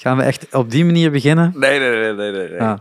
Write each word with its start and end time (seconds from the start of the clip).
Gaan 0.00 0.16
we 0.16 0.22
echt 0.22 0.54
op 0.54 0.70
die 0.70 0.84
manier 0.84 1.10
beginnen? 1.10 1.52
Nee, 1.56 1.78
nee, 1.78 1.90
nee, 1.90 2.12
nee, 2.12 2.30
nee. 2.32 2.48
Nee, 2.48 2.60
Ah. 2.60 2.78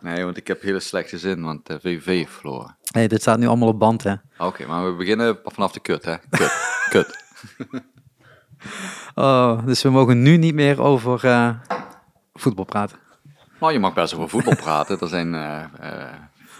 nee 0.00 0.24
want 0.24 0.36
ik 0.36 0.46
heb 0.46 0.62
hele 0.62 0.80
slechte 0.80 1.18
zin, 1.18 1.42
want 1.42 1.68
eh, 1.68 1.76
VVV 1.80 2.04
heeft 2.06 2.32
verloren. 2.32 2.76
Nee, 2.94 3.08
dit 3.08 3.20
staat 3.20 3.38
nu 3.38 3.46
allemaal 3.46 3.68
op 3.68 3.78
band, 3.78 4.02
hè. 4.02 4.14
Oké, 4.38 4.66
maar 4.66 4.84
we 4.90 4.92
beginnen 4.96 5.38
vanaf 5.44 5.72
de 5.72 5.80
kut, 5.80 6.04
hè? 6.04 6.14
Kut, 6.30 6.52
kut. 6.90 7.24
Oh, 9.14 9.66
dus 9.66 9.82
we 9.82 9.90
mogen 9.90 10.22
nu 10.22 10.36
niet 10.36 10.54
meer 10.54 10.82
over 10.82 11.24
eh, 11.24 11.48
voetbal 12.34 12.64
praten. 12.64 12.98
Nou, 13.60 13.72
je 13.72 13.78
mag 13.78 13.94
best 13.94 14.14
over 14.14 14.28
voetbal 14.28 14.56
praten. 14.56 15.00
Er 15.00 15.08
zijn 15.08 15.34
eh, 15.34 15.62
eh, 15.80 16.12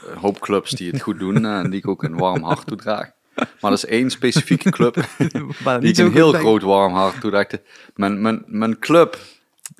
een 0.06 0.18
hoop 0.18 0.38
clubs 0.40 0.70
die 0.70 0.90
het 0.90 1.00
goed 1.02 1.18
doen 1.18 1.44
en 1.44 1.70
die 1.70 1.78
ik 1.78 1.88
ook 1.88 2.02
een 2.02 2.16
warm 2.16 2.42
hart 2.42 2.66
toedraag. 2.66 3.10
Maar 3.34 3.70
er 3.70 3.72
is 3.72 3.84
één 3.86 4.10
specifieke 4.10 4.70
club 4.70 4.94
die 5.80 5.88
ik 5.88 5.94
zo 5.94 6.06
een 6.06 6.12
heel 6.12 6.32
groot 6.32 6.62
warm 6.62 6.94
hart 6.94 7.20
toedraag. 7.20 7.46
Mijn, 7.94 8.20
mijn, 8.22 8.42
mijn 8.46 8.78
club. 8.78 9.18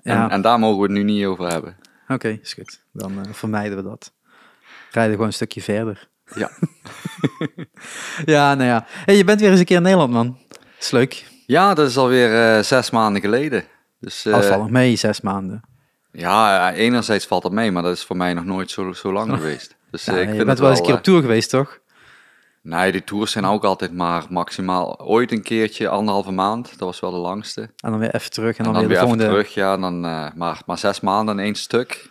Ja. 0.03 0.25
En, 0.25 0.31
en 0.31 0.43
daar 0.43 0.59
mogen 0.59 0.77
we 0.77 0.83
het 0.83 0.93
nu 0.93 1.03
niet 1.03 1.25
over 1.27 1.47
hebben. 1.47 1.77
Oké, 2.09 2.29
is 2.43 2.53
goed. 2.55 2.81
Dan 2.93 3.25
eh, 3.25 3.33
vermijden 3.33 3.77
we 3.77 3.83
dat. 3.83 4.13
Rijden 4.91 5.13
gewoon 5.13 5.27
een 5.27 5.33
stukje 5.33 5.63
verder. 5.63 6.09
Ja. 6.35 6.51
Ja, 8.25 8.55
nou 8.55 8.69
ja. 8.69 8.85
Hey, 8.89 9.17
je 9.17 9.25
bent 9.25 9.41
weer 9.41 9.51
eens 9.51 9.59
een 9.59 9.65
keer 9.65 9.77
in 9.77 9.83
Nederland, 9.83 10.13
man. 10.13 10.39
Is 10.79 10.91
leuk. 10.91 11.27
Ja, 11.47 11.75
dat 11.75 11.89
is 11.89 11.97
alweer 11.97 12.57
eh, 12.57 12.63
zes 12.63 12.91
maanden 12.91 13.21
geleden. 13.21 13.65
Dus, 14.01 14.23
valt 14.23 14.49
nog 14.49 14.71
mee, 14.71 14.97
zes 14.97 15.21
maanden. 15.21 15.61
ja, 16.13 16.73
enerzijds 16.73 17.27
valt 17.27 17.43
dat 17.43 17.53
mee, 17.53 17.71
maar 17.73 17.83
dat 17.83 17.93
is 17.97 18.05
voor 18.05 18.17
mij 18.17 18.35
nog 18.35 18.45
nooit 18.45 18.71
zo, 18.71 18.93
zo 18.93 19.13
lang 19.13 19.33
geweest. 19.33 19.77
Dus 19.91 20.05
Ja, 20.05 20.13
ik 20.13 20.19
je 20.19 20.25
vind 20.25 20.37
bent 20.37 20.49
het 20.49 20.59
wel 20.59 20.71
eens 20.71 20.79
een 20.79 20.85
keer 20.85 20.95
op 20.95 21.03
tour 21.03 21.21
geweest, 21.21 21.51
toch? 21.51 21.79
Nee, 22.67 22.93
die 22.93 23.05
tours 23.05 23.33
zijn 23.33 23.45
ook 23.45 23.65
altijd 23.65 23.93
maar 23.93 24.25
maximaal 24.29 25.01
ooit 25.01 25.33
een 25.33 25.43
keertje 25.43 25.89
anderhalve 25.89 26.31
maand. 26.31 26.69
Dat 26.69 26.79
was 26.79 27.01
wel 27.01 27.11
de 27.11 27.17
langste. 27.17 27.61
En 27.61 27.91
dan 27.91 27.99
weer 27.99 28.15
even 28.15 28.31
terug 28.31 28.57
en 28.57 28.65
En 28.65 28.65
dan, 28.65 28.73
dan, 28.73 28.87
weer 28.87 28.93
de 28.93 29.03
volgende. 29.03 29.25
terug, 29.25 29.55
ja. 29.55 29.77
Dan, 29.77 30.05
eh, 30.05 30.27
maar, 30.35 30.63
maar 30.67 30.79
zes 30.79 31.01
maanden 31.01 31.39
in 31.39 31.45
één 31.45 31.55
stuk. 31.55 32.11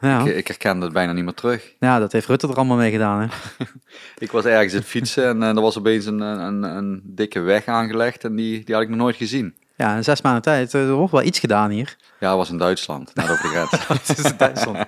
Ja. 0.00 0.20
Ik, 0.24 0.36
ik 0.36 0.46
herkende 0.46 0.84
het 0.84 0.94
bijna 0.94 1.12
niet 1.12 1.24
meer 1.24 1.34
terug. 1.34 1.74
ja, 1.78 1.98
dat 1.98 2.12
heeft 2.12 2.26
Rutte 2.26 2.48
er 2.48 2.54
allemaal 2.54 2.76
mee 2.76 2.90
gedaan, 2.90 3.20
hè? 3.20 3.26
Ik 4.24 4.30
was 4.30 4.44
ergens 4.44 4.72
aan 4.72 4.78
het 4.78 4.88
fietsen 4.88 5.24
en 5.24 5.42
eh, 5.42 5.48
er 5.48 5.60
was 5.60 5.78
opeens 5.78 6.06
een, 6.06 6.20
een, 6.20 6.62
een 6.62 7.02
dikke 7.04 7.40
weg 7.40 7.66
aangelegd 7.66 8.24
en 8.24 8.36
die, 8.36 8.64
die 8.64 8.74
had 8.74 8.84
ik 8.84 8.90
nog 8.90 8.98
nooit 8.98 9.16
gezien. 9.16 9.54
Ja, 9.78 9.96
in 9.96 10.04
zes 10.04 10.22
maanden 10.22 10.42
tijd. 10.42 10.74
eh, 10.74 10.80
Er 10.88 10.92
wordt 10.92 11.12
wel 11.12 11.22
iets 11.22 11.38
gedaan 11.38 11.70
hier. 11.70 11.96
Ja, 12.20 12.36
was 12.36 12.50
in 12.50 12.58
Duitsland, 12.58 13.14
net 13.14 13.30
over 13.30 13.42
de 13.42 13.48
grens. 13.48 13.70
Het 14.08 14.18
is 14.18 14.30
in 14.30 14.36
Duitsland. 14.36 14.78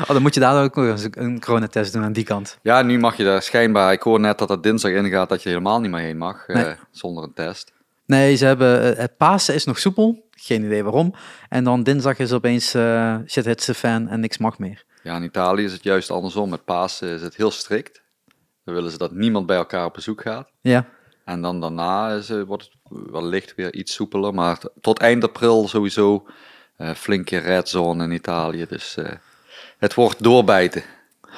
Oh, 0.00 0.06
dan 0.06 0.22
moet 0.22 0.34
je 0.34 0.40
daar 0.40 0.62
ook 0.64 0.74
nog 0.76 0.84
eens 0.86 1.06
een 1.10 1.40
coronatest 1.40 1.92
doen 1.92 2.02
aan 2.02 2.12
die 2.12 2.24
kant. 2.24 2.58
Ja, 2.62 2.82
nu 2.82 2.98
mag 2.98 3.16
je 3.16 3.24
daar 3.24 3.42
schijnbaar, 3.42 3.92
ik 3.92 4.02
hoor 4.02 4.20
net 4.20 4.38
dat 4.38 4.48
dat 4.48 4.62
dinsdag 4.62 4.90
ingaat 4.92 5.28
dat 5.28 5.42
je 5.42 5.48
helemaal 5.48 5.80
niet 5.80 5.90
meer 5.90 6.00
heen 6.00 6.18
mag, 6.18 6.46
eh, 6.46 6.70
zonder 6.90 7.24
een 7.24 7.32
test. 7.34 7.72
Nee, 8.06 8.36
ze 8.36 8.44
hebben... 8.44 8.92
eh, 8.96 8.98
Het 9.02 9.16
Pasen 9.16 9.54
is 9.54 9.64
nog 9.64 9.78
soepel. 9.78 10.28
Geen 10.30 10.64
idee 10.64 10.82
waarom. 10.82 11.14
En 11.48 11.64
dan 11.64 11.82
dinsdag 11.82 12.18
is 12.18 12.32
opeens 12.32 12.74
eh 12.74 13.16
shit 13.26 13.44
hits 13.44 13.64
the 13.64 13.74
fan 13.74 14.08
en 14.08 14.20
niks 14.20 14.38
mag 14.38 14.58
meer. 14.58 14.84
Ja, 15.02 15.16
in 15.16 15.22
Italië 15.22 15.64
is 15.64 15.72
het 15.72 15.82
juist 15.82 16.10
andersom. 16.10 16.50
Met 16.50 16.64
Pasen 16.64 17.08
is 17.08 17.22
het 17.22 17.36
heel 17.36 17.50
strikt. 17.50 18.02
Dan 18.64 18.74
willen 18.74 18.90
ze 18.90 18.98
dat 18.98 19.12
niemand 19.12 19.46
bij 19.46 19.56
elkaar 19.56 19.84
op 19.84 19.94
bezoek 19.94 20.20
gaat. 20.22 20.48
Ja. 20.60 20.84
En 21.24 21.40
dan 21.40 21.60
daarna 21.60 22.10
is, 22.10 22.30
eh, 22.30 22.42
wordt 22.42 22.62
het 22.62 23.00
wellicht 23.10 23.54
weer 23.54 23.74
iets 23.74 23.94
soepeler. 23.94 24.34
Maar 24.34 24.58
tot 24.80 24.98
eind 24.98 25.24
april 25.24 25.68
sowieso 25.68 26.26
eh, 26.76 26.90
flinke 26.90 27.38
red 27.38 27.68
zone 27.68 28.04
in 28.04 28.10
Italië. 28.10 28.66
Dus 28.68 28.96
eh, 28.96 29.12
het 29.78 29.94
wordt 29.94 30.22
doorbijten. 30.22 30.82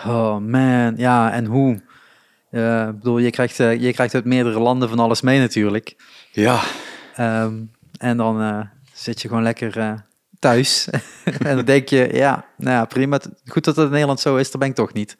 Oh 0.06 0.38
man, 0.38 0.96
ja, 0.96 1.32
en 1.32 1.44
hoe? 1.44 1.74
Ik 2.50 2.98
bedoel, 2.98 3.18
je 3.18 3.30
krijgt, 3.30 3.56
je 3.56 3.90
krijgt 3.92 4.14
uit 4.14 4.24
meerdere 4.24 4.60
landen 4.60 4.88
van 4.88 4.98
alles 4.98 5.20
mee 5.20 5.38
natuurlijk. 5.38 5.96
Ja, 6.32 6.62
Ehm, 7.16 7.54
en 7.98 8.16
dan 8.16 8.68
zit 8.92 9.22
je 9.22 9.28
gewoon 9.28 9.42
lekker 9.42 10.04
thuis. 10.38 10.88
en 11.46 11.56
dan 11.56 11.64
denk 11.64 11.88
je, 11.88 12.08
ja, 12.12 12.44
nou 12.56 12.70
ja, 12.70 12.84
prima. 12.84 13.20
Goed 13.46 13.64
dat 13.64 13.76
het 13.76 13.84
in 13.84 13.90
Nederland 13.90 14.20
zo 14.20 14.36
is, 14.36 14.50
dat 14.50 14.60
ben 14.60 14.68
ik 14.68 14.74
toch 14.74 14.92
niet. 14.92 15.16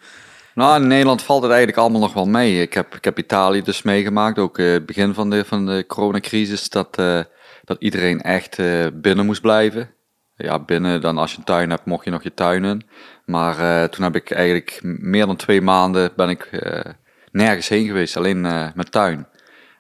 Nou 0.57 0.83
in 0.83 0.89
Nederland 0.89 1.23
valt 1.23 1.43
het 1.43 1.51
eigenlijk 1.51 1.81
allemaal 1.81 2.01
nog 2.01 2.13
wel 2.13 2.27
mee. 2.27 2.63
Ik 2.63 2.75
heb, 2.75 2.95
ik 2.95 3.05
heb 3.05 3.19
Italië 3.19 3.63
dus 3.63 3.83
meegemaakt. 3.83 4.39
Ook 4.39 4.59
eh, 4.59 4.71
het 4.71 4.87
begin 4.87 5.15
van 5.15 5.31
de, 5.31 5.45
van 5.45 5.67
de 5.67 5.85
coronacrisis. 5.87 6.69
Dat, 6.69 6.99
eh, 6.99 7.21
dat 7.65 7.77
iedereen 7.81 8.21
echt 8.21 8.59
eh, 8.59 8.87
binnen 8.93 9.27
moest 9.27 9.41
blijven. 9.41 9.91
Ja, 10.37 10.59
binnen 10.59 11.01
dan 11.01 11.19
als 11.19 11.33
je 11.33 11.39
een 11.39 11.45
tuin 11.45 11.71
hebt, 11.71 11.85
mocht 11.85 12.05
je 12.05 12.11
nog 12.11 12.23
je 12.23 12.35
tuin 12.35 12.65
in. 12.65 12.83
Maar 13.25 13.59
eh, 13.59 13.89
toen 13.89 14.05
heb 14.05 14.17
ik 14.17 14.31
eigenlijk 14.31 14.81
meer 14.83 15.27
dan 15.27 15.37
twee 15.37 15.61
maanden 15.61 16.13
ben 16.17 16.29
ik 16.29 16.43
eh, 16.43 16.93
nergens 17.31 17.69
heen 17.69 17.87
geweest, 17.87 18.17
alleen 18.17 18.47
eh 18.47 18.67
met 18.75 18.93
tuin. 18.93 19.29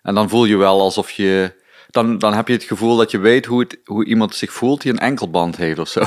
En 0.02 0.14
dan 0.14 0.28
voel 0.28 0.44
je 0.44 0.56
wel 0.56 0.80
alsof 0.80 1.10
je, 1.10 1.54
dan, 1.96 2.18
dan 2.18 2.34
heb 2.34 2.48
je 2.48 2.54
het 2.54 2.62
gevoel 2.62 2.96
dat 2.96 3.10
je 3.10 3.18
weet 3.18 3.46
hoe, 3.46 3.60
het, 3.60 3.78
hoe 3.84 4.04
iemand 4.04 4.34
zich 4.34 4.52
voelt 4.52 4.82
die 4.82 4.92
een 4.92 4.98
enkelband 4.98 5.56
heeft 5.56 5.78
of 5.78 5.88
zo. 5.88 6.00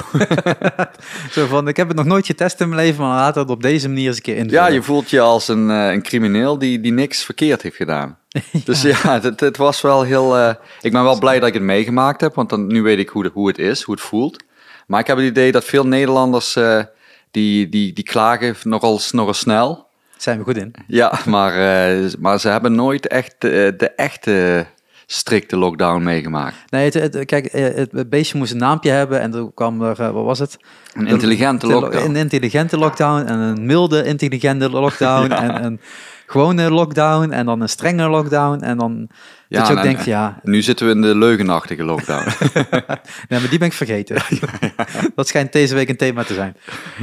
Zo 1.31 1.45
van, 1.45 1.67
ik 1.67 1.77
heb 1.77 1.87
het 1.87 1.97
nog 1.97 2.05
nooit 2.05 2.25
getest 2.25 2.59
in 2.61 2.69
mijn 2.69 2.81
leven, 2.81 3.03
maar 3.03 3.15
laten 3.15 3.33
we 3.33 3.39
het 3.39 3.49
op 3.49 3.61
deze 3.61 3.87
manier 3.87 4.07
eens 4.07 4.15
een 4.15 4.21
keer 4.21 4.35
invullen. 4.35 4.63
ja, 4.63 4.67
je 4.67 4.81
voelt 4.81 5.09
je 5.09 5.19
als 5.19 5.47
een, 5.47 5.69
eh, 5.69 5.91
een 5.91 6.01
crimineel 6.01 6.57
die, 6.57 6.79
die 6.79 6.91
niks 6.91 7.23
verkeerd 7.23 7.61
heeft 7.61 7.75
gedaan. 7.75 8.17
Dus 8.65 8.81
ja, 8.81 9.21
het, 9.21 9.39
het 9.39 9.57
was 9.57 9.81
wel 9.81 10.01
heel. 10.03 10.37
eh, 10.37 10.53
ik 10.81 10.91
ben 10.91 11.03
wel 11.03 11.19
blij 11.19 11.39
dat 11.39 11.47
ik 11.47 11.53
het 11.53 11.63
meegemaakt 11.63 12.21
heb, 12.21 12.35
want 12.35 12.49
dan, 12.49 12.67
nu 12.67 12.81
weet 12.81 12.99
ik 12.99 13.09
hoe, 13.09 13.23
de, 13.23 13.31
hoe 13.33 13.47
het 13.47 13.57
is, 13.57 13.81
hoe 13.81 13.95
het 13.95 14.03
voelt. 14.03 14.43
Maar 14.87 14.99
ik 14.99 15.07
heb 15.07 15.17
het 15.17 15.25
idee 15.25 15.51
dat 15.51 15.65
veel 15.65 15.87
Nederlanders 15.87 16.55
eh, 16.55 16.83
die, 17.31 17.69
die, 17.69 17.93
die 17.93 18.03
klagen 18.03 18.55
nogal, 18.63 18.99
nogal 19.11 19.33
snel. 19.33 19.87
Zijn 20.17 20.37
we 20.37 20.43
goed 20.43 20.57
in. 20.57 20.73
Ja, 20.87 21.19
maar, 21.25 21.53
maar 22.19 22.39
ze 22.39 22.49
hebben 22.49 22.75
nooit 22.75 23.07
echt 23.07 23.35
de, 23.37 23.73
de 23.77 23.89
echte 23.89 24.65
strikte 25.11 25.57
lockdown 25.57 26.03
meegemaakt. 26.03 26.55
Nee, 26.69 26.85
het, 26.85 26.93
het- 26.93 27.25
kijk, 27.25 27.45
eh, 27.45 27.75
het, 27.75 28.09
beestje 28.09 28.37
moest 28.37 28.51
een 28.51 28.57
naampje 28.57 28.89
hebben 28.91 29.19
en 29.21 29.31
toen 29.31 29.53
kwam 29.53 29.81
er, 29.81 29.99
eh, 30.01 30.09
wat 30.11 30.25
was 30.25 30.39
het? 30.39 30.57
Een 30.93 31.07
intelligente 31.07 31.67
De- 31.67 31.73
lockdown. 31.73 32.05
Een 32.09 32.15
intelligente 32.15 32.77
lockdown 32.77 33.25
en 33.25 33.39
een 33.39 33.65
milde 33.65 34.03
intelligente 34.03 34.69
lockdown 34.69 35.31
en 35.43 35.63
een 35.63 35.79
gewone 36.25 36.71
lockdown 36.71 37.31
en 37.31 37.45
dan 37.45 37.61
een 37.61 37.69
strenge 37.69 38.07
lockdown 38.09 38.63
en 38.63 38.77
dan 38.77 39.09
dat 39.49 39.67
je 39.67 39.73
ook 39.73 39.79
en- 39.79 39.83
denkt, 39.85 40.05
ja, 40.05 40.39
Nu 40.43 40.61
zitten 40.61 40.85
we 40.85 40.91
in 40.93 41.01
de 41.01 41.15
leugenachtige 41.15 41.83
lockdown. 41.83 42.23
nee, 43.29 43.39
maar 43.39 43.49
die 43.49 43.59
ben 43.59 43.67
ik 43.67 43.73
vergeten. 43.73 44.21
dat 45.15 45.27
schijnt 45.27 45.51
deze 45.51 45.75
week 45.75 45.89
een 45.89 45.97
thema 45.97 46.23
te 46.23 46.33
zijn. 46.33 46.55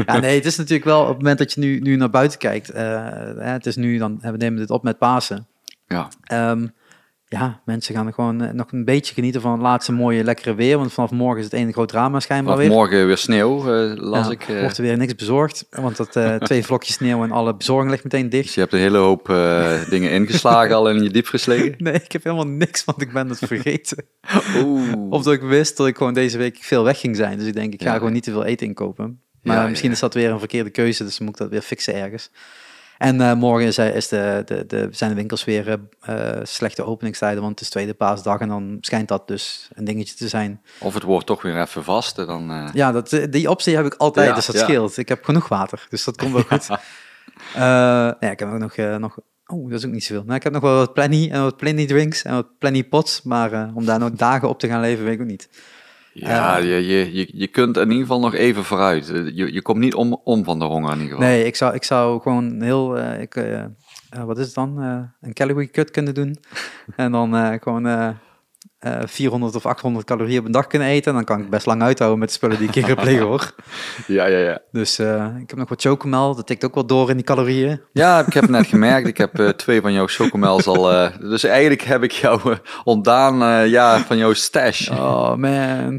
Ja, 0.06 0.18
nee, 0.18 0.34
het 0.36 0.44
is 0.46 0.56
natuurlijk 0.56 0.84
wel 0.84 1.00
op 1.02 1.08
het 1.08 1.16
moment 1.18 1.38
dat 1.38 1.52
je 1.52 1.60
nu, 1.60 1.78
nu 1.80 1.96
naar 1.96 2.10
buiten 2.10 2.38
kijkt, 2.38 2.66
hè, 2.72 3.50
het 3.50 3.66
is 3.66 3.76
nu 3.76 3.98
dan, 3.98 4.18
we 4.22 4.36
nemen 4.36 4.58
dit 4.58 4.70
op 4.70 4.82
met 4.82 4.98
Pasen. 4.98 5.46
ja. 5.86 6.08
Ehm, 6.22 6.66
ja, 7.28 7.60
mensen 7.64 7.94
gaan 7.94 8.12
gewoon 8.14 8.42
eh, 8.42 8.50
nog 8.52 8.72
een 8.72 8.84
beetje 8.84 9.14
genieten 9.14 9.40
van 9.40 9.52
het 9.52 9.60
laatste 9.60 9.92
mooie 9.92 10.24
lekkere 10.24 10.54
weer, 10.54 10.78
want 10.78 10.92
vanaf 10.92 11.10
morgen 11.10 11.38
is 11.38 11.44
het 11.44 11.52
één 11.54 11.72
groot 11.72 11.88
drama 11.88 12.20
schijnbaar 12.20 12.52
Vanaf 12.54 12.68
weer. 12.68 12.76
morgen 12.78 13.06
weer 13.06 13.16
sneeuw, 13.16 13.58
eh, 13.58 13.92
las 13.96 14.26
Ja, 14.26 14.32
ik. 14.32 14.48
eh. 14.48 14.60
Wordt 14.60 14.76
er 14.76 14.82
weer 14.82 14.96
niks 14.96 15.14
bezorgd, 15.14 15.66
want 15.70 15.96
dat 15.96 16.40
twee 16.44 16.64
vlokjes 16.68 16.94
sneeuw 16.94 17.22
en 17.24 17.30
alle 17.32 17.54
bezorging 17.56 17.90
ligt 17.90 18.04
meteen 18.04 18.28
dicht. 18.28 18.44
Dus 18.44 18.54
je 18.54 18.60
hebt 18.60 18.72
een 18.72 18.78
hele 18.78 18.98
hoop 18.98 19.26
dingen 19.90 20.10
ingeslagen 20.10 20.74
al 20.76 20.90
in 20.90 21.02
je 21.02 21.10
diepvries 21.10 21.46
liggen. 21.46 21.74
Nee, 21.86 21.94
ik 21.94 22.12
heb 22.12 22.24
helemaal 22.24 22.46
niks, 22.46 22.84
want 22.84 23.02
ik 23.02 23.12
ben 23.12 23.28
het 23.28 23.38
vergeten. 23.52 24.04
Oeh. 24.56 25.10
Of 25.10 25.22
dat 25.22 25.32
ik 25.32 25.42
wist 25.42 25.76
dat 25.76 25.86
ik 25.86 25.96
gewoon 25.96 26.14
deze 26.14 26.38
week 26.38 26.56
veel 26.60 26.84
weg 26.84 27.00
ging 27.00 27.16
zijn. 27.16 27.38
Dus 27.38 27.46
ik 27.46 27.54
denk, 27.54 27.72
ik 27.72 27.82
ga 27.82 27.90
Ja, 27.92 27.96
gewoon 27.96 28.12
niet 28.12 28.22
te 28.22 28.30
veel 28.30 28.44
eten 28.44 28.66
inkopen. 28.66 29.20
Maar 29.42 29.56
Ja, 29.56 29.68
misschien 29.68 29.90
is 29.90 30.00
dat 30.00 30.14
weer 30.14 30.30
een 30.30 30.38
verkeerde 30.38 30.70
keuze, 30.70 31.04
dus 31.04 31.16
dan 31.16 31.26
moet 31.26 31.34
ik 31.36 31.40
dat 31.42 31.50
weer 31.50 31.60
fixen 31.60 31.94
ergens. 31.94 32.30
En 32.98 33.20
eh, 33.20 33.34
morgen 33.34 33.66
is, 33.66 33.78
is 33.78 34.08
de, 34.08 34.42
de, 34.44 34.66
de, 34.66 34.88
zijn 34.90 35.10
de 35.10 35.16
winkels 35.16 35.44
weer 35.44 35.68
eh, 36.00 36.36
eh, 36.36 36.44
slechte 36.44 36.84
openingstijden, 36.84 37.40
want 37.40 37.52
het 37.52 37.60
is 37.60 37.68
tweede 37.68 37.94
paasdag 37.94 38.40
en 38.40 38.48
dan 38.48 38.78
schijnt 38.80 39.08
dat 39.08 39.28
dus 39.28 39.68
een 39.74 39.84
dingetje 39.84 40.14
te 40.14 40.28
zijn. 40.28 40.62
Of 40.78 40.94
het 40.94 41.02
wordt 41.02 41.26
toch 41.26 41.42
weer 41.42 41.60
even 41.60 41.84
vast. 41.84 42.16
Dan, 42.16 42.70
Ja, 42.72 42.92
dat, 42.92 43.26
die 43.30 43.50
optie 43.50 43.76
heb 43.76 43.86
ik 43.86 43.94
altijd, 43.94 44.28
Ja, 44.28 44.34
dus 44.34 44.46
dat 44.46 44.56
ja. 44.56 44.62
scheelt. 44.62 44.96
Ik 44.96 45.08
heb 45.08 45.24
genoeg 45.24 45.48
water, 45.48 45.86
dus 45.88 46.04
dat 46.04 46.16
komt 46.16 46.32
wel 46.32 46.42
goed. 46.42 46.68
Ja, 47.54 48.20
ik 48.20 48.38
heb 48.38 48.52
ook 48.52 48.58
nog, 48.58 48.76
nog... 48.98 49.18
Oh, 49.46 49.70
dat 49.70 49.78
is 49.78 49.86
ook 49.86 49.92
niet 49.92 50.04
zoveel. 50.04 50.22
Nou, 50.24 50.36
ik 50.36 50.42
heb 50.42 50.52
nog 50.52 50.62
wel 50.62 50.76
wat 50.76 50.92
plenty 50.92 51.28
en 51.30 51.42
wat 51.42 51.56
plenty 51.56 51.86
drinks 51.86 52.22
en 52.22 52.34
wat 52.34 52.58
plenty 52.58 52.84
pots, 52.84 53.22
maar 53.22 53.70
om 53.74 53.84
daar 53.84 53.98
nog 53.98 54.10
dagen 54.10 54.48
op 54.48 54.58
te 54.58 54.68
gaan 54.68 54.80
leven, 54.80 55.04
weet 55.04 55.14
ik 55.14 55.20
ook 55.20 55.26
niet. 55.26 55.48
Ja, 56.18 56.56
je, 56.56 56.86
je, 56.86 57.14
je, 57.14 57.28
je 57.32 57.46
kunt 57.46 57.76
in 57.76 57.82
ieder 57.82 58.00
geval 58.00 58.20
nog 58.20 58.34
even 58.34 58.64
vooruit. 58.64 59.10
Eh, 59.10 59.36
Je, 59.36 59.52
je 59.52 59.62
komt 59.62 59.78
niet 59.78 59.94
om, 59.94 60.20
om 60.24 60.44
van 60.44 60.58
de 60.58 60.64
honger 60.64 60.92
in 60.92 61.00
ieder 61.00 61.14
geval. 61.16 61.28
Nee, 61.28 61.44
ik 61.44 61.56
zou, 61.56 61.74
ik 61.74 61.84
zou 61.84 62.20
gewoon 62.22 62.62
heel... 62.62 62.98
eh, 62.98 63.20
ik, 63.20 63.34
eh, 63.36 63.64
wat 64.24 64.38
is 64.38 64.46
het 64.46 64.54
dan? 64.54 64.78
Een 65.20 65.32
calorie 65.32 65.70
cut 65.70 65.90
kunnen 65.90 66.14
doen. 66.14 66.36
en 66.96 67.12
dan 67.12 67.58
gewoon 67.62 68.16
eh, 68.78 68.92
eh, 69.02 69.02
400 69.06 69.54
of 69.54 69.66
800 69.66 70.06
calorieën 70.06 70.38
op 70.38 70.44
een 70.44 70.52
dag 70.52 70.66
kunnen 70.66 70.88
eten. 70.88 71.10
En 71.10 71.14
dan 71.16 71.24
kan 71.24 71.40
ik 71.40 71.50
best 71.50 71.66
lang 71.66 71.82
uithouden 71.82 72.18
met 72.18 72.28
de 72.28 72.34
spullen 72.34 72.58
die 72.58 72.68
ik 72.68 72.74
hier 72.74 72.86
heb 72.86 73.02
liggen, 73.04 73.26
hoor. 73.26 73.54
Ja, 74.06 74.26
ja, 74.26 74.38
ja. 74.38 74.58
Dus 74.72 74.98
eh, 74.98 75.26
ik 75.40 75.50
heb 75.50 75.58
nog 75.58 75.68
wat 75.68 75.80
chocomel. 75.80 76.34
Dat 76.34 76.46
tikt 76.46 76.64
ook 76.64 76.74
wel 76.74 76.86
door 76.86 77.10
in 77.10 77.16
die 77.16 77.24
calorieën. 77.24 77.80
Ja, 77.92 78.18
ik 78.26 78.32
heb 78.32 78.42
het 78.42 78.50
net 78.52 78.66
gemerkt. 78.66 79.08
Ik 79.08 79.16
heb 79.16 79.38
eh, 79.38 79.48
twee 79.48 79.80
van 79.80 79.92
jouw 79.92 80.06
chocomels 80.06 80.66
al. 80.66 80.92
eh, 80.92 81.10
dus 81.20 81.44
eigenlijk 81.44 81.82
heb 81.82 82.02
ik 82.02 82.12
jou 82.12 82.56
ontdaan 82.84 83.42
eh, 83.42 83.70
ja, 83.70 83.98
van 84.00 84.16
jouw 84.16 84.32
stash. 84.32 84.88
Oh 84.88 85.34
man, 85.34 85.50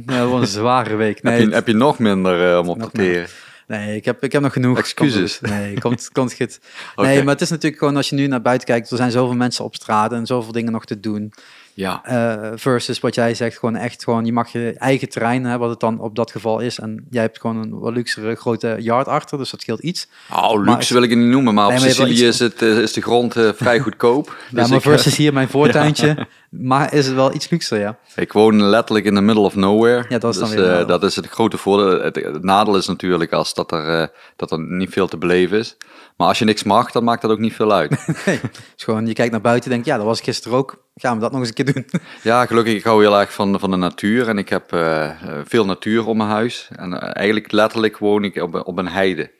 ja, 0.05 0.19
dat 0.19 0.29
was 0.29 0.41
een 0.41 0.47
zware 0.47 0.95
week. 0.95 1.23
Nee, 1.23 1.39
heb, 1.39 1.49
je, 1.49 1.53
heb 1.55 1.67
je 1.67 1.73
nog 1.73 1.99
minder 1.99 2.59
om 2.59 2.69
op 2.69 2.81
te 2.81 2.89
teren? 2.91 3.27
nee 3.67 3.95
ik, 3.95 4.05
heb, 4.05 4.23
ik 4.23 4.31
heb 4.31 4.41
nog 4.41 4.53
genoeg. 4.53 4.77
Excuses. 4.77 5.39
Komt 5.39 5.51
goed. 5.51 5.59
Nee, 5.59 5.79
komt, 5.79 6.09
komt 6.11 6.33
goed. 6.33 6.59
Nee, 6.95 7.23
maar 7.23 7.33
het 7.33 7.41
is 7.41 7.49
natuurlijk 7.49 7.81
gewoon 7.81 7.95
als 7.95 8.09
je 8.09 8.15
nu 8.15 8.27
naar 8.27 8.41
buiten 8.41 8.67
kijkt. 8.67 8.91
Er 8.91 8.97
zijn 8.97 9.11
zoveel 9.11 9.35
mensen 9.35 9.63
op 9.65 9.75
straat 9.75 10.11
en 10.11 10.25
zoveel 10.25 10.51
dingen 10.51 10.71
nog 10.71 10.85
te 10.85 10.99
doen. 10.99 11.33
Ja. 11.77 12.01
Eh, 12.03 12.51
versus 12.55 12.99
wat 12.99 13.15
jij 13.15 13.33
zegt, 13.33 13.57
gewoon 13.57 13.75
echt 13.75 14.03
gewoon, 14.03 14.25
je 14.25 14.33
mag 14.33 14.51
je 14.51 14.73
eigen 14.77 15.09
terrein, 15.09 15.45
hè, 15.45 15.57
wat 15.57 15.69
het 15.69 15.79
dan 15.79 15.99
op 15.99 16.15
dat 16.15 16.31
geval 16.31 16.59
is. 16.59 16.79
En 16.79 17.05
jij 17.09 17.21
hebt 17.21 17.39
gewoon 17.39 17.57
een 17.57 17.79
wat 17.79 17.93
luxere 17.93 18.35
grote 18.35 18.75
yard 18.79 19.07
achter, 19.07 19.37
dus 19.37 19.49
dat 19.49 19.61
scheelt 19.61 19.79
iets. 19.79 20.07
Oh, 20.31 20.53
Maar 20.53 20.59
luxe 20.59 20.93
wil 20.93 21.03
ik 21.03 21.09
het 21.09 21.19
niet 21.19 21.27
noemen, 21.27 21.53
maar 21.53 21.67
Nee, 21.67 21.77
op 21.77 21.81
maar 21.83 21.91
Sicilië 21.91 22.25
is, 22.25 22.39
het, 22.39 22.61
eh, 22.61 22.77
is 22.77 22.93
de 22.93 23.01
grond 23.01 23.35
eh, 23.35 23.49
vrij 23.55 23.79
goedkoop. 23.79 24.25
ja, 24.49 24.61
Dus 24.61 24.69
maar 24.69 24.77
ik, 24.77 24.85
eh, 24.85 24.91
versus 24.91 25.15
hier 25.15 25.33
mijn 25.33 25.49
voortuintje, 25.57 26.27
maar 26.49 26.93
is 26.93 27.05
het 27.05 27.15
wel 27.15 27.33
iets 27.33 27.49
luxer, 27.49 27.79
ja. 27.79 27.97
Ik 28.15 28.33
woon 28.33 28.63
letterlijk 28.63 29.05
in 29.05 29.15
the 29.15 29.21
middle 29.21 29.43
of 29.43 29.55
nowhere. 29.55 30.05
Ja, 30.09 30.17
dat 30.17 30.33
is 30.33 30.39
dan 30.39 30.49
dus, 30.49 30.57
weer 30.57 30.65
eh, 30.67 30.71
nadeel. 30.71 30.87
dat 30.87 31.03
is 31.03 31.15
het 31.15 31.27
grote 31.27 31.57
voordeel. 31.57 32.01
Het, 32.01 32.15
het 32.15 32.43
nadeel 32.43 32.77
is 32.77 32.87
natuurlijk 32.87 33.33
als 33.33 33.53
dat 33.53 33.71
er, 33.71 34.11
dat 34.35 34.51
er 34.51 34.59
niet 34.59 34.89
veel 34.89 35.07
te 35.07 35.17
beleven 35.17 35.57
is. 35.57 35.77
Maar 36.17 36.27
als 36.27 36.39
je 36.39 36.45
niks 36.45 36.63
mag, 36.63 36.91
dan 36.91 37.03
maakt 37.03 37.21
dat 37.21 37.31
ook 37.31 37.39
niet 37.39 37.53
veel 37.53 37.73
uit. 37.73 37.91
Nee, 38.25 38.39
dus 38.51 38.83
gewoon, 38.83 39.07
je 39.07 39.13
kijkt 39.13 39.31
naar 39.31 39.41
buiten 39.41 39.63
en 39.65 39.71
denkt, 39.71 39.85
ja, 39.85 39.97
dat 39.97 40.05
was 40.05 40.17
ik 40.19 40.23
gisteren 40.23 40.57
ook. 40.57 40.83
Gaan 40.95 41.15
we 41.15 41.21
dat 41.21 41.31
nog 41.31 41.39
eens 41.39 41.49
een 41.49 41.55
keer 41.55 41.73
doen? 41.73 41.85
ja, 42.31 42.45
gelukkig, 42.45 42.73
ik 42.73 42.83
hou 42.83 43.01
heel 43.03 43.19
erg 43.19 43.33
van, 43.33 43.59
van 43.59 43.71
de 43.71 43.77
natuur. 43.77 44.27
En 44.29 44.37
ik 44.37 44.49
heb 44.49 44.73
eh, 44.73 45.09
veel 45.45 45.65
natuur 45.65 46.05
om 46.07 46.17
mijn 46.17 46.29
huis. 46.29 46.67
En 46.75 47.01
eh, 47.01 47.09
eigenlijk 47.15 47.51
letterlijk 47.51 47.97
woon 47.97 48.23
ik 48.23 48.35
op, 48.41 48.53
een- 48.53 48.65
op 48.65 48.77
een 48.77 48.87
heide. 48.87 49.31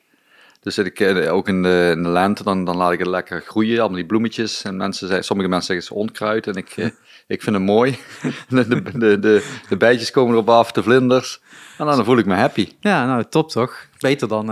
Dus 0.61 0.75
dat 0.75 0.85
ik, 0.85 0.99
eh, 0.99 1.33
ook 1.33 1.47
in 1.47 1.63
de, 1.63 1.91
in 1.95 2.03
de 2.03 2.09
lente, 2.09 2.43
dan, 2.43 2.63
dan 2.65 2.77
laat 2.77 2.91
ik 2.91 2.99
het 2.99 3.07
lekker 3.07 3.41
groeien. 3.47 3.79
Allemaal 3.79 3.97
die 3.97 4.05
bloemetjes. 4.05 4.61
En 4.63 4.77
mensen 4.77 5.07
zeggen, 5.07 5.25
sommige 5.25 5.49
mensen 5.49 5.67
zeggen 5.75 5.95
het 5.95 6.05
is 6.05 6.11
onkruid. 6.11 6.47
En 6.47 6.55
ik, 6.55 6.75
ik 7.35 7.41
vind 7.41 7.55
het 7.55 7.65
mooi. 7.65 7.97
de, 8.49 8.67
de, 8.67 9.19
de, 9.19 9.43
de, 9.69 9.77
bijtjes 9.77 10.11
komen 10.11 10.33
erop 10.33 10.49
af, 10.49 10.71
de 10.71 10.83
vlinders. 10.83 11.41
En 11.77 11.85
dan 11.85 12.05
voel 12.05 12.17
ik 12.17 12.25
me 12.25 12.35
happy. 12.35 12.69
Ja, 12.79 13.05
nou, 13.05 13.23
top 13.29 13.49
toch? 13.49 13.85
Beter 13.99 14.27
dan 14.27 14.49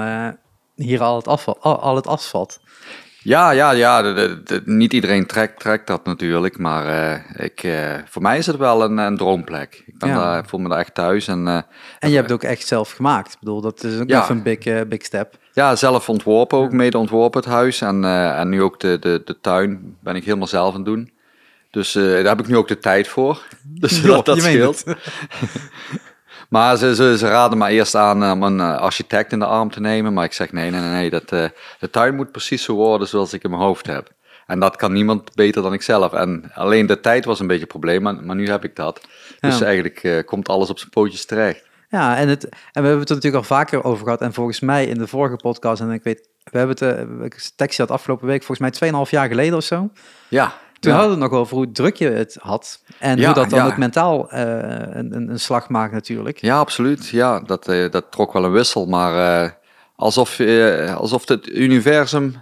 hier 0.75 1.01
al 1.01 1.16
het, 1.16 1.27
afval, 1.27 1.60
al, 1.62 1.95
het 1.95 2.07
asfalt. 2.07 2.60
Ja, 3.22 3.51
ja, 3.51 3.72
ja. 3.72 4.01
de- 4.01 4.13
de- 4.13 4.42
de- 4.44 4.62
niet 4.66 4.94
iedereen 4.94 5.25
trekt, 5.25 5.60
trekt 5.60 5.88
dat 5.88 6.06
natuurlijk. 6.06 6.57
Maar 6.57 6.86
eh, 6.86 7.45
ik, 7.45 7.63
eh, 7.63 7.94
voor 8.06 8.22
mij 8.22 8.38
is 8.38 8.45
het 8.45 8.57
wel 8.57 8.83
een, 8.83 8.98
een 8.98 9.18
droomplek. 9.18 9.83
Ik 9.86 9.98
ben 10.00 10.10
Ja. 10.10 10.16
daar, 10.16 10.45
voel 10.48 10.60
me 10.60 10.69
daar 10.69 10.77
echt 10.80 10.94
thuis. 10.94 11.27
En 11.27 11.48
eh, 11.48 11.54
En 12.00 12.10
je 12.10 12.16
hebt 12.16 12.30
het 12.30 12.44
ook 12.44 12.50
echt 12.50 12.68
zelf 12.68 12.92
gemaakt. 12.92 13.33
Ik 13.33 13.39
bedoel, 13.39 13.62
dat 13.62 13.83
is 13.83 14.00
ook 14.00 14.10
Ja. 14.10 14.22
even 14.24 14.36
een 14.36 14.44
big, 14.44 14.88
big 14.88 15.04
step. 15.06 15.38
ja, 15.54 15.75
zelf 15.75 16.10
ontworpen 16.10 16.57
ook, 16.57 16.72
mede 16.72 16.98
ontworpen 16.98 17.42
het 17.42 17.50
huis. 17.50 17.81
En, 17.81 18.06
en 18.36 18.50
nu 18.50 18.62
ook 18.62 18.80
de, 18.80 19.00
de, 19.00 19.21
de 19.25 19.39
tuin 19.42 19.98
ben 20.04 20.16
ik 20.16 20.24
helemaal 20.25 20.48
zelf 20.48 20.69
aan 20.69 20.75
het 20.75 20.86
doen. 20.86 21.13
Dus 21.71 21.92
daar 21.92 22.24
heb 22.24 22.39
ik 22.39 22.48
nu 22.48 22.57
ook 22.57 22.68
de 22.68 22.78
tijd 22.80 23.07
voor. 23.07 23.42
Dus 23.80 24.01
dat, 24.01 24.25
dat 24.25 24.42
scheelt. 24.42 24.83
Maar 26.56 26.78
ze, 26.78 26.96
ze, 26.96 27.18
ze 27.18 27.28
raden 27.28 27.57
me 27.57 27.69
eerst 27.69 27.96
aan 27.96 28.31
om 28.31 28.44
een 28.44 28.60
eh, 28.60 28.78
architect 28.78 29.31
in 29.31 29.40
de 29.40 29.46
arm 29.46 29.72
te 29.72 29.80
nemen. 29.80 30.13
Maar 30.13 30.24
ik 30.25 30.34
zeg 30.34 30.52
nee, 30.52 30.72
nee, 30.72 30.81
nee. 30.81 31.10
dat, 31.10 31.31
eh, 31.31 31.46
de 31.80 31.90
tuin 31.90 32.16
moet 32.16 32.31
precies 32.31 32.63
zo 32.63 32.74
worden 32.74 33.07
zoals 33.07 33.34
ik 33.34 33.44
in 33.44 33.50
mijn 33.50 33.62
hoofd 33.62 33.88
heb. 33.88 34.12
En 34.48 34.60
dat 34.60 34.75
kan 34.75 34.94
niemand 34.94 35.36
beter 35.36 35.62
dan 35.62 35.74
ik 35.74 35.81
zelf. 35.81 36.13
En 36.13 36.52
alleen 36.54 36.86
de 36.86 37.00
tijd 37.00 37.25
was 37.25 37.40
een 37.40 37.48
beetje 37.48 37.62
een 37.62 37.68
probleem, 37.68 38.02
maar, 38.02 38.16
maar 38.24 38.36
nu 38.36 38.48
heb 38.48 38.63
ik 38.63 38.75
dat. 38.75 39.02
Dus 39.40 39.57
Ja. 39.57 39.66
eigenlijk 39.66 40.04
eh, 40.04 40.25
komt 40.25 40.50
alles 40.50 40.69
op 40.69 40.80
zijn 40.80 40.90
pootjes 40.90 41.25
terecht. 41.25 41.63
Ja, 41.90 42.18
en, 42.18 42.28
het, 42.28 42.44
en 42.44 42.50
we 42.52 42.81
hebben 42.81 43.00
het 43.00 43.10
er 43.10 43.16
natuurlijk 43.16 43.44
al 43.44 43.56
vaker 43.57 43.84
over 43.84 44.04
gehad. 44.04 44.22
En 44.22 44.34
volgens 44.34 44.60
mij 44.60 44.86
in 44.86 44.98
de 44.98 45.07
vorige 45.07 45.36
podcast, 45.36 45.81
en 45.81 45.92
ik 45.92 46.04
weet, 46.04 46.28
we 46.44 46.57
hebben 46.57 46.88
het, 46.88 47.00
uh, 47.22 47.40
tekstje 47.56 47.84
had 47.84 47.92
afgelopen 47.92 48.28
week, 48.28 48.44
volgens 48.44 48.80
mij 48.80 48.92
2,5 49.06 49.10
jaar 49.10 49.28
geleden 49.28 49.57
of 49.57 49.63
zo. 49.63 49.90
Ja, 50.28 50.54
Toen 50.85 50.93
ja. 50.93 50.99
hadden 50.99 51.17
we 51.17 51.23
het 51.23 51.31
nog 51.31 51.41
over 51.41 51.57
hoe 51.57 51.71
druk 51.71 51.95
je 51.95 52.09
het 52.09 52.37
had. 52.41 52.81
En 52.99 53.17
Ja, 53.17 53.25
hoe 53.25 53.33
dat 53.33 53.49
dan 53.49 53.59
ja. 53.59 53.65
ook 53.65 53.77
mentaal 53.77 54.29
eh, 54.29 54.41
een, 54.41 55.15
een, 55.15 55.29
een 55.29 55.39
slag 55.39 55.69
maakt 55.69 55.93
natuurlijk. 55.93 56.41
Ja, 56.41 56.59
absoluut. 56.59 57.07
Ja, 57.07 57.39
dat, 57.39 57.67
eh, 57.67 57.91
dat 57.91 58.11
trok 58.11 58.33
wel 58.33 58.43
een 58.43 58.51
wissel, 58.51 58.85
maar 58.85 59.43
eh, 59.43 59.51
alsof, 59.95 60.39
alsof 60.97 61.27
het 61.27 61.47
universum 61.47 62.35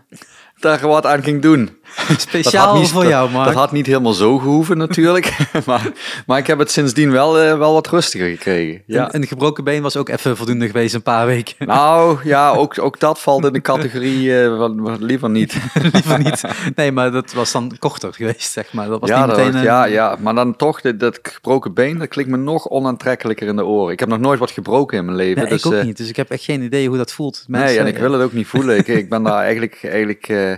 daar 0.63 0.87
wat 0.87 1.05
aan 1.05 1.23
ging 1.23 1.41
doen. 1.41 1.69
Speciaal 2.17 2.77
niet, 2.77 2.89
voor 2.89 3.05
jou, 3.05 3.29
Mark. 3.31 3.45
Dat 3.45 3.55
had 3.55 3.71
niet 3.71 3.85
helemaal 3.85 4.13
zo 4.13 4.37
gehoeven 4.37 4.77
natuurlijk, 4.77 5.37
maar, 5.65 5.91
maar 6.25 6.37
ik 6.37 6.47
heb 6.47 6.59
het 6.59 6.71
sindsdien 6.71 7.11
wel, 7.11 7.39
eh, 7.39 7.57
wel 7.57 7.73
wat 7.73 7.87
rustiger 7.87 8.29
gekregen. 8.29 8.81
Ja. 8.85 9.05
En, 9.05 9.11
en 9.11 9.21
de 9.21 9.27
gebroken 9.27 9.63
been 9.63 9.81
was 9.81 9.97
ook 9.97 10.09
even 10.09 10.37
voldoende 10.37 10.65
geweest, 10.65 10.93
een 10.93 11.01
paar 11.01 11.25
weken. 11.25 11.67
Nou 11.67 12.17
ja, 12.23 12.49
ook, 12.49 12.79
ook 12.79 12.99
dat 12.99 13.19
valt 13.19 13.45
in 13.45 13.53
de 13.53 13.61
categorie 13.61 14.31
van 14.57 15.05
liever 15.05 15.29
niet. 15.29 15.57
Liever 15.93 16.19
niet. 16.19 16.41
Nee, 16.75 16.91
maar 16.91 17.11
dat 17.11 17.33
was 17.33 17.51
dan 17.51 17.75
korter 17.79 18.13
geweest, 18.13 18.51
zeg 18.51 18.73
maar. 18.73 18.87
Dat 18.87 18.99
was 18.99 19.09
Ja, 19.09 19.25
niet 19.25 19.35
dat, 19.35 19.45
een- 19.53 19.61
ja, 19.61 19.85
ja, 19.85 20.17
maar 20.19 20.35
dan 20.35 20.55
toch, 20.55 20.81
dat, 20.81 20.99
dat 20.99 21.19
gebroken 21.21 21.73
been, 21.73 21.97
dat 21.97 22.07
klinkt 22.07 22.31
me 22.31 22.37
nog 22.37 22.69
onaantrekkelijker 22.69 23.47
in 23.47 23.55
de 23.55 23.65
oren. 23.65 23.93
Ik 23.93 23.99
heb 23.99 24.09
nog 24.09 24.19
nooit 24.19 24.39
wat 24.39 24.51
gebroken 24.51 24.97
in 24.97 25.05
mijn 25.05 25.17
leven. 25.17 25.41
Nee, 25.41 25.51
dus, 25.51 25.59
ik 25.59 25.71
ook 25.71 25.73
eh, 25.73 25.83
niet. 25.83 25.97
Dus 25.97 26.09
ik 26.09 26.15
heb 26.15 26.29
echt 26.29 26.43
geen 26.43 26.61
idee 26.61 26.87
hoe 26.87 26.97
dat 26.97 27.11
voelt. 27.11 27.43
nee, 27.47 27.77
en 27.79 27.87
ik 27.87 27.97
wil 27.97 28.11
het 28.11 28.21
ook 28.21 28.33
niet 28.33 28.47
voelen. 28.47 28.77
Ik, 28.77 28.87
ik 28.87 29.09
ben 29.09 29.23
daar 29.23 29.41
eigenlijk, 29.41 29.79
eigenlijk 29.83 30.52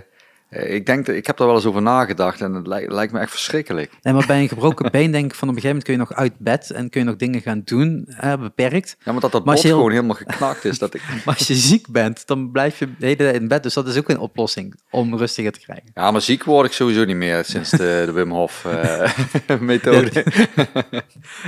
ik 0.64 0.86
denk, 0.86 1.08
ik 1.08 1.26
heb 1.26 1.36
daar 1.36 1.46
wel 1.46 1.56
eens 1.56 1.66
over 1.66 1.82
nagedacht 1.82 2.40
en 2.40 2.52
het 2.54 2.66
lijkt, 2.66 2.92
lijkt 2.92 3.12
me 3.12 3.18
echt 3.18 3.30
verschrikkelijk. 3.30 3.90
Nee, 4.02 4.14
maar 4.14 4.26
bij 4.26 4.40
een 4.40 4.48
gebroken 4.48 4.90
been 4.90 5.10
denk 5.10 5.24
ik 5.24 5.34
van 5.34 5.48
op 5.48 5.54
een 5.54 5.60
gegeven 5.60 5.68
moment 5.68 5.84
kun 5.84 5.92
je 5.92 5.98
nog 5.98 6.12
uit 6.12 6.38
bed 6.38 6.70
en 6.70 6.90
kun 6.90 7.00
je 7.00 7.06
nog 7.06 7.16
dingen 7.16 7.40
gaan 7.40 7.62
doen, 7.64 8.08
beperkt. 8.40 8.96
Ja, 9.04 9.12
maar 9.12 9.20
dat 9.20 9.32
dat 9.32 9.44
Maar 9.44 9.54
bot 9.54 9.62
heel- 9.64 9.74
gewoon 9.76 9.90
helemaal 9.90 10.16
geknakt 10.16 10.64
is. 10.64 10.78
Dat 10.78 10.94
ik, 10.94 11.02
Maar 11.24 11.34
als 11.38 11.46
je 11.46 11.54
ziek 11.54 11.88
bent, 11.88 12.26
dan 12.26 12.50
blijf 12.50 12.78
je 12.78 12.86
de 12.86 13.04
hele 13.06 13.16
tijd 13.16 13.34
in 13.34 13.48
bed. 13.48 13.62
Dus 13.62 13.74
dat 13.74 13.88
is 13.88 13.96
ook 13.96 14.08
een 14.08 14.18
oplossing 14.18 14.74
om 14.90 15.16
rustiger 15.16 15.52
te 15.52 15.60
krijgen. 15.60 15.84
ja, 15.94 16.10
maar 16.10 16.20
ziek 16.20 16.44
word 16.44 16.66
ik 16.66 16.72
sowieso 16.72 17.04
niet 17.04 17.16
meer 17.16 17.44
sinds 17.44 17.70
de, 17.70 18.02
de 18.06 18.12
Wim 18.12 18.30
Hof 18.30 18.64
eh, 18.64 19.10
methode. 19.60 20.24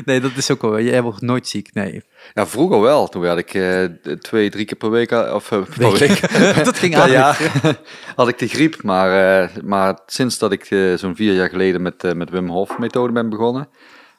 Nee, 0.04 0.20
dat 0.20 0.30
is 0.36 0.50
ook 0.50 0.62
wel. 0.62 0.80
Jij 0.80 1.02
wordt 1.02 1.20
nooit 1.20 1.48
ziek. 1.48 1.74
Nee. 1.74 2.02
Ja, 2.34 2.46
vroeger 2.46 2.80
wel. 2.80 3.08
Toen 3.08 3.22
werd 3.22 3.38
ik 3.38 3.54
eh, 3.54 3.84
twee, 4.18 4.50
drie 4.50 4.64
keer 4.64 4.76
per 4.76 4.90
week, 4.90 5.10
eh, 5.10 5.34
of 5.34 5.50
eh, 5.52 5.62
per 5.78 5.98
Week. 5.98 6.20
Dat 6.64 6.78
ging 6.78 6.94
jaar, 6.94 7.50
had 8.16 8.28
ik 8.28 8.38
de 8.38 8.48
griep. 8.48 8.82
Maar, 8.82 9.50
maar 9.64 9.98
sinds 10.06 10.38
dat 10.38 10.52
ik 10.52 10.64
zo'n 10.96 11.16
vier 11.16 11.34
jaar 11.34 11.48
geleden 11.48 11.82
met, 11.82 12.14
met 12.14 12.30
Wim 12.30 12.48
Hof 12.48 12.78
methode 12.78 13.12
ben 13.12 13.28
begonnen, 13.28 13.68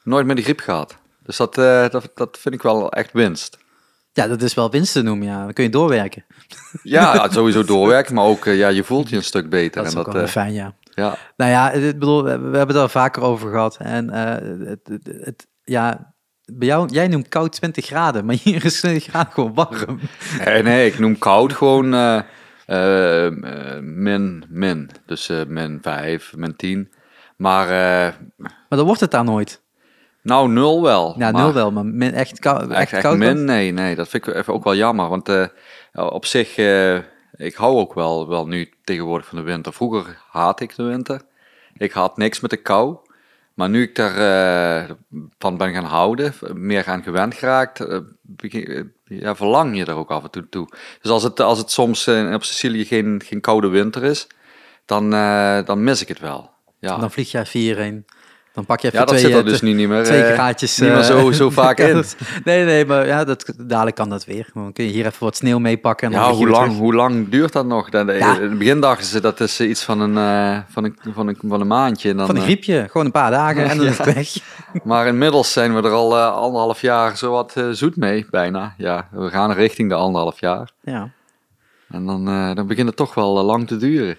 nooit 0.04 0.26
meer 0.26 0.36
de 0.36 0.42
griep 0.42 0.60
gehad. 0.60 0.98
Dus 1.24 1.38
dat, 1.38 1.56
dat, 1.92 2.12
dat 2.16 2.38
vind 2.40 2.56
ik 2.56 2.62
wel 2.62 2.92
echt 2.92 3.12
winst. 3.14 3.58
Ja, 4.14 4.28
dat 4.28 4.42
is 4.42 4.54
wel 4.54 4.72
winst 4.72 4.94
te 4.94 5.02
noemen. 5.02 5.28
Ja. 5.28 5.44
Dan 5.44 5.54
kun 5.54 5.64
je 5.64 5.70
doorwerken. 5.70 6.26
Ja, 6.84 7.30
sowieso 7.32 7.64
doorwerken, 7.64 8.16
maar 8.16 8.24
ook 8.26 8.46
ja, 8.46 8.68
je 8.68 8.84
voelt 8.84 9.10
je 9.10 9.16
een 9.16 9.24
stuk 9.24 9.50
beter. 9.50 9.82
Dat 9.82 9.92
is 9.92 9.98
en 9.98 10.04
dat, 10.04 10.14
wel 10.14 10.28
fijn, 10.28 10.54
ja. 10.54 10.74
ja. 10.94 11.18
Nou 11.38 11.52
ja, 11.52 11.72
ik 11.72 12.00
bedoel, 12.00 12.24
we, 12.24 12.30
hebben 12.30 12.68
het 12.68 12.76
er 12.76 12.90
vaker 12.90 13.22
over 13.22 13.50
gehad. 13.50 13.78
En 13.80 14.14
het, 14.14 14.80
het, 14.84 15.10
het- 15.24 15.48
ja, 15.64 16.14
bij 16.52 16.68
jou, 16.68 16.88
jij 16.92 17.08
noemt 17.08 17.28
koud 17.28 17.52
20 17.52 17.86
graden, 17.86 18.26
maar 18.26 18.36
hier 18.44 18.66
is 18.66 18.80
20 18.80 19.04
graden 19.04 19.32
gewoon 19.34 19.54
warm. 19.54 20.00
Nee, 20.46 20.64
nee, 20.64 20.88
ik 20.88 21.00
noem 21.00 21.18
koud 21.18 21.54
gewoon 21.54 21.94
eh, 21.94 22.20
eh, 22.66 23.26
eh, 23.26 23.82
min, 23.84 24.44
min. 24.50 24.90
Dus 25.06 25.30
eh, 25.30 25.42
min 25.48 25.80
5, 25.82 26.34
min 26.36 26.56
10. 26.56 26.92
Maar 27.38 27.64
eh, 27.64 28.14
Maar 28.38 28.50
dan 28.78 28.86
wordt 28.86 29.02
het 29.02 29.12
daar 29.12 29.24
nooit. 29.24 29.62
nou, 30.22 30.50
nul 30.50 30.82
wel. 30.82 31.16
Ja, 31.18 31.32
maar 31.32 31.42
nul 31.42 31.54
wel, 31.54 31.72
maar 31.72 31.86
min, 31.86 32.14
echt, 32.14 32.40
kou, 32.40 32.62
echt, 32.62 32.70
Echt, 32.72 32.94
echt 32.94 33.02
koud. 33.02 33.18
min? 33.18 33.44
Nee, 33.46 33.72
nee, 33.72 33.96
dat 33.96 34.08
vind 34.10 34.28
ik 34.28 34.34
even 34.36 34.54
ook 34.54 34.64
wel 34.64 34.76
jammer. 34.76 35.10
Want 35.10 35.30
eh, 35.30 35.46
op 35.92 36.26
zich, 36.26 36.58
eh, 36.58 36.96
ik 37.32 37.56
hou 37.56 37.78
ook 37.78 37.94
wel, 37.94 38.28
wel 38.28 38.48
nu 38.48 38.74
tegenwoordig 38.84 39.28
van 39.28 39.38
de 39.38 39.44
winter. 39.44 39.74
Vroeger 39.74 40.18
haat 40.30 40.60
ik 40.62 40.76
de 40.76 40.84
winter. 40.84 41.22
Ik 41.74 41.92
had 41.92 42.18
niks 42.18 42.40
met 42.40 42.50
de 42.50 42.58
kou. 42.62 42.98
Maar 43.60 43.70
nu 43.70 43.82
ik 43.82 43.96
daar 43.96 44.16
eh, 44.84 44.96
van 45.38 45.58
ben 45.58 45.74
gaan 45.74 45.84
houden, 45.84 46.34
meer 46.54 46.88
aan 46.88 47.04
gewend 47.04 47.34
geraakt, 47.34 47.80
eh, 47.80 48.00
eh, 48.38 48.84
ja, 49.04 49.36
verlang 49.36 49.78
je 49.78 49.86
er 49.86 49.96
ook 49.96 50.12
af 50.12 50.24
en 50.24 50.32
toe 50.32 50.50
toe. 50.50 50.68
Dus 51.02 51.12
als 51.12 51.24
het, 51.24 51.40
als 51.40 51.58
het 51.58 51.72
soms 51.72 52.08
op 52.08 52.44
Sicilië 52.44 52.86
geen, 52.86 53.22
geen 53.26 53.42
koude 53.42 53.68
winter 53.68 54.04
is, 54.04 54.28
dan, 54.86 55.10
dan 55.66 55.84
mis 55.84 56.02
ik 56.02 56.08
het 56.08 56.20
wel. 56.20 56.52
Ja, 56.80 56.98
Dan 56.98 57.12
vlieg 57.12 57.32
je 57.32 57.40
even 57.40 57.60
hierheen. 57.60 58.06
Dan 58.60 58.68
pak 58.68 58.80
je 58.80 58.88
even 58.88 59.00
ja 59.00 59.06
dat 59.06 59.16
twee, 59.16 59.26
zit 59.26 59.36
er 59.40 59.46
eh, 59.46 59.52
dus 59.52 59.62
niet, 59.62 59.76
niet 59.76 59.88
meer, 59.88 60.04
twee 60.04 60.24
eh, 60.24 60.34
graadjes. 60.34 60.80
niet 60.80 60.90
meer 60.90 61.00
eh, 61.00 61.06
zo, 61.06 61.32
zo 61.32 61.50
vaak 61.50 61.80
in. 61.90 62.04
nee, 62.44 62.66
nee, 62.66 62.86
maar 62.86 63.08
ja, 63.08 63.24
dat, 63.24 63.54
dadelijk 63.58 63.96
kan 63.96 64.10
dat 64.10 64.26
weer. 64.26 64.50
Dan 64.54 64.74
kun 64.74 64.84
je 64.86 64.92
hier 64.92 65.06
even 65.06 65.24
wat 65.24 65.36
sneeuw 65.36 65.60
meepakken. 65.60 66.08
en 66.08 66.14
dan 66.14 66.30
Ja, 66.30 66.36
hoe 66.36 66.50
lang, 66.50 66.78
hoe 66.78 66.94
lang 66.94 67.30
duurt 67.30 67.54
dat 67.54 67.66
nog? 67.66 67.92
Ja. 67.92 68.00
In 68.00 68.42
het 68.50 68.58
begin 68.58 68.80
dachten 68.80 69.06
ze 69.06 69.22
dat 69.22 69.40
is 69.40 69.60
iets 69.60 69.84
van 69.84 70.00
een, 70.00 70.14
van 70.70 70.84
een, 70.84 70.98
van 71.14 71.28
een, 71.28 71.38
van 71.48 71.62
een 71.62 71.68
maandje. 71.68 72.10
En 72.10 72.18
dan, 72.18 72.26
Van 72.26 72.36
een 72.36 72.42
griepje, 72.42 72.86
gewoon 72.92 73.06
een 73.06 73.12
paar 73.12 73.32
dagen 73.32 73.64
en 73.70 73.78
dan 73.78 73.86
is 73.86 73.98
het 73.98 74.14
weg. 74.14 74.36
maar 74.84 75.08
inmiddels 75.08 75.54
zijn 75.54 75.76
we 75.76 75.82
er 75.82 75.92
al 75.92 76.18
anderhalf 76.18 76.82
jaar 76.82 77.18
zo 77.18 77.32
wat 77.32 77.54
zoet 77.72 77.96
mee, 77.96 78.26
bijna. 78.30 78.74
Ja, 78.78 79.08
we 79.12 79.30
gaan 79.30 79.52
richting 79.52 79.90
de 79.90 79.96
anderhalf 79.96 80.40
jaar. 80.40 80.72
Ja. 80.82 81.10
En 81.90 82.06
dan, 82.06 82.26
dan 82.56 82.68
begint 82.68 82.88
het 82.88 82.98
toch 82.98 83.14
wel 83.14 83.44
lang 83.44 83.68
te 83.68 83.78
duren. 83.78 84.18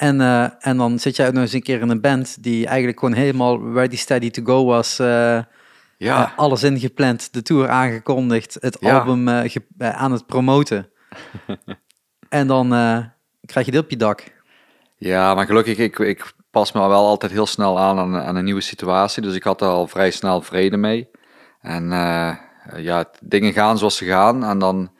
En, 0.00 0.20
eh, 0.20 0.46
en 0.58 0.76
dan 0.76 0.98
zit 0.98 1.16
jij 1.16 1.30
nog 1.30 1.42
eens 1.42 1.52
een 1.52 1.62
keer 1.62 1.80
in 1.80 1.88
een 1.88 2.00
band 2.00 2.42
die 2.42 2.66
eigenlijk 2.66 2.98
gewoon 2.98 3.14
helemaal 3.14 3.72
ready, 3.72 3.96
steady 3.96 4.30
to 4.30 4.42
go 4.44 4.64
was. 4.64 4.98
eh, 4.98 5.06
Ja, 5.96 6.24
eh, 6.32 6.38
alles 6.38 6.62
ingepland, 6.62 7.32
de 7.32 7.42
tour 7.42 7.68
aangekondigd, 7.68 8.56
het 8.60 8.76
Ja. 8.80 8.98
album 8.98 9.28
aan 9.78 10.12
het 10.12 10.26
promoten. 10.26 10.88
en 12.28 12.46
dan 12.46 12.68
krijg 13.46 13.66
je 13.66 13.72
dit 13.72 13.80
op 13.82 13.90
je 13.90 13.96
dak. 13.96 14.24
ja 14.96 15.34
maar 15.34 15.46
gelukkig, 15.46 15.78
ik, 15.78 15.98
ik 15.98 16.32
pas 16.50 16.72
me 16.72 16.80
wel 16.80 17.06
altijd 17.06 17.32
heel 17.32 17.46
snel 17.46 17.78
aan, 17.80 17.98
aan 17.98 18.16
aan 18.16 18.36
een 18.36 18.44
nieuwe 18.44 18.60
situatie. 18.60 19.22
Dus 19.22 19.34
ik 19.34 19.42
had 19.42 19.60
er 19.60 19.68
al 19.68 19.86
vrij 19.86 20.10
snel 20.10 20.42
vrede 20.42 20.76
mee. 20.76 21.08
En 21.60 21.88
ja, 22.76 23.10
dingen 23.20 23.52
gaan 23.52 23.78
zoals 23.78 23.96
ze 23.96 24.04
gaan. 24.04 24.44
En 24.44 24.58
dan, 24.58 24.90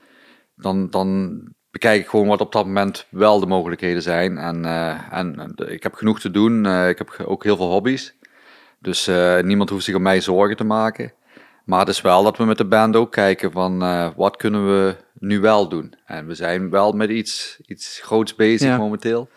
dan, 0.57 0.91
dan 0.91 1.41
bekijk 1.71 2.01
ik 2.01 2.09
gewoon 2.09 2.27
wat 2.27 2.41
op 2.41 2.53
dat 2.53 2.67
moment 2.67 3.07
wel 3.09 3.41
de 3.41 3.47
mogelijkheden 3.47 4.03
zijn. 4.03 4.39
En, 4.39 4.65
eh, 4.65 5.13
en 5.13 5.55
ik 5.57 5.83
heb 5.83 5.95
genoeg 5.95 6.21
te 6.21 6.31
doen. 6.31 6.67
Eh, 6.67 6.89
ik 6.89 6.99
heb 6.99 7.17
ook 7.25 7.45
heel 7.45 7.57
veel 7.57 7.71
hobby's. 7.71 8.15
Dus 8.79 9.07
eh, 9.07 9.39
niemand 9.41 9.71
hoeft 9.71 9.85
zich 9.85 9.95
om 9.95 10.03
mij 10.03 10.21
zorgen 10.21 10.57
te 10.57 10.65
maken. 10.65 11.13
Maar 11.65 11.81
het 11.81 11.89
is 11.89 12.01
wel 12.01 12.23
dat 12.23 12.37
we 12.37 12.45
met 12.45 12.59
de 12.59 12.65
band 12.65 12.97
ook 12.97 13.13
kijken 13.13 13.53
van 13.53 13.79
wat 14.17 14.37
kunnen 14.37 14.67
we 14.67 14.97
nu 15.19 15.41
wel 15.41 15.69
doen. 15.69 15.95
En 16.07 16.27
we 16.27 16.35
zijn 16.35 16.71
wel 16.71 16.93
met 16.93 17.11
iets, 17.11 17.61
iets 17.67 18.01
groots 18.03 18.35
bezig 18.35 18.69
Ja. 18.69 18.77
momenteel. 18.77 19.29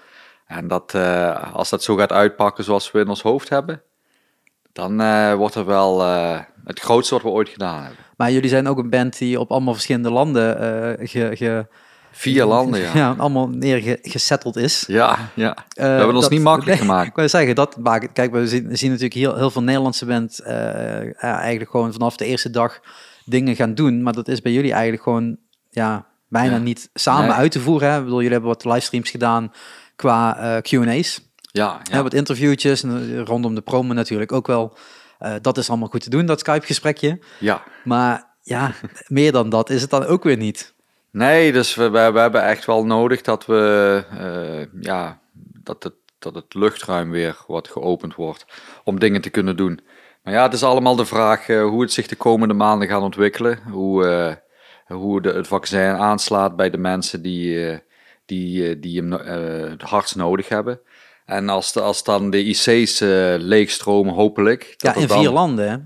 En 0.48 0.68
dat, 0.68 0.96
als 1.54 1.70
dat 1.70 1.84
zo 1.84 1.96
gaat 1.96 2.12
uitpakken 2.12 2.64
zoals 2.64 2.92
we 2.92 3.00
in 3.00 3.08
ons 3.08 3.22
hoofd 3.22 3.50
hebben, 3.50 3.82
dan 4.72 4.98
wordt 5.38 5.56
er 5.56 5.66
wel 5.66 6.02
het 6.66 6.80
grootste 6.80 7.14
wat 7.14 7.24
we 7.24 7.30
ooit 7.30 7.50
gedaan 7.50 7.80
hebben. 7.84 8.06
Maar 8.18 8.32
jullie 8.32 8.50
zijn 8.50 8.68
ook 8.68 8.78
een 8.78 8.90
band 8.90 9.18
die 9.18 9.40
op 9.40 9.52
allemaal 9.52 9.74
verschillende 9.74 10.12
landen 10.12 10.56
ge, 11.08 11.32
ge- 11.34 11.68
Vier 12.16 12.46
landen, 12.46 12.80
ja. 12.82 12.92
ja, 12.96 13.16
allemaal 13.18 13.48
neergesetteld 13.50 14.56
is. 14.56 14.84
Ja, 14.88 15.18
ja. 15.36 15.56
Eh, 15.56 15.64
we 15.76 15.82
hebben 15.92 16.16
ons 16.16 16.30
niet 16.30 16.42
makkelijk 16.42 16.78
nee, 16.80 16.88
gemaakt. 16.88 17.08
Ik 17.08 17.16
wil 17.16 17.30
zeggen, 17.30 17.56
dat 17.56 17.78
maakt, 17.78 18.14
kijk, 18.14 18.32
we 18.32 18.48
zien, 18.48 18.78
zien 18.78 18.90
natuurlijk 18.90 19.14
heel, 19.20 19.36
heel 19.36 19.50
veel 19.52 19.64
Nederlandse 19.64 20.06
band 20.06 20.40
eh, 20.40 20.54
ja, 21.04 21.40
eigenlijk 21.40 21.72
gewoon 21.72 21.94
vanaf 21.94 22.18
de 22.18 22.26
eerste 22.26 22.50
dag 22.50 22.80
dingen 23.26 23.56
gaan 23.56 23.74
doen. 23.74 24.04
Maar 24.04 24.14
dat 24.14 24.28
is 24.28 24.42
bij 24.42 24.52
jullie 24.52 24.72
eigenlijk 24.72 25.04
gewoon 25.04 25.38
ja, 25.70 26.06
bijna 26.28 26.56
Ja. 26.56 26.62
niet 26.62 26.90
samen 26.94 27.28
Nee. 27.28 27.36
uit 27.38 27.52
te 27.52 27.60
voeren. 27.60 27.90
Hè? 27.90 27.98
Ik 27.98 28.04
bedoel, 28.04 28.18
jullie 28.18 28.32
hebben 28.32 28.50
wat 28.50 28.66
livestreams 28.66 29.10
gedaan 29.10 29.52
qua 29.96 30.38
eh, 30.38 30.62
Q&A's. 30.62 31.32
Ja, 31.42 31.80
Ja. 31.92 32.04
wat 32.04 32.14
interviewtjes 32.14 32.84
rondom 33.24 33.56
de 33.56 33.62
promo 33.62 33.94
natuurlijk 33.94 34.32
ook 34.32 34.48
wel. 34.48 34.78
Dat 35.42 35.58
is 35.58 35.70
allemaal 35.70 35.88
goed 35.88 36.04
te 36.04 36.10
doen, 36.10 36.26
dat 36.26 36.40
Skype-gesprekje. 36.40 37.20
ja. 37.40 37.64
Maar 37.84 38.36
ja, 38.42 38.72
meer 39.08 39.32
dan 39.32 39.50
dat 39.50 39.70
is 39.70 39.82
het 39.82 39.90
dan 39.90 40.06
ook 40.06 40.24
weer 40.24 40.38
niet. 40.38 40.73
Nee, 41.14 41.52
dus 41.52 41.76
we, 41.76 41.90
we, 41.90 42.12
we 42.12 42.20
hebben 42.20 42.44
echt 42.44 42.66
wel 42.66 42.86
nodig 42.86 43.22
dat 43.22 43.46
we, 43.46 44.04
eh, 44.18 44.82
ja, 44.82 45.20
dat 45.64 45.84
het, 45.84 45.94
dat 46.20 46.36
het 46.36 46.54
luchtruim 46.54 47.12
weer 47.12 47.38
wat 47.48 47.68
geopend 47.68 48.16
wordt 48.16 48.46
om 48.84 49.00
dingen 49.00 49.22
te 49.22 49.30
kunnen 49.30 49.58
doen. 49.58 49.80
Maar 50.24 50.34
ja, 50.34 50.44
het 50.44 50.54
is 50.54 50.64
allemaal 50.64 50.96
de 50.96 51.06
vraag 51.06 51.50
eh, 51.50 51.64
hoe 51.64 51.82
het 51.82 51.92
zich 51.92 52.08
de 52.08 52.16
komende 52.16 52.54
maanden 52.54 52.88
gaat 52.88 53.02
ontwikkelen. 53.02 53.60
Hoe, 53.72 54.06
eh, 54.08 54.36
hoe 54.98 55.22
de, 55.22 55.30
het 55.32 55.48
vaccin 55.48 55.80
aanslaat 55.96 56.56
bij 56.56 56.70
de 56.70 56.78
mensen 56.78 57.22
die, 57.22 57.82
die, 58.26 58.80
die 58.80 59.02
hem 59.02 59.12
het 59.70 59.82
hardst 59.82 60.16
nodig 60.16 60.50
hebben. 60.50 60.80
En 61.26 61.50
als, 61.50 61.74
de, 61.74 61.82
als 61.82 62.04
dan 62.04 62.30
de 62.30 62.44
IC's 62.44 63.00
leegstromen, 63.44 64.14
hopelijk. 64.14 64.64
Ja, 64.64 64.74
dat 64.78 64.96
in 64.96 65.02
het 65.02 65.10
dan- 65.10 65.20
vier 65.20 65.32
landen, 65.32 65.70
hè? 65.70 65.78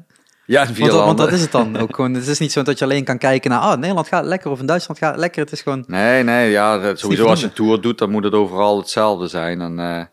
Ja, 0.47 0.65
Want, 0.65 0.77
dat- 0.91 1.05
want 1.05 1.17
dat 1.17 1.31
is 1.31 1.41
het 1.41 1.51
dan 1.51 1.77
ook 1.77 1.93
gewoon. 1.95 2.13
Het 2.13 2.27
is 2.27 2.39
niet 2.39 2.51
zo 2.51 2.61
dat 2.61 2.79
je 2.79 2.85
alleen 2.85 3.03
kan 3.03 3.17
kijken 3.17 3.49
naar, 3.51 3.59
ah, 3.59 3.77
Nederland 3.79 4.07
gaat 4.07 4.25
lekker 4.25 4.51
of 4.51 4.59
in 4.59 4.65
Duitsland 4.65 4.99
gaat 4.99 5.17
lekker. 5.17 5.41
Het 5.43 5.51
is 5.51 5.61
gewoon, 5.61 5.83
Nee, 5.87 6.23
nee, 6.23 6.51
ja, 6.51 6.77
dat- 6.77 6.99
sowieso 6.99 7.25
als 7.25 7.39
je 7.39 7.45
een 7.45 7.53
tour 7.53 7.81
doet, 7.81 7.97
dan 7.97 8.09
moet 8.11 8.23
het 8.23 8.33
overal 8.33 8.77
hetzelfde 8.77 9.27
zijn. 9.27 9.61
En 9.61 9.79
eh, 9.79 10.03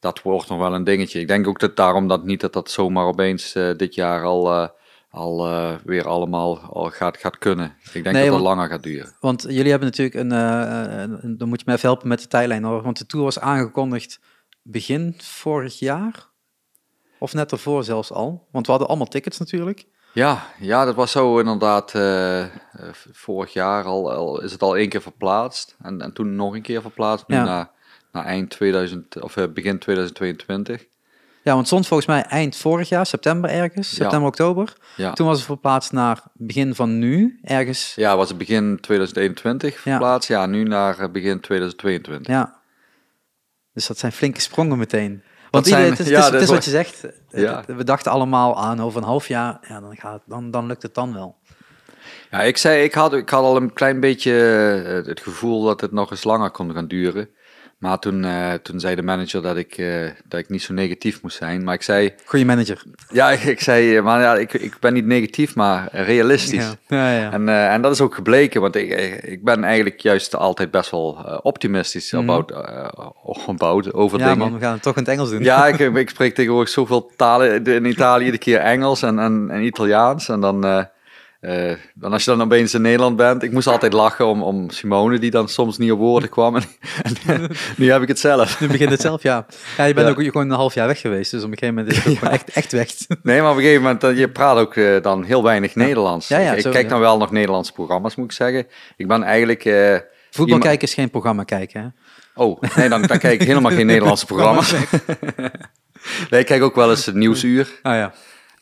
dat 0.00 0.22
wordt 0.22 0.48
nog 0.48 0.58
wel 0.58 0.74
een 0.74 0.84
dingetje. 0.84 1.20
Ik 1.20 1.28
denk 1.28 1.46
ook 1.46 1.60
dat 1.60 1.76
daarom 1.76 2.08
dat 2.08 2.24
niet 2.24 2.40
dat 2.40 2.52
dat 2.52 2.70
zomaar 2.70 3.04
opeens 3.06 3.54
eh, 3.54 3.70
dit 3.76 3.94
jaar 3.94 4.24
al, 4.24 4.52
eh, 4.52 4.68
al 5.10 5.46
eh, 5.46 5.70
weer 5.84 6.08
allemaal 6.08 6.58
al 6.58 6.90
gaat, 6.90 7.16
gaat 7.16 7.38
kunnen. 7.38 7.76
Ik 7.92 8.02
denk 8.02 8.16
Nee, 8.16 8.24
dat 8.24 8.34
het 8.34 8.42
langer 8.42 8.68
gaat 8.68 8.82
duren. 8.82 9.14
want 9.20 9.42
jullie 9.48 9.70
hebben 9.70 9.88
natuurlijk 9.88 10.16
een, 10.16 10.32
eh, 10.32 11.02
een- 11.02 11.18
een- 11.24 11.38
dan 11.38 11.48
moet 11.48 11.58
je 11.58 11.64
me 11.66 11.72
even 11.76 11.88
helpen 11.88 12.08
met 12.08 12.20
de 12.20 12.26
tijdlijn 12.28 12.64
hoor. 12.64 12.82
Want 12.82 12.98
de 12.98 13.06
tour 13.06 13.24
was 13.24 13.38
aangekondigd 13.40 14.20
begin 14.62 15.14
vorig 15.18 15.78
jaar. 15.78 16.30
Of 17.22 17.34
net 17.34 17.52
ervoor 17.52 17.84
zelfs 17.84 18.12
al. 18.12 18.46
Want 18.50 18.64
we 18.64 18.70
hadden 18.70 18.88
allemaal 18.88 19.08
tickets 19.08 19.38
natuurlijk. 19.38 19.84
Ja, 20.12 20.46
ja, 20.58 20.84
dat 20.84 20.94
was 20.94 21.10
zo 21.10 21.38
inderdaad 21.38 21.94
eh, 21.94 22.40
eh, 22.42 22.48
vorig 23.12 23.52
jaar 23.52 23.84
al, 23.84 24.12
al, 24.12 24.42
is 24.42 24.52
het 24.52 24.62
al 24.62 24.76
één 24.76 24.88
keer 24.88 25.02
verplaatst. 25.02 25.76
En, 25.82 26.00
en 26.00 26.12
toen 26.12 26.36
nog 26.36 26.54
een 26.54 26.62
keer 26.62 26.80
verplaatst, 26.80 27.28
nu 27.28 27.36
Ja. 27.36 27.44
naar, 27.44 27.70
naar 28.12 28.24
eind 28.24 28.50
2000, 28.50 29.22
of 29.22 29.36
eh, 29.36 29.44
begin 29.54 29.78
2022. 29.78 30.84
Ja, 31.42 31.54
want 31.54 31.66
stond 31.66 31.86
volgens 31.86 32.08
mij 32.08 32.22
eind 32.22 32.56
vorig 32.56 32.88
jaar, 32.88 33.06
september 33.06 33.50
ergens. 33.50 33.90
Ja. 33.90 33.96
September, 33.96 34.28
oktober. 34.28 34.72
Ja. 34.96 35.12
Toen 35.12 35.26
was 35.26 35.36
het 35.36 35.46
verplaatst 35.46 35.92
naar 35.92 36.22
begin 36.32 36.74
van 36.74 36.98
nu, 36.98 37.38
ergens. 37.42 37.92
Ja, 37.94 38.16
was 38.16 38.28
het 38.28 38.38
begin 38.38 38.78
2021 38.80 39.80
verplaatst. 39.80 40.28
Ja, 40.28 40.46
nu 40.46 40.62
naar 40.62 41.10
begin 41.10 41.40
2022. 41.40 42.32
Ja. 42.32 42.60
Dus 43.74 43.86
dat 43.86 43.98
zijn 43.98 44.12
flinke 44.12 44.40
sprongen 44.40 44.78
meteen. 44.78 45.22
Want 45.52 45.66
zijn- 45.66 45.90
het 45.90 45.98
is, 45.98 46.08
ja, 46.08 46.24
het 46.24 46.34
is, 46.34 46.40
het 46.40 46.48
wat 46.50 46.64
je 46.64 46.70
zegt. 46.70 47.06
Ja. 47.28 47.62
We 47.66 47.84
dachten 47.84 48.12
allemaal 48.12 48.58
aan 48.58 48.82
over 48.82 49.00
een 49.00 49.06
half 49.06 49.28
jaar, 49.28 49.58
ja, 49.68 49.80
dan, 49.80 49.96
gaat, 49.96 50.22
dan, 50.26 50.50
dan 50.50 50.66
lukt 50.66 50.82
het 50.82 50.94
dan 50.94 51.14
wel. 51.14 51.36
Ja, 52.30 52.42
ik 52.42 52.56
zei, 52.56 52.82
ik 52.82 52.94
had, 52.94 53.12
ik 53.12 53.28
had 53.28 53.42
al 53.44 53.56
een 53.56 53.72
klein 53.72 54.00
beetje 54.00 54.32
eh, 55.02 55.06
het 55.06 55.20
gevoel 55.20 55.64
dat 55.64 55.80
het 55.80 55.92
nog 55.92 56.10
eens 56.10 56.24
langer 56.24 56.50
kon 56.50 56.72
gaan 56.72 56.86
duren. 56.86 57.28
Maar 57.82 57.98
toen, 57.98 58.24
eh, 58.24 58.52
toen 58.52 58.80
zei 58.80 58.94
de 58.94 59.02
manager 59.02 59.42
dat 59.42 59.56
ik, 59.56 59.76
eh, 59.78 60.10
dat 60.24 60.40
ik 60.40 60.48
niet 60.48 60.62
zo 60.62 60.72
negatief 60.74 61.22
moest 61.22 61.36
zijn. 61.36 61.64
Maar 61.64 61.74
ik 61.74 61.82
zei, 61.82 62.14
Goeie 62.24 62.46
manager. 62.46 62.82
ja, 63.08 63.30
ik, 63.36 63.42
ik 63.42 63.60
zei, 63.60 63.96
eh, 63.96 64.02
maar 64.02 64.20
ja, 64.20 64.34
ik, 64.34 64.52
ik 64.52 64.76
ben 64.80 64.92
niet 64.92 65.06
negatief, 65.06 65.54
maar 65.54 65.88
realistisch. 65.92 66.74
Ja, 66.88 67.10
ja, 67.10 67.18
ja. 67.20 67.32
En, 67.32 67.48
en 67.48 67.82
dat 67.82 67.92
is 67.92 68.00
ook 68.00 68.14
gebleken, 68.14 68.60
want 68.60 68.76
ik, 68.76 68.90
ik 69.22 69.44
ben 69.44 69.64
eigenlijk 69.64 70.00
juist 70.00 70.36
altijd 70.36 70.70
best 70.70 70.90
wel 70.90 71.40
optimistisch 71.42 72.12
Mhm. 72.12 72.22
about, 72.22 72.52
about, 73.46 73.92
over 73.92 74.18
ja 74.18 74.24
dingen. 74.24 74.38
man, 74.38 74.52
we 74.58 74.64
gaan 74.64 74.72
het 74.72 74.82
toch 74.82 74.96
in 74.96 75.02
het 75.02 75.12
Engels 75.12 75.30
doen. 75.30 75.42
Ja, 75.42 75.66
ik, 75.66 75.78
ik 76.04 76.10
spreek 76.10 76.34
tegenwoordig 76.34 76.68
zoveel 76.72 77.10
talen 77.16 77.64
in 77.64 77.84
Italië, 77.84 78.24
iedere 78.24 78.42
keer 78.42 78.58
Engels 78.58 79.02
en, 79.02 79.18
en, 79.18 79.46
en 79.50 79.62
Italiaans. 79.62 80.28
En 80.28 80.40
dan, 80.40 80.86
eh, 81.42 81.70
eh, 81.70 81.78
dan 81.94 82.12
als 82.12 82.24
je 82.24 82.30
dan 82.30 82.42
opeens 82.42 82.74
in 82.74 82.82
Nederland 82.82 83.16
bent, 83.16 83.42
ik 83.42 83.52
moest 83.52 83.66
altijd 83.66 83.92
lachen 83.92 84.26
om, 84.26 84.42
om 84.42 84.70
Simone, 84.70 85.18
die 85.18 85.30
dan 85.30 85.48
soms 85.48 85.78
niet 85.78 85.92
op 85.92 85.98
woorden 85.98 86.28
kwam. 86.28 86.56
En, 86.56 86.64
en 87.26 87.50
nu 87.76 87.90
heb 87.90 88.02
ik 88.02 88.08
het 88.08 88.18
zelf. 88.18 88.60
Nu 88.60 88.66
begint 88.66 88.90
het 88.90 89.00
zelf, 89.00 89.22
ja. 89.22 89.46
Ja, 89.76 89.84
je 89.84 89.94
bent 89.94 90.06
Ja. 90.06 90.12
ook 90.14 90.22
gewoon 90.22 90.50
een 90.50 90.56
half 90.56 90.74
jaar 90.74 90.86
weg 90.86 91.00
geweest, 91.00 91.30
dus 91.30 91.42
op 91.42 91.50
een 91.52 91.58
gegeven 91.58 91.74
moment 91.74 91.96
is 91.96 92.04
het 92.04 92.12
ook 92.24 92.30
echt, 92.38 92.50
echt 92.50 92.72
weg. 92.72 92.88
Nee, 93.22 93.40
maar 93.40 93.50
op 93.50 93.56
een 93.56 93.62
gegeven 93.62 93.82
moment, 93.82 94.00
dan- 94.00 94.16
je 94.16 94.28
praat 94.28 94.56
ook 94.58 94.74
eh, 94.76 95.02
dan 95.02 95.24
heel 95.24 95.42
weinig 95.42 95.74
Nederlands. 95.74 96.28
Ja, 96.28 96.38
ja, 96.38 96.52
ik 96.52 96.60
zo, 96.60 96.70
kijk 96.70 96.88
dan 96.88 97.00
wel 97.00 97.18
nog 97.18 97.30
Nederlandse 97.30 97.72
programma's, 97.72 98.14
moet 98.14 98.24
ik 98.26 98.32
zeggen. 98.32 98.66
Ik 98.96 99.08
ben 99.08 99.22
eigenlijk... 99.22 99.64
eh, 99.64 99.96
Voetbal 100.24 100.44
iemand- 100.46 100.62
kijken 100.64 100.88
is 100.88 100.94
geen 100.94 101.10
programma 101.10 101.42
kijken, 101.44 101.80
hè? 101.82 101.86
Oh, 102.42 102.60
nee, 102.76 102.88
dan, 102.88 103.02
dan 103.02 103.18
kijk 103.18 103.40
ik 103.40 103.46
helemaal 103.46 103.72
geen 103.72 103.86
Nederlandse 103.94 104.26
programma's. 104.26 104.72
nee, 106.30 106.40
ik 106.40 106.46
kijk 106.46 106.62
ook 106.62 106.74
wel 106.74 106.90
eens 106.90 107.06
het 107.06 107.14
Nieuwsuur. 107.14 107.68
Ah 107.82 107.94
ja. 107.94 108.12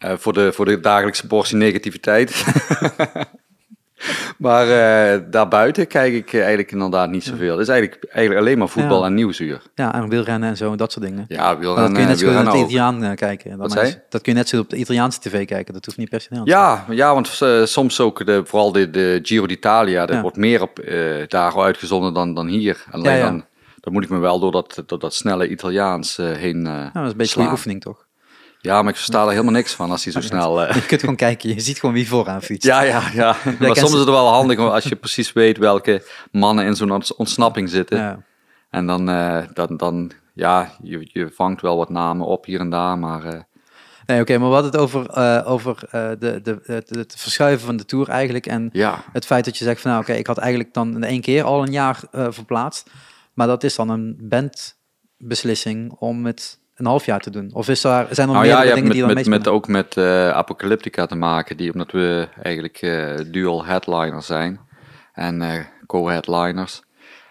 Eh, 0.01 0.13
voor, 0.17 0.33
de, 0.33 0.53
voor 0.53 0.65
de 0.65 0.81
dagelijkse 0.81 1.27
portie 1.27 1.57
negativiteit. 1.57 2.45
maar 4.39 4.69
eh, 4.69 5.21
daarbuiten 5.31 5.87
kijk 5.87 6.13
ik 6.15 6.33
eh, 6.33 6.39
eigenlijk 6.39 6.73
inderdaad 6.73 7.11
niet 7.11 7.25
zoveel. 7.25 7.53
Het 7.53 7.61
is 7.61 7.69
eigenlijk, 7.69 8.05
eigenlijk 8.05 8.45
alleen 8.47 8.59
maar 8.59 8.69
voetbal 8.69 9.01
Ja. 9.01 9.07
en 9.07 9.15
nieuwsuur. 9.15 9.63
Ja, 9.75 9.95
en 9.95 10.09
wielrennen 10.09 10.49
en 10.49 10.57
zo, 10.57 10.77
dat 10.77 10.93
soort 10.93 11.05
dingen. 11.05 11.25
Ja, 11.29 11.37
Maar 11.41 11.49
dat 11.51 11.59
wielrennen, 11.59 11.93
kun 11.93 12.01
je 12.03 12.09
net 12.09 12.19
zo 12.19 12.27
goed 12.27 12.35
wielrennen 12.35 12.63
ook. 12.63 12.71
Italiaan 12.71 13.15
kijken. 13.17 13.51
Wat 13.57 13.71
Dat, 13.71 13.79
zei 13.79 14.01
dat 14.09 14.23
kun 14.23 14.33
je 14.33 14.39
net 14.39 14.49
zo 14.49 14.57
goed 14.57 14.67
op 14.67 14.73
de 14.73 14.77
Italiaanse 14.77 15.21
tv 15.21 15.47
kijken. 15.47 15.75
Dat 15.75 15.85
hoeft 15.85 15.99
niet 15.99 16.09
per 16.09 16.21
se 16.21 16.29
Nederlands. 16.31 16.87
Ja, 16.89 16.95
ja, 16.95 17.15
want 17.15 17.41
soms 17.71 18.01
ook, 18.01 18.27
de, 18.27 18.43
vooral 18.45 18.73
de, 18.73 18.91
de 18.91 19.21
Giro 19.23 19.47
d'Italia, 19.47 20.07
dat 20.07 20.15
Ja. 20.17 20.23
wordt 20.23 20.37
meer 20.37 20.63
op 20.63 20.81
daar 21.29 21.61
uitgezonden 21.63 22.15
dan, 22.15 22.35
dan 22.35 22.47
hier. 22.47 22.85
Alleen 22.91 23.05
Ja, 23.13 23.19
ja. 23.19 23.25
Dan, 23.25 23.45
dan 23.81 23.93
moet 23.93 24.05
ik 24.05 24.11
me 24.11 24.19
wel 24.19 24.39
door 24.41 24.53
dat, 24.53 24.83
door 24.87 24.99
dat 24.99 25.15
snelle 25.15 25.49
Italiaans 25.49 26.17
heen 26.17 26.63
Ja, 26.65 26.91
dat 26.93 27.05
is 27.05 27.11
een 27.11 27.17
beetje 27.17 27.41
een 27.41 27.51
oefening, 27.51 27.81
toch? 27.81 28.09
Ja, 28.63 28.81
maar 28.83 28.91
ik 28.91 28.97
versta 28.97 29.23
er 29.25 29.31
helemaal 29.31 29.53
niks 29.53 29.75
van 29.75 29.91
als 29.91 30.05
hij 30.05 30.13
zo 30.13 30.21
snel... 30.21 30.63
eh, 30.63 30.75
Je 30.75 30.87
kunt 30.87 31.01
gewoon 31.01 31.17
kijken, 31.29 31.49
je 31.55 31.61
ziet 31.61 31.79
gewoon 31.81 31.95
wie 31.95 32.09
vooraan 32.09 32.43
fietst. 32.43 32.67
Ja, 32.69 32.81
ja, 32.83 33.03
ja. 33.13 33.37
maar 33.59 33.77
soms 33.77 33.93
is 33.93 33.99
het 33.99 34.09
wel 34.09 34.29
handig 34.29 34.59
als 34.59 34.85
je 34.85 34.97
precies 34.97 35.33
weet 35.33 35.59
welke 35.59 36.07
mannen 36.33 36.65
in 36.67 36.75
zo'n 36.77 36.91
ont- 36.93 37.17
ontsnapping 37.17 37.69
zitten. 37.71 37.99
Ja. 37.99 38.23
En 38.71 38.87
dan, 38.87 39.09
eh, 39.09 39.43
dan, 39.55 39.77
dan 39.77 40.13
ja, 40.35 40.73
je, 40.83 41.09
je 41.13 41.31
vangt 41.35 41.61
wel 41.61 41.77
wat 41.77 41.89
namen 41.91 42.27
op 42.27 42.45
hier 42.45 42.61
en 42.61 42.71
daar, 42.71 42.99
maar 42.99 43.25
eh, 43.25 43.41
Nee, 44.07 44.21
oké, 44.21 44.39
maar 44.39 44.49
we 44.49 44.55
hadden 44.55 44.71
het 44.73 44.81
over, 44.81 45.17
over 45.47 45.77
de, 46.19 46.41
de, 46.43 46.61
het, 46.63 46.89
het 46.91 47.15
verschuiven 47.17 47.67
van 47.67 47.77
de 47.77 47.85
Tour 47.85 48.09
eigenlijk. 48.09 48.47
En 48.47 48.69
ja. 48.73 49.05
het 49.13 49.27
feit 49.27 49.45
dat 49.45 49.59
je 49.59 49.65
zegt 49.65 49.81
van, 49.81 49.91
nou 49.91 50.03
oké, 50.03 50.13
ik 50.13 50.27
had 50.27 50.39
eigenlijk 50.39 50.75
dan 50.75 50.95
in 50.95 51.05
één 51.05 51.21
keer 51.21 51.43
al 51.45 51.63
een 51.63 51.73
jaar 51.73 52.01
verplaatst. 52.13 52.91
Maar 53.35 53.47
dat 53.47 53.65
is 53.65 53.75
dan 53.75 53.89
een 53.89 54.17
bandbeslissing 55.19 55.93
om 55.93 56.27
het 56.27 56.60
een 56.81 56.87
half 56.87 57.07
jaar 57.07 57.21
te 57.21 57.31
doen. 57.31 57.51
Of 57.53 57.69
is 57.69 57.81
daar, 57.81 58.07
zijn 58.11 58.29
er 58.29 58.35
Nou 58.35 58.47
ja, 58.47 58.57
hebt 58.63 58.67
dingen 58.75 58.83
met, 58.85 58.93
die 58.93 59.03
dan 59.07 59.15
met, 59.15 59.27
met, 59.27 59.49
ook 59.49 59.69
met 59.69 59.97
eh, 59.97 60.31
Apocalyptica 60.31 61.07
te 61.07 61.15
maken, 61.15 61.57
die, 61.57 61.73
omdat 61.73 61.91
we 61.93 62.29
eigenlijk 62.43 62.79
eh, 62.83 63.15
dual 63.27 63.65
headliners 63.65 64.27
zijn 64.27 64.61
en 65.13 65.43
eh, 65.43 65.65
co-headliners. 65.87 66.83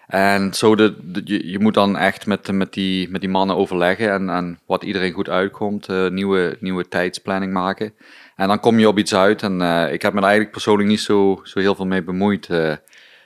En 0.07 0.53
zo 0.53 0.75
de, 0.75 0.95
de- 1.01 1.21
je, 1.23 1.49
je 1.49 1.59
moet 1.59 1.73
dan 1.73 1.97
echt 1.97 2.25
met, 2.25 2.51
met, 2.51 2.73
die, 2.73 3.09
met 3.09 3.21
die 3.21 3.29
mannen 3.29 3.55
overleggen 3.55 4.11
en, 4.11 4.29
en 4.29 4.59
wat 4.65 4.83
iedereen 4.83 5.11
goed 5.13 5.29
uitkomt, 5.29 5.87
nieuwe, 6.09 6.57
nieuwe 6.59 6.87
tijdsplanning 6.87 7.53
maken. 7.53 7.93
En 8.35 8.47
dan 8.47 8.59
kom 8.59 8.79
je 8.79 8.87
op 8.87 8.97
iets 8.97 9.15
uit 9.15 9.43
en 9.43 9.61
ik 9.91 10.01
heb 10.01 10.13
me 10.13 10.17
er 10.19 10.23
eigenlijk 10.25 10.51
persoonlijk 10.51 10.89
niet 10.89 10.99
zo, 10.99 11.41
zo 11.43 11.59
heel 11.59 11.75
veel 11.75 11.85
mee 11.85 12.03
bemoeid. 12.03 12.49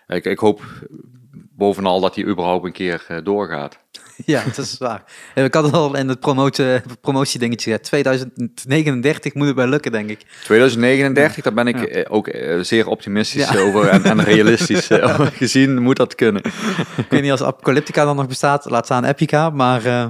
ik, 0.08 0.26
ik 0.26 0.40
hoop 0.40 0.62
bovenal 1.56 2.00
dat 2.02 2.16
hij 2.16 2.26
überhaupt 2.26 2.66
een 2.66 2.72
keer 2.72 3.22
doorgaat. 3.24 3.83
Ja, 4.26 4.44
dat 4.44 4.58
is 4.58 4.78
waar. 4.78 5.04
Ik 5.36 5.54
had 5.54 5.64
het 5.64 5.74
al 5.74 5.96
in 5.96 6.08
het 6.10 6.20
promotie, 6.20 6.82
promotiedingetje 7.02 7.70
gezet. 7.70 7.84
2039 7.84 9.34
moet 9.34 9.48
het 9.48 9.56
bij 9.56 9.68
lukken, 9.68 9.92
denk 9.92 10.10
ik. 10.10 10.26
2039, 10.44 11.44
daar 11.44 11.54
ben 11.54 11.68
ik 11.68 11.80
Ja. 11.80 11.86
eh, 11.88 12.06
ook 12.14 12.28
eh, 12.28 12.60
zeer 12.60 12.88
optimistisch 12.88 13.50
Ja. 13.50 13.60
over 13.60 13.88
en, 13.88 14.04
en 14.04 14.24
realistisch 14.34 14.88
eh, 14.90 15.20
gezien 15.34 15.82
moet 15.82 15.96
dat 15.98 16.16
kunnen. 16.16 16.42
Ik 16.98 17.06
weet 17.10 17.22
niet 17.22 17.32
als 17.32 17.44
Apocalyptica 17.44 18.06
dan 18.06 18.16
nog 18.16 18.28
bestaat, 18.28 18.70
laat 18.70 18.86
staan 18.86 19.04
Epica, 19.06 19.50
maar 19.50 19.82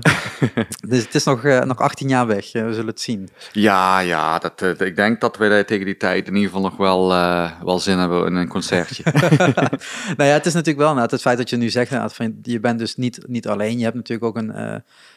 dus 0.87 1.03
het 1.03 1.15
is 1.15 1.23
nog, 1.23 1.43
nog 1.43 1.77
18 1.79 2.07
jaar 2.07 2.27
weg. 2.27 2.51
We 2.51 2.73
zullen 2.73 2.87
het 2.87 3.01
zien. 3.01 3.29
Ja, 3.51 3.99
ja, 3.99 4.39
dat, 4.39 4.81
ik 4.81 4.95
denk 4.95 5.21
dat 5.21 5.37
we 5.37 5.63
tegen 5.67 5.85
die 5.85 5.97
tijd 5.97 6.27
in 6.27 6.35
ieder 6.35 6.49
geval 6.49 6.63
nog 6.69 6.77
wel, 6.77 7.07
wel 7.63 7.79
zin 7.79 7.97
hebben 7.97 8.25
in 8.25 8.35
een 8.35 8.47
concertje. 8.47 9.03
nou 10.17 10.29
ja, 10.29 10.33
het 10.33 10.45
is 10.45 10.53
natuurlijk 10.53 10.85
wel 10.85 10.97
het 10.97 11.21
feit 11.21 11.37
dat 11.37 11.49
je 11.49 11.57
nu 11.57 11.69
zegt, 11.69 11.91
van, 12.13 12.35
je 12.41 12.59
bent 12.59 12.79
dus 12.79 12.95
niet, 12.95 13.19
niet 13.27 13.47
alleen. 13.47 13.77
Je 13.77 13.83
hebt 13.83 13.92
natuurlijk 13.93 14.23
ook 14.23 14.37
een, 14.37 14.51
eh, 14.51 14.75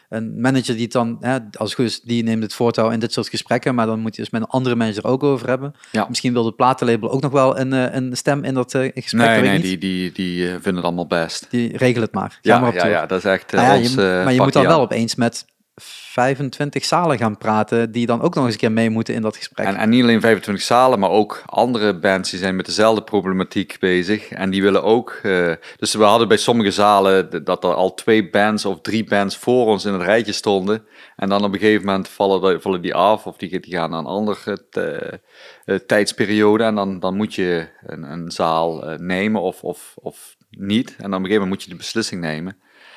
een 0.09 0.41
manager 0.41 0.75
die 0.75 0.83
het 0.83 0.93
dan, 0.93 1.17
hè, 1.21 1.39
als 1.53 1.71
het 1.71 1.75
goed 1.75 1.85
is, 1.85 2.01
die 2.01 2.23
neemt 2.23 2.43
het 2.43 2.55
voortouw 2.55 2.91
in 2.91 3.01
dit 3.01 3.13
soort 3.13 3.29
gesprekken, 3.29 3.75
maar 3.75 3.87
dan 3.87 4.01
moet 4.01 4.17
je 4.17 4.23
dus 4.23 4.31
met 4.31 4.41
een 4.41 4.47
andere 4.47 4.75
manager 4.75 5.05
ook 5.05 5.23
over 5.23 5.49
hebben. 5.49 5.75
Ja. 5.93 6.07
Misschien 6.09 6.33
wil 6.33 6.45
de 6.45 6.53
platenlabel 6.53 7.11
ook 7.11 7.23
nog 7.23 7.33
wel 7.33 7.59
een, 7.59 7.73
eh, 7.73 7.95
een 7.95 8.17
stem 8.17 8.45
in 8.45 8.55
dat 8.55 8.75
eh, 8.75 8.91
gesprek. 8.95 9.27
nee, 9.27 9.41
nee, 9.41 9.53
niet. 9.53 9.63
die, 9.63 9.79
die, 9.79 10.13
die 10.13 10.49
vinden 10.49 10.75
het 10.75 10.85
allemaal 10.85 11.07
best. 11.07 11.47
Die 11.51 11.77
regelen 11.77 12.03
het 12.03 12.15
maar. 12.15 12.39
Ja, 12.43 12.59
maar 12.59 12.69
op 12.69 12.75
ja, 12.75 12.87
ja, 12.87 13.07
dat 13.07 13.19
is 13.19 13.25
echt 13.25 13.53
Nou 13.53 13.67
ja, 13.67 13.77
ons 13.77 13.95
je, 13.95 14.21
maar 14.25 14.33
je 14.33 14.41
moet 14.41 14.53
dan 14.53 14.67
wel 14.67 14.81
opeens 14.81 15.15
met 15.15 15.45
25 15.83 16.85
zalen 16.85 17.19
gaan 17.19 17.39
praten, 17.39 17.93
die 17.93 18.07
dan 18.07 18.21
ook 18.21 18.35
nog 18.35 18.45
eens 18.45 18.53
een 18.53 18.61
keer 18.61 18.73
mee 18.73 18.91
moeten 18.91 19.15
in 19.15 19.23
dat 19.23 19.37
gesprek. 19.37 19.67
En, 19.67 19.89
niet 19.89 20.03
alleen 20.03 20.21
25 20.21 20.65
zalen, 20.65 20.99
maar 20.99 21.11
ook 21.11 21.43
andere 21.47 21.99
bands 21.99 22.31
die 22.31 22.39
zijn 22.39 22.57
met 22.57 22.67
dezelfde 22.67 23.03
problematiek 23.03 23.77
bezig. 23.81 24.29
En 24.29 24.51
die 24.51 24.63
willen 24.63 24.83
ook. 24.83 25.21
eh, 25.23 25.53
dus 25.77 25.95
we 25.95 26.05
hadden 26.05 26.29
bij 26.29 26.37
sommige 26.37 26.71
zalen 26.71 27.45
dat 27.45 27.65
er 27.65 27.75
al 27.75 27.95
twee 27.95 28.31
bands 28.31 28.65
of 28.65 28.81
drie 28.81 29.05
bands 29.05 29.37
voor 29.37 29.67
ons 29.67 29.85
in 29.85 29.93
het 29.93 30.03
rijtje 30.03 30.33
stonden. 30.33 30.87
En 31.17 31.29
dan 31.29 31.45
op 31.45 31.53
een 31.53 31.59
gegeven 31.59 31.87
moment 31.87 32.09
vallen, 32.09 32.83
die 32.83 32.95
af 32.95 33.27
of 33.27 33.37
die, 33.37 33.61
die 33.61 33.73
gaan 33.73 33.91
naar 33.91 33.99
een 33.99 34.07
andere 34.07 34.67
eh, 34.71 35.19
eh, 35.65 35.81
tijdsperiode. 35.87 36.65
En 36.65 36.75
dan, 36.75 37.01
dan 37.01 37.17
moet 37.17 37.35
je 37.35 37.69
een, 37.87 38.03
een 38.03 38.31
zaal 38.31 38.97
nemen 38.97 39.41
of, 39.41 39.63
of, 39.63 39.95
of 39.95 40.37
niet. 40.51 40.89
En 40.89 41.11
dan 41.11 41.15
op 41.15 41.19
een 41.19 41.27
gegeven 41.27 41.43
moment 41.43 41.51
moet 41.51 41.63
je 41.63 41.71
de 41.71 41.77
beslissing 41.77 42.21
nemen. 42.21 42.57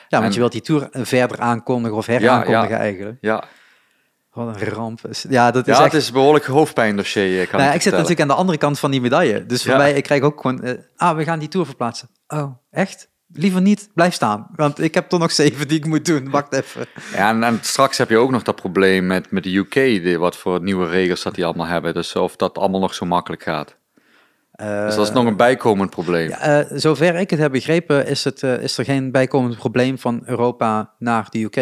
Ja, 0.09 0.17
want 0.19 0.23
en- 0.25 0.31
je 0.33 0.39
wilt 0.39 0.51
die 0.51 0.61
tour 0.61 0.87
verder 0.91 1.39
aankondigen 1.39 1.97
of 1.97 2.05
heraankondigen 2.05 2.77
eigenlijk. 2.77 3.17
Ja, 3.21 3.43
Wat 4.33 4.61
een 4.61 4.67
ramp. 4.67 4.99
Ja, 5.29 5.51
dat 5.51 5.67
is 5.67 5.77
ja 5.77 5.83
echt... 5.83 5.91
het 5.91 6.01
is 6.01 6.07
een 6.07 6.13
behoorlijk 6.13 6.45
hoofdpijndossier, 6.45 7.41
eh, 7.41 7.47
kan 7.49 7.51
Nou 7.51 7.63
ja, 7.63 7.69
ik 7.69 7.75
ik 7.75 7.81
zit 7.81 7.91
natuurlijk 7.91 8.21
aan 8.21 8.27
de 8.27 8.33
andere 8.33 8.57
kant 8.57 8.79
van 8.79 8.91
die 8.91 9.01
medaille. 9.01 9.45
Dus 9.45 9.61
voor 9.63 9.71
Ja. 9.71 9.77
mij, 9.77 9.93
ik 9.93 10.03
krijg 10.03 10.21
ook 10.21 10.41
gewoon... 10.41 10.63
eh, 10.63 10.73
ah, 10.95 11.15
we 11.17 11.23
gaan 11.23 11.39
die 11.39 11.47
tour 11.47 11.65
verplaatsen. 11.65 12.09
Oh, 12.27 12.51
echt? 12.71 13.07
Liever 13.33 13.61
niet, 13.61 13.89
blijf 13.93 14.13
staan. 14.13 14.47
Want 14.55 14.79
ik 14.81 14.93
heb 14.93 15.11
er 15.11 15.19
nog 15.19 15.31
zeven 15.31 15.67
die 15.67 15.77
ik 15.77 15.85
moet 15.85 16.05
doen. 16.05 16.29
Wacht 16.37 16.53
even. 16.53 16.85
Ja, 17.13 17.29
en, 17.29 17.43
en 17.43 17.59
straks 17.61 17.97
heb 17.97 18.09
je 18.09 18.17
ook 18.17 18.31
nog 18.31 18.43
dat 18.43 18.55
probleem 18.55 19.07
met, 19.07 19.31
met 19.31 19.43
de 19.43 19.55
UK, 19.55 19.73
die, 19.73 20.19
wat 20.19 20.35
voor 20.37 20.61
nieuwe 20.61 20.87
regels 20.87 21.23
dat 21.23 21.35
die 21.35 21.45
allemaal 21.45 21.65
hebben. 21.67 21.93
Dus 21.93 22.15
of 22.15 22.35
dat 22.35 22.57
allemaal 22.57 22.79
nog 22.79 22.93
zo 22.93 23.05
makkelijk 23.05 23.43
gaat. 23.43 23.75
Eh, 24.59 24.85
Dus 24.85 24.95
dat 24.95 25.07
is 25.07 25.13
nog 25.13 25.25
een 25.25 25.35
bijkomend 25.35 25.89
probleem. 25.89 26.29
ja, 26.29 26.39
eh, 26.39 26.77
zover 26.77 27.15
ik 27.15 27.29
het 27.29 27.39
heb 27.39 27.51
begrepen, 27.51 28.07
is, 28.07 28.23
het, 28.23 28.43
eh, 28.43 28.61
is 28.61 28.77
er 28.77 28.85
geen 28.85 29.11
bijkomend 29.11 29.57
probleem 29.57 29.97
van 29.99 30.21
Europa 30.25 30.93
naar 30.99 31.27
de 31.29 31.39
UK. 31.43 31.55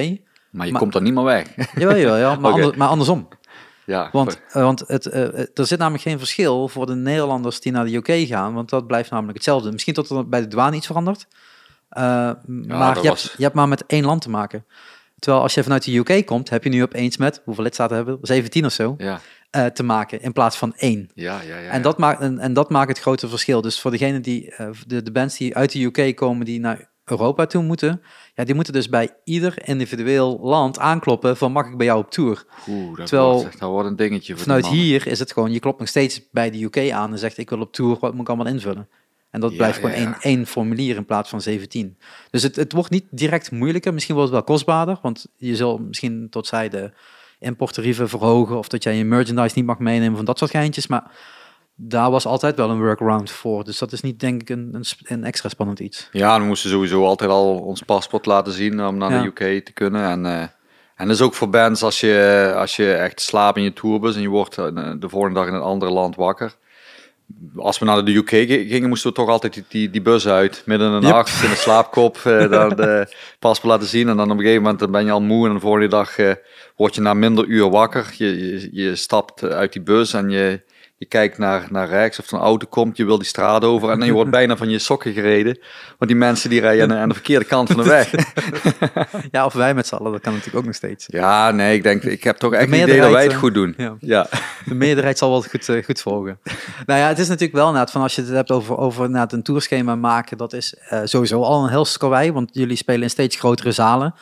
maar 0.52 0.66
je 0.66 0.72
maar- 0.72 0.82
komt 0.82 0.96
er 0.96 1.02
niet 1.02 1.14
meer 1.14 1.24
weg. 1.24 1.48
Jawel, 1.76 1.98
jawel, 1.98 2.18
ja, 2.18 2.36
maar, 2.36 2.52
ander- 2.62 2.78
maar 2.78 2.88
andersom. 2.88 3.28
ja, 3.86 4.10
Want, 4.12 4.40
eh, 4.52 4.62
want 4.64 4.84
het, 4.88 5.06
eh, 5.06 5.24
eh, 5.24 5.48
er 5.54 5.66
zit 5.66 5.80
namelijk 5.80 6.04
geen 6.04 6.18
verschil 6.18 6.68
voor 6.68 6.86
de 6.86 6.96
Nederlanders 6.96 7.60
die 7.62 7.72
naar 7.72 7.86
de 7.86 7.96
UK 7.96 8.28
gaan, 8.28 8.54
want 8.54 8.70
dat 8.70 8.88
blijft 8.88 9.12
namelijk 9.12 9.36
hetzelfde. 9.38 9.72
Misschien 9.72 9.94
tot 9.94 10.10
er 10.10 10.30
bij 10.30 10.42
de 10.42 10.48
douane 10.48 10.76
iets 10.76 10.86
verandert, 10.88 11.28
Eh, 11.90 12.04
maar 12.04 12.36
je, 13.02 13.10
was- 13.10 13.24
hebt, 13.24 13.34
je 13.38 13.44
hebt 13.44 13.56
maar 13.56 13.68
met 13.68 13.84
één 13.86 14.06
land 14.06 14.22
te 14.22 14.30
maken. 14.30 14.66
Terwijl 15.20 15.44
als 15.44 15.54
je 15.54 15.64
vanuit 15.64 15.84
de 15.84 15.96
UK 15.98 16.26
komt, 16.26 16.50
heb 16.50 16.64
je 16.64 16.70
nu 16.70 16.84
opeens 16.84 17.18
met, 17.18 17.42
hoeveel 17.46 17.64
lidstaten 17.64 17.96
hebben 17.96 18.18
we? 18.22 18.28
17 18.28 18.66
of 18.66 18.72
zo, 18.72 18.96
ja, 18.98 19.20
eh, 19.50 19.66
te 19.66 19.84
maken 19.84 20.22
in 20.22 20.32
plaats 20.34 20.58
van 20.58 20.74
één. 20.76 21.10
ja, 21.14 21.42
ja. 21.42 21.58
ja, 21.58 21.70
En, 21.70 21.82
dat 21.82 21.98
maakt, 21.98 22.22
en, 22.22 22.40
en 22.40 22.54
dat 22.54 22.70
maakt 22.70 22.90
het 22.90 23.00
grote 23.00 23.28
verschil. 23.28 23.62
Dus 23.62 23.80
voor 23.80 23.92
degene 23.92 24.20
die, 24.20 24.52
eh, 24.56 24.70
de, 24.88 25.04
de 25.04 25.12
bands 25.12 25.38
die 25.38 25.56
uit 25.56 25.72
de 25.72 25.84
UK 25.84 26.16
komen, 26.16 26.46
die 26.46 26.60
naar 26.60 26.90
Europa 27.06 27.46
toe 27.46 27.64
moeten, 27.64 28.02
ja, 28.36 28.44
die 28.44 28.56
moeten 28.56 28.74
dus 28.74 28.90
bij 28.90 29.10
ieder 29.24 29.68
individueel 29.68 30.40
land 30.42 30.80
aankloppen 30.80 31.38
van 31.38 31.52
mag 31.52 31.68
ik 31.68 31.78
bij 31.78 31.86
jou 31.86 32.00
op 32.00 32.12
tour? 32.12 32.46
Oeh, 32.68 32.98
dat, 32.98 33.08
terwijl- 33.08 33.34
wordt, 33.42 33.60
dat 33.60 33.70
wordt 33.70 33.90
een 33.90 33.96
dingetje 33.96 34.34
voor 34.34 34.44
Vanuit 34.44 34.68
hier 34.68 35.08
is 35.08 35.20
het 35.20 35.32
gewoon, 35.34 35.52
je 35.52 35.60
klopt 35.60 35.80
nog 35.80 35.88
steeds 35.88 36.22
bij 36.32 36.52
de 36.52 36.64
UK 36.64 36.92
aan 36.92 37.12
en 37.12 37.20
zegt 37.20 37.38
ik 37.38 37.50
wil 37.50 37.60
op 37.60 37.74
tour, 37.74 37.98
wat 38.00 38.12
moet 38.12 38.22
ik 38.22 38.28
allemaal 38.28 38.54
invullen? 38.54 38.90
En 39.30 39.40
dat 39.40 39.52
Ja, 39.52 39.58
blijft 39.58 39.76
ja, 39.82 39.82
gewoon 39.90 40.00
ja. 40.02 40.06
Één, 40.06 40.16
één 40.22 40.46
formulier 40.46 40.96
in 40.96 41.06
plaats 41.06 41.30
van 41.30 41.42
17. 41.42 41.98
Dus 42.30 42.44
het, 42.44 42.56
het 42.56 42.72
wordt 42.74 42.90
niet 42.90 43.06
direct 43.10 43.52
moeilijker, 43.52 43.94
misschien 43.94 44.16
wordt 44.16 44.32
het 44.32 44.40
wel 44.46 44.56
kostbaarder, 44.56 45.00
want 45.02 45.26
je 45.36 45.56
zal 45.56 45.78
misschien 45.78 46.28
tot 46.30 46.48
zij 46.48 46.70
de 46.70 46.92
importtarieven 47.40 48.10
verhogen 48.10 48.58
of 48.58 48.68
dat 48.68 48.84
jij 48.84 48.96
je 48.96 49.06
merchandise 49.06 49.56
niet 49.56 49.66
mag 49.66 49.80
meenemen 49.80 50.16
van 50.16 50.26
dat 50.26 50.38
soort 50.38 50.52
geintjes, 50.52 50.88
maar 50.88 51.12
daar 51.76 52.12
was 52.12 52.26
altijd 52.26 52.56
wel 52.56 52.70
een 52.70 52.80
workaround 52.80 53.32
voor. 53.32 53.64
Dus 53.64 53.78
dat 53.78 53.92
is 53.92 54.02
niet 54.02 54.20
denk 54.20 54.42
ik 54.42 54.50
een, 54.50 54.86
een, 55.04 55.24
extra 55.24 55.50
spannend 55.50 55.80
iets. 55.80 56.10
Ja, 56.12 56.40
we 56.40 56.46
moesten 56.46 56.70
sowieso 56.70 57.06
altijd 57.06 57.30
al 57.30 57.60
ons 57.60 57.82
paspoort 57.82 58.26
laten 58.26 58.54
zien 58.54 58.86
om 58.86 58.98
naar 58.98 59.12
Ja. 59.12 59.22
de 59.22 59.28
UK 59.28 59.66
te 59.66 59.74
kunnen. 59.74 60.10
En, 60.10 60.26
eh, 60.26 60.42
en 60.96 61.08
dat 61.08 61.10
is 61.16 61.22
ook 61.22 61.34
voor 61.34 61.50
bands 61.50 61.84
als 61.84 62.00
je, 62.00 62.54
als 62.56 62.76
je 62.76 62.94
echt 62.94 63.22
slaapt 63.22 63.58
in 63.58 63.64
je 63.64 63.74
tourbus 63.74 64.16
en 64.16 64.22
je 64.22 64.30
wordt 64.30 64.58
eh, 64.58 64.66
de 65.00 65.10
volgende 65.10 65.36
dag 65.40 65.48
in 65.48 65.54
een 65.54 65.62
ander 65.62 65.90
land 65.92 66.16
wakker. 66.16 66.56
Als 67.56 67.80
we 67.80 67.86
naar 67.86 68.06
de 68.06 68.16
UK 68.16 68.30
gi- 68.30 68.68
gingen, 68.70 68.90
moesten 68.90 69.10
we 69.10 69.16
toch 69.16 69.30
altijd 69.30 69.54
die, 69.54 69.64
die, 69.68 69.90
die 69.90 70.02
bus 70.02 70.28
uit. 70.28 70.62
Midden 70.66 70.94
in 70.94 71.00
de 71.00 71.06
Yep. 71.06 71.16
nacht, 71.16 71.44
in 71.44 71.50
de 71.50 71.56
slaapkop, 71.56 72.18
eh 72.24 72.50
dan 72.52 72.70
de 72.70 73.08
paspoort 73.40 73.72
laten 73.74 73.88
zien. 73.88 74.10
En 74.10 74.18
dan 74.18 74.32
op 74.32 74.38
een 74.38 74.44
gegeven 74.44 74.64
moment 74.64 74.92
ben 74.92 75.06
je 75.06 75.12
al 75.12 75.22
moe 75.22 75.48
en 75.48 75.54
de 75.54 75.60
volgende 75.60 75.88
dag 75.88 76.18
eh, 76.18 76.32
word 76.76 76.96
je 76.96 77.02
na 77.02 77.14
minder 77.14 77.46
uur 77.46 77.70
wakker. 77.70 78.14
Je, 78.18 78.38
je, 78.52 78.70
je 78.72 78.96
stapt 78.96 79.44
uit 79.44 79.74
die 79.74 79.82
bus 79.82 80.14
en 80.14 80.30
je, 80.30 80.62
je 80.98 81.06
kijkt 81.06 81.38
naar, 81.38 81.68
naar 81.70 81.90
rechts 81.90 82.20
of 82.20 82.32
een 82.32 82.40
auto 82.40 82.68
komt. 82.70 82.98
Je 82.98 83.06
wil 83.06 83.18
die 83.18 83.28
straat 83.28 83.64
over 83.64 83.90
en 83.90 83.98
dan 83.98 84.08
je 84.08 84.14
wordt 84.14 84.32
bijna 84.32 84.58
van 84.58 84.70
je 84.70 84.80
sokken 84.80 85.14
gereden. 85.14 85.60
Want 85.98 86.12
die 86.12 86.16
mensen 86.16 86.50
die 86.50 86.60
rijden 86.60 86.98
aan, 86.98 87.08
de 87.08 87.14
verkeerde 87.14 87.46
kant 87.46 87.70
van 87.70 87.84
de 87.84 87.90
weg. 87.90 88.12
Ja, 89.32 89.46
of 89.46 89.54
wij 89.54 89.74
met 89.74 89.88
z'n 89.88 89.96
allen, 89.96 90.12
dat 90.12 90.22
kan 90.22 90.32
natuurlijk 90.32 90.58
ook 90.58 90.66
nog 90.66 90.76
steeds. 90.76 91.06
Ja, 91.08 91.52
nee, 91.52 91.76
ik 91.76 91.84
denk, 91.84 92.04
ik 92.04 92.24
heb 92.24 92.38
toch 92.38 92.54
echt 92.54 92.72
het 92.72 92.82
idee 92.82 93.02
dat 93.02 93.12
wij 93.12 93.24
het 93.24 93.32
eh, 93.32 93.38
goed 93.38 93.54
doen. 93.54 93.74
ja. 93.78 93.96
Ja. 94.00 94.28
De 94.66 94.76
meerderheid 94.76 95.18
zal 95.18 95.30
wel 95.30 95.42
goed, 95.42 95.70
eh, 95.70 95.84
goed 95.84 96.02
volgen. 96.02 96.40
nou 96.86 97.00
ja, 97.00 97.08
het 97.08 97.20
is 97.20 97.28
natuurlijk 97.28 97.58
wel 97.58 97.68
inderdaad 97.68 97.92
van 97.92 98.02
als 98.02 98.16
je 98.16 98.22
het 98.22 98.32
hebt 98.32 98.52
over, 98.52 98.78
over 98.78 99.06
inderdaad 99.06 99.34
een 99.34 99.44
tourschema 99.44 99.96
maken, 99.96 100.38
dat 100.38 100.54
is 100.54 100.76
eh, 100.90 101.02
sowieso 101.04 101.42
al 101.42 101.64
een 101.64 101.70
heel 101.70 101.86
skarwei, 101.86 102.32
want 102.32 102.50
jullie 102.54 102.78
spelen 102.78 103.02
in 103.02 103.10
steeds 103.10 103.36
grotere 103.36 103.72
zalen. 103.72 104.16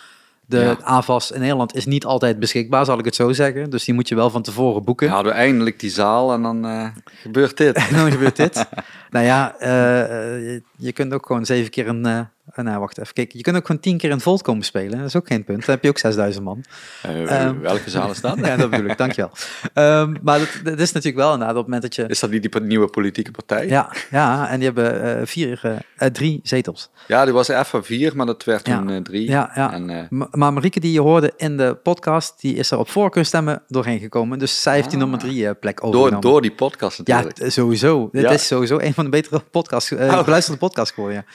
De 0.47 0.57
Ja. 0.57 0.77
AVAS 0.81 1.31
in 1.31 1.39
Nederland 1.39 1.75
is 1.75 1.85
niet 1.85 2.05
altijd 2.05 2.39
beschikbaar, 2.39 2.85
zal 2.85 2.99
ik 2.99 3.05
het 3.05 3.15
zo 3.15 3.33
zeggen. 3.33 3.69
Dus 3.69 3.83
die 3.83 3.93
moet 3.93 4.07
je 4.07 4.15
wel 4.15 4.29
van 4.29 4.41
tevoren 4.41 4.83
boeken. 4.83 5.07
Dan 5.07 5.15
hadden 5.15 5.33
we 5.33 5.39
eindelijk 5.39 5.79
die 5.79 5.89
zaal 5.89 6.33
en 6.33 6.41
dan 6.41 6.65
eh, 6.65 6.87
gebeurt 7.21 7.57
dit. 7.57 7.75
En 7.75 7.95
dan 7.95 8.11
gebeurt 8.11 8.35
dit. 8.35 8.65
nou 9.09 9.25
ja, 9.25 9.55
eh, 9.59 10.53
eh, 10.55 10.61
je 10.77 10.91
kunt 10.91 11.13
ook 11.13 11.25
gewoon 11.25 11.45
zeven 11.45 11.71
keer 11.71 11.87
een... 11.87 12.27
eh 12.55 12.63
eh, 12.63 12.65
nou, 12.65 12.79
wacht 12.79 12.97
even. 12.99 13.13
Kijk, 13.13 13.31
je 13.33 13.41
kunt 13.41 13.55
ook 13.57 13.65
gewoon 13.65 13.81
tien 13.81 13.97
keer 13.97 14.09
in 14.09 14.19
Volt 14.19 14.41
komen 14.41 14.63
spelen. 14.63 14.97
Dat 14.97 15.07
is 15.07 15.15
ook 15.15 15.27
geen 15.27 15.43
punt. 15.43 15.65
Dan 15.65 15.75
heb 15.75 15.83
je 15.83 15.89
ook 15.89 15.97
6000 15.97 16.43
man. 16.45 16.63
Eh, 17.01 17.41
Ehm. 17.45 17.59
welke 17.59 17.89
zaal 17.89 18.09
is 18.11 18.21
dat? 18.21 18.37
ja, 18.45 18.55
dat 18.57 18.69
bedoel 18.69 18.89
ik. 18.89 18.97
Dankjewel. 18.97 19.31
Ehm 19.73 20.13
maar 20.23 20.39
dat, 20.39 20.49
dat 20.63 20.79
is 20.79 20.91
natuurlijk 20.91 21.23
wel 21.23 21.31
inderdaad 21.33 21.55
op 21.57 21.61
het 21.61 21.71
moment 21.73 21.81
dat 21.81 21.95
je... 21.95 22.05
Is 22.07 22.19
dat 22.19 22.29
niet 22.29 22.51
die 22.51 22.61
nieuwe 22.61 22.87
politieke 22.87 23.31
partij? 23.31 23.67
Ja, 23.67 23.91
ja, 24.11 24.49
en 24.49 24.55
die 24.59 24.65
hebben 24.65 25.19
eh, 25.19 25.25
vier, 25.25 25.59
eh, 25.63 25.71
eh, 25.97 26.11
drie 26.11 26.39
zetels. 26.43 26.89
Ja, 27.07 27.23
die 27.25 27.33
was 27.33 27.47
even 27.47 27.83
vier, 27.83 28.15
maar 28.15 28.25
dat 28.25 28.43
werd 28.43 28.67
Ja. 28.67 28.77
toen 28.77 28.89
eh, 28.89 29.01
drie. 29.01 29.29
Ja, 29.29 29.51
ja. 29.55 29.73
En, 29.73 29.89
eh, 29.89 30.03
maar 30.31 30.53
Marieke 30.53 30.79
die 30.79 30.91
je 30.91 31.01
hoorde 31.01 31.33
in 31.37 31.57
de 31.57 31.75
podcast, 31.83 32.41
die 32.41 32.55
is 32.55 32.71
er 32.71 32.77
op 32.77 32.89
voorkeurstemmen 32.89 33.63
doorheen 33.67 33.99
gekomen. 33.99 34.39
Dus 34.39 34.61
zij 34.61 34.73
heeft 34.75 34.89
die 34.89 34.93
Ah. 34.97 35.01
nummer 35.03 35.19
drie 35.19 35.47
eh, 35.47 35.53
plek 35.59 35.77
door, 35.79 35.87
overgenomen. 35.89 36.21
door 36.21 36.41
die 36.41 36.51
podcast 36.51 37.01
ja, 37.03 37.15
natuurlijk. 37.15 37.37
t- 37.49 37.53
sowieso. 37.53 38.09
Dit 38.11 38.21
Ja. 38.21 38.29
is 38.29 38.47
sowieso 38.47 38.79
een 38.79 38.93
van 38.93 39.03
de 39.03 39.09
betere 39.09 39.39
podcasts, 39.51 39.91
eh 39.91 40.07
Oh. 40.17 40.23
beluisterde 40.23 40.59
podcasts 40.59 40.93
geworden. 40.93 41.17
Ja. 41.17 41.33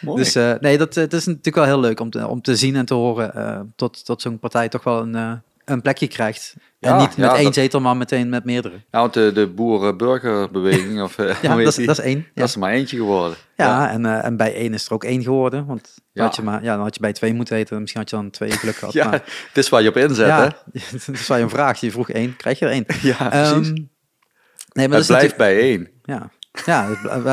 Mooi. 0.00 0.22
Dus 0.22 0.34
eh, 0.34 0.52
nee, 0.60 0.78
dat, 0.78 0.88
eh, 0.96 1.02
dat 1.02 1.12
is 1.12 1.26
natuurlijk 1.26 1.56
wel 1.56 1.64
heel 1.64 1.80
leuk 1.80 2.00
om 2.00 2.10
te, 2.10 2.26
om 2.26 2.42
te 2.42 2.56
zien 2.56 2.76
en 2.76 2.84
te 2.86 2.94
horen 2.94 3.34
eh, 3.34 3.60
tot, 3.76 4.04
tot 4.04 4.22
zo'n 4.22 4.38
partij 4.38 4.68
toch 4.68 4.84
wel 4.84 5.00
een, 5.02 5.42
een 5.64 5.82
plekje 5.82 6.06
krijgt. 6.06 6.54
en 6.80 6.90
Ja, 6.90 6.98
niet 6.98 7.16
met 7.16 7.26
ja, 7.30 7.34
één 7.34 7.44
dat- 7.44 7.54
zetel, 7.54 7.80
maar 7.80 7.96
meteen 7.96 8.28
met 8.28 8.44
meerdere. 8.44 8.74
ja, 8.90 9.00
want 9.00 9.14
de, 9.14 9.32
de 9.32 9.46
boeren-burgerbeweging, 9.46 11.02
of 11.02 11.16
Ja, 11.42 11.56
dat 11.56 11.78
is, 11.78 11.86
dat 11.86 11.98
is 11.98 12.04
één. 12.04 12.18
Ja. 12.18 12.24
Dat 12.34 12.48
is 12.48 12.54
er 12.54 12.60
maar 12.60 12.72
eentje 12.72 12.96
geworden. 12.96 13.36
Ja, 13.56 13.90
En, 13.90 14.06
en 14.22 14.36
bij 14.36 14.54
één 14.54 14.74
is 14.74 14.86
er 14.86 14.92
ook 14.92 15.04
één 15.04 15.22
geworden. 15.22 15.66
Want 15.66 15.94
dan 16.12 16.24
had 16.24 16.36
je 16.36 16.42
maar, 16.42 16.62
ja, 16.62 16.74
dan 16.74 16.82
had 16.84 16.94
je 16.94 17.00
bij 17.00 17.12
twee 17.12 17.34
moeten 17.34 17.54
weten. 17.54 17.80
Misschien 17.80 18.00
had 18.00 18.10
je 18.10 18.16
dan 18.16 18.30
twee 18.30 18.50
geluk 18.50 18.76
gehad. 18.76 18.94
Ja, 19.00 19.04
maar, 19.04 19.22
het 19.48 19.56
is 19.56 19.68
waar 19.68 19.82
je 19.82 19.88
op 19.88 19.96
inzet, 19.96 20.26
hè? 20.30 20.34
ja, 20.44 20.50
dus 21.06 21.26
waar 21.26 21.38
je 21.38 21.44
een 21.44 21.50
vraag. 21.50 21.80
Je 21.80 21.90
vroeg 21.90 22.10
één, 22.10 22.36
krijg 22.36 22.58
je 22.58 22.64
er 22.66 22.70
één. 22.72 22.84
Ja, 23.02 23.32
Ehm, 23.32 23.54
precies. 23.54 23.72
nee, 23.72 23.86
maar 24.72 24.82
het 24.82 24.90
dat 24.90 25.00
is 25.00 25.06
blijft 25.06 25.36
bij 25.36 25.60
één. 25.60 25.88
Ja, 26.02 26.30
ja, 26.66 26.88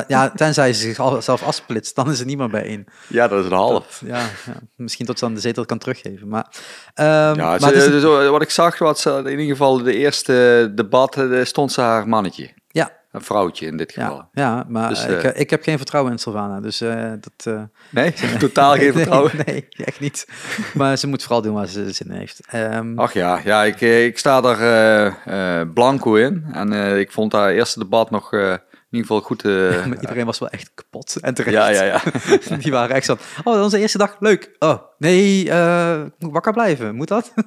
ja, 0.07 0.29
tenzij 0.29 0.73
ze 0.73 0.81
zichzelf 0.81 1.43
afsplitst, 1.43 1.95
dan 1.95 2.11
is 2.11 2.23
niet 2.23 2.37
meer 2.37 2.49
bij 2.49 2.63
één. 2.65 2.85
Ja, 3.07 3.27
dat 3.27 3.39
is 3.39 3.45
een 3.45 3.57
half. 3.57 3.73
Dat- 3.99 4.09
ja, 4.09 4.17
ja, 4.19 4.53
misschien 4.75 5.05
tot 5.05 5.19
ze 5.19 5.25
dan 5.25 5.33
de 5.33 5.39
zetel 5.39 5.65
kan 5.65 5.77
teruggeven. 5.77 6.27
Maar, 6.27 6.47
ehm, 6.93 7.07
Ja, 7.07 7.33
maar 7.35 7.59
ze- 7.59 7.65
het 7.65 7.93
is, 7.93 8.01
zo, 8.01 8.31
wat 8.31 8.41
ik 8.41 8.49
zag, 8.49 8.77
was 8.77 9.01
ze 9.01 9.09
in 9.25 9.29
ieder 9.29 9.45
geval 9.45 9.83
de 9.83 9.95
eerste 9.95 10.71
debat, 10.75 11.15
eh, 11.17 11.43
stond 11.43 11.71
ze 11.71 11.81
haar 11.81 12.07
mannetje. 12.07 12.49
ja, 12.67 12.91
een 13.11 13.21
vrouwtje 13.21 13.65
in 13.65 13.77
dit 13.77 13.91
geval. 13.91 14.15
Ja, 14.15 14.29
ja 14.31 14.65
maar 14.67 14.89
Dus, 14.89 15.05
ik, 15.05 15.23
eh, 15.23 15.39
ik 15.41 15.49
heb 15.49 15.63
geen 15.63 15.77
vertrouwen 15.77 16.11
in 16.11 16.17
Sylvana. 16.19 16.59
Dus 16.61 16.81
eh, 16.81 17.11
dat... 17.19 17.53
eh, 17.55 17.61
Nee, 17.89 18.13
totaal 18.39 18.73
geen 18.75 18.93
vertrouwen. 18.97 19.31
Nee, 19.45 19.45
nee, 19.77 19.85
echt 19.85 19.99
niet. 19.99 20.27
Maar 20.73 20.97
ze 20.97 21.07
moet 21.07 21.21
vooral 21.23 21.41
doen 21.41 21.53
waar 21.53 21.67
ze 21.67 21.91
zin 21.91 22.07
in 22.11 22.17
heeft. 22.17 22.39
Ehm, 22.49 22.99
Ach 22.99 23.13
ja, 23.13 23.39
ja 23.43 23.63
ik, 23.63 23.81
eh, 23.81 24.05
ik 24.05 24.17
sta 24.17 24.41
daar 24.41 24.59
eh, 24.59 25.59
eh, 25.61 25.67
blanco 25.73 26.15
in. 26.15 26.45
En 26.51 26.73
eh, 26.73 26.99
ik 26.99 27.11
vond 27.11 27.31
dat 27.31 27.49
eerste 27.49 27.79
debat 27.79 28.11
nog 28.11 28.33
eh, 28.33 28.53
in 28.93 28.99
ieder 28.99 29.07
geval 29.07 29.21
goed. 29.21 29.45
eh, 29.45 29.85
maar 29.87 29.99
iedereen 30.01 30.25
was 30.25 30.39
wel 30.39 30.49
echt 30.49 30.71
kapot 30.73 31.15
en 31.21 31.33
terecht. 31.33 31.55
ja, 31.55 31.69
ja, 31.69 31.83
ja. 31.83 32.01
Die 32.63 32.71
waren 32.71 32.95
echt 32.95 33.05
zo 33.05 33.17
oh, 33.43 33.61
onze 33.61 33.79
eerste 33.79 33.97
dag, 33.97 34.15
leuk. 34.19 34.55
Oh, 34.59 34.77
nee, 34.97 35.49
eh, 35.49 36.01
moet 36.19 36.31
wakker 36.31 36.53
blijven. 36.53 36.95
Moet 36.95 37.07
dat? 37.07 37.33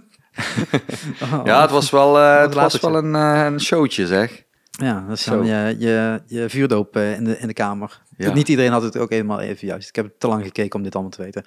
Oh, 1.23 1.41
Ja, 1.45 1.61
het 1.61 1.71
was 1.71 1.91
wel, 1.91 2.19
eh, 2.19 2.41
het 2.41 2.55
was 2.55 2.81
wel 2.81 2.97
een, 2.97 3.15
een 3.15 3.61
showtje, 3.61 4.07
zeg. 4.07 4.45
Ja, 4.71 5.05
dat 5.09 5.19
is 5.19 5.25
dan 5.25 5.47
je, 5.47 5.77
je, 5.79 6.23
je 6.27 6.49
vuurdoop 6.49 6.97
in, 6.97 7.25
de, 7.25 7.39
in 7.39 7.47
de 7.47 7.53
kamer. 7.53 8.03
Ja. 8.17 8.33
Niet 8.33 8.49
iedereen 8.49 8.71
had 8.73 8.83
het 8.83 8.97
ook 8.97 9.11
helemaal 9.11 9.41
even 9.41 9.67
juist. 9.67 9.89
Ik 9.89 9.97
heb 9.97 10.11
te 10.19 10.27
lang 10.29 10.45
gekeken 10.45 10.77
om 10.79 10.83
dit 10.85 10.95
allemaal 10.95 11.13
te 11.13 11.23
weten. 11.23 11.45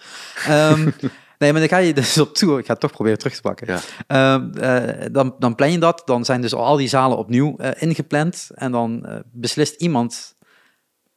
Ehm, 0.47 0.89
nee, 1.39 1.51
maar 1.51 1.59
dan 1.61 1.69
ga 1.69 1.77
je 1.77 1.93
dus 1.93 2.17
op 2.17 2.33
tour. 2.33 2.59
Ik 2.59 2.65
ga 2.65 2.71
het 2.71 2.81
toch 2.81 2.91
proberen 2.91 3.17
terug 3.17 3.35
te 3.35 3.41
pakken. 3.41 3.67
Ja. 3.67 3.79
Ehm, 4.07 4.51
eh, 4.57 5.05
dan, 5.11 5.35
dan 5.39 5.55
plan 5.55 5.71
je 5.71 5.77
dat. 5.79 6.01
Dan 6.05 6.25
zijn 6.25 6.41
dus 6.41 6.53
al 6.53 6.77
die 6.77 6.87
zalen 6.87 7.17
opnieuw 7.17 7.57
eh, 7.57 7.81
ingepland. 7.81 8.49
En 8.53 8.71
dan 8.71 9.05
eh, 9.05 9.19
beslist 9.31 9.81
iemand, 9.81 10.35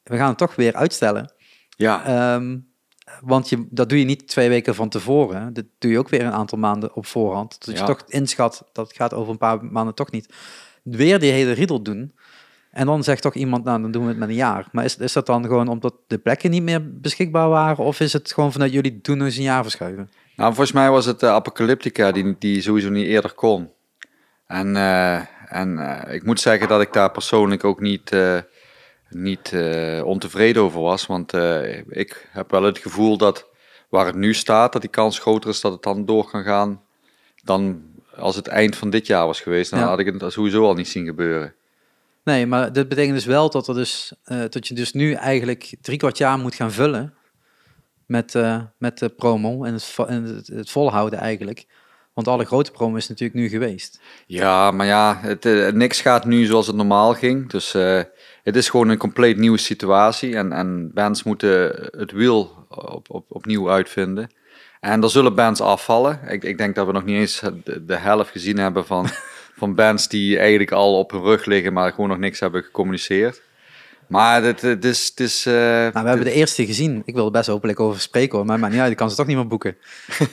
we 0.02 0.16
gaan 0.16 0.28
het 0.28 0.38
toch 0.38 0.54
weer 0.54 0.74
uitstellen. 0.74 1.32
Ja, 1.76 2.04
Ehm, 2.04 2.58
want 3.20 3.48
je, 3.48 3.66
dat 3.70 3.88
doe 3.88 3.98
je 3.98 4.04
niet 4.04 4.28
twee 4.28 4.48
weken 4.48 4.74
van 4.74 4.88
tevoren. 4.88 5.52
Dat 5.52 5.64
doe 5.78 5.90
je 5.90 5.98
ook 5.98 6.08
weer 6.08 6.22
een 6.24 6.32
aantal 6.32 6.58
maanden 6.58 6.94
op 6.94 7.06
voorhand. 7.06 7.64
Dat 7.66 7.74
je 7.74 7.80
Ja. 7.80 7.87
toch 7.87 8.02
inschat, 8.06 8.64
dat 8.72 8.87
het 8.88 8.96
gaat 8.96 9.14
over 9.14 9.32
een 9.32 9.38
paar 9.38 9.64
maanden 9.64 9.94
toch 9.94 10.11
niet. 10.11 10.35
Weer 10.82 11.18
die 11.18 11.32
hele 11.32 11.52
riedel 11.52 11.82
doen. 11.82 12.14
En 12.72 12.87
dan 12.87 13.02
zegt 13.04 13.22
toch 13.22 13.35
iemand, 13.35 13.64
nou 13.64 13.82
dan 13.82 13.90
doen 13.90 14.02
we 14.02 14.08
het 14.08 14.18
met 14.18 14.28
een 14.28 14.35
jaar. 14.35 14.68
Maar 14.72 14.85
is, 14.85 14.96
is 14.96 15.12
dat 15.12 15.26
dan 15.26 15.44
gewoon 15.44 15.68
omdat 15.68 15.94
de 16.06 16.18
plekken 16.18 16.50
niet 16.50 16.62
meer 16.62 16.90
beschikbaar 17.00 17.48
waren? 17.48 17.85
Of 17.85 18.00
is 18.00 18.12
het 18.12 18.32
gewoon 18.32 18.52
vanuit 18.52 18.72
jullie 18.72 18.98
doen 19.02 19.22
eens 19.22 19.37
een 19.37 19.42
jaar 19.42 19.62
verschuiven? 19.62 20.11
nou 20.37 20.48
volgens 20.54 20.72
mij 20.72 20.90
was 20.90 21.04
het 21.04 21.20
de 21.20 21.28
Apocalyptica 21.28 22.12
die, 22.12 22.37
die 22.38 22.62
sowieso 22.62 22.90
niet 22.90 23.06
eerder 23.06 23.32
kon. 23.32 23.70
En, 24.46 24.76
eh, 24.76 25.20
en 25.48 25.78
eh, 25.78 26.14
ik 26.14 26.24
moet 26.24 26.40
zeggen 26.40 26.68
dat 26.68 26.80
ik 26.80 26.92
daar 26.92 27.11
persoonlijk 27.11 27.64
ook 27.64 27.80
niet, 27.80 28.12
eh, 28.12 28.38
niet 29.08 29.52
eh, 29.52 30.02
ontevreden 30.04 30.62
over 30.62 30.80
was. 30.80 31.06
Want 31.06 31.32
eh, 31.32 31.78
ik 31.78 32.28
heb 32.30 32.50
wel 32.50 32.62
het 32.62 32.78
gevoel 32.78 33.16
dat 33.16 33.46
waar 33.88 34.06
het 34.06 34.14
nu 34.14 34.35
staat, 34.35 34.72
dat 34.72 34.80
die 34.82 34.90
kans 34.90 35.18
groter 35.18 35.50
is 35.50 35.61
dat 35.61 35.72
het 35.72 35.82
dan 35.82 36.04
door 36.06 36.30
kan 36.30 36.42
gaan 36.44 36.80
dan 37.44 37.82
als 38.16 38.37
het 38.37 38.46
eind 38.46 38.76
van 38.76 38.90
dit 38.90 39.06
jaar 39.06 39.26
was 39.26 39.40
geweest. 39.40 39.70
Dan 39.70 39.80
Ja. 39.80 39.87
had 39.87 39.98
ik 39.98 40.06
het 40.20 40.32
sowieso 40.32 40.64
al 40.64 40.74
niet 40.74 40.88
zien 40.88 41.04
gebeuren. 41.06 41.54
Nee, 42.24 42.46
maar 42.46 42.72
dat 42.72 42.88
betekent 42.88 43.14
dus 43.14 43.24
wel 43.24 43.50
dat, 43.50 43.68
er 43.68 43.74
dus, 43.74 44.12
eh, 44.24 44.42
dat 44.48 44.68
je 44.68 44.74
dus 44.74 44.92
nu 44.92 45.12
eigenlijk 45.12 45.74
drie 45.80 45.98
kwart 45.98 46.18
jaar 46.18 46.38
moet 46.38 46.54
gaan 46.54 46.72
vullen 46.72 47.14
met, 48.06 48.35
eh, 48.35 48.62
met 48.78 48.98
de 48.98 49.08
promo 49.08 49.64
en 49.64 49.72
het, 49.72 49.94
en 50.06 50.22
het, 50.24 50.46
het 50.46 50.70
volhouden 50.70 51.18
eigenlijk. 51.18 51.66
Want 52.14 52.28
alle 52.28 52.44
grote 52.44 52.70
promo 52.70 52.96
is 52.96 53.08
natuurlijk 53.08 53.38
nu 53.40 53.48
geweest. 53.48 54.00
Ja, 54.26 54.70
maar 54.70 54.87
ja, 54.87 55.18
het, 55.20 55.44
eh, 55.44 55.68
niks 55.68 56.00
gaat 56.00 56.24
nu 56.24 56.44
zoals 56.44 56.66
het 56.66 56.76
normaal 56.76 57.14
ging. 57.14 57.50
Dus 57.50 57.72
het 58.42 58.56
is 58.56 58.68
gewoon 58.68 58.88
een 58.88 58.98
compleet 58.98 59.37
nieuwe 59.37 59.58
situatie. 59.58 60.37
En, 60.37 60.52
en 60.52 60.90
bands 60.94 61.22
moeten 61.22 61.88
het 61.90 62.12
wiel 62.12 62.66
op, 62.68 63.11
op, 63.11 63.24
opnieuw 63.28 63.70
uitvinden. 63.70 64.30
En 64.80 65.02
er 65.02 65.11
zullen 65.11 65.35
bands 65.35 65.61
afvallen. 65.61 66.20
Ik, 66.28 66.44
ik 66.44 66.58
denk 66.58 66.74
dat 66.74 66.87
we 66.87 66.92
nog 66.92 67.04
niet 67.04 67.16
eens 67.16 67.40
de, 67.64 67.85
de 67.85 67.96
helft 67.96 68.30
gezien 68.30 68.58
hebben 68.58 68.87
van, 68.87 69.08
van 69.62 69.75
bands 69.75 70.09
die 70.09 70.38
eigenlijk 70.38 70.72
al 70.72 70.98
op 70.98 71.11
hun 71.11 71.22
rug 71.22 71.44
liggen, 71.44 71.72
maar 71.72 71.90
gewoon 71.90 72.09
nog 72.09 72.18
niks 72.18 72.40
hebben 72.40 72.62
gecommuniceerd. 72.62 73.42
Maar 74.07 74.42
het, 74.42 74.61
het 74.61 74.85
is... 74.85 75.09
Het 75.09 75.20
is 75.20 75.46
eh, 75.46 75.53
Nou, 75.55 75.90
we 75.92 75.98
hebben 76.09 76.25
de 76.25 76.33
eerste 76.33 76.66
gezien. 76.66 77.03
Ik 77.05 77.14
wil 77.14 77.25
er 77.25 77.31
best 77.31 77.48
openlijk 77.48 77.81
over 77.81 78.01
spreken 78.01 78.37
hoor, 78.38 78.46
maar 78.46 78.70
niet 78.70 78.81
uit. 78.81 78.90
Ik 78.90 78.96
kan 78.96 79.11
ze 79.11 79.16
toch 79.16 79.27
niet 79.27 79.37
meer 79.37 79.46
boeken. 79.46 79.77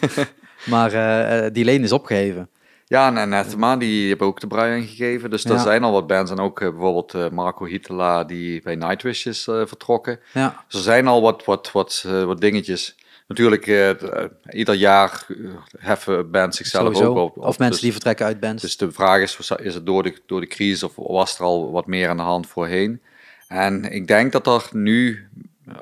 maar 0.74 0.94
eh, 0.94 1.46
eh, 1.46 1.54
die 1.54 1.66
leen 1.66 1.84
is 1.84 1.92
opgeheven. 1.92 2.50
Ja, 2.88 3.08
en 3.08 3.18
Anathema, 3.18 3.78
die 3.78 4.10
hebben 4.10 4.28
ook 4.28 4.40
de 4.40 4.48
brui 4.48 4.82
ingegeven. 4.82 5.30
Dus 5.30 5.44
er 5.46 5.52
Ja. 5.52 5.62
zijn 5.62 5.84
al 5.84 5.92
wat 5.92 6.08
bands. 6.08 6.32
En 6.32 6.40
ook 6.40 6.60
bijvoorbeeld 6.60 7.32
Marco 7.32 7.66
Hitela, 7.66 8.24
die 8.24 8.62
bij 8.62 8.76
Nightwish 8.76 9.26
is 9.26 9.44
vertrokken. 9.44 10.20
Ja, 10.34 10.64
Dus 10.68 10.78
er 10.78 10.84
zijn 10.84 11.08
al 11.08 11.22
wat, 11.22 11.46
wat, 11.46 11.72
wat, 11.72 12.06
wat 12.26 12.42
dingetjes. 12.42 12.96
Natuurlijk, 13.30 13.68
eh, 13.68 13.90
eh, 13.90 14.30
ieder 14.50 14.76
jaar 14.76 15.26
eh, 15.28 15.36
heffen 15.78 16.32
bands 16.32 16.58
zichzelf 16.58 16.84
sowieso. 16.84 17.10
ook 17.10 17.18
op. 17.18 17.38
op. 17.38 17.44
of 17.44 17.58
mensen 17.58 17.70
dus, 17.70 17.80
die 17.80 17.92
vertrekken 17.92 18.26
uit 18.26 18.40
bands. 18.40 18.62
dus 18.62 18.78
de 18.78 18.92
vraag 18.92 19.22
is, 19.22 19.52
is 19.62 19.74
het 19.74 19.86
door 19.86 20.04
de, 20.04 20.22
door 20.26 20.42
de 20.42 20.48
crisis 20.48 20.84
of 20.84 20.94
was 20.96 21.40
er 21.40 21.46
al 21.46 21.72
wat 21.72 21.86
meer 21.86 22.10
aan 22.10 22.18
de 22.18 22.24
hand 22.24 22.48
voorheen? 22.48 23.02
En 23.48 23.92
ik 23.92 24.08
denk 24.08 24.32
dat 24.32 24.48
er 24.48 24.70
nu 24.72 25.28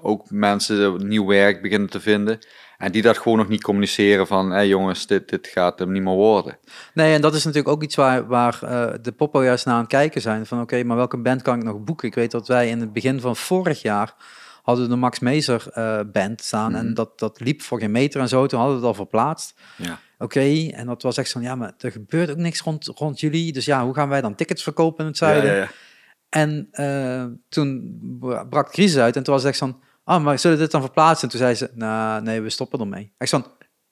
ook 0.01 0.29
mensen 0.29 1.07
nieuw 1.07 1.25
werk 1.25 1.61
beginnen 1.61 1.89
te 1.89 1.99
vinden. 1.99 2.39
En 2.77 2.91
die 2.91 3.01
dat 3.01 3.17
gewoon 3.17 3.37
nog 3.37 3.47
niet 3.47 3.63
communiceren 3.63 4.27
van, 4.27 4.51
hé 4.51 4.59
jongens, 4.61 5.07
dit, 5.07 5.29
dit 5.29 5.47
gaat 5.47 5.79
hem 5.79 5.91
niet 5.91 6.03
meer 6.03 6.13
worden. 6.13 6.57
Nee, 6.93 7.13
en 7.13 7.21
dat 7.21 7.35
is 7.35 7.43
natuurlijk 7.43 7.73
ook 7.73 7.83
iets 7.83 7.95
waar, 7.95 8.27
waar 8.27 8.59
de 9.01 9.11
popo 9.11 9.43
juist 9.43 9.65
naar 9.65 9.73
aan 9.73 9.79
het 9.79 9.89
kijken 9.89 10.21
zijn. 10.21 10.45
Van 10.45 10.61
oké, 10.61 10.83
maar 10.83 10.97
welke 10.97 11.17
band 11.17 11.41
kan 11.41 11.57
ik 11.57 11.63
nog 11.63 11.83
boeken? 11.83 12.07
Ik 12.07 12.15
weet 12.15 12.31
dat 12.31 12.47
wij 12.47 12.69
in 12.69 12.79
het 12.79 12.93
begin 12.93 13.21
van 13.21 13.35
vorig 13.35 13.81
jaar 13.81 14.15
hadden 14.67 14.85
we 14.85 14.91
de 14.91 14.99
Max 14.99 15.19
Mezer 15.19 15.65
eh, 15.73 15.99
band 16.11 16.41
staan. 16.41 16.75
En 16.75 16.85
Mhm. 16.85 16.93
dat, 16.93 17.19
dat 17.19 17.39
liep 17.39 17.61
voor 17.61 17.79
geen 17.79 17.91
meter 17.91 18.21
en 18.21 18.27
zo. 18.27 18.45
Toen 18.45 18.59
hadden 18.59 18.77
we 18.77 18.81
het 18.81 18.89
al 18.97 19.03
verplaatst. 19.03 19.59
Ja. 19.77 19.99
Oké, 20.19 20.67
en 20.71 20.85
dat 20.85 21.01
was 21.01 21.17
echt 21.17 21.29
zo, 21.29 21.39
ja, 21.39 21.55
maar 21.55 21.73
er 21.79 21.91
gebeurt 21.91 22.29
ook 22.31 22.37
niks 22.37 22.61
rond, 22.61 22.85
rond 22.95 23.19
jullie. 23.19 23.53
Dus 23.53 23.65
ja, 23.65 23.83
hoe 23.83 23.93
gaan 23.93 24.09
wij 24.09 24.21
dan 24.21 24.35
tickets 24.35 24.63
verkopen 24.63 24.99
in 24.99 25.05
het 25.05 25.17
zuiden? 25.17 25.49
Ja, 25.51 25.55
ja, 25.57 25.61
ja. 25.61 25.69
En 26.29 26.67
eh, 26.71 27.25
toen 27.49 27.97
bra- 28.19 28.43
brak 28.43 28.65
de 28.65 28.71
crisis 28.71 28.97
uit 28.97 29.15
en 29.15 29.23
toen 29.23 29.33
was 29.33 29.43
het 29.43 29.51
echt 29.51 29.59
van, 29.59 29.79
ah, 30.03 30.23
maar 30.23 30.39
zullen 30.39 30.57
we 30.57 30.63
dit 30.63 30.71
dan 30.71 30.81
verplaatsen? 30.81 31.23
En 31.23 31.29
toen 31.29 31.39
zei 31.39 31.55
ze, 31.55 31.69
nou, 31.73 32.21
nee, 32.21 32.41
we 32.41 32.49
stoppen 32.49 32.79
ermee. 32.79 33.13
Echt 33.17 33.29
van, 33.31 33.45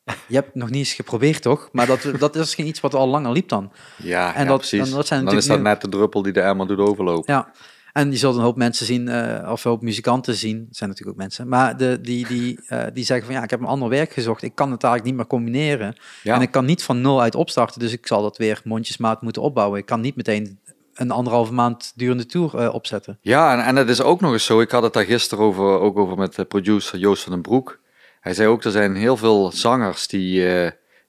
je 0.28 0.36
hebt 0.36 0.56
nog 0.56 0.70
niet 0.70 0.78
eens 0.78 0.94
geprobeerd, 0.94 1.42
toch? 1.42 1.70
Maar 1.72 1.86
dat, 1.86 2.08
dat 2.20 2.36
is 2.36 2.56
geen 2.56 2.68
iets 2.68 2.80
wat 2.80 2.94
al 2.94 3.08
langer 3.08 3.32
liep 3.32 3.50
dan. 3.50 3.72
Ja, 3.98 4.34
En 4.36 4.42
ja, 4.44 4.48
dat- 4.48 4.58
precies. 4.58 4.90
en 4.90 4.96
dat 4.96 5.08
zijn 5.08 5.26
dan 5.26 5.36
is 5.38 5.46
dat 5.46 5.62
net 5.62 5.82
de 5.82 5.90
druppel 5.90 6.22
die 6.22 6.34
de 6.34 6.42
emmer 6.42 6.68
doet 6.68 6.80
overlopen. 6.80 7.34
Ja, 7.34 7.52
en 7.96 8.12
je 8.12 8.18
zult 8.18 8.36
een 8.36 8.42
hoop 8.42 8.56
mensen 8.56 8.86
zien, 8.86 9.08
eh, 9.08 9.52
of 9.52 9.66
een 9.66 9.72
hoop 9.72 9.82
muzikanten 9.82 10.36
zien, 10.36 10.66
het 10.68 10.78
zijn 10.78 10.90
natuurlijk 10.90 11.18
ook 11.18 11.24
mensen, 11.24 11.48
maar 11.48 11.78
de, 11.78 12.02
die, 12.02 12.28
die, 12.28 12.60
eh, 12.68 12.84
die 12.94 13.04
zeggen 13.04 13.26
van 13.26 13.36
ja, 13.36 13.44
ik 13.44 13.50
heb 13.50 13.60
een 13.60 13.66
ander 13.66 13.90
werk 13.90 14.12
gezocht, 14.12 14.44
ik 14.44 14.56
kan 14.56 14.72
het 14.72 14.84
eigenlijk 14.84 15.04
niet 15.06 15.16
meer 15.16 15.40
combineren. 15.40 15.96
Ja. 16.24 16.36
En 16.36 16.42
ik 16.42 16.52
kan 16.52 16.66
niet 16.66 16.84
van 16.84 17.02
nul 17.02 17.22
uit 17.22 17.36
opstarten, 17.36 17.80
dus 17.80 17.92
ik 17.92 18.08
zal 18.08 18.22
dat 18.22 18.38
weer 18.38 18.62
mondjesmaat 18.64 19.22
moeten 19.22 19.42
opbouwen. 19.42 19.80
Ik 19.80 19.86
kan 19.86 20.02
niet 20.02 20.16
meteen 20.16 20.60
een 20.94 21.12
anderhalve 21.12 21.54
maand 21.54 21.94
durende 21.96 22.26
tour 22.26 22.58
eh, 22.58 22.74
opzetten. 22.74 23.18
Ja, 23.22 23.54
en, 23.54 23.66
en 23.66 23.76
het 23.76 23.90
is 23.90 24.02
ook 24.02 24.22
nog 24.22 24.32
eens 24.32 24.46
zo. 24.46 24.62
Ik 24.62 24.72
had 24.72 24.84
het 24.84 24.94
daar 24.94 25.06
gisteren 25.06 25.44
over, 25.44 25.80
ook 25.80 25.98
over 25.98 26.18
met 26.18 26.36
de 26.36 26.46
producer 26.46 27.00
Joost 27.00 27.24
van 27.24 27.32
den 27.32 27.42
Broek. 27.42 27.80
Hij 28.20 28.34
zei 28.34 28.48
ook, 28.48 28.64
er 28.64 28.72
zijn 28.72 28.96
heel 28.96 29.18
veel 29.18 29.52
zangers 29.52 30.08
die, 30.08 30.46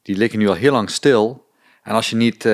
die 0.02 0.16
liggen 0.16 0.38
nu 0.38 0.48
al 0.48 0.54
heel 0.54 0.72
lang 0.72 0.90
stil. 0.90 1.46
En 1.82 1.94
als 1.94 2.10
je 2.10 2.16
niet 2.16 2.44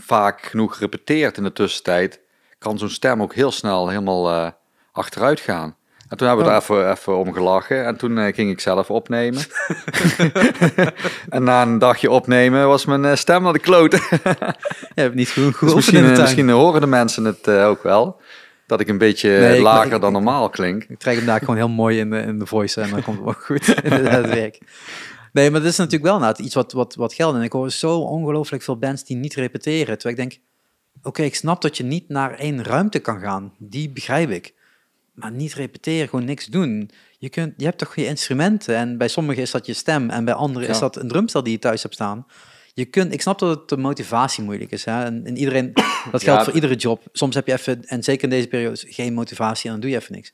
vaak 0.00 0.42
genoeg 0.42 0.78
repeteert 0.78 1.36
in 1.36 1.42
de 1.42 1.52
tussentijd, 1.52 2.20
kan 2.58 2.78
zo'n 2.78 2.88
stem 2.90 3.22
ook 3.22 3.34
heel 3.34 3.50
snel 3.52 3.88
helemaal 3.88 4.30
eh, 4.30 4.48
achteruit 4.92 5.40
gaan. 5.40 5.74
En 6.08 6.16
toen 6.16 6.26
hebben 6.26 6.44
we 6.46 6.50
Oh. 6.50 6.56
er 6.56 6.62
even, 6.62 6.90
even 6.90 7.16
om 7.16 7.32
gelachen. 7.32 7.84
En 7.86 7.96
toen 7.96 8.18
eh, 8.18 8.34
ging 8.34 8.50
ik 8.50 8.60
zelf 8.60 8.90
opnemen. 8.90 9.42
en 11.28 11.42
na 11.44 11.62
een 11.62 11.78
dagje 11.78 12.10
opnemen 12.10 12.66
was 12.66 12.84
mijn 12.84 13.04
eh, 13.04 13.14
stem 13.16 13.42
naar 13.42 13.52
de 13.52 13.58
kloten. 13.58 14.00
Je 14.94 15.00
hebt 15.00 15.14
niet 15.14 15.28
genoeg 15.28 15.50
Dus 15.50 15.58
geoefend 15.58 15.76
misschien, 15.94 16.20
misschien 16.20 16.50
horen 16.50 16.80
de 16.80 16.86
mensen 16.86 17.24
het 17.24 17.48
ook 17.48 17.82
wel. 17.82 18.20
Dat 18.66 18.80
ik 18.80 18.88
een 18.88 18.98
beetje 18.98 19.28
Nee, 19.28 19.56
ik- 19.56 19.62
lager 19.62 19.94
ik- 19.94 20.00
dan 20.00 20.12
normaal 20.12 20.48
klink. 20.48 20.84
Ik 20.88 20.98
trek 20.98 21.16
hem 21.16 21.26
daar 21.26 21.38
gewoon 21.38 21.56
heel 21.56 21.68
mooi 21.68 21.98
in 21.98 22.10
de, 22.10 22.18
in 22.18 22.38
de 22.38 22.46
voice 22.46 22.80
en 22.80 22.90
dan 22.90 23.02
komt 23.02 23.18
het 23.18 23.26
ook 23.28 23.44
goed 23.44 23.68
in 23.82 23.92
het 23.92 24.26
werk. 24.28 24.58
Nee, 25.32 25.50
maar 25.50 25.60
dat 25.60 25.70
is 25.70 25.76
natuurlijk 25.76 26.20
wel 26.20 26.34
iets 26.36 26.54
wat, 26.54 26.72
wat, 26.72 26.94
wat 26.94 27.14
geldt. 27.14 27.36
En 27.36 27.42
ik 27.42 27.52
hoor 27.52 27.70
zo 27.70 27.98
ongelooflijk 27.98 28.62
veel 28.62 28.78
bands 28.78 29.04
die 29.04 29.16
niet 29.16 29.34
repeteren. 29.34 29.98
Terwijl 29.98 30.18
ik 30.18 30.30
denk, 30.30 30.42
oké, 31.02 31.22
ik 31.22 31.34
snap 31.34 31.62
dat 31.62 31.76
je 31.76 31.84
niet 31.84 32.08
naar 32.08 32.34
één 32.34 32.64
ruimte 32.64 32.98
kan 32.98 33.20
gaan. 33.20 33.54
Die 33.58 33.90
begrijp 33.90 34.30
ik. 34.30 34.54
Maar 35.14 35.32
niet 35.32 35.54
repeteren, 35.54 36.08
gewoon 36.08 36.24
niks 36.24 36.46
doen. 36.46 36.90
Je, 37.18 37.28
kunt, 37.28 37.54
je 37.56 37.64
hebt 37.64 37.78
toch 37.78 37.96
je 37.96 38.06
instrumenten 38.06 38.76
en 38.76 38.98
bij 38.98 39.08
sommigen 39.08 39.42
is 39.42 39.50
dat 39.50 39.66
je 39.66 39.72
stem 39.72 40.10
en 40.10 40.24
bij 40.24 40.34
anderen 40.34 40.68
is 40.68 40.78
dat 40.78 40.96
een 40.96 41.08
drumstel 41.08 41.42
die 41.42 41.52
je 41.52 41.58
thuis 41.58 41.82
hebt 41.82 41.94
staan. 41.94 42.26
Je 42.74 42.84
kunt, 42.84 43.12
ik 43.12 43.20
snap 43.20 43.38
dat 43.38 43.58
het 43.58 43.68
de 43.68 43.76
motivatie 43.76 44.44
moeilijk 44.44 44.70
is. 44.70 44.84
Hè? 44.84 45.04
En, 45.04 45.26
en 45.26 45.36
iedereen, 45.36 45.72
dat 46.10 46.22
geldt 46.22 46.24
Ja, 46.24 46.44
voor 46.44 46.54
iedere 46.54 46.74
job. 46.74 47.02
Soms 47.12 47.34
heb 47.34 47.46
je 47.46 47.52
even, 47.52 47.84
en 47.84 48.02
zeker 48.02 48.24
in 48.24 48.30
deze 48.30 48.48
periode, 48.48 48.76
geen 48.88 49.14
motivatie 49.14 49.64
en 49.64 49.70
dan 49.70 49.80
doe 49.80 49.90
je 49.90 49.96
even 49.96 50.14
niks. 50.14 50.32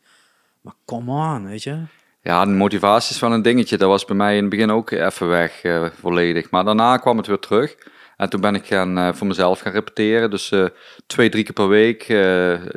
Maar 0.60 0.74
come 0.84 1.34
on, 1.34 1.46
weet 1.46 1.62
je. 1.62 1.82
Ja, 2.26 2.44
de 2.44 2.50
motivatie 2.50 3.14
is 3.14 3.20
wel 3.20 3.32
een 3.32 3.42
dingetje. 3.42 3.76
Dat 3.76 3.88
was 3.88 4.04
bij 4.04 4.16
mij 4.16 4.34
in 4.34 4.40
het 4.40 4.50
begin 4.50 4.70
ook 4.70 4.90
even 4.90 5.28
weg, 5.28 5.62
eh, 5.62 5.84
volledig. 6.00 6.50
Maar 6.50 6.64
daarna 6.64 6.96
kwam 6.96 7.16
het 7.16 7.26
weer 7.26 7.38
terug. 7.38 7.76
En 8.16 8.28
toen 8.30 8.40
ben 8.40 8.54
ik 8.54 8.66
gaan, 8.66 8.98
eh, 8.98 9.08
voor 9.12 9.26
mezelf 9.26 9.60
gaan 9.60 9.72
repeteren. 9.72 10.30
Dus 10.30 10.50
eh, 10.50 10.64
twee, 11.06 11.28
drie 11.28 11.44
keer 11.44 11.52
per 11.52 11.68
week 11.68 12.08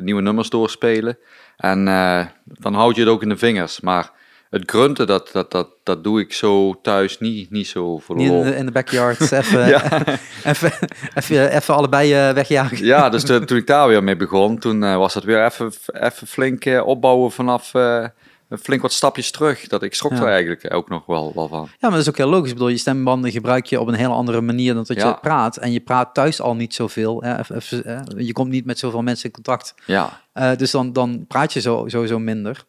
nieuwe 0.02 0.22
nummers 0.22 0.50
doorspelen. 0.50 1.18
En 1.58 1.86
dan 2.44 2.74
houd 2.74 2.96
je 2.96 3.02
het 3.02 3.10
ook 3.10 3.22
in 3.22 3.30
de 3.30 3.38
vingers. 3.38 3.80
Maar 3.80 4.12
het 4.50 4.70
grunten, 4.70 5.08
dat, 5.08 5.30
dat, 5.34 5.52
dat, 5.52 5.70
dat 5.84 6.04
doe 6.04 6.20
ik 6.20 6.34
zo 6.34 6.82
thuis 6.82 7.20
niet, 7.20 7.52
niet 7.52 7.68
zo 7.68 7.98
voor 7.98 8.18
de 8.18 8.24
in 8.24 8.56
in 8.56 8.66
de 8.66 8.72
backyard 8.72 9.32
even, 9.42 9.68
Ja. 9.68 9.84
even, 10.44 10.72
even, 11.16 11.56
even 11.56 11.76
allebei 11.76 12.34
wegjagen. 12.34 12.86
Ja, 12.86 13.10
dus 13.10 13.24
toen, 13.24 13.46
toen 13.46 13.58
ik 13.58 13.68
daar 13.68 13.88
weer 13.88 14.04
mee 14.04 14.16
begon, 14.16 14.60
toen 14.60 14.80
was 14.80 15.14
het 15.14 15.24
weer 15.24 15.46
even, 15.46 15.72
even 15.92 16.28
flink 16.28 16.66
opbouwen 16.86 17.32
vanaf 17.32 17.72
flink 18.62 18.82
wat 18.82 18.92
stapjes 18.94 19.32
terug. 19.32 19.68
Dat 19.68 19.84
ik 19.84 19.94
schrok 19.94 20.12
Ja. 20.12 20.22
er 20.22 20.28
eigenlijk 20.28 20.74
ook 20.74 20.90
nog 20.90 21.06
wel, 21.06 21.32
wel 21.36 21.48
van. 21.48 21.64
Ja, 21.64 21.78
maar 21.80 21.92
dat 21.92 22.00
is 22.00 22.10
ook 22.10 22.18
heel 22.18 22.30
logisch. 22.30 22.48
Ik 22.50 22.54
bedoel, 22.54 22.70
je 22.70 22.78
stembanden 22.78 23.32
gebruik 23.32 23.66
je 23.66 23.80
op 23.80 23.88
een 23.88 23.94
hele 23.94 24.14
andere 24.14 24.42
manier 24.42 24.74
dan 24.74 24.84
dat 24.88 24.98
je 25.02 25.18
praat. 25.22 25.58
En 25.58 25.72
je 25.72 25.80
praat 25.80 26.14
thuis 26.14 26.42
al 26.42 26.56
niet 26.56 26.74
zoveel. 26.74 27.24
Hè? 27.24 27.36
Je 28.18 28.34
komt 28.34 28.50
niet 28.50 28.66
met 28.66 28.80
zoveel 28.80 29.02
mensen 29.02 29.26
in 29.26 29.32
contact. 29.32 29.74
Ja, 29.86 30.22
Eh, 30.34 30.56
dus 30.56 30.72
dan, 30.72 30.94
dan 30.94 31.26
praat 31.28 31.54
je 31.54 31.62
zo, 31.62 31.84
sowieso 31.88 32.20
minder. 32.20 32.64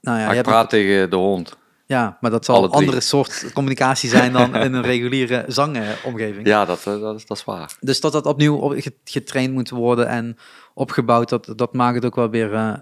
Nou 0.00 0.18
ja, 0.18 0.28
je 0.28 0.34
hebt- 0.34 0.48
praat 0.48 0.70
tegen 0.70 1.10
de 1.10 1.16
hond. 1.16 1.56
ja, 1.86 2.16
maar 2.20 2.30
dat 2.30 2.44
zal 2.44 2.64
een 2.64 2.70
andere 2.70 3.00
soort 3.00 3.52
communicatie 3.52 4.08
zijn 4.08 4.32
dan 4.32 4.56
in 4.56 4.72
een 4.72 4.82
reguliere 4.82 5.44
zangomgeving. 5.48 6.46
Ja, 6.46 6.64
dat, 6.64 6.78
eh, 6.86 7.00
dat, 7.00 7.16
is, 7.16 7.26
dat 7.26 7.36
is 7.36 7.44
waar. 7.44 7.76
Dus 7.80 8.00
dat 8.00 8.12
dat 8.12 8.26
opnieuw 8.26 8.56
op- 8.56 8.74
ge- 8.76 8.96
getraind 9.04 9.52
moet 9.52 9.70
worden 9.70 10.08
en 10.08 10.36
opgebouwd, 10.74 11.28
dat, 11.28 11.52
dat 11.56 11.72
maakt 11.74 11.94
het 11.94 12.04
ook 12.04 12.16
wel 12.16 12.30
weer 12.30 12.54
eh, 12.54 12.74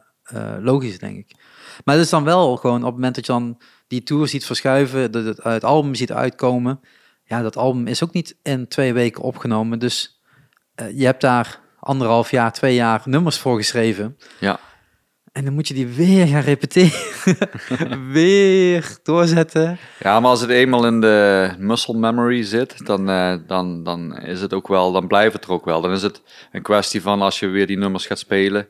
logisch, 0.61 0.99
denk 0.99 1.17
ik. 1.19 1.35
Maar 1.85 1.95
het 1.95 2.05
is 2.05 2.11
dan 2.11 2.25
wel 2.25 2.57
gewoon 2.57 2.79
op 2.79 2.85
het 2.85 2.95
moment 2.95 3.15
dat 3.15 3.27
je 3.27 3.33
dan 3.33 3.61
die 3.87 4.03
tour 4.03 4.29
ziet 4.29 4.47
verschuiven, 4.47 5.13
dat 5.13 5.25
het, 5.25 5.43
het 5.43 5.65
album 5.65 5.95
ziet 5.95 6.13
uitkomen. 6.13 6.81
Ja, 7.25 7.43
dat 7.43 7.57
album 7.57 7.87
is 7.87 8.05
ook 8.05 8.13
niet 8.13 8.37
in 8.43 8.69
twee 8.69 8.93
weken 8.93 9.23
opgenomen. 9.23 9.79
Dus 9.79 10.21
eh, 10.75 10.99
je 10.99 11.05
hebt 11.05 11.21
daar 11.21 11.61
anderhalf 11.81 12.31
jaar, 12.31 12.53
twee 12.53 12.75
jaar 12.75 13.03
nummers 13.05 13.39
voor 13.39 13.57
geschreven. 13.57 14.17
Ja. 14.41 14.61
En 15.33 15.45
dan 15.45 15.55
moet 15.55 15.69
je 15.69 15.75
die 15.75 15.87
weer 15.87 16.27
gaan 16.27 16.41
repeteren. 16.41 16.93
weer 18.13 18.99
doorzetten. 19.03 19.79
Ja, 19.99 20.21
maar 20.21 20.31
als 20.31 20.41
het 20.41 20.51
eenmaal 20.51 20.87
in 20.87 21.01
de 21.01 21.51
muscle 21.59 21.99
memory 21.99 22.43
zit, 22.43 22.87
dan, 22.87 23.11
eh, 23.11 23.35
dan, 23.47 23.85
dan 23.85 24.19
is 24.19 24.41
het 24.41 24.55
ook 24.55 24.69
wel, 24.69 24.93
dan 24.93 25.07
blijft 25.07 25.33
het 25.33 25.45
er 25.45 25.51
ook 25.51 25.65
wel. 25.65 25.81
Dan 25.81 25.93
is 25.93 26.03
het 26.03 26.23
een 26.53 26.63
kwestie 26.63 27.03
van 27.03 27.23
als 27.23 27.39
je 27.39 27.47
weer 27.47 27.67
die 27.67 27.79
nummers 27.79 28.07
gaat 28.07 28.19
spelen, 28.19 28.69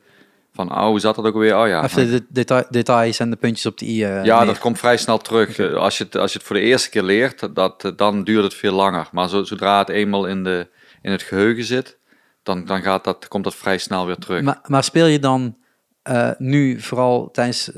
van 0.66 0.78
oh, 0.78 0.84
hoe 0.86 1.00
zat 1.00 1.14
dat 1.16 1.24
ook 1.24 1.34
weer? 1.34 1.58
Oh 1.58 1.68
ja, 1.68 1.84
Even 1.84 2.10
de 2.10 2.26
deta- 2.28 2.66
details 2.70 3.18
en 3.18 3.30
de 3.30 3.36
puntjes 3.36 3.66
op 3.66 3.78
de 3.78 3.86
i. 3.86 4.04
eh, 4.04 4.24
Ja, 4.24 4.36
neer. 4.38 4.46
dat 4.46 4.58
komt 4.58 4.78
vrij 4.78 4.96
snel 4.96 5.18
terug. 5.18 5.58
Eh, 5.58 5.74
Als, 5.74 5.98
je 5.98 6.04
het, 6.04 6.16
als 6.16 6.32
je 6.32 6.38
het 6.38 6.46
voor 6.46 6.56
de 6.56 6.62
eerste 6.62 6.90
keer 6.90 7.02
leert, 7.02 7.54
dat, 7.54 7.92
dan 7.96 8.24
duurt 8.24 8.42
het 8.44 8.54
veel 8.54 8.72
langer. 8.72 9.08
Maar 9.12 9.28
zo, 9.28 9.42
zodra 9.44 9.78
het 9.78 9.88
eenmaal 9.88 10.26
in, 10.26 10.44
de, 10.44 10.68
in 11.02 11.10
het 11.10 11.22
geheugen 11.22 11.64
zit, 11.64 11.98
dan, 12.42 12.64
dan 12.64 12.82
gaat 12.82 13.04
dat, 13.04 13.28
komt 13.28 13.44
dat 13.44 13.54
vrij 13.54 13.78
snel 13.78 14.06
weer 14.06 14.16
terug. 14.16 14.42
Maar, 14.42 14.58
maar 14.66 14.84
speel 14.84 15.06
je 15.06 15.18
dan 15.18 15.56
eh, 16.02 16.30
nu 16.38 16.80
vooral 16.80 17.30
tijdens 17.30 17.70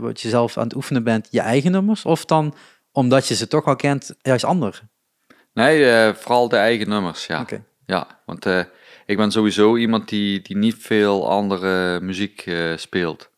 wat 0.00 0.20
je 0.20 0.28
zelf 0.28 0.56
aan 0.58 0.64
het 0.64 0.74
oefenen 0.74 1.04
bent, 1.04 1.28
je 1.30 1.40
eigen 1.40 1.72
nummers? 1.72 2.04
Of 2.04 2.24
dan, 2.24 2.54
omdat 2.92 3.28
je 3.28 3.34
ze 3.34 3.46
toch 3.48 3.64
al 3.64 3.76
kent, 3.76 4.14
juist 4.22 4.44
ander? 4.44 4.80
Nee, 5.54 6.12
vooral 6.14 6.48
de 6.48 6.56
eigen 6.56 6.88
nummers, 6.88 7.26
ja. 7.26 7.40
Oké. 7.40 7.64
ja 7.86 8.06
want 8.26 8.46
ik 9.10 9.16
ben 9.16 9.30
sowieso 9.30 9.76
iemand 9.76 10.08
die, 10.08 10.42
die 10.42 10.56
niet 10.56 10.76
veel 10.78 11.30
andere 11.30 12.00
muziek 12.00 12.42
eh, 12.46 12.76
speelt. 12.76 13.30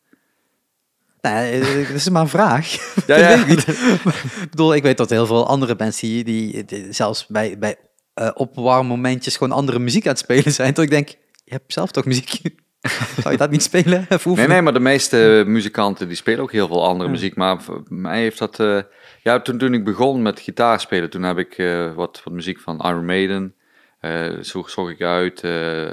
Nee, 1.20 1.61
eh, 1.61 1.87
dat 1.88 1.96
is 1.96 2.08
maar 2.08 2.22
een 2.22 2.28
vraag. 2.28 2.66
Ja, 3.06 3.16
ja. 3.16 3.28
ik 3.46 3.46
ik 3.46 4.50
bedoel, 4.50 4.74
ik 4.74 4.82
weet 4.82 4.96
dat 4.96 5.11
heel 5.11 5.26
veel 5.26 5.46
andere 5.46 5.74
mensen 5.78 6.08
die, 6.08 6.24
die, 6.24 6.64
die 6.64 6.92
zelfs 6.92 7.26
bij, 7.26 7.58
bij 7.58 7.76
eh 8.14 8.30
opwarmmomentjes 8.35 9.37
gewoon 9.37 9.52
andere 9.56 9.78
muziek 9.78 10.04
aan 10.04 10.11
het 10.11 10.18
spelen 10.18 10.52
zijn. 10.52 10.74
Tot 10.74 10.85
ik 10.85 10.90
denk, 10.90 11.08
je 11.44 11.52
hebt 11.52 11.72
zelf 11.72 11.90
toch 11.90 12.04
muziek? 12.04 12.40
Zou 13.20 13.30
je 13.30 13.37
dat 13.37 13.50
niet 13.50 13.62
spelen? 13.62 14.06
Nee, 14.24 14.46
nee, 14.46 14.62
maar 14.62 14.72
de 14.72 14.80
meeste 14.80 15.44
muzikanten 15.46 16.08
die 16.08 16.16
spelen 16.16 16.40
ook 16.40 16.52
heel 16.52 16.66
veel 16.66 16.85
andere 16.87 17.04
Ja. 17.04 17.14
muziek. 17.14 17.37
Maar 17.37 17.62
voor 17.62 17.82
mij 17.88 18.20
heeft 18.20 18.38
dat... 18.38 18.61
eh, 18.61 18.78
ja, 19.22 19.40
toen, 19.40 19.58
toen 19.58 19.74
ik 19.74 19.85
begon 19.85 20.22
met 20.22 20.40
gitaar 20.40 20.80
spelen, 20.80 21.11
toen 21.11 21.22
heb 21.22 21.38
ik 21.38 21.58
eh, 21.58 21.94
wat, 21.94 22.20
wat 22.24 22.35
muziek 22.35 22.61
van 22.61 22.78
Iron 22.78 23.04
Maiden. 23.04 23.54
Eh 24.02 24.38
zo 24.40 24.62
zocht 24.66 24.90
ik 24.90 25.00
uit. 25.02 25.44
eh 25.44 25.90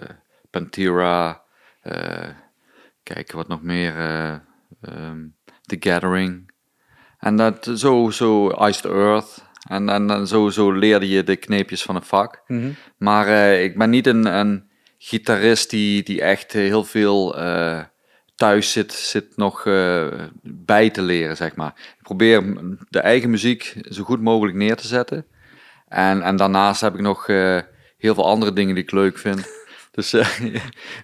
Pantera. 0.50 1.42
eh, 1.82 2.28
kijk, 3.04 3.32
wat 3.32 3.48
nog 3.48 3.62
meer. 3.62 3.96
eh, 3.98 4.34
ehm, 4.82 5.26
The 5.62 5.78
Gathering. 5.80 6.52
En 7.20 7.36
dat, 7.36 7.72
zo, 7.76 8.10
zo 8.10 8.50
Iced 8.68 8.86
Earth. 8.86 9.48
En, 9.70 9.90
en, 9.90 10.10
en 10.10 10.28
zo, 10.28 10.50
zo 10.50 10.72
leerde 10.72 11.08
je 11.10 11.24
de 11.24 11.36
kneepjes 11.36 11.84
van 11.84 11.96
een 11.96 12.04
vak. 12.04 12.44
Mhm. 12.48 12.70
Maar 12.98 13.54
ik 13.54 13.78
ben 13.78 13.90
niet 13.90 14.08
een, 14.08 14.26
een 14.26 14.70
gitarist 14.98 15.70
die, 15.70 16.04
die 16.04 16.22
echt 16.22 16.52
heel 16.52 16.84
veel 16.84 17.32
thuis 18.36 18.72
zit, 18.72 18.94
zit 18.94 19.38
nog 19.38 19.64
bij 20.44 20.90
te 20.90 21.02
leren, 21.02 21.36
zeg 21.36 21.56
maar. 21.56 21.74
Ik 21.98 22.04
probeer 22.04 22.44
de 22.90 23.00
eigen 23.00 23.30
muziek 23.30 23.76
zo 23.82 24.04
goed 24.04 24.22
mogelijk 24.22 24.58
neer 24.58 24.76
te 24.76 24.88
zetten. 24.88 25.26
En, 25.88 26.22
en 26.22 26.36
daarnaast 26.36 26.82
heb 26.82 26.94
ik 26.94 27.02
nog 27.02 27.28
heel 28.00 28.14
veel 28.14 28.26
andere 28.28 28.54
dingen 28.54 28.76
die 28.76 28.84
ik 28.84 28.92
leuk 28.92 29.18
vind. 29.18 29.48
Dus 29.92 30.14
eh, 30.14 30.28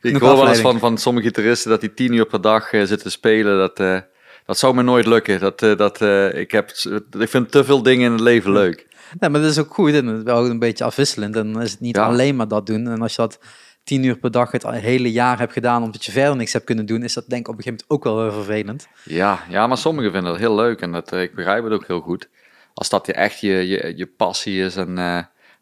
ik 0.01 0.17
hoor 0.17 0.35
wel 0.35 0.47
eens 0.47 0.59
van, 0.59 0.79
van 0.79 0.97
sommige 0.97 1.27
gitaristen 1.27 1.69
dat 1.69 1.81
die 1.81 1.93
tien 1.93 2.13
uur 2.13 2.25
per 2.25 2.41
dag 2.41 2.71
eh, 2.71 2.83
zitten 2.83 3.11
spelen. 3.11 3.57
Dat, 3.57 3.79
eh, 3.79 3.99
dat 4.45 4.57
zou 4.57 4.75
me 4.75 4.81
nooit 4.81 5.05
lukken. 5.05 5.39
Dat, 5.39 5.59
dat, 5.59 6.01
ik, 6.35 6.51
heb, 6.51 6.71
ik 7.19 7.29
vind 7.29 7.51
te 7.51 7.63
veel 7.63 7.83
dingen 7.83 8.05
in 8.05 8.11
het 8.11 8.21
leven 8.21 8.51
leuk. 8.51 8.87
Nee, 9.19 9.29
maar 9.29 9.41
dat 9.41 9.49
is 9.49 9.59
ook 9.59 9.73
goed 9.73 9.93
en 9.93 10.05
het 10.05 10.17
is 10.17 10.23
wel 10.23 10.45
een 10.45 10.59
beetje 10.59 10.83
afwisselend. 10.83 11.35
En 11.35 11.53
dan 11.53 11.61
is 11.61 11.71
het 11.71 11.79
niet 11.79 11.95
Ja. 11.95 12.05
alleen 12.05 12.35
maar 12.35 12.47
dat 12.47 12.65
doen. 12.65 12.87
En 12.87 13.01
als 13.01 13.15
je 13.15 13.21
dat 13.21 13.39
tien 13.83 14.03
uur 14.03 14.17
per 14.17 14.31
dag 14.31 14.51
het 14.51 14.67
hele 14.67 15.11
jaar 15.11 15.39
hebt 15.39 15.53
gedaan 15.53 15.83
omdat 15.83 16.05
je 16.05 16.11
verder 16.11 16.35
niks 16.35 16.53
hebt 16.53 16.65
kunnen 16.65 16.85
doen, 16.85 17.03
is 17.03 17.13
dat 17.13 17.29
denk 17.29 17.41
ik 17.41 17.47
op 17.53 17.57
een 17.57 17.63
gegeven 17.63 17.85
moment 17.87 18.07
ook 18.07 18.13
wel 18.13 18.23
heel 18.23 18.43
vervelend. 18.43 18.87
Ja, 19.03 19.39
ja, 19.49 19.67
maar 19.67 19.77
sommigen 19.77 20.11
vinden 20.11 20.31
dat 20.31 20.39
heel 20.39 20.55
leuk 20.55 20.81
en 20.81 20.91
dat, 20.91 21.11
ik 21.11 21.35
begrijp 21.35 21.63
het 21.63 21.73
ook 21.73 21.87
heel 21.87 22.01
goed. 22.01 22.29
Als 22.73 22.89
dat 22.89 23.05
je 23.05 23.13
echt 23.13 23.39
je, 23.39 23.67
je, 23.67 23.93
je 23.95 24.05
passie 24.05 24.63
is 24.63 24.75
en, 24.75 24.97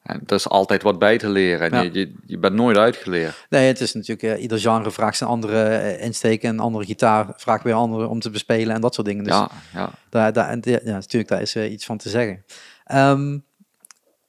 en 0.04 0.22
er 0.26 0.36
is 0.36 0.50
altijd 0.50 0.84
wat 0.84 1.00
bij 1.00 1.18
te 1.18 1.30
leren 1.30 1.72
en 1.72 1.78
Ja. 1.78 1.82
je, 1.82 2.00
je, 2.00 2.14
je 2.26 2.38
bent 2.38 2.54
nooit 2.54 2.78
uitgeleerd. 2.78 3.46
Nee, 3.50 3.68
het 3.68 3.80
is 3.80 3.94
natuurlijk, 3.94 4.24
eh, 4.36 4.42
ieder 4.42 4.60
genre 4.60 4.92
vraagt 4.92 5.18
zijn 5.18 5.30
andere 5.30 5.64
eh, 5.64 6.06
insteken. 6.06 6.50
Een 6.50 6.60
andere 6.60 6.86
gitaar 6.86 7.34
vraagt 7.36 7.64
weer 7.64 7.74
andere 7.74 8.08
om 8.08 8.20
te 8.20 8.30
bespelen 8.30 8.76
en 8.76 8.82
dat 8.82 8.94
soort 8.94 9.08
dingen. 9.08 9.24
Dus 9.24 9.34
ja, 9.34 9.50
ja. 9.74 9.90
daar, 10.10 10.34
daar, 10.34 10.50
en 10.50 10.62
ja, 10.64 10.80
natuurlijk, 10.84 11.28
daar 11.28 11.42
is 11.42 11.56
eh, 11.56 11.72
iets 11.72 11.86
van 11.86 11.98
te 11.98 12.10
zeggen. 12.10 12.44
Ehm, 12.86 13.38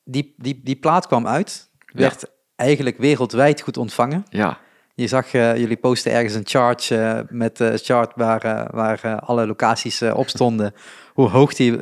die, 0.04 0.34
die, 0.36 0.60
die 0.64 0.76
plaat 0.76 1.06
kwam 1.06 1.26
uit, 1.26 1.68
werd 1.92 2.30
eigenlijk 2.56 2.98
wereldwijd 2.98 3.60
goed 3.60 3.76
ontvangen. 3.76 4.24
ja. 4.30 4.62
Je 4.96 5.06
zag, 5.06 5.32
eh, 5.32 5.56
jullie 5.56 5.76
posten 5.76 6.12
ergens 6.12 6.34
een 6.34 6.44
chart 6.44 6.90
eh, 6.90 7.18
met 7.28 7.60
eh 7.60 7.70
chart 7.74 8.12
waar, 8.16 8.68
waar 8.70 9.20
alle 9.20 9.46
locaties 9.46 10.02
op 10.02 10.28
stonden, 10.28 10.74
hoe 11.14 11.28
hoog 11.28 11.54
die 11.54 11.78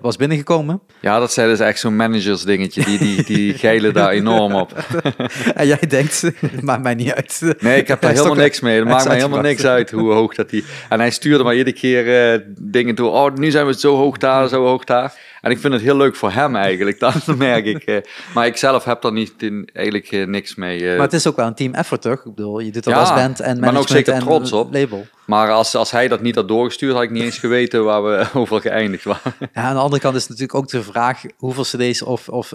was 0.00 0.16
binnengekomen. 0.16 0.80
Ja, 1.00 1.18
dat 1.18 1.32
zijn 1.32 1.48
dus 1.48 1.58
echt 1.58 1.78
zo'n 1.78 1.96
managers 1.96 2.42
dingetje, 2.42 2.84
die, 2.84 2.98
die, 2.98 3.24
die 3.24 3.54
geilen 3.64 3.92
daar 3.92 4.10
enorm 4.10 4.54
op. 4.54 4.72
en 5.54 5.66
jij 5.66 5.86
denkt, 5.88 6.30
maakt 6.60 6.82
mij 6.82 6.94
niet 6.94 7.12
uit. 7.12 7.54
Nee, 7.60 7.80
ik 7.80 7.88
heb 7.88 8.00
daar 8.00 8.12
helemaal 8.12 8.34
niks 8.34 8.60
mee. 8.60 8.78
Het 8.78 8.88
maakt 8.88 9.06
mij 9.06 9.16
helemaal 9.16 9.40
niks 9.40 9.64
uit 9.64 9.90
hoe 9.90 10.12
hoog 10.12 10.34
dat 10.34 10.50
die... 10.50 10.64
En 10.88 11.00
hij 11.00 11.10
stuurde 11.10 11.44
maar 11.44 11.56
iedere 11.56 11.76
keer 11.76 12.44
dingen 12.60 12.94
door. 12.94 13.12
Oh, 13.12 13.34
nu 13.34 13.50
zijn 13.50 13.66
we 13.66 13.78
zo 13.78 13.96
hoog 13.96 14.16
daar, 14.16 14.48
zo 14.48 14.64
hoog 14.64 14.84
daar. 14.84 15.14
En 15.44 15.50
ik 15.50 15.58
vind 15.58 15.72
het 15.72 15.82
heel 15.82 15.96
leuk 15.96 16.16
voor 16.16 16.30
hem 16.32 16.56
eigenlijk, 16.56 17.00
dat 17.04 17.26
merk 17.36 17.64
ik. 17.64 17.82
eh. 17.82 17.96
Maar 18.34 18.46
ik 18.46 18.56
zelf 18.56 18.84
heb 18.84 19.02
daar 19.02 19.12
niet, 19.12 19.32
in, 19.38 19.68
eigenlijk 19.72 20.10
eh, 20.12 20.26
niks 20.26 20.54
mee. 20.54 20.80
eh. 20.88 20.92
Maar 20.96 21.04
het 21.04 21.12
is 21.12 21.26
ook 21.26 21.36
wel 21.36 21.46
een 21.46 21.54
team 21.54 21.74
effort, 21.74 22.02
toch? 22.02 22.18
Ik 22.24 22.34
bedoel, 22.34 22.58
je 22.58 22.70
doet 22.72 22.84
dat 22.84 22.94
Ja, 22.94 23.00
als 23.00 23.14
band 23.14 23.40
en 23.40 23.60
maar 23.60 23.76
ook 23.76 23.88
zeker 23.88 24.18
trots 24.18 24.52
op. 24.52 24.72
label. 24.72 25.06
Maar 25.24 25.50
als, 25.50 25.74
als 25.74 25.90
hij 25.90 26.08
dat 26.08 26.20
niet 26.20 26.34
had 26.34 26.48
doorgestuurd, 26.48 26.92
had 26.94 27.02
ik 27.02 27.10
niet 27.10 27.22
eens 27.22 27.38
geweten 27.38 27.84
waar 27.84 28.04
we 28.04 28.26
over 28.40 28.60
geëindigd 28.60 29.04
waren. 29.04 29.34
Ja, 29.40 29.48
aan 29.62 29.74
de 29.74 29.80
andere 29.80 30.02
kant 30.02 30.14
is 30.16 30.26
natuurlijk 30.26 30.54
ook 30.54 30.68
de 30.68 30.82
vraag 30.82 31.22
hoeveel 31.36 31.64
cd's 31.64 32.02
of, 32.02 32.28
of 32.28 32.50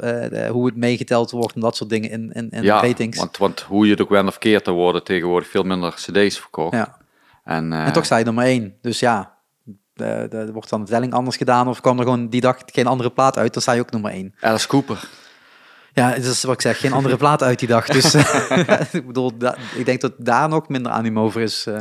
hoe 0.49 0.65
het 0.65 0.75
meegeteld 0.75 1.31
wordt 1.31 1.55
en 1.55 1.61
dat 1.61 1.75
soort 1.75 1.89
dingen 1.89 2.09
in, 2.09 2.31
in, 2.33 2.49
in 2.49 2.63
ja, 2.63 2.81
ratings. 2.81 3.17
want, 3.17 3.37
want 3.37 3.61
hoe 3.61 3.85
je 3.85 3.91
het 3.91 4.01
ook 4.01 4.09
went 4.09 4.27
of 4.27 4.37
keert, 4.37 4.67
er 4.67 4.73
worden 4.73 5.03
tegenwoordig 5.03 5.49
veel 5.49 5.63
minder 5.63 5.93
cd's 5.93 6.39
verkocht. 6.39 6.75
Ja. 6.75 6.97
En, 7.43 7.73
En 7.73 7.93
toch 7.93 8.05
sta 8.05 8.17
je 8.17 8.23
nummer 8.25 8.43
één. 8.45 8.73
Dus 8.81 8.99
ja, 8.99 9.33
de, 9.99 10.27
de, 10.29 10.37
er 10.37 10.51
wordt 10.53 10.69
dan 10.69 10.83
de 10.85 10.91
telling 10.91 11.13
anders 11.13 11.37
gedaan 11.37 11.67
of 11.67 11.81
kwam 11.81 11.97
er 11.97 12.03
gewoon 12.03 12.27
die 12.29 12.41
dag 12.41 12.57
geen 12.65 12.87
andere 12.87 13.09
plaat 13.09 13.37
uit, 13.37 13.53
dan 13.53 13.61
sta 13.61 13.71
je 13.71 13.81
ook 13.81 13.91
nummer 13.91 14.11
één. 14.11 14.35
Alice 14.39 14.67
Cooper. 14.67 15.07
Ja, 15.93 16.09
het 16.09 16.25
is 16.25 16.43
wat 16.43 16.53
ik 16.53 16.61
zeg, 16.61 16.79
geen 16.79 16.93
andere 16.93 17.17
plaat 17.17 17.43
uit 17.43 17.59
die 17.59 17.67
dag. 17.67 17.85
Dus 17.85 18.15
ik 18.99 19.07
bedoel, 19.07 19.37
da- 19.37 19.55
ik 19.75 19.85
denk 19.85 20.01
dat 20.01 20.13
daar 20.17 20.49
nog 20.49 20.67
minder 20.67 20.91
animo 20.91 21.23
over 21.23 21.41
is. 21.41 21.65
eh. 21.65 21.79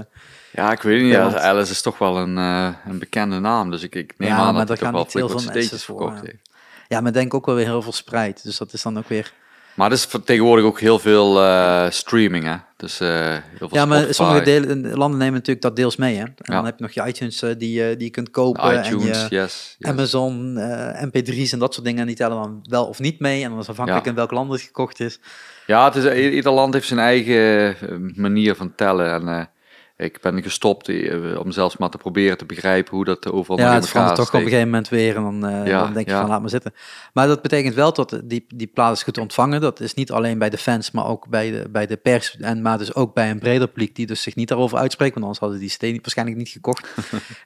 Ja, 0.52 0.72
ik 0.72 0.82
weet 0.82 1.02
niet. 1.02 1.12
Ja, 1.12 1.40
Alice 1.40 1.70
is 1.70 1.80
toch 1.82 1.98
wel 1.98 2.16
een, 2.18 2.38
eh, 2.38 2.68
een 2.86 2.98
bekende 2.98 3.38
naam. 3.38 3.70
Dus 3.70 3.82
ik, 3.82 3.94
ik 3.94 4.14
neem 4.18 4.28
Ja, 4.28 4.36
aan 4.36 4.54
dat 4.54 4.68
hij 4.68 4.76
toch 4.76 4.90
wel 4.90 5.06
heel 5.10 5.28
veel 5.28 5.50
mensen 5.52 5.78
verkocht 5.78 6.14
ja. 6.16 6.20
heeft. 6.24 6.48
ja, 6.88 7.00
maar 7.00 7.12
denk 7.12 7.34
ook 7.34 7.46
wel 7.46 7.54
weer 7.54 7.64
heel 7.64 7.82
veel 7.82 7.92
verspreid. 7.92 8.42
Dus 8.42 8.56
dat 8.58 8.72
is 8.72 8.82
dan 8.82 8.98
ook 8.98 9.08
weer... 9.08 9.32
Maar 9.78 9.86
er 9.86 9.96
is 9.96 10.08
tegenwoordig 10.24 10.64
ook 10.64 10.80
heel 10.80 10.98
veel 10.98 11.42
eh, 11.42 11.86
streaming, 11.90 12.44
hè. 12.44 12.56
Dus 12.76 13.00
eh, 13.00 13.08
heel 13.08 13.40
veel 13.58 13.68
Ja, 13.70 13.84
maar 13.86 13.96
Spotify. 13.98 14.12
sommige 14.22 14.42
delen, 14.44 14.96
landen 14.96 15.18
nemen 15.18 15.34
natuurlijk 15.34 15.60
dat 15.62 15.76
deels 15.76 15.96
mee. 15.96 16.16
Hè? 16.16 16.22
En 16.22 16.32
dan 16.36 16.56
Ja. 16.56 16.64
heb 16.64 16.78
je 16.78 16.82
nog 16.82 16.92
je 16.92 17.06
iTunes 17.06 17.42
eh, 17.42 17.50
die, 17.58 17.72
je- 17.72 17.94
die 17.96 18.04
je 18.06 18.10
kunt 18.10 18.30
kopen. 18.30 18.78
iTunes, 18.78 19.04
en 19.04 19.06
je 19.06 19.06
yes. 19.06 19.26
yes. 19.28 19.76
Amazon, 19.80 20.56
eh, 20.56 21.02
MP3's 21.06 21.52
en 21.52 21.58
dat 21.58 21.74
soort 21.74 21.86
dingen. 21.86 22.06
Die 22.06 22.16
tellen 22.16 22.36
dan 22.36 22.60
wel 22.68 22.86
of 22.86 22.98
niet 22.98 23.20
mee. 23.20 23.42
En 23.44 23.50
dan 23.50 23.58
is 23.58 23.68
afhankelijk 23.68 24.04
Ja. 24.04 24.10
in 24.10 24.16
welk 24.16 24.30
land 24.30 24.52
het 24.52 24.60
gekocht 24.60 25.00
is. 25.00 25.20
Ja, 25.66 25.84
het 25.92 26.04
is, 26.04 26.32
ieder 26.34 26.52
land 26.52 26.74
heeft 26.74 26.86
zijn 26.86 27.00
eigen 27.00 27.36
eh, 27.68 27.74
manier 28.14 28.54
van 28.54 28.74
tellen. 28.74 29.12
En 29.12 29.50
Ik 29.98 30.20
ben 30.20 30.42
gestopt 30.42 30.88
eh, 30.88 31.38
om 31.38 31.50
zelfs 31.50 31.76
maar 31.76 31.90
te 31.90 31.98
proberen 31.98 32.38
te 32.38 32.44
begrijpen 32.44 32.94
hoe 32.94 33.04
dat 33.04 33.30
overal 33.30 33.58
Ja, 33.58 33.74
het 33.74 33.88
verandert 33.88 34.16
toch 34.16 34.28
op 34.28 34.34
een 34.34 34.40
gegeven 34.40 34.64
moment 34.64 34.88
weer 34.88 35.16
en 35.16 35.22
dan, 35.22 35.46
eh, 35.46 35.66
Ja, 35.66 35.82
dan 35.82 35.92
denk 35.92 36.06
je 36.06 36.12
ja. 36.12 36.20
van 36.20 36.28
laat 36.28 36.40
maar 36.40 36.50
zitten. 36.50 36.74
Maar 37.12 37.26
dat 37.26 37.42
betekent 37.42 37.74
wel 37.74 37.92
dat 37.92 38.20
die, 38.24 38.44
die 38.54 38.66
plaat 38.66 38.96
is 38.96 39.02
goed 39.02 39.18
ontvangen. 39.18 39.60
Dat 39.60 39.80
is 39.80 39.94
niet 39.94 40.10
alleen 40.10 40.38
bij 40.38 40.50
de 40.50 40.58
fans, 40.58 40.90
maar 40.90 41.06
ook 41.06 41.28
bij 41.28 41.50
de, 41.50 41.68
bij 41.70 41.86
de 41.86 41.96
pers. 41.96 42.36
En 42.36 42.62
maar 42.62 42.78
dus 42.78 42.94
ook 42.94 43.14
bij 43.14 43.30
een 43.30 43.38
breder 43.38 43.66
publiek 43.68 43.94
die 43.94 44.06
dus 44.06 44.22
zich 44.22 44.34
niet 44.34 44.48
daarover 44.48 44.78
uitspreekt. 44.78 45.12
Want 45.12 45.24
anders 45.24 45.42
hadden 45.42 45.58
die 45.60 45.68
steen 45.70 45.98
waarschijnlijk 46.02 46.38
niet 46.38 46.48
gekocht. 46.48 46.88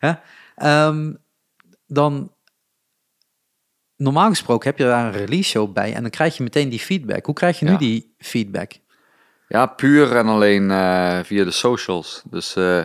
Ehm, 0.57 1.13
dan 1.87 2.33
normaal 3.97 4.29
gesproken 4.29 4.69
heb 4.69 4.79
je 4.79 4.85
daar 4.85 5.07
een 5.07 5.21
release 5.27 5.51
show 5.51 5.73
bij 5.73 5.95
en 5.95 6.03
dan 6.03 6.11
krijg 6.11 6.37
je 6.37 6.43
meteen 6.43 6.69
die 6.69 6.81
feedback. 6.81 7.27
Hoe 7.27 7.35
krijg 7.35 7.59
je 7.59 7.65
nu 7.65 7.71
Ja. 7.71 7.79
die 7.79 8.15
feedback? 8.19 8.73
Ja, 9.53 9.67
puur 9.67 10.17
en 10.17 10.27
alleen 10.27 10.71
eh, 10.71 11.19
via 11.23 11.45
de 11.45 11.51
socials. 11.51 12.23
Dus 12.31 12.57
eh, 12.57 12.83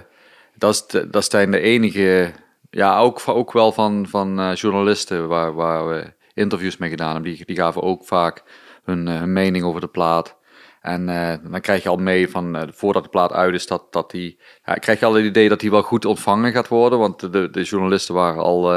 dat, 0.55 0.73
is 0.73 1.05
dat 1.11 1.31
zijn 1.31 1.51
de 1.51 1.59
enige, 1.59 2.31
ja, 2.69 2.99
ook, 2.99 3.21
ook 3.25 3.51
wel 3.51 3.71
van, 3.71 4.05
van 4.09 4.39
eh, 4.39 4.55
journalisten 4.55 5.27
waar, 5.27 5.53
waar 5.53 5.87
we 5.87 6.13
interviews 6.33 6.77
mee 6.77 6.89
gedaan 6.89 7.13
hebben. 7.13 7.31
Die, 7.31 7.45
die 7.45 7.55
gaven 7.55 7.81
ook 7.81 8.05
vaak 8.05 8.43
hun, 8.83 9.07
hun 9.07 9.33
mening 9.33 9.65
over 9.65 9.81
de 9.81 9.87
plaat. 9.87 10.37
En 10.81 11.05
dan 11.51 11.61
krijg 11.61 11.83
je 11.83 11.89
al 11.89 11.97
mee 11.97 12.29
van, 12.29 12.69
voordat 12.73 13.03
de 13.03 13.09
plaat 13.09 13.31
uit 13.31 13.53
is, 13.53 13.67
dat, 13.67 13.93
dat 13.93 14.11
die, 14.11 14.39
ja, 14.65 14.73
krijg 14.73 14.99
je 14.99 15.05
al 15.05 15.13
het 15.13 15.25
idee 15.25 15.49
dat 15.49 15.59
die 15.59 15.71
wel 15.71 15.81
goed 15.81 16.05
ontvangen 16.05 16.51
gaat 16.51 16.67
worden. 16.67 16.99
Want 16.99 17.33
de, 17.33 17.49
de 17.49 17.63
journalisten 17.63 18.15
waren 18.15 18.43
al, 18.43 18.71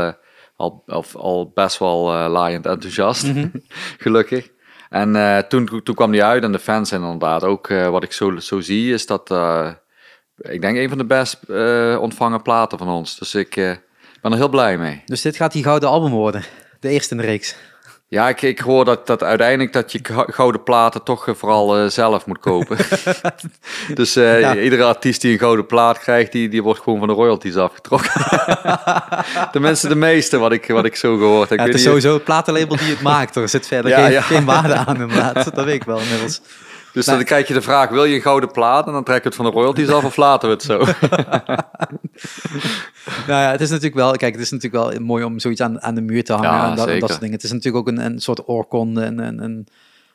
al, 0.57 0.83
al, 0.87 1.05
al 1.13 1.51
best 1.55 1.79
wel 1.79 2.29
laaiend 2.29 2.67
enthousiast, 2.67 3.33
gelukkig. 4.05 4.51
En 4.91 5.17
eh, 5.17 5.39
toen, 5.39 5.83
toen 5.83 5.95
kwam 5.95 6.11
die 6.11 6.25
uit 6.25 6.43
en 6.43 6.53
de 6.53 6.59
fans 6.59 6.89
zijn 6.89 7.03
inderdaad 7.03 7.45
ook, 7.45 7.69
eh, 7.69 7.89
wat 7.89 8.03
ik 8.03 8.13
zo, 8.13 8.39
zo 8.39 8.61
zie, 8.61 8.93
is 8.93 9.07
dat, 9.07 9.31
eh, 9.31 9.71
ik 10.37 10.61
denk, 10.61 10.77
een 10.77 10.89
van 10.89 10.99
de 10.99 11.05
best 11.05 11.39
ontvangen 11.99 12.43
platen 12.43 12.79
van 12.79 12.89
ons. 12.89 13.19
Dus 13.19 13.35
ik 13.35 13.55
ben 14.21 14.33
er 14.33 14.37
heel 14.37 14.49
blij 14.49 14.79
mee. 14.79 15.03
Dus 15.07 15.23
dit 15.23 15.37
gaat 15.37 15.53
die 15.53 15.63
gouden 15.63 15.89
album 15.89 16.11
worden. 16.11 16.45
De 16.81 16.89
eerste 16.89 17.15
in 17.15 17.21
de 17.21 17.27
reeks. 17.27 17.57
Ja, 18.11 18.29
ik, 18.29 18.43
ik 18.43 18.59
hoor 18.59 18.85
dat, 18.85 19.07
dat 19.07 19.23
uiteindelijk 19.23 19.73
dat 19.73 19.93
je 19.93 19.99
gou- 20.03 20.33
gouden 20.33 20.63
platen 20.63 21.03
toch 21.03 21.29
eh, 21.29 21.35
vooral 21.35 21.77
eh, 21.79 21.87
zelf 21.87 22.27
moet 22.27 22.39
kopen. 22.39 22.77
dus 23.95 24.17
eh, 24.17 24.41
Ja. 24.41 24.57
iedere 24.57 24.85
artiest 24.85 25.21
die 25.21 25.33
een 25.33 25.39
gouden 25.39 25.67
plaat 25.67 25.99
krijgt, 25.99 26.33
die, 26.33 26.49
die 26.49 26.63
wordt 26.63 26.81
gewoon 26.81 26.99
van 26.99 27.09
de 27.09 27.15
royalties 27.15 27.57
afgetrokken. 27.57 28.11
Tenminste, 29.53 29.89
de 29.89 29.95
meeste 29.95 30.39
wat 30.39 30.53
ik, 30.53 30.67
wat 30.67 30.85
ik 30.85 30.97
zo 30.97 31.17
gehoord 31.17 31.49
heb. 31.49 31.59
Ja, 31.59 31.65
het 31.65 31.75
is 31.75 31.83
sowieso 31.83 32.15
het 32.15 32.25
platenlabel 32.25 32.77
die 32.77 32.91
het 32.91 33.01
maakt. 33.03 33.37
Er 33.37 33.49
zit 33.49 33.67
verder 33.67 33.91
Ja, 33.91 34.07
geen, 34.07 34.23
geen 34.23 34.45
waarde 34.45 34.75
aan 34.75 35.01
inderdaad. 35.01 35.55
Dat 35.55 35.65
weet 35.65 35.75
ik 35.75 35.85
wel 35.85 35.99
inmiddels. 36.01 36.41
Dus 36.93 37.07
dan 37.07 37.25
krijg 37.25 37.49
je 37.49 37.55
de 37.55 37.63
vraag, 37.63 37.89
wil 37.89 38.05
je 38.05 38.15
een 38.15 38.21
gouden 38.21 38.51
plaat? 38.51 38.87
En 38.87 38.93
dan 38.93 39.05
trek 39.05 39.17
ik 39.19 39.25
het 39.25 39.35
van 39.35 39.45
de 39.45 39.51
royalties 39.51 39.89
af 39.89 40.05
of 40.05 40.17
laten 40.17 40.49
we 40.49 40.55
het 40.55 40.63
zo? 40.63 40.79
Nou 43.27 43.43
ja, 43.43 43.51
het 43.51 43.61
is 43.61 43.69
natuurlijk 43.69 43.97
wel, 43.97 44.17
kijk, 44.17 44.33
het 44.33 44.43
is 44.43 44.51
natuurlijk 44.51 44.85
wel 44.85 45.01
mooi 45.01 45.25
om 45.25 45.39
zoiets 45.39 45.61
aan, 45.61 45.83
aan 45.83 45.95
de 45.95 46.01
muur 46.01 46.25
te 46.25 46.33
hangen 46.33 46.51
Ja, 46.51 46.71
en 46.71 46.77
dat, 46.77 46.89
en 46.89 46.99
dat 47.01 47.09
soort 47.09 47.21
dingen. 47.21 47.35
Het 47.35 47.45
is 47.45 47.53
natuurlijk 47.53 47.89
ook 47.89 47.95
een, 47.95 48.05
een 48.05 48.21
soort 48.21 48.49
oorkonde, 48.49 49.05
een, 49.05 49.19
een, 49.19 49.43
een, 49.43 49.69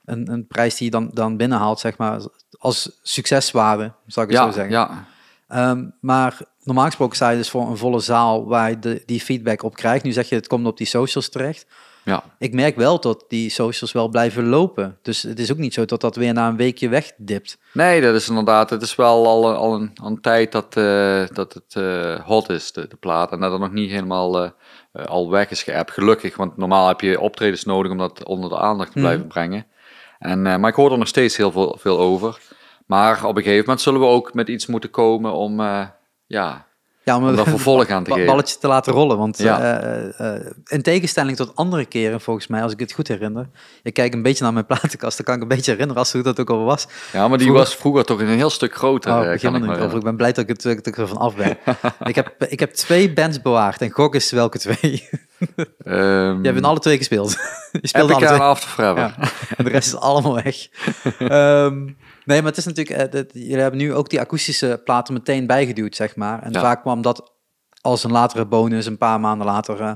een, 0.06 0.32
een 0.32 0.48
prijs 0.48 0.76
die 0.76 0.86
je 0.86 0.92
dan, 0.92 1.10
dan 1.14 1.38
binnenhaalt, 1.38 1.80
zeg 1.80 1.98
maar, 1.98 2.20
als 2.58 3.00
succeswaarde, 3.02 3.92
zou 4.08 4.28
ik 4.28 4.34
het 4.34 4.44
zo 4.44 4.52
zeggen. 4.52 4.72
ja, 4.72 5.06
Ehm, 5.48 5.86
maar 6.02 6.38
normaal 6.64 6.86
gesproken 6.86 7.16
sta 7.16 7.30
je 7.30 7.38
dus 7.38 7.50
voor 7.50 7.70
een 7.70 7.78
volle 7.78 8.00
zaal 8.00 8.46
waar 8.46 8.70
je 8.70 8.80
de, 8.80 9.04
die 9.06 9.20
feedback 9.20 9.64
op 9.64 9.76
krijgt. 9.76 10.04
Nu 10.04 10.12
zeg 10.12 10.30
je, 10.30 10.36
het 10.36 10.48
komt 10.48 10.66
op 10.68 10.78
die 10.78 10.88
socials 10.88 11.30
terecht. 11.30 11.66
Ja. 12.06 12.24
Ik 12.38 12.54
merk 12.54 12.76
wel 12.76 13.00
dat 13.00 13.26
die 13.28 13.50
socials 13.50 13.92
wel 13.92 14.08
blijven 14.08 14.46
lopen. 14.46 14.98
Dus 15.02 15.22
het 15.22 15.40
is 15.40 15.52
ook 15.52 15.58
niet 15.58 15.74
zo 15.74 15.86
dat 15.86 16.02
dat 16.02 16.16
weer 16.16 16.34
na 16.34 16.48
een 16.48 16.58
weekje 16.58 16.90
wegdipt. 16.90 17.58
Nee, 17.74 18.02
dat 18.02 18.16
is 18.16 18.30
inderdaad. 18.30 18.70
Het 18.70 18.82
is 18.82 18.96
wel 18.96 19.28
al, 19.28 19.56
al, 19.56 19.74
een, 19.74 19.92
al 20.02 20.08
een 20.08 20.22
tijd 20.22 20.52
dat, 20.52 20.78
eh, 20.78 21.24
dat 21.34 21.54
het 21.54 21.76
eh, 21.76 22.26
hot 22.26 22.50
is, 22.50 22.72
de, 22.72 22.88
de 22.88 22.96
plaat. 22.96 23.32
En 23.32 23.40
dat 23.40 23.52
het 23.52 23.62
nog 23.62 23.72
niet 23.72 23.92
helemaal 23.92 24.44
eh, 24.44 25.06
al 25.06 25.30
weg 25.30 25.50
is 25.50 25.64
geappt. 25.64 25.92
Gelukkig, 25.92 26.36
want 26.36 26.58
normaal 26.58 26.88
heb 26.88 27.02
je 27.02 27.20
optredens 27.20 27.64
nodig 27.64 27.92
om 27.92 27.98
dat 27.98 28.24
onder 28.24 28.50
de 28.50 28.60
aandacht 28.60 28.92
te 28.92 29.00
blijven 29.00 29.28
brengen. 29.28 29.66
En, 30.20 30.42
maar 30.42 30.70
ik 30.70 30.76
hoor 30.76 30.92
er 30.92 30.98
nog 30.98 31.08
steeds 31.08 31.38
heel 31.38 31.52
veel, 31.52 31.78
veel 31.80 32.00
over. 32.00 32.40
Maar 32.86 33.26
op 33.26 33.36
een 33.36 33.44
gegeven 33.44 33.64
moment 33.66 33.82
zullen 33.82 34.00
we 34.00 34.06
ook 34.06 34.34
met 34.34 34.48
iets 34.48 34.66
moeten 34.66 34.90
komen 34.90 35.34
om, 35.34 35.62
ja, 36.26 36.68
Ja, 37.06 37.18
om 37.18 37.36
daar 37.36 37.46
vervolg 37.48 37.90
aan 37.90 38.04
te 38.04 38.12
geven. 38.12 38.26
balletje 38.26 38.58
te 38.58 38.68
laten 38.68 38.94
rollen. 38.94 39.18
Want 39.18 39.38
Ja. 39.38 39.80
eh, 39.80 40.36
eh, 40.36 40.42
in 40.66 40.82
tegenstelling 40.82 41.38
tot 41.38 41.56
andere 41.56 41.86
keren, 41.86 42.22
volgens 42.22 42.48
mij, 42.48 42.62
als 42.64 42.72
ik 42.72 42.80
het 42.80 42.92
goed 42.94 43.08
herinner. 43.08 43.50
Ik 43.84 43.94
kijk 43.94 44.14
een 44.14 44.22
beetje 44.22 44.44
naar 44.44 44.54
mijn 44.54 44.66
platenkast, 44.72 45.18
dan 45.18 45.26
kan 45.26 45.36
ik 45.36 45.42
een 45.42 45.48
beetje 45.48 45.72
herinneren 45.72 46.02
als 46.02 46.12
hoe 46.14 46.22
dat 46.22 46.40
ook 46.40 46.50
al 46.50 46.64
was. 46.64 46.88
Ja, 47.14 47.28
maar 47.28 47.38
die 47.38 47.48
Vroeger- 47.48 47.66
was 47.68 47.76
vroeger 47.76 48.06
toch 48.06 48.20
een 48.20 48.28
heel 48.28 48.50
stuk 48.50 48.76
groter. 48.76 49.12
Oh, 49.12 49.18
eh, 49.18 49.26
ik 49.26 49.32
begin 49.42 49.52
kan 49.62 49.74
ik 49.74 49.80
over. 49.82 49.98
Ik 49.98 50.04
ben 50.04 50.16
blij 50.16 50.32
dat 50.32 50.44
ik, 50.44 50.48
het, 50.50 50.62
dat 50.62 50.86
ik 50.88 50.98
er 50.98 51.08
van 51.08 51.18
af 51.18 51.36
ben. 51.36 51.58
ik, 52.04 52.16
heb, 52.16 52.46
ik 52.50 52.60
heb 52.60 52.72
twee 52.74 53.14
bands 53.14 53.42
bewaard 53.42 53.82
en 53.82 53.90
gok 53.92 54.16
is 54.16 54.32
welke 54.32 54.58
twee. 54.60 55.10
Ehm, 55.84 56.38
Je 56.38 56.40
hebt 56.44 56.58
in 56.58 56.64
alle 56.66 56.80
twee 56.80 56.98
gespeeld. 56.98 57.32
je 57.82 57.88
speelde 57.88 58.14
alle 58.14 58.26
Epica 58.26 58.32
en 58.32 58.38
twee. 58.38 58.48
After. 58.88 58.98
Ja, 58.98 59.16
en 59.58 59.64
de 59.64 59.70
rest 59.70 59.88
is 59.88 59.96
allemaal 60.00 60.36
weg. 60.44 60.56
Ehm, 61.20 61.88
nee, 62.26 62.38
maar 62.42 62.50
het 62.50 62.58
is 62.58 62.66
natuurlijk... 62.66 63.00
eh, 63.00 63.12
dat- 63.12 63.34
jullie 63.34 63.60
hebben 63.60 63.80
nu 63.80 63.94
ook 63.94 64.10
die 64.10 64.20
akoestische 64.20 64.82
platen 64.84 65.14
meteen 65.14 65.48
bijgeduwd, 65.48 65.96
zeg 65.96 66.16
maar. 66.16 66.44
En 66.44 66.52
Ja. 66.52 66.60
vaak 66.62 66.82
kwam 66.82 67.02
dat 67.02 67.34
als 67.82 68.04
een 68.04 68.12
latere 68.12 68.46
bonus, 68.46 68.86
een 68.86 68.98
paar 68.98 69.20
maanden 69.20 69.48
later, 69.48 69.82
eh, 69.82 69.92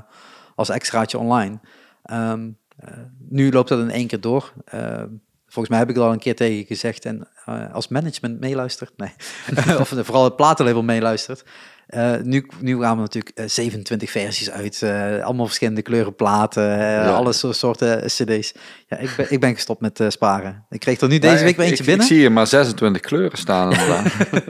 als 0.54 0.68
extraatje 0.68 1.18
online. 1.18 1.58
Ehm, 2.02 2.50
eh, 2.76 2.88
nu 3.28 3.52
loopt 3.52 3.68
dat 3.68 3.78
in 3.78 3.90
één 3.90 4.06
keer 4.06 4.20
door. 4.20 4.52
Ehm, 4.64 5.08
volgens 5.46 5.68
mij 5.68 5.78
heb 5.78 5.88
ik 5.90 5.96
er 5.96 6.02
al 6.02 6.12
een 6.12 6.18
keer 6.18 6.36
tegen 6.36 6.66
gezegd. 6.66 7.04
En 7.04 7.28
als 7.72 7.88
management 7.88 8.40
meeluistert, 8.40 8.92
nee. 8.96 9.12
of 9.80 9.88
vooral 9.88 10.24
het 10.24 10.36
platenlabel 10.36 10.82
meeluistert. 10.82 11.44
Eh, 11.90 12.12
nu, 12.22 12.46
nu 12.60 12.80
gaan 12.80 12.94
we 12.96 13.00
natuurlijk 13.02 13.38
eh, 13.38 13.44
27 13.48 14.10
versies 14.10 14.50
uit. 14.50 14.82
eh, 14.82 15.22
allemaal 15.24 15.46
verschillende 15.46 15.82
kleuren 15.82 16.14
platen. 16.14 16.72
eh, 16.72 16.78
Ja. 16.80 17.08
Alle 17.10 17.32
so- 17.32 17.52
soorten 17.52 18.00
cd's. 18.06 18.52
Ja, 18.88 18.96
ik 18.96 19.10
ben, 19.16 19.26
ik 19.32 19.40
ben 19.40 19.54
gestopt 19.54 19.80
met 19.80 20.00
eh, 20.00 20.08
sparen. 20.08 20.64
Ik 20.70 20.80
kreeg 20.80 21.00
er 21.00 21.08
nu 21.08 21.18
deze 21.18 21.44
week 21.44 21.56
weer 21.56 21.66
eentje 21.66 21.80
ik, 21.82 21.86
binnen. 21.88 22.06
Ik 22.06 22.12
zie 22.12 22.20
hier 22.20 22.32
maar 22.32 22.46
26 22.46 23.00
kleuren 23.02 23.38
staan 23.38 23.72
inderdaad. 23.72 24.04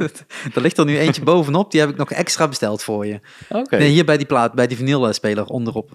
er 0.54 0.60
ligt 0.62 0.78
er 0.78 0.84
nu 0.84 0.98
eentje 0.98 1.22
bovenop. 1.22 1.70
Die 1.70 1.80
heb 1.80 1.90
ik 1.90 1.96
nog 1.96 2.10
extra 2.10 2.48
besteld 2.48 2.82
voor 2.82 3.06
je. 3.06 3.20
Oké. 3.48 3.76
Nee, 3.78 3.88
hier 3.90 4.04
bij 4.04 4.16
die 4.16 4.26
plaat, 4.26 4.52
bij 4.54 4.66
die 4.66 4.76
vinylspeler 4.76 5.44
onderop. 5.44 5.90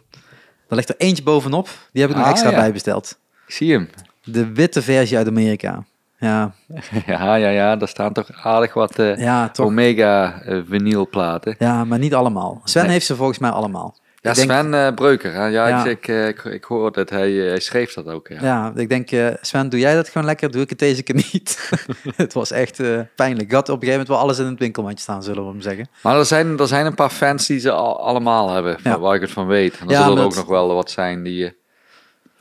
Er 0.70 0.76
ligt 0.76 0.90
er 0.90 0.96
eentje 0.98 1.24
bovenop. 1.24 1.70
Die 1.92 2.02
heb 2.02 2.12
ik 2.12 2.18
nog 2.18 2.26
Ah, 2.26 2.32
extra 2.32 2.50
ja. 2.50 2.56
bijbesteld. 2.56 3.20
Ik 3.48 3.54
zie 3.54 3.72
hem. 3.72 3.90
De 4.24 4.52
witte 4.54 4.82
versie 4.82 5.18
uit 5.18 5.28
Amerika. 5.28 5.84
Ja, 6.20 6.52
Ja, 7.06 7.36
ja, 7.36 7.50
ja. 7.50 7.76
Daar 7.76 7.88
staan 7.88 8.14
toch 8.14 8.30
aardig 8.44 8.74
wat 8.74 9.00
eh, 9.00 9.18
ja 9.18 9.50
toch. 9.50 9.66
Omega 9.66 10.42
eh, 10.42 10.60
vinylplaten. 10.70 11.56
Ja, 11.60 11.84
maar 11.86 12.00
niet 12.00 12.14
allemaal. 12.14 12.62
Sven 12.64 12.84
Nee. 12.84 12.92
heeft 12.92 13.06
ze 13.06 13.16
volgens 13.16 13.40
mij 13.40 13.50
allemaal. 13.50 13.96
Ja, 14.22 14.32
Ik 14.32 14.38
denk- 14.38 14.52
Sven 14.52 14.74
eh, 14.74 14.94
Breuker. 14.94 15.34
Hè? 15.34 15.46
Ja, 15.46 15.68
Ja. 15.68 15.86
Ik, 15.86 16.08
ik, 16.08 16.08
eh, 16.46 16.54
ik, 16.54 16.64
hoor 16.64 16.92
dat 16.92 17.10
hij, 17.10 17.42
eh, 17.44 17.48
hij 17.50 17.60
schreef 17.60 17.94
dat 17.94 18.08
ook. 18.08 18.28
Ja. 18.28 18.38
Ja, 18.42 18.72
ik 18.76 18.90
denk, 18.90 19.12
eh, 19.12 19.28
Sven, 19.42 19.70
doe 19.70 19.80
jij 19.80 19.96
dat 19.96 20.10
gewoon 20.10 20.26
lekker? 20.28 20.52
Doe 20.52 20.62
ik 20.62 20.70
het 20.70 20.80
deze 20.80 21.04
keer 21.04 21.16
niet. 21.16 21.70
het 22.16 22.34
was 22.34 22.52
echt 22.52 22.80
eh, 22.80 23.00
pijnlijk. 23.16 23.48
Ik 23.48 23.52
had 23.54 23.70
op 23.70 23.76
een 23.76 23.88
gegeven 23.88 23.92
moment 23.92 24.08
wel 24.08 24.18
alles 24.18 24.40
in 24.40 24.46
het 24.46 24.60
winkelmandje 24.60 25.02
staan, 25.04 25.24
zullen 25.24 25.44
we 25.44 25.50
hem 25.50 25.62
zeggen. 25.62 25.88
Maar 26.04 26.18
er 26.18 26.26
zijn, 26.26 26.60
er 26.60 26.68
zijn 26.68 26.86
een 26.86 26.96
paar 26.96 27.10
fans 27.10 27.48
die 27.48 27.60
ze 27.60 27.72
al, 27.72 28.00
allemaal 28.00 28.54
hebben, 28.54 28.80
van 28.80 29.00
waar 29.00 29.16
ik 29.16 29.22
het 29.22 29.32
van 29.32 29.48
weet. 29.48 29.78
En 29.80 29.86
er 29.86 29.92
Ja, 29.92 30.02
zullen 30.04 30.18
er 30.18 30.24
ook 30.24 30.36
nog 30.36 30.48
wel 30.48 30.74
wat 30.74 30.92
zijn 30.92 31.24
die... 31.24 31.64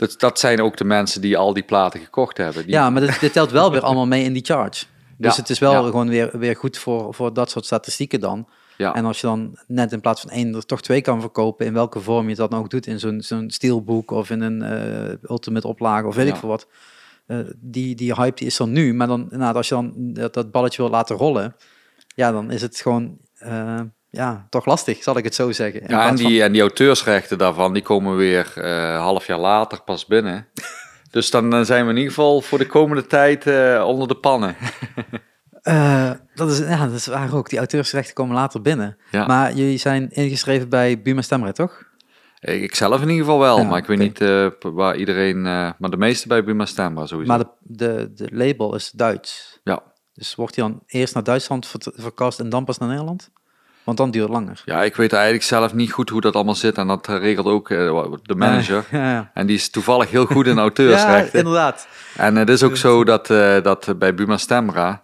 dat, 0.09 0.21
dat 0.21 0.39
zijn 0.39 0.61
ook 0.61 0.77
de 0.77 0.85
mensen 0.85 1.21
die 1.21 1.37
al 1.37 1.53
die 1.53 1.63
platen 1.63 2.01
gekocht 2.01 2.37
hebben. 2.37 2.63
Die, 2.63 2.73
Ja, 2.73 2.91
maar 2.91 3.01
dit, 3.01 3.21
dit 3.21 3.33
telt 3.33 3.51
wel 3.51 3.71
weer 3.71 3.81
allemaal 3.81 4.07
mee 4.07 4.25
in 4.25 4.33
die 4.33 4.45
charge. 4.45 4.85
Dus 5.19 5.35
Ja, 5.35 5.41
het 5.41 5.51
is 5.51 5.59
wel 5.59 5.73
ja. 5.73 5.83
gewoon 5.83 6.09
weer, 6.09 6.39
weer 6.39 6.57
goed 6.57 6.79
voor, 6.79 7.15
voor 7.15 7.33
dat 7.33 7.51
soort 7.51 7.65
statistieken 7.65 8.21
dan. 8.21 8.49
ja. 8.77 8.95
En 8.95 9.05
als 9.05 9.21
je 9.21 9.27
dan 9.27 9.59
net 9.67 9.93
in 9.93 10.01
plaats 10.01 10.21
van 10.21 10.31
één 10.31 10.55
er 10.55 10.67
toch 10.67 10.83
twee 10.83 11.01
kan 11.01 11.21
verkopen, 11.21 11.67
in 11.67 11.73
welke 11.73 12.01
vorm 12.01 12.29
je 12.29 12.35
dat 12.35 12.51
dan 12.51 12.61
ook 12.61 12.71
doet, 12.71 12.87
in 12.87 12.99
zo'n 12.99 13.21
zo'n 13.23 13.51
steelboek 13.51 14.11
of 14.11 14.31
in 14.31 14.41
een 14.41 14.63
eh, 14.63 15.31
ultimate 15.31 15.69
oplage 15.69 16.07
of 16.07 16.15
weet 16.15 16.29
ik 16.29 16.37
veel 16.37 16.49
wat. 16.49 16.67
Eh, 17.27 17.39
die, 17.57 17.95
die 17.95 18.15
hype 18.15 18.37
die 18.37 18.47
is 18.47 18.59
er 18.59 18.69
nu, 18.69 18.95
maar 18.95 19.07
dan, 19.07 19.27
nou, 19.31 19.55
als 19.55 19.69
je 19.69 19.75
dan 19.75 19.93
dat, 19.97 20.35
dat 20.35 20.51
balletje 20.51 20.83
wil 20.83 20.91
laten 20.91 21.17
rollen, 21.17 21.57
ja, 22.15 22.33
dan 22.33 22.51
is 22.51 22.63
het 22.63 22.77
gewoon, 22.81 23.19
eh, 23.39 23.81
ja, 24.15 24.47
toch 24.51 24.67
lastig, 24.67 25.03
zal 25.03 25.17
ik 25.17 25.25
het 25.25 25.35
zo 25.35 25.53
zeggen. 25.53 25.81
In 25.81 25.89
Ja, 25.89 26.01
en 26.03 26.07
van- 26.07 26.17
die, 26.27 26.43
en 26.43 26.53
die 26.53 26.61
auteursrechten 26.61 27.39
daarvan, 27.39 27.73
die 27.73 27.83
komen 27.83 28.17
weer 28.17 28.53
eh 28.57 28.99
half 29.01 29.27
jaar 29.27 29.39
later 29.39 29.83
pas 29.83 30.07
binnen. 30.07 30.47
dus 31.11 31.31
dan 31.31 31.55
eh, 31.55 31.61
zijn 31.61 31.85
we 31.85 31.91
in 31.91 31.97
ieder 31.97 32.13
geval 32.13 32.41
voor 32.41 32.59
de 32.59 32.67
komende 32.67 33.07
tijd 33.07 33.47
eh, 33.47 33.85
onder 33.87 34.09
de 34.09 34.17
pannen. 34.17 34.57
Dat, 36.35 36.51
is, 36.51 36.59
ja, 36.59 36.87
dat 36.87 36.95
is 36.95 37.07
waar 37.07 37.35
ook. 37.35 37.49
Die 37.49 37.59
auteursrechten 37.59 38.15
komen 38.15 38.35
later 38.35 38.61
binnen. 38.63 38.97
Ja. 39.11 39.27
Maar 39.27 39.53
jullie 39.53 39.79
zijn 39.79 40.11
ingeschreven 40.11 40.69
bij 40.69 41.03
Buma 41.03 41.23
Stemra, 41.23 41.53
toch? 41.53 41.83
Ik 42.41 42.75
zelf 42.75 43.01
in 43.03 43.09
ieder 43.09 43.25
geval 43.25 43.41
wel, 43.41 43.59
Ja, 43.59 43.65
maar 43.65 43.79
ik 43.79 43.87
weet 43.87 43.99
niet 43.99 44.19
waar 44.61 44.97
iedereen... 44.97 45.43
maar 45.43 45.75
de 45.91 45.97
meeste 45.97 46.29
bij 46.29 46.45
Buma 46.45 46.65
Stemra 46.67 47.07
sowieso. 47.07 47.31
Maar 47.33 47.39
de, 47.39 47.49
de, 47.61 48.13
de 48.15 48.29
label 48.37 48.75
is 48.75 48.91
Duits. 48.91 49.61
Ja. 49.65 49.83
Dus 50.15 50.35
wordt 50.35 50.57
hij 50.57 50.65
dan 50.65 50.83
eerst 50.87 51.15
naar 51.15 51.23
Duitsland 51.25 51.67
ver- 51.67 51.93
verkast 51.95 52.41
en 52.41 52.49
dan 52.49 52.65
pas 52.65 52.79
naar 52.79 52.89
Nederland? 52.89 53.31
Want 53.85 53.97
dan 53.99 54.11
duurt 54.11 54.25
het 54.25 54.33
langer. 54.35 54.63
ja, 54.65 54.83
ik 54.83 54.97
weet 54.97 55.13
eigenlijk 55.13 55.45
zelf 55.45 55.75
niet 55.75 55.93
goed 55.93 56.09
hoe 56.09 56.21
dat 56.21 56.35
allemaal 56.35 56.55
zit. 56.55 56.79
En 56.79 56.87
dat 56.87 57.09
eh, 57.09 57.19
regelt 57.19 57.47
ook 57.47 57.71
eh, 57.71 58.05
de 58.23 58.35
manager. 58.35 58.85
Ja, 58.91 59.11
ja. 59.11 59.31
En 59.35 59.47
die 59.47 59.57
is 59.57 59.71
toevallig 59.71 60.11
heel 60.11 60.27
goed 60.27 60.47
in 60.47 60.55
ja 60.57 60.61
auteursrechten. 60.61 61.39
inderdaad. 61.39 61.87
En 62.17 62.37
het 62.37 62.49
is 62.49 62.63
ook 62.63 62.77
zo 62.77 63.05
dat, 63.05 63.31
eh, 63.31 63.63
dat 63.63 63.99
bij 63.99 64.15
Buma 64.15 64.37
Stemra, 64.37 65.03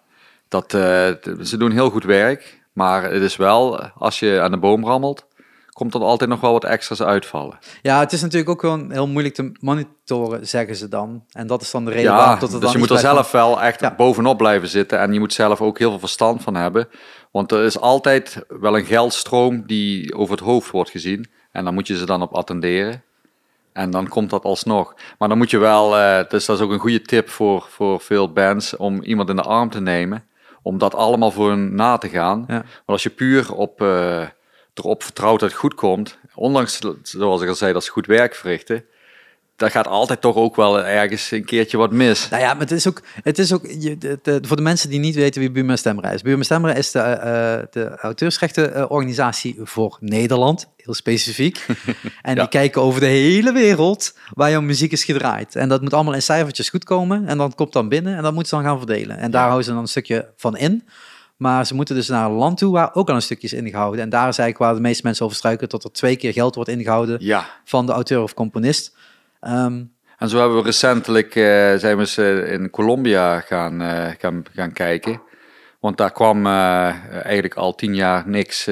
dat, 0.48 0.74
eh, 0.74 0.80
ze 1.42 1.56
doen 1.58 1.70
heel 1.70 1.90
goed 1.90 2.04
werk, 2.04 2.58
Maar 2.72 3.02
het 3.02 3.22
is 3.22 3.36
wel, 3.36 3.80
als 3.82 4.18
je 4.18 4.40
aan 4.40 4.50
de 4.50 4.58
boom 4.58 4.84
rammelt, 4.84 5.26
komt 5.72 5.94
er 5.94 6.00
altijd 6.00 6.30
nog 6.30 6.40
wel 6.40 6.52
wat 6.52 6.64
extra's 6.64 7.02
uitvallen. 7.02 7.58
Ja, 7.82 8.00
het 8.00 8.12
is 8.12 8.20
natuurlijk 8.22 8.50
ook 8.50 8.60
gewoon 8.60 8.90
heel 8.90 9.06
moeilijk 9.08 9.34
te 9.34 9.52
monitoren, 9.60 10.48
zeggen 10.48 10.76
ze 10.76 10.88
dan. 10.88 11.24
En 11.32 11.46
dat 11.46 11.62
is 11.62 11.70
dan 11.70 11.84
de 11.84 11.90
reden 11.90 12.10
Ja, 12.10 12.16
waarom 12.16 12.38
tot 12.38 12.42
het 12.42 12.50
dus 12.50 12.60
dan 12.60 12.72
je 12.72 12.78
moet 12.78 12.90
er 12.90 12.98
zelf 12.98 13.30
wel 13.30 13.62
echt 13.62 13.80
Ja. 13.80 13.94
bovenop 13.96 14.38
blijven 14.38 14.68
zitten. 14.68 14.98
En 14.98 15.12
je 15.12 15.18
moet 15.18 15.32
zelf 15.32 15.60
ook 15.60 15.78
heel 15.78 15.90
veel 15.90 15.98
verstand 15.98 16.42
van 16.42 16.54
hebben. 16.54 16.88
Want 17.30 17.52
er 17.52 17.64
is 17.64 17.78
altijd 17.78 18.44
wel 18.48 18.76
een 18.76 18.84
geldstroom 18.84 19.66
die 19.66 20.14
over 20.14 20.34
het 20.34 20.44
hoofd 20.44 20.70
wordt 20.70 20.90
gezien. 20.90 21.26
En 21.52 21.64
dan 21.64 21.74
moet 21.74 21.86
je 21.86 21.96
ze 21.96 22.06
dan 22.06 22.22
op 22.22 22.32
attenderen. 22.32 23.02
En 23.72 23.90
dan 23.90 24.08
komt 24.08 24.30
dat 24.30 24.44
alsnog. 24.44 24.94
Maar 25.18 25.28
dan 25.28 25.38
moet 25.38 25.50
je 25.50 25.58
wel, 25.58 25.96
eh, 25.96 26.28
dus 26.28 26.46
dat 26.46 26.56
is 26.56 26.62
ook 26.62 26.70
een 26.70 26.78
goede 26.78 27.02
tip 27.02 27.28
voor, 27.28 27.66
voor 27.68 28.00
veel 28.00 28.32
bands, 28.32 28.76
om 28.76 29.02
iemand 29.02 29.28
in 29.28 29.36
de 29.36 29.42
arm 29.42 29.70
te 29.70 29.80
nemen. 29.80 30.24
Om 30.62 30.78
dat 30.78 30.94
allemaal 30.94 31.30
voor 31.30 31.48
hun 31.48 31.74
na 31.74 31.96
te 31.96 32.08
gaan. 32.08 32.44
Ja. 32.48 32.54
Want 32.54 32.86
als 32.86 33.02
je 33.02 33.10
puur 33.10 33.54
op, 33.54 33.82
eh, 33.82 34.26
erop 34.74 35.02
vertrouwt 35.02 35.40
dat 35.40 35.48
het 35.48 35.58
goed 35.58 35.74
komt, 35.74 36.18
ondanks, 36.34 36.80
zoals 37.02 37.42
ik 37.42 37.48
al 37.48 37.54
zei, 37.54 37.72
dat 37.72 37.84
ze 37.84 37.90
goed 37.90 38.06
werk 38.06 38.34
verrichten, 38.34 38.84
daar 39.60 39.70
gaat 39.70 39.86
altijd 39.88 40.20
toch 40.20 40.36
ook 40.36 40.56
wel 40.56 40.84
ergens 40.84 41.30
een 41.30 41.44
keertje 41.44 41.76
wat 41.76 41.90
mis. 41.92 42.28
Nou 42.28 42.42
ja, 42.42 42.52
maar 42.52 42.60
het 42.62 42.70
is 42.70 42.88
ook, 42.88 43.02
het 43.22 43.38
is 43.38 43.52
ook 43.52 43.66
je, 43.78 43.98
de, 43.98 44.18
de- 44.22 44.38
voor 44.42 44.56
de 44.56 44.62
mensen 44.62 44.90
die 44.90 44.98
niet 45.00 45.14
weten 45.14 45.40
wie 45.40 45.50
Buma 45.50 45.76
Stemra 45.76 46.10
is. 46.10 46.22
Buma 46.22 46.42
Stemra 46.42 46.74
is 46.74 46.90
de, 46.90 46.98
eh, 46.98 47.58
de 47.70 47.96
auteursrechtenorganisatie 47.96 49.56
voor 49.62 49.96
Nederland, 50.00 50.68
heel 50.76 50.94
specifiek. 50.94 51.66
en 52.22 52.34
die 52.34 52.48
kijken 52.48 52.82
over 52.82 53.00
de 53.00 53.06
hele 53.06 53.52
wereld 53.52 54.14
waar 54.34 54.50
jouw 54.50 54.60
muziek 54.60 54.92
is 54.92 55.04
gedraaid. 55.04 55.56
En 55.56 55.68
dat 55.68 55.82
moet 55.82 55.94
allemaal 55.94 56.14
in 56.14 56.22
cijfertjes 56.22 56.68
goed 56.68 56.84
komen. 56.84 57.26
En 57.28 57.38
dat 57.38 57.54
komt 57.54 57.72
dan 57.72 57.88
binnen 57.88 58.16
en 58.16 58.22
dat 58.22 58.32
moeten 58.32 58.48
ze 58.48 58.54
dan 58.54 58.64
gaan 58.64 58.78
verdelen. 58.78 59.16
En 59.18 59.30
daar 59.30 59.40
Ja. 59.40 59.46
houden 59.46 59.64
ze 59.66 59.72
dan 59.72 59.80
een 59.80 59.88
stukje 59.88 60.28
van 60.36 60.56
in. 60.56 60.84
Maar 61.36 61.66
ze 61.66 61.74
moeten 61.74 61.94
dus 61.94 62.08
naar 62.08 62.24
een 62.30 62.36
land 62.36 62.58
toe 62.58 62.72
waar 62.72 62.94
ook 62.94 63.08
al 63.08 63.14
een 63.14 63.22
stukje 63.22 63.46
is 63.46 63.52
ingehouden. 63.52 64.00
En 64.00 64.08
daar 64.08 64.28
is 64.28 64.38
eigenlijk 64.38 64.58
waar 64.58 64.74
de 64.74 64.88
meeste 64.88 65.02
mensen 65.04 65.24
over 65.24 65.36
struiken, 65.36 65.68
dat 65.68 65.84
er 65.84 65.92
twee 65.92 66.16
keer 66.16 66.32
geld 66.32 66.54
wordt 66.54 66.70
ingehouden 66.70 67.16
Ja, 67.20 67.46
van 67.64 67.86
de 67.86 67.92
auteur 67.92 68.22
of 68.22 68.34
componist. 68.34 68.94
Ehm, 69.40 69.82
en 70.18 70.28
zo 70.28 70.38
hebben 70.38 70.56
we 70.58 70.62
recentelijk, 70.64 71.34
eh, 71.34 71.42
zijn 71.76 71.94
we 71.96 72.00
eens 72.00 72.16
eh, 72.16 72.52
in 72.52 72.70
Colombia 72.70 73.40
gaan, 73.40 73.80
eh, 73.82 74.06
gaan, 74.18 74.42
gaan 74.54 74.72
kijken. 74.72 75.20
Want 75.80 75.96
daar 75.96 76.12
kwam 76.12 76.46
eigenlijk 76.46 77.54
al 77.54 77.74
tien 77.74 77.94
jaar 77.94 78.22
niks 78.28 78.68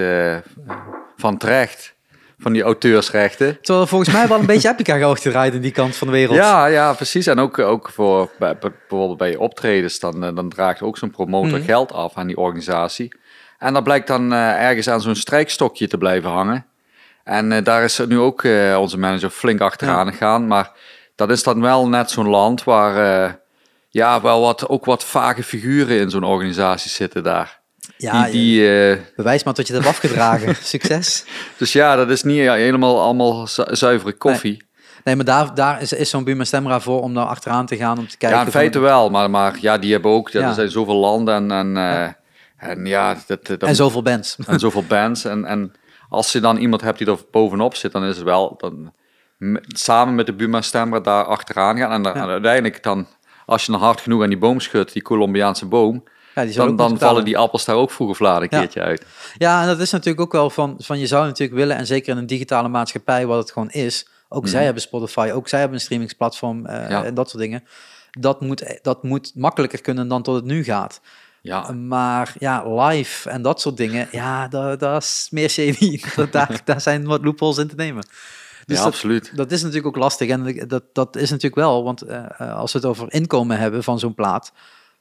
van 1.17 1.37
terecht, 1.37 1.95
van 2.39 2.53
die 2.53 2.63
auteursrechten. 2.63 3.57
Terwijl 3.61 3.81
er 3.81 3.89
volgens 3.89 4.13
mij 4.13 4.29
wel 4.29 4.39
een 4.39 4.47
beetje 4.55 4.69
Epica 4.69 4.97
gehoogd 4.97 5.23
gedraaid 5.23 5.55
in 5.55 5.61
die 5.61 5.71
kant 5.73 5.97
van 5.97 6.07
de 6.07 6.13
wereld. 6.13 6.37
Ja, 6.37 6.67
ja, 6.67 6.93
precies. 6.93 7.27
En 7.27 7.39
ook, 7.39 7.59
ook 7.59 7.91
voor 7.91 8.31
bij, 8.39 8.59
bij- 8.59 8.73
bijvoorbeeld 8.89 9.19
bij 9.19 9.37
optredens, 9.37 9.99
dan, 9.99 10.21
dan 10.35 10.49
draagt 10.49 10.83
ook 10.83 10.99
zo'n 10.99 11.11
promotor 11.11 11.59
Mhm. 11.59 11.67
geld 11.67 11.93
af 11.93 12.15
aan 12.15 12.27
die 12.27 12.37
organisatie. 12.39 13.13
En 13.59 13.73
dat 13.75 13.83
blijkt 13.85 14.07
dan 14.07 14.33
ergens 14.33 14.89
aan 14.89 15.01
zo'n 15.01 15.15
strijkstokje 15.15 15.89
te 15.89 15.99
blijven 15.99 16.31
hangen. 16.31 16.67
En 17.29 17.53
eh, 17.53 17.65
daar 17.65 17.85
is 17.85 17.99
nu 18.09 18.19
ook 18.19 18.45
eh, 18.45 18.77
onze 18.81 18.99
manager 18.99 19.31
flink 19.31 19.61
achteraan 19.61 20.11
gegaan. 20.13 20.47
Maar 20.47 20.71
dat 21.15 21.31
is 21.31 21.43
dan 21.43 21.61
wel 21.61 21.89
net 21.89 22.11
zo'n 22.11 22.29
land 22.29 22.65
waar 22.65 23.25
eh, 23.25 23.33
ja, 23.89 24.21
wel 24.21 24.41
wat, 24.41 24.69
ook 24.69 24.85
wat 24.85 25.05
vage 25.05 25.43
figuren 25.43 25.99
in 25.99 26.11
zo'n 26.11 26.25
organisatie 26.25 26.91
zitten 26.91 27.23
daar. 27.23 27.61
Ja, 27.97 28.25
die, 28.25 28.33
die, 28.33 29.01
bewijs 29.17 29.43
maar 29.45 29.55
dat 29.55 29.67
je 29.67 29.75
het 29.75 29.83
hebt 29.85 29.95
afgedragen. 29.97 30.57
Succes. 30.75 31.25
dus 31.57 31.73
ja, 31.73 31.97
dat 31.97 32.11
is 32.11 32.23
niet 32.23 32.37
ja, 32.37 32.55
helemaal 32.55 33.01
allemaal 33.01 33.47
zu- 33.47 33.75
zuivere 33.75 34.13
koffie. 34.13 34.67
Nee, 35.05 35.17
maar 35.17 35.25
daar, 35.25 35.55
daar 35.55 35.81
is, 35.83 35.93
is 35.93 36.11
zo'n 36.11 36.25
Buma 36.25 36.45
Stemra 36.45 36.81
voor 36.81 37.03
om 37.03 37.15
daar 37.15 37.25
achteraan 37.27 37.67
te 37.67 37.77
gaan, 37.77 37.99
om 37.99 38.09
te 38.09 38.17
kijken. 38.17 38.39
Ja, 38.39 38.45
in 38.45 38.51
van- 38.51 38.61
feite 38.61 38.79
wel, 38.79 39.11
maar, 39.11 39.31
maar 39.31 39.57
ja, 39.61 39.79
die 39.79 39.93
hebben 39.93 40.11
ook, 40.11 40.29
ja, 40.29 40.41
Ja. 40.41 40.49
er 40.49 40.55
zijn 40.55 40.71
zoveel 40.71 40.95
landen 40.97 41.35
en, 41.35 41.51
en, 41.51 41.77
eh, 41.77 42.71
en 42.71 42.87
ja, 42.87 43.17
dat, 43.27 43.47
dat, 43.47 43.63
En 43.63 43.75
zoveel 43.77 44.03
bands. 44.03 44.37
en 44.47 44.59
zoveel 44.59 44.85
bands. 44.89 45.25
En, 45.25 45.45
en 45.45 45.73
als 46.09 46.33
je 46.33 46.41
dan 46.41 46.57
iemand 46.57 46.81
hebt 46.81 46.99
die 46.99 47.07
er 47.07 47.19
bovenop 47.31 47.75
zit, 47.75 47.93
dan 47.93 48.05
is 48.05 48.15
het 48.17 48.25
wel 48.25 48.55
dan, 48.59 48.93
samen 49.69 50.15
met 50.15 50.27
de 50.27 50.33
Buma 50.33 50.61
Stemra 50.63 51.01
daar 51.01 51.25
achteraan 51.25 51.77
gaan. 51.79 51.91
En, 51.93 52.03
dan, 52.03 52.15
Ja. 52.15 52.23
en 52.23 52.29
uiteindelijk 52.29 52.83
dan, 52.83 53.07
als 53.47 53.67
je 53.67 53.73
dan 53.73 53.81
hard 53.81 54.01
genoeg 54.01 54.23
aan 54.23 54.29
die 54.29 54.39
boom 54.39 54.61
schudt, 54.61 54.93
die 54.93 55.03
Colombiaanse 55.03 55.67
boom, 55.67 56.05
Ja, 56.35 56.45
die 56.45 56.55
dan, 56.55 56.77
dan 56.77 56.99
vallen 56.99 57.25
die 57.25 57.39
appels 57.39 57.65
daar 57.65 57.77
ook 57.77 57.91
vroeg 57.91 58.09
of 58.09 58.19
laat 58.19 58.41
een 58.43 58.49
Ja. 58.51 58.59
keertje 58.59 58.81
uit. 58.81 59.07
Ja, 59.39 59.61
en 59.61 59.67
dat 59.67 59.79
is 59.81 59.91
natuurlijk 59.91 60.21
ook 60.21 60.33
wel 60.33 60.51
van, 60.51 60.75
van 60.79 60.99
je 60.99 61.07
zou 61.07 61.27
natuurlijk 61.27 61.59
willen, 61.59 61.77
en 61.77 61.87
zeker 61.87 62.13
in 62.13 62.19
een 62.19 62.27
digitale 62.27 62.69
maatschappij, 62.69 63.27
wat 63.27 63.39
het 63.39 63.53
gewoon 63.53 63.71
is. 63.71 64.09
Ook 64.29 64.49
zij 64.49 64.65
hebben 64.65 64.83
Spotify, 64.83 65.31
ook 65.35 65.49
zij 65.49 65.59
hebben 65.59 65.77
een 65.77 65.83
streamingsplatform 65.85 66.67
eh, 66.67 66.89
Mhm. 66.89 67.05
En 67.05 67.15
dat 67.15 67.31
soort 67.31 67.43
dingen. 67.43 67.65
Dat 68.11 68.41
moet, 68.41 68.79
dat 68.83 69.03
moet 69.03 69.33
makkelijker 69.35 69.81
kunnen 69.81 70.09
dan 70.09 70.23
tot 70.23 70.35
het 70.35 70.45
nu 70.45 70.65
gaat. 70.65 71.01
Ja, 71.49 71.73
Maar 71.73 72.35
ja, 72.39 72.75
live 72.87 73.31
en 73.31 73.43
dat 73.43 73.61
soort 73.61 73.77
dingen, 73.77 74.09
ja, 74.11 74.49
dat, 74.49 74.81
dat 74.81 75.03
is 75.03 75.29
meer 75.31 75.51
shady. 75.51 76.01
Dat, 76.17 76.33
daar, 76.33 76.61
daar 76.65 76.81
zijn 76.81 77.05
wat 77.07 77.25
loopholes 77.25 77.59
in 77.59 77.69
te 77.69 77.75
nemen. 77.75 78.03
Dus 78.67 78.77
ja 78.77 78.85
dat, 78.85 78.93
absoluut. 78.93 79.33
dat 79.37 79.51
is 79.53 79.61
natuurlijk 79.61 79.87
ook 79.87 80.03
lastig. 80.03 80.29
En 80.29 80.65
dat, 80.69 80.83
dat 80.93 81.17
is 81.17 81.31
natuurlijk 81.31 81.55
wel, 81.55 81.85
want 81.85 82.03
eh, 82.03 82.25
eh, 82.39 82.57
als 82.57 82.73
we 82.73 82.79
het 82.79 82.87
over 82.87 83.13
inkomen 83.13 83.59
hebben 83.59 83.83
van 83.85 83.99
zo'n 83.99 84.15
plaat. 84.15 84.53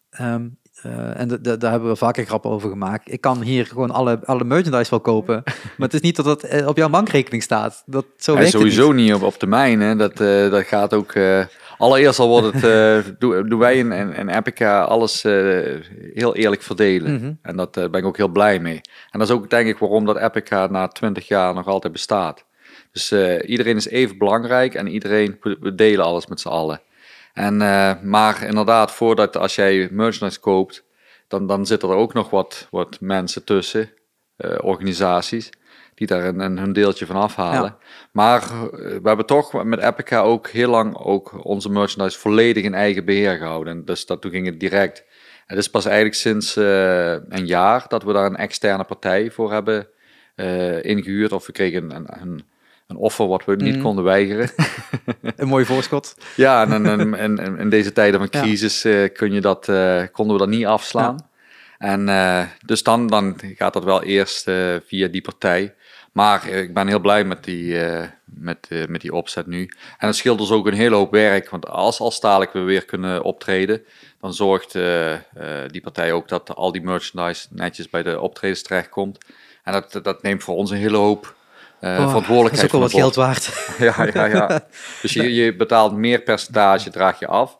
ehm, 0.09 0.47
eh, 0.81 1.19
en 1.19 1.27
da- 1.27 1.37
da- 1.37 1.55
daar 1.55 1.71
hebben 1.71 1.89
we 1.89 1.95
vaker 1.95 2.25
grappen 2.25 2.51
over 2.51 2.69
gemaakt. 2.69 3.11
Ik 3.11 3.21
kan 3.21 3.41
hier 3.41 3.65
gewoon 3.65 3.91
alle, 3.91 4.19
alle 4.25 4.43
merchandise 4.43 4.89
wel 4.89 4.99
kopen. 4.99 5.43
maar 5.77 5.87
het 5.87 5.93
is 5.93 6.01
niet 6.01 6.15
dat 6.15 6.25
dat 6.25 6.65
op 6.65 6.77
jouw 6.77 6.89
bankrekening 6.89 7.43
staat. 7.43 7.83
Dat, 7.85 8.05
zo 8.17 8.33
werkt 8.35 8.51
sowieso 8.51 8.91
niet. 8.91 9.05
niet 9.05 9.13
op, 9.13 9.21
op 9.21 9.33
termijn. 9.39 9.79
Hè. 9.81 9.95
Dat, 9.95 10.17
dat 10.51 10.63
gaat 10.65 10.93
ook. 10.93 11.13
Allereerst 11.77 12.19
al 12.19 12.27
wordt 12.27 12.53
het. 12.53 12.63
eh, 12.63 13.11
doen, 13.19 13.49
doen 13.49 13.59
wij 13.59 13.77
in, 13.77 13.91
in, 13.91 14.13
in 14.13 14.29
Epica 14.29 14.81
alles 14.81 15.23
eh, 15.23 15.33
heel 16.13 16.35
eerlijk 16.35 16.61
verdelen. 16.61 17.13
Mhm. 17.13 17.33
En 17.41 17.55
daar 17.55 17.89
ben 17.89 18.01
ik 18.01 18.05
ook 18.05 18.17
heel 18.17 18.27
blij 18.27 18.59
mee. 18.59 18.81
En 19.11 19.19
dat 19.19 19.29
is 19.29 19.33
ook 19.33 19.49
denk 19.49 19.67
ik 19.67 19.77
waarom 19.77 20.05
dat 20.05 20.17
Epica 20.17 20.67
na 20.67 20.87
20 20.87 21.27
jaar 21.27 21.53
nog 21.53 21.67
altijd 21.67 21.93
bestaat. 21.93 22.45
Dus 22.91 23.11
eh, 23.11 23.49
iedereen 23.49 23.75
is 23.75 23.87
even 23.87 24.17
belangrijk 24.17 24.73
en 24.75 24.87
iedereen, 24.87 25.37
we 25.41 25.75
delen 25.75 26.05
alles 26.05 26.27
met 26.27 26.39
z'n 26.39 26.47
allen. 26.47 26.81
En, 27.33 27.61
eh, 27.61 28.01
maar 28.03 28.43
inderdaad, 28.43 28.91
voordat 28.91 29.37
als 29.37 29.55
jij 29.55 29.87
merchandise 29.91 30.39
koopt, 30.39 30.83
dan, 31.27 31.47
dan 31.47 31.65
zitten 31.65 31.89
er 31.89 31.95
ook 31.95 32.13
nog 32.13 32.29
wat, 32.29 32.67
wat 32.71 32.97
mensen 32.99 33.43
tussen, 33.43 33.91
eh, 34.35 34.55
organisaties, 34.61 35.49
die 35.97 36.07
daar 36.07 36.25
een, 36.25 36.39
een 36.39 36.57
hun 36.57 36.73
deeltje 36.73 37.05
van 37.05 37.15
afhalen. 37.15 37.61
Ja. 37.63 37.77
Maar 38.11 38.41
eh, 38.41 38.49
we 38.71 39.01
hebben 39.03 39.25
toch 39.25 39.63
met 39.63 39.79
Epica 39.79 40.19
ook 40.19 40.47
heel 40.47 40.69
lang 40.69 40.97
ook 40.97 41.45
onze 41.45 41.69
merchandise 41.69 42.19
volledig 42.19 42.63
in 42.63 42.73
eigen 42.73 43.05
beheer 43.05 43.37
gehouden. 43.37 43.73
En 43.73 43.85
Dus 43.85 44.05
dat, 44.05 44.21
toen 44.21 44.31
ging 44.31 44.45
het 44.45 44.59
direct. 44.59 45.03
Het 45.45 45.57
is 45.57 45.69
pas 45.69 45.85
eigenlijk 45.85 46.15
sinds 46.15 46.55
eh, 46.55 47.11
een 47.11 47.45
jaar 47.45 47.85
dat 47.87 48.03
we 48.03 48.13
daar 48.13 48.25
een 48.25 48.35
externe 48.35 48.83
partij 48.83 49.31
voor 49.31 49.51
hebben 49.51 49.87
eh, 50.35 50.83
ingehuurd. 50.83 51.31
Of 51.31 51.45
we 51.45 51.51
kregen 51.51 51.95
een, 51.95 52.05
een, 52.21 52.43
een 52.87 52.95
offer 52.95 53.27
wat 53.27 53.45
we 53.45 53.55
niet 53.55 53.73
Mhm. 53.75 53.83
konden 53.83 54.03
weigeren. 54.03 54.49
Een 55.35 55.47
mooi 55.47 55.65
voorschot. 55.65 56.15
Ja, 56.35 56.61
en, 56.67 56.85
en, 56.85 57.13
en, 57.15 57.39
en 57.39 57.57
in 57.57 57.69
deze 57.69 57.91
tijden 57.91 58.19
van 58.19 58.27
Ja. 58.31 58.41
crisis 58.41 58.81
kun 59.13 59.33
je 59.33 59.41
dat, 59.41 59.65
konden 60.11 60.33
we 60.35 60.37
dat 60.37 60.49
niet 60.49 60.65
afslaan. 60.65 61.29
En 61.77 62.05
dus 62.65 62.83
dan, 62.83 63.07
dan 63.07 63.39
gaat 63.55 63.73
dat 63.73 63.83
wel 63.83 64.03
eerst 64.03 64.43
via 64.87 65.07
die 65.07 65.21
partij. 65.21 65.75
Maar 66.17 66.47
eh, 66.47 66.61
ik 66.61 66.73
ben 66.73 66.87
heel 66.87 66.99
blij 66.99 67.23
met 67.23 67.43
die, 67.43 67.85
eh, 67.85 68.07
met, 68.23 68.67
eh, 68.69 68.85
met 68.85 69.01
die 69.01 69.13
opzet 69.13 69.47
nu. 69.47 69.69
En 69.97 70.07
het 70.07 70.15
scheelt 70.15 70.37
dus 70.37 70.51
ook 70.51 70.67
een 70.67 70.73
hele 70.73 70.95
hoop 70.95 71.11
werk. 71.11 71.49
Want 71.49 71.67
als, 71.67 71.99
als 71.99 72.19
dadelijk 72.19 72.53
we 72.53 72.59
weer 72.59 72.85
kunnen 72.85 73.23
optreden, 73.23 73.81
dan 74.21 74.33
zorgt 74.33 74.71
die 75.67 75.81
partij 75.81 76.11
ook 76.11 76.27
dat 76.27 76.55
al 76.55 76.71
die 76.71 76.81
merchandise 76.81 77.47
netjes 77.49 77.89
bij 77.89 78.03
de 78.03 78.19
optredens 78.19 78.61
terechtkomt. 78.61 79.17
En 79.63 79.73
dat, 79.73 79.99
dat 80.03 80.21
neemt 80.21 80.43
voor 80.43 80.55
ons 80.55 80.71
een 80.71 80.77
hele 80.77 80.97
hoop 80.97 81.35
Oh, 81.81 81.89
dat 81.89 81.99
is 81.99 82.07
verantwoordelijkheid 82.07 82.65
ook 82.65 82.71
wel 82.71 82.81
wat 82.81 82.91
geld 82.91 83.15
waard. 83.15 83.49
Ja, 83.77 84.09
ja, 84.13 84.25
ja. 84.25 84.67
Dus 85.01 85.13
je, 85.13 85.33
je 85.33 85.55
betaalt 85.55 85.93
meer 85.93 86.21
percentage, 86.21 86.89
draag 86.89 87.19
je 87.19 87.27
af. 87.27 87.57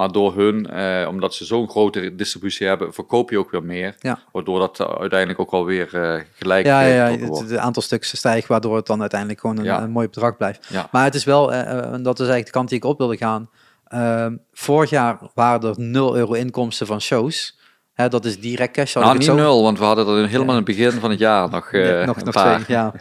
Maar 0.00 0.12
door 0.12 0.34
hun, 0.36 0.66
eh, 0.70 1.08
omdat 1.08 1.34
ze 1.34 1.44
zo'n 1.44 1.68
grote 1.68 2.14
distributie 2.14 2.66
hebben, 2.66 2.92
verkoop 2.94 3.30
je 3.30 3.38
ook 3.38 3.50
weer 3.50 3.62
meer. 3.62 3.94
Ja. 3.98 4.18
Waardoor 4.32 4.58
dat 4.58 4.80
eh, 4.80 4.86
uiteindelijk 5.00 5.40
ook 5.40 5.50
wel 5.50 5.64
weer 5.64 5.94
eh, 5.94 6.20
gelijk 6.38 6.66
Ja, 6.66 6.80
ja, 6.80 6.94
ja 7.06 7.10
het, 7.16 7.26
wordt. 7.28 7.50
het 7.50 7.58
aantal 7.58 7.82
stuks 7.82 8.16
stijgt, 8.16 8.48
waardoor 8.48 8.76
het 8.76 8.86
dan 8.86 9.00
uiteindelijk 9.00 9.40
gewoon 9.40 9.58
een, 9.58 9.64
Ja. 9.64 9.82
een 9.82 9.90
mooi 9.90 10.06
bedrag 10.06 10.36
blijft. 10.36 10.66
Ja. 10.68 10.88
Maar 10.92 11.04
het 11.04 11.14
is 11.14 11.24
wel, 11.24 11.52
eh, 11.52 11.92
en 11.92 12.02
dat 12.02 12.14
is 12.14 12.26
eigenlijk 12.26 12.46
de 12.46 12.52
kant 12.52 12.68
die 12.68 12.78
ik 12.78 12.84
op 12.84 12.98
wilde 12.98 13.16
gaan. 13.16 13.50
Ehm, 13.86 14.36
vorig 14.52 14.90
jaar 14.90 15.18
waren 15.34 15.68
er 15.68 15.74
0 15.78 16.16
euro 16.16 16.32
inkomsten 16.32 16.86
van 16.86 17.00
shows. 17.00 17.58
Hè, 17.94 18.08
dat 18.08 18.24
is 18.24 18.40
direct 18.40 18.72
cash. 18.72 18.94
Nou, 18.94 19.12
niet 19.14 19.24
zo- 19.24 19.34
nul, 19.34 19.62
want 19.62 19.78
we 19.78 19.84
hadden 19.84 20.06
er 20.06 20.28
helemaal 20.28 20.56
in 20.56 20.64
het 20.66 20.76
begin 20.76 20.90
van 20.92 21.10
het 21.10 21.18
jaar 21.18 21.50
nog, 21.50 21.72
Nee, 21.72 22.04
nog, 22.06 22.16
een 22.16 22.24
nog 22.24 22.34
twee, 22.34 22.58
ja. 22.66 22.92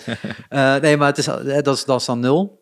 Nee, 0.82 0.98
maar 0.98 1.08
het 1.08 1.18
is, 1.18 1.26
dat, 1.26 1.68
is, 1.68 1.86
dat 1.86 2.00
is 2.00 2.06
dan 2.06 2.20
nul. 2.20 2.59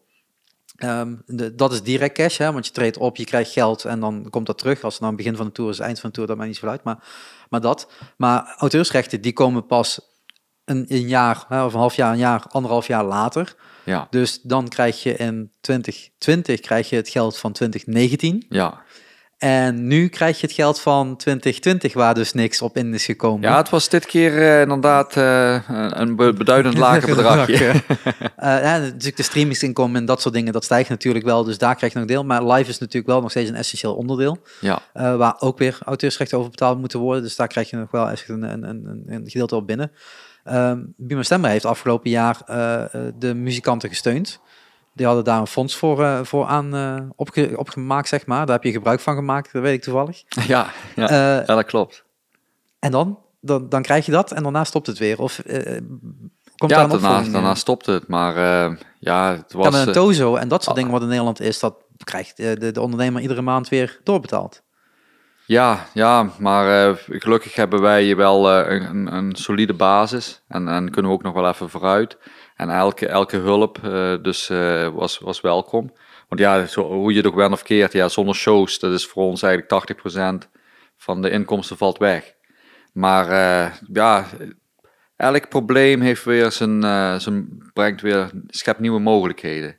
Ehm, 0.77 1.15
de, 1.25 1.55
dat 1.55 1.71
is 1.73 1.81
direct 1.81 2.15
cash, 2.15 2.37
hè, 2.37 2.51
want 2.51 2.65
je 2.65 2.71
treedt 2.71 2.97
op, 2.97 3.15
je 3.17 3.25
krijgt 3.25 3.51
geld 3.51 3.85
en 3.85 3.99
dan 3.99 4.27
komt 4.29 4.45
dat 4.45 4.57
terug. 4.57 4.83
Als 4.83 4.93
het 4.93 5.01
nou 5.01 5.13
het 5.13 5.23
begin 5.23 5.37
van 5.37 5.45
de 5.45 5.51
tour 5.51 5.71
is, 5.71 5.79
eind 5.79 5.99
van 5.99 6.09
de 6.09 6.15
tour, 6.15 6.27
dat 6.27 6.37
maakt 6.37 6.49
niet 6.49 6.57
zoveel 6.57 6.71
uit. 6.71 6.83
Maar, 6.83 7.03
maar 7.49 7.61
dat. 7.61 7.91
Maar 8.17 8.55
auteursrechten, 8.57 9.21
die 9.21 9.33
komen 9.33 9.65
pas 9.65 9.99
een, 10.65 10.85
een 10.87 11.07
jaar, 11.07 11.45
hè, 11.47 11.63
of 11.63 11.73
een 11.73 11.79
half 11.79 11.95
jaar, 11.95 12.11
een 12.11 12.17
jaar, 12.17 12.45
anderhalf 12.49 12.87
jaar 12.87 13.03
later. 13.03 13.55
Ja, 13.83 14.07
Dus 14.09 14.41
dan 14.41 14.67
krijg 14.67 15.03
je 15.03 15.15
in 15.15 15.51
2020 15.61 16.59
krijg 16.59 16.89
je 16.89 16.95
het 16.95 17.09
geld 17.09 17.37
van 17.37 17.51
2019. 17.51 18.45
ja. 18.49 18.81
En 19.37 19.87
nu 19.87 20.07
krijg 20.07 20.39
je 20.39 20.47
het 20.47 20.55
geld 20.55 20.81
van 20.81 21.15
2020, 21.17 21.93
waar 21.93 22.13
dus 22.13 22.33
niks 22.33 22.61
op 22.61 22.77
in 22.77 22.93
is 22.93 23.05
gekomen. 23.05 23.49
Ja, 23.49 23.57
het 23.57 23.69
was 23.69 23.89
dit 23.89 24.05
keer 24.05 24.37
eh, 24.41 24.61
inderdaad 24.61 25.17
eh, 25.17 25.59
een 25.89 26.15
be- 26.15 26.33
beduidend 26.33 26.77
lager 26.87 27.15
bedragje. 27.15 27.71
Eh, 28.37 28.61
ja, 28.61 28.77
natuurlijk 28.77 29.17
de 29.17 29.23
streamingsinkomen 29.23 29.99
en 29.99 30.05
dat 30.05 30.21
soort 30.21 30.33
dingen, 30.33 30.53
dat 30.53 30.63
stijgt 30.63 30.89
natuurlijk 30.89 31.25
wel. 31.25 31.43
Dus 31.43 31.57
daar 31.57 31.75
krijg 31.75 31.93
je 31.93 31.99
nog 31.99 32.07
deel. 32.07 32.23
Maar 32.23 32.43
live 32.45 32.69
is 32.69 32.77
natuurlijk 32.77 33.07
wel 33.07 33.21
nog 33.21 33.29
steeds 33.29 33.49
een 33.49 33.55
essentieel 33.55 33.95
onderdeel. 33.95 34.37
Ja, 34.59 34.81
waar 34.93 35.35
ook 35.39 35.57
weer 35.57 35.77
auteursrechten 35.85 36.37
over 36.37 36.49
betaald 36.49 36.79
moeten 36.79 36.99
worden. 36.99 37.23
Dus 37.23 37.35
daar 37.35 37.47
krijg 37.47 37.69
je 37.69 37.77
nog 37.77 37.91
wel 37.91 38.09
echt 38.09 38.29
een, 38.29 38.43
een, 38.43 38.63
een, 38.63 39.03
een 39.07 39.29
gedeelte 39.29 39.55
op 39.55 39.67
binnen. 39.67 39.91
Ehm 40.43 40.79
Buma 40.97 41.23
Stemmer 41.23 41.49
heeft 41.49 41.65
afgelopen 41.65 42.09
jaar 42.09 42.37
de 43.19 43.33
muzikanten 43.33 43.89
gesteund. 43.89 44.39
Die 44.97 45.05
hadden 45.05 45.23
daar 45.23 45.39
een 45.39 45.47
fonds 45.47 45.75
voor, 45.75 46.03
eh, 46.03 46.19
voor 46.23 46.45
aan 46.45 47.11
opge- 47.15 47.53
opgemaakt, 47.55 48.07
zeg 48.07 48.25
maar. 48.25 48.45
Daar 48.45 48.55
heb 48.55 48.63
je 48.63 48.71
gebruik 48.71 48.99
van 48.99 49.15
gemaakt, 49.15 49.53
dat 49.53 49.61
weet 49.61 49.73
ik 49.73 49.81
toevallig. 49.83 50.23
ja, 50.47 50.67
ja. 50.95 51.09
Eh, 51.09 51.45
ja 51.47 51.55
dat 51.55 51.65
klopt. 51.65 52.03
en 52.79 52.91
dan? 52.91 53.19
dan? 53.41 53.69
Dan 53.69 53.81
krijg 53.81 54.05
je 54.05 54.11
dat 54.11 54.31
en 54.31 54.43
daarna 54.43 54.63
stopt 54.63 54.87
het 54.87 54.97
weer. 54.97 55.19
Of 55.21 55.41
komt 56.55 56.71
Ja, 56.71 56.87
daarna, 56.87 57.21
daarna 57.21 57.55
stopte 57.55 57.91
het. 57.91 58.07
Maar 58.07 58.35
ja, 58.99 59.31
het 59.35 59.53
was... 59.53 59.69
Kan 59.69 59.79
een 59.87 59.91
tozo 59.93 60.35
en 60.35 60.47
dat 60.47 60.63
soort 60.63 60.75
ah. 60.75 60.81
dingen 60.81 60.91
wat 60.91 61.01
in 61.01 61.07
Nederland 61.07 61.39
is, 61.41 61.59
dat 61.59 61.75
krijgt 62.03 62.37
de, 62.37 62.71
de 62.71 62.81
ondernemer 62.81 63.21
iedere 63.21 63.41
maand 63.41 63.69
weer 63.69 63.99
doorbetaald. 64.03 64.61
Ja, 65.45 65.85
ja, 65.93 66.29
maar 66.39 66.95
gelukkig 67.09 67.55
hebben 67.55 67.81
wij 67.81 68.15
wel 68.15 68.51
een, 68.51 68.89
een- 68.89 69.13
een 69.13 69.35
solide 69.35 69.73
basis 69.73 70.41
en, 70.47 70.67
en 70.67 70.91
kunnen 70.91 71.11
we 71.11 71.17
ook 71.17 71.23
nog 71.23 71.33
wel 71.33 71.47
even 71.47 71.69
vooruit. 71.69 72.17
En 72.57 72.69
elke, 72.69 73.07
elke 73.07 73.37
hulp 73.37 73.79
eh, 73.83 74.13
dus, 74.21 74.49
eh, 74.49 74.87
was, 74.87 75.17
was 75.17 75.41
welkom. 75.41 75.93
Want 76.27 76.41
ja, 76.41 76.65
zo, 76.65 76.83
hoe 76.83 77.11
je 77.11 77.17
het 77.17 77.27
ook 77.27 77.35
bent 77.35 77.53
of 77.53 77.63
keert, 77.63 77.93
ja, 77.93 78.07
zonder 78.07 78.35
shows, 78.35 78.79
dat 78.79 78.93
is 78.93 79.05
voor 79.05 79.23
ons 79.23 79.41
eigenlijk 79.41 79.93
80% 80.45 80.49
van 80.97 81.21
de 81.21 81.29
inkomsten 81.29 81.77
valt 81.77 81.97
weg. 81.97 82.33
Maar 82.93 83.29
eh, 83.29 83.71
ja, 83.93 84.25
elk 85.15 85.49
probleem 85.49 86.01
heeft 86.01 86.23
weer 86.23 86.51
zijn, 86.51 86.81
zijn, 87.21 87.63
brengt 87.73 88.01
weer, 88.01 88.29
schept 88.47 88.79
nieuwe 88.79 88.99
mogelijkheden. 88.99 89.77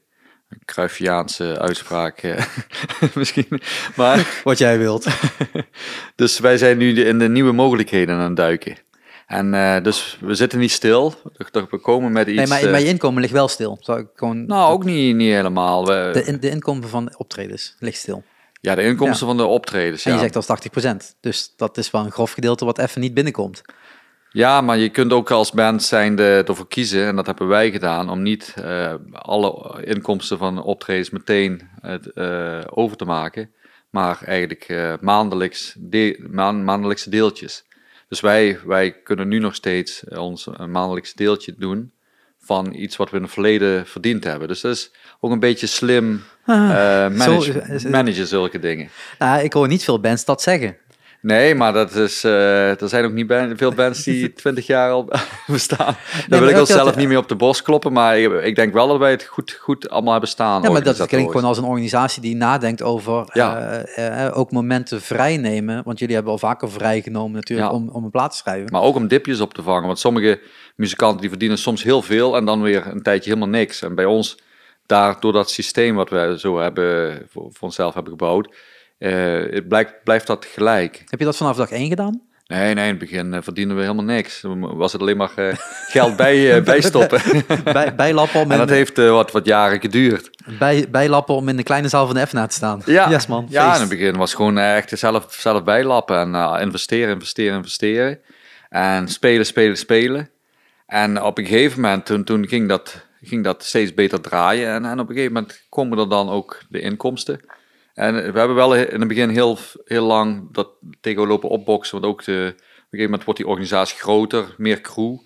Een 0.49 0.63
Cruyffiaanse 0.65 1.59
uitspraak 1.59 2.23
misschien. 3.15 3.61
Maar 3.97 4.41
Wat 4.45 4.59
jij 4.59 4.79
wilt. 4.79 5.07
dus 6.17 6.39
wij 6.39 6.59
zijn 6.59 6.79
nu 6.79 7.01
in 7.01 7.19
de 7.19 7.29
nieuwe 7.29 7.53
mogelijkheden 7.53 8.15
aan 8.15 8.25
het 8.25 8.37
duiken. 8.37 8.77
En 9.29 9.55
eh, 9.55 9.83
dus 9.83 10.19
we 10.21 10.35
zitten 10.35 10.59
niet 10.59 10.71
stil. 10.73 11.15
We 11.71 11.79
komen 11.83 12.13
met 12.13 12.27
iets. 12.27 12.37
Nee, 12.37 12.47
maar, 12.47 12.63
eh, 12.63 12.71
maar 12.71 12.81
je 12.81 12.87
inkomen 12.87 13.21
ligt 13.21 13.33
wel 13.33 13.49
stil. 13.49 13.77
Zou 13.81 14.01
ik 14.01 14.07
gewoon, 14.15 14.47
nou, 14.47 14.73
ook 14.73 14.85
niet, 14.85 15.17
niet 15.17 15.33
helemaal. 15.33 15.87
We- 15.87 16.11
de, 16.13 16.25
in, 16.25 16.41
de 16.41 16.51
inkomen 16.51 16.89
van 16.89 17.15
optredens 17.17 17.77
ligt 17.79 17.99
stil. 17.99 18.23
ja, 18.61 18.75
de 18.75 18.83
inkomsten 18.83 19.27
van 19.27 19.37
de 19.37 19.45
optredens. 19.45 20.05
En 20.05 20.11
Ja. 20.11 20.17
je 20.17 20.23
zegt 20.23 20.37
als 20.37 20.47
80%. 20.47 21.17
Dus 21.21 21.53
dat 21.57 21.77
is 21.77 21.91
wel 21.91 22.05
een 22.05 22.11
grof 22.11 22.33
gedeelte 22.33 22.65
wat 22.65 22.79
even 22.79 23.01
niet 23.01 23.15
binnenkomt. 23.15 23.63
ja, 24.31 24.61
maar 24.61 24.79
je 24.79 24.89
kunt 24.89 25.13
ook 25.13 25.31
als 25.31 25.51
band 25.53 25.83
zijn 25.83 26.19
ervoor 26.19 26.69
kiezen, 26.69 27.07
en 27.07 27.17
dat 27.17 27.27
hebben 27.27 27.49
wij 27.49 27.71
gedaan, 27.71 28.11
om 28.11 28.23
niet 28.23 28.55
eh, 28.63 28.95
alle 29.13 29.83
inkomsten 29.85 30.39
van 30.39 30.63
optredens 30.63 31.11
meteen 31.11 31.69
eh, 32.15 32.61
over 32.71 32.97
te 32.97 33.05
maken. 33.05 33.51
Maar 33.91 34.19
eigenlijk 34.25 34.65
eh, 34.69 34.93
maandelijks 35.01 35.75
de, 35.79 36.27
maan- 36.31 36.65
maandelijkse 36.65 37.11
deeltjes. 37.11 37.65
Dus 38.09 38.21
wij, 38.21 38.59
wij 38.65 38.93
kunnen 39.03 39.29
nu 39.29 39.39
nog 39.39 39.55
steeds 39.55 40.05
eh, 40.05 40.19
ons 40.19 40.49
een 40.53 40.71
maandelijks 40.71 41.15
deeltje 41.15 41.55
doen 41.59 41.93
van 42.39 42.75
iets 42.75 42.97
wat 42.97 43.11
we 43.11 43.17
in 43.17 43.23
het 43.23 43.33
verleden 43.33 43.87
verdiend 43.87 44.25
hebben. 44.25 44.49
Dus 44.49 44.61
dat 44.61 44.75
is 44.75 44.91
ook 45.21 45.31
een 45.31 45.41
beetje 45.41 45.67
slim 45.67 46.23
eh 46.47 46.55
manage- 47.09 47.63
is 47.69 47.83
het. 47.83 47.93
managen 47.93 48.27
zulke 48.27 48.59
dingen. 48.59 48.89
Nou, 49.19 49.43
ik 49.43 49.53
hoor 49.53 49.69
niet 49.69 49.85
veel 49.85 50.01
bands 50.01 50.25
dat 50.25 50.43
zeggen. 50.43 50.77
Nee, 51.21 51.55
maar 51.55 51.73
dat 51.73 51.95
is, 51.95 52.25
eh, 52.25 52.83
er 52.83 52.89
zijn 52.89 53.05
ook 53.05 53.13
niet 53.13 53.33
veel 53.57 53.73
bands 53.75 54.03
die 54.05 54.33
20 54.33 54.67
jaar 54.67 54.91
al 54.91 55.09
bestaan. 55.47 55.97
Daar 56.29 56.41
wil 56.41 56.49
ik 56.49 56.59
ons 56.59 56.69
zelf 56.73 56.97
niet 56.97 57.09
meer 57.09 57.19
op 57.19 57.29
de 57.29 57.37
borst 57.37 57.63
kloppen, 57.63 57.93
maar 57.93 58.19
ik, 58.19 58.33
ik 58.43 58.55
denk 58.55 58.73
wel 58.73 58.89
dat 58.89 58.99
wij 58.99 59.11
het 59.11 59.25
goed, 59.25 59.53
goed 59.61 59.91
allemaal 59.91 60.13
hebben 60.13 60.31
staan. 60.31 60.63
Ja, 60.63 60.71
maar 60.71 60.83
dat 60.83 61.07
klinkt 61.07 61.31
gewoon 61.31 61.47
als 61.49 61.59
een 61.59 61.65
organisatie 61.65 62.23
die 62.23 62.37
nadenkt 62.37 62.83
over 62.83 63.29
Ja. 63.33 63.59
eh, 63.81 64.39
ook 64.39 64.51
momenten 64.51 65.01
vrij 65.01 65.37
nemen. 65.37 65.83
Want 65.85 65.99
jullie 65.99 66.15
hebben 66.15 66.33
al 66.33 66.39
vaker 66.39 66.71
vrijgenomen 66.71 67.33
natuurlijk 67.33 67.69
Ja. 67.71 67.75
om, 67.77 67.89
om 67.89 68.05
een 68.05 68.11
plaat 68.11 68.31
te 68.31 68.37
schrijven. 68.37 68.69
Maar 68.73 68.83
ook 68.83 68.97
om 68.97 69.09
dipjes 69.09 69.41
op 69.41 69.55
te 69.55 69.63
vangen. 69.63 69.87
Want 69.87 69.99
sommige 69.99 70.41
muzikanten 70.77 71.21
die 71.21 71.29
verdienen 71.31 71.59
soms 71.59 71.83
heel 71.83 72.03
veel 72.03 72.37
en 72.37 72.45
dan 72.45 72.63
weer 72.63 72.87
een 72.87 73.03
tijdje 73.03 73.31
helemaal 73.31 73.59
niks. 73.59 73.83
En 73.83 73.95
bij 73.95 74.05
ons, 74.05 74.39
daar, 74.87 75.17
door 75.21 75.33
dat 75.33 75.51
systeem 75.51 75.95
wat 75.95 76.11
we 76.11 76.35
zo 76.39 76.59
hebben, 76.59 77.23
voor, 77.31 77.43
voor 77.53 77.61
onszelf 77.69 77.95
hebben 77.95 78.13
gebouwd, 78.13 78.55
het 78.99 79.69
blijkt, 79.69 80.05
blijft 80.05 80.27
dat 80.27 80.45
gelijk. 80.45 81.05
Heb 81.07 81.19
je 81.19 81.25
dat 81.25 81.37
vanaf 81.37 81.57
dag 81.57 81.71
één 81.71 81.89
gedaan? 81.89 82.29
Nee, 82.49 82.75
nee, 82.75 82.85
in 82.85 82.91
het 82.91 82.99
begin 82.99 83.35
eh, 83.35 83.43
verdienen 83.43 83.77
we 83.77 83.83
helemaal 83.83 84.05
niks. 84.05 84.45
Was 84.61 84.93
het 84.93 85.01
alleen 85.01 85.17
maar 85.17 85.31
eh, 85.37 85.55
geld 85.95 86.17
bij, 86.17 86.57
eh, 86.57 86.65
bijstoppen. 86.73 87.21
Bij, 87.73 87.95
bijlappen, 87.95 88.41
om 88.41 88.51
en 88.51 88.59
dat 88.59 88.69
heeft 88.69 88.99
eh, 88.99 89.11
wat, 89.11 89.33
wat 89.33 89.47
jaren 89.47 89.81
geduurd. 89.81 90.31
bij, 90.59 90.87
bijlappen 90.91 91.35
om 91.35 91.49
in 91.49 91.57
de 91.57 91.63
kleine 91.63 91.89
zaal 91.89 92.07
van 92.07 92.15
de 92.15 92.27
FNA 92.27 92.47
te 92.47 92.55
staan. 92.55 92.83
Ja, 92.85 93.11
Yes 93.11 93.27
man, 93.27 93.47
ja 93.49 93.75
in 93.75 93.81
het 93.81 93.89
begin 93.89 94.17
was 94.17 94.35
gewoon 94.35 94.59
eh, 94.59 94.77
echt 94.77 94.99
zelf, 94.99 95.27
zelf 95.31 95.65
bijlappen 95.65 96.19
en 96.19 96.35
eh, 96.35 96.57
investeren, 96.61 97.15
investeren, 97.15 97.57
investeren. 97.57 98.19
En 98.69 99.09
spelen, 99.09 99.47
spelen, 99.47 99.77
spelen. 99.77 100.31
En 100.87 101.23
op 101.23 101.39
een 101.39 101.47
gegeven 101.47 101.81
moment, 101.81 102.07
toen, 102.07 102.25
toen 102.25 102.49
ging, 102.49 102.69
dat, 102.69 103.07
ging 103.23 103.45
dat 103.45 103.65
steeds 103.65 103.95
beter 103.95 104.21
draaien. 104.21 104.69
En, 104.69 104.85
en 104.85 105.01
op 105.01 105.09
een 105.09 105.15
gegeven 105.15 105.33
moment 105.33 105.63
komen 105.69 105.99
er 105.99 106.09
dan 106.09 106.31
ook 106.31 106.63
de 106.69 106.81
inkomsten. 106.81 107.41
En 107.99 108.15
we 108.33 108.39
hebben 108.39 108.55
wel 108.55 108.75
in 108.75 108.99
het 108.99 109.09
begin 109.09 109.29
heel, 109.29 109.59
heel 109.85 110.05
lang 110.07 110.53
dat 110.53 110.69
tegen 111.01 111.27
lopen 111.27 111.49
opboksen. 111.49 112.01
Want 112.01 112.13
ook 112.13 112.25
de, 112.25 112.33
op 112.33 112.63
een 112.63 112.65
gegeven 112.81 113.05
moment 113.05 113.25
wordt 113.25 113.39
die 113.41 113.49
organisatie 113.49 113.99
groter, 113.99 114.55
meer 114.57 114.81
crew. 114.81 115.17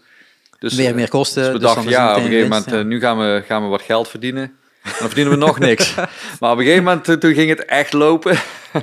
Dus, 0.59 0.75
Meer, 0.75 0.95
meer 0.95 1.09
kosten. 1.09 1.43
dus 1.43 1.53
we 1.53 1.59
dus 1.59 1.63
dachten, 1.69 1.83
is 1.91 1.97
het 1.97 1.99
ja, 1.99 2.11
op 2.11 2.17
een 2.17 2.23
gegeven 2.23 2.49
moment, 2.49 2.73
eh, 2.73 2.83
nu 2.83 3.01
gaan 3.01 3.19
we, 3.19 3.43
gaan 3.47 3.63
we 3.63 3.69
wat 3.69 3.83
geld 3.83 4.09
verdienen. 4.09 4.43
En 4.43 4.91
dan 4.99 5.07
verdienen 5.07 5.33
we 5.33 5.39
nog 5.39 5.59
niks. 5.69 5.95
Maar 6.41 6.53
op 6.53 6.59
een 6.59 6.65
gegeven 6.65 6.85
moment, 6.85 7.09
eh, 7.09 7.15
toen 7.15 7.35
ging 7.35 7.49
het 7.49 7.65
echt 7.65 7.93
lopen. 7.93 8.37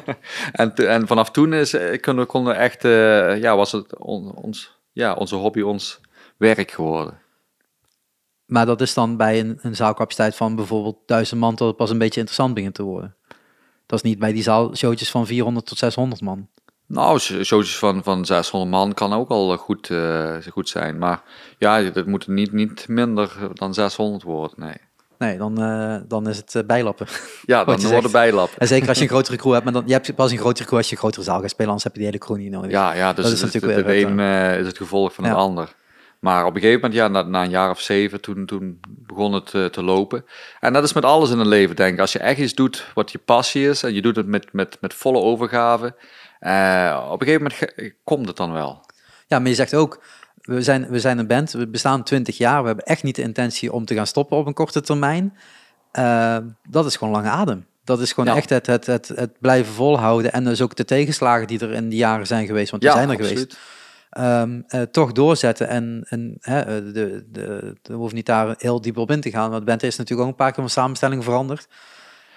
en, 0.51 0.75
en 0.75 1.07
vanaf 1.07 1.31
toen 1.31 1.53
is, 1.53 1.73
eh, 1.73 2.01
konden 2.01 2.23
we 2.23 2.29
konden 2.31 2.53
we 2.53 2.59
echt, 2.59 2.85
eh, 2.85 3.41
ja, 3.41 3.55
was 3.55 3.71
het 3.71 3.97
on- 3.97 4.31
ons, 4.35 4.77
ja, 4.91 5.13
onze 5.13 5.35
hobby 5.35 5.61
ons 5.61 5.99
werk 6.37 6.71
geworden. 6.71 7.19
Maar 8.45 8.65
dat 8.65 8.81
is 8.81 8.93
dan 8.93 9.17
bij 9.17 9.39
een, 9.39 9.59
een 9.61 9.75
zaalcapaciteit 9.75 10.35
van 10.35 10.55
bijvoorbeeld 10.55 10.97
duizend 11.05 11.39
man 11.39 11.55
tot 11.55 11.67
het 11.67 11.77
pas 11.77 11.89
een 11.89 11.97
beetje 11.97 12.19
interessant 12.19 12.53
begint 12.53 12.73
te 12.75 12.83
worden. 12.83 13.15
Dat 13.89 14.03
is 14.03 14.09
niet 14.09 14.19
bij 14.19 14.33
die 14.33 14.43
zaalshowtjes 14.43 15.11
van 15.11 15.25
400 15.25 15.65
tot 15.65 15.77
600 15.77 16.21
man. 16.21 16.47
Nou, 16.85 17.19
sh- 17.19 17.41
showtjes 17.43 17.77
van, 17.77 18.03
van 18.03 18.25
600 18.25 18.71
man 18.71 18.93
kan 18.93 19.13
ook 19.13 19.29
al 19.29 19.57
goed, 19.57 19.89
eh, 19.89 20.35
goed 20.51 20.69
zijn. 20.69 20.97
Maar 20.97 21.21
ja, 21.57 21.81
het 21.83 22.05
moet 22.05 22.27
niet, 22.27 22.51
niet 22.51 22.87
minder 22.87 23.37
dan 23.53 23.73
600 23.73 24.23
worden, 24.23 24.59
nee. 24.59 24.77
Nee, 25.17 25.37
dan, 25.37 25.61
eh, 25.61 25.95
dan 26.07 26.29
is 26.29 26.37
het 26.37 26.55
eh, 26.55 26.63
bijlappen. 26.63 27.07
Ja, 27.45 27.63
dan 27.65 27.75
je 27.75 27.81
worden 27.81 28.01
zegt. 28.01 28.13
bijlap. 28.13 28.49
En 28.57 28.67
zeker 28.67 28.87
als 28.87 28.97
je 28.97 29.03
een 29.03 29.09
grotere 29.09 29.37
crew 29.37 29.51
hebt, 29.51 29.63
maar 29.63 29.73
dan, 29.73 29.83
je 29.85 29.93
hebt 29.93 30.15
pas 30.15 30.31
een 30.31 30.37
grotere 30.37 30.67
crew 30.67 30.77
als 30.77 30.87
je 30.87 30.91
een 30.93 31.01
grotere 31.01 31.23
zaal 31.23 31.41
gaat 31.41 31.49
spelen, 31.49 31.67
anders 31.67 31.83
heb 31.83 31.93
je 31.93 31.99
die 31.99 32.07
hele 32.07 32.23
crew 32.23 32.37
niet 32.37 32.51
nodig. 32.51 32.71
Ja, 32.71 32.93
ja 32.93 33.13
dus 33.13 33.23
Dat 33.23 33.33
is 33.33 33.41
het, 33.41 33.53
natuurlijk 33.53 33.87
het, 33.87 33.95
weer 33.95 34.07
het 34.07 34.17
het, 34.17 34.19
een 34.19 34.51
eh, 34.53 34.59
is 34.59 34.67
het 34.67 34.77
gevolg 34.77 35.13
van 35.13 35.23
het 35.23 35.33
ja. 35.33 35.39
ander. 35.39 35.75
Maar 36.19 36.45
op 36.45 36.55
een 36.55 36.61
gegeven 36.61 36.81
moment, 36.81 36.99
ja, 36.99 37.07
na, 37.07 37.21
na 37.21 37.43
een 37.43 37.49
jaar 37.49 37.69
of 37.69 37.79
zeven, 37.81 38.21
toen, 38.21 38.45
toen 38.45 38.79
begon 38.87 39.33
het 39.33 39.53
eh, 39.53 39.65
te 39.65 39.83
lopen. 39.83 40.25
En 40.59 40.73
dat 40.73 40.83
is 40.83 40.93
met 40.93 41.05
alles 41.05 41.29
in 41.29 41.37
het 41.37 41.47
leven, 41.47 41.75
denk 41.75 41.93
ik. 41.93 41.99
Als 41.99 42.11
je 42.11 42.19
echt 42.19 42.39
iets 42.39 42.53
doet 42.53 42.85
wat 42.93 43.11
je 43.11 43.17
passie 43.17 43.69
is 43.69 43.83
en 43.83 43.93
je 43.93 44.01
doet 44.01 44.15
het 44.15 44.27
met, 44.27 44.53
met, 44.53 44.77
met 44.81 44.93
volle 44.93 45.19
overgave, 45.19 45.95
eh, 46.39 47.07
op 47.11 47.21
een 47.21 47.27
gegeven 47.27 47.51
moment 47.51 47.93
komt 48.03 48.27
het 48.27 48.37
dan 48.37 48.51
wel. 48.51 48.85
Ja, 49.27 49.39
maar 49.39 49.49
je 49.49 49.55
zegt 49.55 49.75
ook, 49.75 50.01
we 50.41 50.61
zijn, 50.61 50.89
we 50.89 50.99
zijn 50.99 51.17
een 51.17 51.27
band, 51.27 51.51
we 51.51 51.67
bestaan 51.67 52.03
20 52.03 52.37
jaar, 52.37 52.61
we 52.61 52.67
hebben 52.67 52.85
echt 52.85 53.03
niet 53.03 53.15
de 53.15 53.21
intentie 53.21 53.73
om 53.73 53.85
te 53.85 53.93
gaan 53.95 54.07
stoppen 54.07 54.37
op 54.37 54.45
een 54.47 54.53
korte 54.53 54.81
termijn. 54.81 55.37
Eh, 55.91 56.37
dat 56.69 56.85
is 56.85 56.95
gewoon 56.95 57.13
lange 57.13 57.29
adem. 57.29 57.65
Dat 57.83 57.99
is 57.99 58.13
gewoon 58.13 58.29
Ja. 58.33 58.39
echt 58.39 58.49
het, 58.49 58.65
het, 58.65 58.85
het, 58.85 59.07
het 59.07 59.39
blijven 59.39 59.73
volhouden 59.73 60.31
en 60.31 60.43
dus 60.43 60.61
ook 60.61 60.75
de 60.75 60.85
tegenslagen 60.85 61.47
die 61.47 61.59
er 61.59 61.71
in 61.73 61.89
die 61.89 61.99
jaren 61.99 62.27
zijn 62.27 62.45
geweest, 62.45 62.71
want 62.71 62.81
die 62.83 62.91
zijn 62.91 63.09
er 63.09 63.15
geweest. 63.15 63.57
Ehm, 64.09 64.61
eh, 64.67 64.81
toch 64.81 65.11
doorzetten 65.11 65.67
en, 65.67 66.05
en 66.09 66.35
hè, 66.39 66.59
eh, 66.59 66.65
de, 66.65 66.91
de, 66.91 67.25
de, 67.31 67.75
we 67.81 67.93
hoeven 67.93 68.15
niet 68.15 68.25
daar 68.25 68.55
heel 68.57 68.81
diep 68.81 68.97
op 68.97 69.11
in 69.11 69.21
te 69.21 69.29
gaan, 69.29 69.49
want 69.51 69.65
band 69.65 69.83
is 69.83 69.95
natuurlijk 69.97 70.27
ook 70.27 70.33
een 70.33 70.43
paar 70.43 70.51
keer 70.51 70.63
van 70.63 70.69
samenstelling 70.71 71.23
veranderd. 71.23 71.67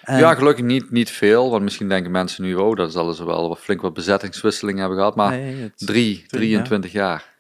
En- 0.03 0.19
Ja, 0.19 0.35
gelukkig 0.35 0.65
niet, 0.65 0.91
niet 0.91 1.11
veel, 1.11 1.51
want 1.51 1.63
misschien 1.63 1.89
denken 1.89 2.11
mensen 2.11 2.45
nu, 2.45 2.55
oh, 2.55 2.77
dat 2.77 2.93
zullen 2.93 3.15
ze 3.15 3.25
wel 3.27 3.49
wat 3.49 3.59
flink 3.59 3.81
wat 3.81 3.95
bezettingswisselingen 3.95 4.81
hebben 4.81 4.99
gehad, 4.99 5.17
maar 5.17 5.31
Nee, 5.31 5.63
het- 5.63 5.73
drie, 5.77 6.25
23 6.27 6.93
jaar. 6.93 7.31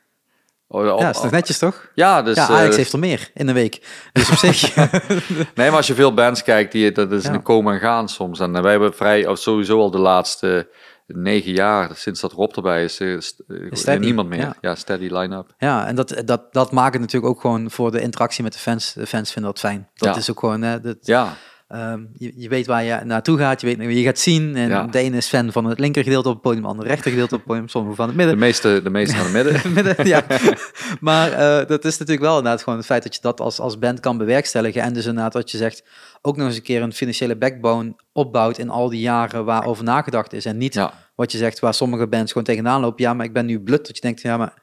Oh, 0.68 0.98
ja, 1.00 1.08
is 1.10 1.20
toch 1.20 1.30
netjes 1.30 1.58
toch? 1.58 1.90
Ja, 1.94 2.22
dus, 2.22 2.36
ja, 2.36 2.48
Ajax 2.48 2.70
eh, 2.70 2.76
heeft 2.76 2.92
er 2.92 2.98
meer 2.98 3.30
in 3.34 3.48
een 3.48 3.54
week. 3.54 3.86
Dus 4.12 4.30
op 4.30 4.36
zich. 4.36 4.74
Nee, 5.54 5.68
maar 5.68 5.76
als 5.76 5.86
je 5.86 5.94
veel 5.94 6.14
bands 6.14 6.42
kijkt, 6.42 6.72
die, 6.72 6.92
dat 6.92 7.12
is 7.12 7.24
Ja. 7.24 7.32
een 7.32 7.42
komen 7.42 7.74
en 7.74 7.80
gaan 7.80 8.08
soms. 8.08 8.40
En 8.40 8.62
wij 8.62 8.70
hebben 8.70 8.94
vrij, 8.94 9.26
of 9.26 9.38
sowieso 9.38 9.78
al 9.80 9.90
de 9.90 9.98
laatste 9.98 10.68
negen 11.14 11.52
jaar, 11.52 11.90
sinds 11.96 12.20
dat 12.20 12.32
Rob 12.32 12.56
erbij 12.56 12.84
is, 12.84 13.00
eh, 13.00 13.16
st- 13.20 13.42
eh, 13.88 13.98
niemand 13.98 14.28
meer. 14.28 14.38
ja. 14.38 14.54
Ja, 14.60 14.74
steady 14.74 15.08
line-up. 15.14 15.54
Ja, 15.58 15.86
en 15.86 15.94
dat, 15.94 16.22
dat, 16.24 16.52
dat 16.52 16.72
maakt 16.72 16.92
het 16.92 17.00
natuurlijk 17.02 17.32
ook 17.32 17.40
gewoon 17.40 17.70
voor 17.70 17.90
de 17.90 18.00
interactie 18.00 18.42
met 18.42 18.52
de 18.52 18.58
fans. 18.58 18.92
De 18.92 19.06
fans 19.06 19.32
vinden 19.32 19.50
dat 19.52 19.60
fijn. 19.60 19.88
Dat 19.94 20.14
Ja. 20.14 20.20
is 20.20 20.30
ook 20.30 20.38
gewoon, 20.38 20.62
hè, 20.62 20.80
dat, 20.80 20.96
Ja, 21.00 21.34
ehm, 21.72 22.00
je, 22.18 22.32
je 22.36 22.48
weet 22.48 22.66
waar 22.66 22.84
je 22.84 23.00
naartoe 23.04 23.38
gaat, 23.38 23.60
je 23.60 23.66
weet 23.66 23.76
wie 23.76 23.98
je 23.98 24.04
gaat 24.04 24.18
zien. 24.18 24.56
En 24.56 24.68
Ja. 24.68 24.86
de 24.86 24.98
ene 24.98 25.16
is 25.16 25.26
fan 25.28 25.52
van 25.52 25.64
het 25.64 25.78
linker 25.78 26.02
gedeelte 26.02 26.28
op 26.28 26.34
het 26.34 26.42
podium, 26.42 26.62
de 26.62 26.68
andere 26.68 26.88
rechter 26.88 27.10
gedeelte 27.10 27.34
op 27.34 27.40
het 27.40 27.48
podium, 27.48 27.68
sommigen 27.68 27.96
van 27.96 28.06
het 28.06 28.16
midden. 28.16 28.34
De 28.34 28.40
meeste, 28.40 28.80
de 28.82 28.90
meeste 28.90 29.14
naar 29.16 29.24
het 29.24 29.32
midden. 29.32 29.60
Midden, 29.74 30.06
ja. 30.06 30.24
Maar 31.00 31.32
eh, 31.32 31.66
dat 31.68 31.84
is 31.84 31.98
natuurlijk 31.98 32.26
wel 32.26 32.36
inderdaad 32.36 32.62
gewoon 32.62 32.78
het 32.78 32.86
feit 32.86 33.02
dat 33.02 33.14
je 33.14 33.20
dat 33.22 33.40
als, 33.40 33.58
als 33.60 33.78
band 33.78 34.00
kan 34.00 34.18
bewerkstelligen. 34.18 34.82
En 34.82 34.92
dus 34.92 35.06
inderdaad 35.06 35.34
wat 35.34 35.50
je 35.50 35.56
zegt, 35.56 35.84
ook 36.22 36.36
nog 36.36 36.46
eens 36.46 36.56
een 36.56 36.62
keer 36.62 36.82
een 36.82 36.92
financiële 36.92 37.36
backbone 37.36 37.94
opbouwt 38.12 38.58
in 38.58 38.70
al 38.70 38.88
die 38.88 39.00
jaren 39.00 39.44
waarover 39.44 39.84
nagedacht 39.84 40.32
is. 40.32 40.44
En 40.44 40.56
niet 40.58 40.74
Ja. 40.74 40.92
wat 41.14 41.32
je 41.32 41.38
zegt, 41.38 41.58
waar 41.60 41.74
sommige 41.74 42.06
bands 42.06 42.32
gewoon 42.32 42.46
tegenaan 42.46 42.80
lopen. 42.80 43.04
Ja, 43.04 43.14
maar 43.14 43.26
ik 43.26 43.32
ben 43.32 43.46
nu 43.46 43.60
blut. 43.60 43.86
Dat 43.86 43.96
je 43.96 44.02
denkt, 44.02 44.20
ja, 44.22 44.36
maar 44.36 44.54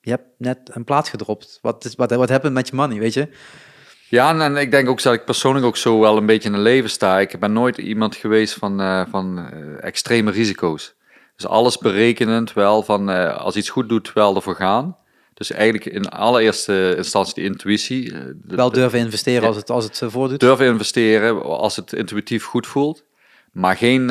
je 0.00 0.10
hebt 0.10 0.24
net 0.38 0.58
een 0.64 0.84
plaat 0.84 1.08
gedropt. 1.08 1.58
Wat, 1.62 1.84
is, 1.84 1.94
wat, 1.94 2.10
wat 2.10 2.50
met 2.52 2.68
je 2.68 2.76
money, 2.76 2.98
weet 2.98 3.14
je? 3.14 3.28
Ja, 4.10 4.38
en, 4.40 4.56
ik 4.56 4.70
denk 4.70 4.88
ook 4.88 5.02
dat 5.02 5.12
ik 5.14 5.24
persoonlijk 5.24 5.66
ook 5.66 5.76
zo 5.76 6.00
wel 6.00 6.16
een 6.16 6.26
beetje 6.26 6.48
in 6.48 6.54
het 6.54 6.62
leven 6.62 6.90
sta. 6.90 7.18
Ik 7.20 7.40
ben 7.40 7.52
nooit 7.52 7.78
iemand 7.78 8.16
geweest 8.16 8.54
van, 8.54 8.80
eh, 8.80 9.02
van 9.10 9.38
eh, 9.38 9.84
extreme 9.84 10.30
risico's. 10.30 10.94
Dus 11.36 11.46
alles 11.46 11.78
berekenend 11.78 12.52
wel 12.52 12.82
van 12.82 13.10
eh, 13.10 13.36
als 13.36 13.56
iets 13.56 13.68
goed 13.68 13.88
doet, 13.88 14.12
wel 14.12 14.34
ervoor 14.36 14.54
gaan. 14.54 14.96
Dus 15.34 15.50
eigenlijk 15.50 15.84
in 15.84 16.08
allereerste 16.08 16.94
instantie 16.96 17.34
die 17.34 17.44
intuïtie. 17.44 18.12
de- 18.12 18.36
Wel 18.56 18.70
de- 18.70 18.78
durven 18.78 18.98
investeren 18.98 19.48
als 19.48 19.56
het, 19.56 19.70
als 19.70 19.84
het 19.84 20.02
voordoet. 20.06 20.40
durven 20.40 20.66
investeren 20.66 21.42
als 21.42 21.76
het 21.76 21.92
intuïtief 21.92 22.44
goed 22.44 22.66
voelt. 22.66 23.04
Maar 23.52 23.76
geen 23.76 24.08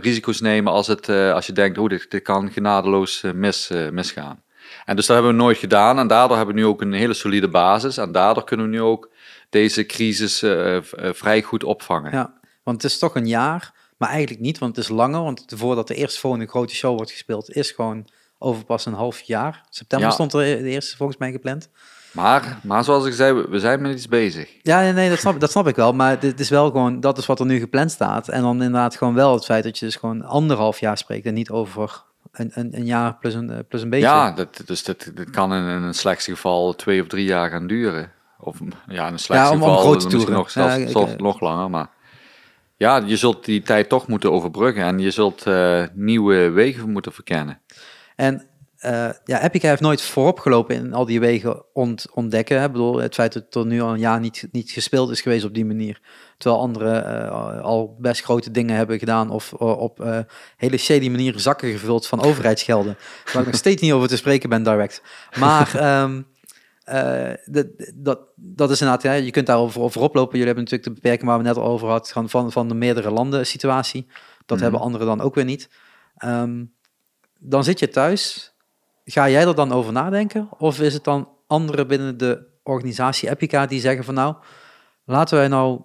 risico's 0.00 0.40
nemen 0.40 0.72
als, 0.72 0.86
het, 0.86 1.08
als 1.08 1.46
je 1.46 1.52
denkt, 1.52 1.78
oh, 1.78 1.88
dit, 1.88 2.10
dit 2.10 2.22
kan 2.22 2.50
genadeloos 2.52 3.22
mis, 3.34 3.70
misgaan. 3.92 4.42
En 4.84 4.96
dus 4.96 5.06
dat 5.06 5.16
hebben 5.16 5.36
we 5.36 5.42
nooit 5.42 5.58
gedaan. 5.58 5.98
En 5.98 6.06
daardoor 6.06 6.36
hebben 6.36 6.54
we 6.54 6.60
nu 6.60 6.66
ook 6.66 6.80
een 6.80 6.92
hele 6.92 7.14
solide 7.14 7.48
basis. 7.48 7.96
En 7.96 8.12
daardoor 8.12 8.44
kunnen 8.44 8.66
we 8.66 8.72
nu 8.72 8.80
ook 8.80 9.10
deze 9.48 9.86
crisis 9.86 10.42
eh, 10.42 10.76
eh, 10.76 10.82
vrij 10.92 11.42
goed 11.42 11.64
opvangen. 11.64 12.12
Ja, 12.12 12.32
want 12.62 12.82
het 12.82 12.90
is 12.92 12.98
toch 12.98 13.14
een 13.14 13.26
jaar, 13.28 13.72
maar 13.96 14.08
eigenlijk 14.08 14.40
niet, 14.40 14.58
want 14.58 14.76
het 14.76 14.84
is 14.84 14.90
langer. 14.90 15.22
Want 15.22 15.44
voordat 15.56 15.88
de 15.88 15.94
eerstvolgende 15.94 16.46
grote 16.46 16.74
show 16.74 16.96
wordt 16.96 17.10
gespeeld, 17.10 17.50
is 17.50 17.70
gewoon 17.70 18.08
over 18.38 18.64
pas 18.64 18.86
een 18.86 18.92
half 18.92 19.20
jaar. 19.20 19.64
September 19.70 20.08
Ja. 20.08 20.14
stond 20.14 20.32
er 20.32 20.40
de 20.40 20.68
eerste 20.68 20.96
volgens 20.96 21.18
mij 21.18 21.30
gepland. 21.30 21.68
Maar, 22.12 22.58
maar 22.62 22.84
zoals 22.84 23.06
ik 23.06 23.12
zei, 23.12 23.32
we- 23.48 23.58
zijn 23.58 23.80
met 23.82 23.92
iets 23.96 24.08
bezig. 24.08 24.50
Ja, 24.62 24.80
nee, 24.80 24.92
nee 24.92 25.08
dat, 25.08 25.18
snap, 25.18 25.40
dat 25.40 25.50
snap 25.50 25.68
ik 25.68 25.76
wel. 25.76 25.92
Maar 25.92 26.20
dit 26.20 26.40
is 26.40 26.48
wel 26.48 26.66
gewoon, 26.70 27.00
dat 27.00 27.18
is 27.18 27.26
wat 27.26 27.40
er 27.40 27.46
nu 27.46 27.58
gepland 27.58 27.90
staat. 27.90 28.28
En 28.28 28.42
dan 28.42 28.62
inderdaad 28.62 28.96
gewoon 28.96 29.14
wel 29.14 29.34
het 29.34 29.44
feit 29.44 29.64
dat 29.64 29.78
je 29.78 29.84
dus 29.84 29.96
gewoon 29.96 30.24
anderhalf 30.24 30.80
jaar 30.80 30.98
spreekt 30.98 31.26
en 31.26 31.34
niet 31.34 31.50
over 31.50 32.04
een, 32.32 32.50
een, 32.54 32.76
een 32.76 32.84
jaar 32.84 33.16
plus 33.16 33.34
een, 33.34 33.50
eh, 33.50 33.58
plus 33.68 33.82
een 33.82 33.90
beetje. 33.90 34.06
Ja, 34.06 34.32
dat, 34.32 34.62
dus 34.64 34.84
dat, 34.84 35.10
dat 35.14 35.30
kan 35.30 35.52
in, 35.54 35.62
in 35.68 35.82
een 35.82 35.94
slechtste 35.94 36.30
geval 36.30 36.74
twee 36.74 37.00
of 37.00 37.06
drie 37.06 37.24
jaar 37.24 37.50
gaan 37.50 37.66
duren. 37.66 38.12
Of 38.40 38.58
ja, 38.88 39.08
een 39.08 39.18
slechtste 39.18 39.52
om- 39.54 39.62
om 39.62 39.68
geval 39.68 39.78
grote 39.82 39.94
misschien 39.94 40.16
toeren. 40.18 40.34
nog, 40.34 40.50
zelfs, 40.50 40.74
Ja, 40.74 40.80
ik- 40.80 40.88
zelfs 40.88 41.12
ik- 41.12 41.20
nog 41.20 41.40
langer. 41.40 41.70
Maar 41.70 41.90
ja, 42.76 42.96
je 43.06 43.16
zult 43.16 43.44
die 43.44 43.62
tijd 43.62 43.88
toch 43.88 44.06
moeten 44.06 44.32
overbruggen 44.32 44.82
en 44.84 44.98
je 44.98 45.10
zult 45.10 45.42
eh, 45.46 45.84
nieuwe 45.94 46.48
wegen 46.50 46.90
moeten 46.90 47.12
verkennen. 47.12 47.60
En 48.16 48.46
eh, 48.78 49.08
ja, 49.24 49.42
Epica 49.42 49.68
heeft 49.68 49.80
nooit 49.80 50.02
voorop 50.02 50.38
gelopen 50.38 50.74
in 50.76 50.92
al 50.94 51.04
die 51.06 51.20
wegen 51.20 51.62
ont, 51.72 52.06
ontdekken. 52.14 52.58
Hè? 52.58 52.64
Ik 52.66 52.72
bedoel, 52.72 52.96
het 53.00 53.14
feit 53.14 53.32
dat 53.32 53.42
het 53.44 53.54
er 53.54 53.66
nu 53.66 53.80
al 53.80 53.92
een 53.92 53.98
jaar 53.98 54.20
niet, 54.20 54.48
niet 54.52 54.70
gespeeld 54.70 55.10
is 55.10 55.20
geweest 55.20 55.44
op 55.44 55.54
die 55.54 55.64
manier. 55.64 56.00
Terwijl 56.36 56.62
anderen 56.62 57.06
eh, 57.30 57.60
al 57.60 57.96
best 57.98 58.22
grote 58.22 58.50
dingen 58.50 58.76
hebben 58.76 58.98
gedaan 58.98 59.30
of 59.30 59.52
eh, 59.52 59.78
op 59.78 60.00
eh, 60.00 60.18
hele 60.56 60.76
shady 60.76 61.08
manieren 61.08 61.40
zakken 61.40 61.70
gevuld 61.70 62.06
van 62.06 62.20
overheidsgelden. 62.22 62.96
Waar 63.32 63.42
ik 63.42 63.48
nog 63.48 63.56
steeds 63.66 63.82
niet 63.82 63.92
over 63.92 64.08
te 64.08 64.16
spreken 64.16 64.48
ben 64.48 64.62
direct. 64.62 65.02
Maar 65.38 65.74
ehm, 65.74 66.22
eh, 66.88 67.34
dat, 67.44 67.66
dat, 67.94 68.20
dat 68.34 68.70
is 68.70 68.80
inderdaad, 68.80 69.04
ja, 69.04 69.12
je 69.12 69.30
kunt 69.30 69.46
daar 69.46 69.58
over, 69.58 69.82
oplopen. 69.82 70.38
Jullie 70.38 70.54
hebben 70.54 70.64
natuurlijk 70.64 70.84
de 70.84 71.00
beperking 71.00 71.28
waar 71.28 71.38
we 71.38 71.44
net 71.44 71.56
al 71.56 71.64
over 71.64 71.88
hadden, 71.88 72.12
van, 72.12 72.28
van, 72.28 72.52
van 72.52 72.68
de 72.68 72.74
meerdere 72.74 73.10
landen 73.10 73.46
situatie. 73.46 74.06
Dat 74.46 74.56
Mhm. 74.56 74.62
hebben 74.62 74.80
anderen 74.80 75.06
dan 75.06 75.20
ook 75.20 75.34
weer 75.34 75.44
niet. 75.44 75.70
Ehm, 76.16 76.64
dan 77.38 77.64
zit 77.64 77.78
je 77.78 77.88
thuis. 77.88 78.52
Ga 79.04 79.28
jij 79.28 79.46
er 79.46 79.54
dan 79.54 79.72
over 79.72 79.92
nadenken? 79.92 80.48
Of 80.58 80.80
is 80.80 80.94
het 80.94 81.04
dan 81.04 81.28
anderen 81.46 81.86
binnen 81.86 82.18
de 82.18 82.46
organisatie 82.62 83.30
Epica 83.30 83.66
die 83.66 83.80
zeggen 83.80 84.04
van 84.04 84.14
nou, 84.14 84.34
laten 85.04 85.38
wij 85.38 85.48
nou 85.48 85.80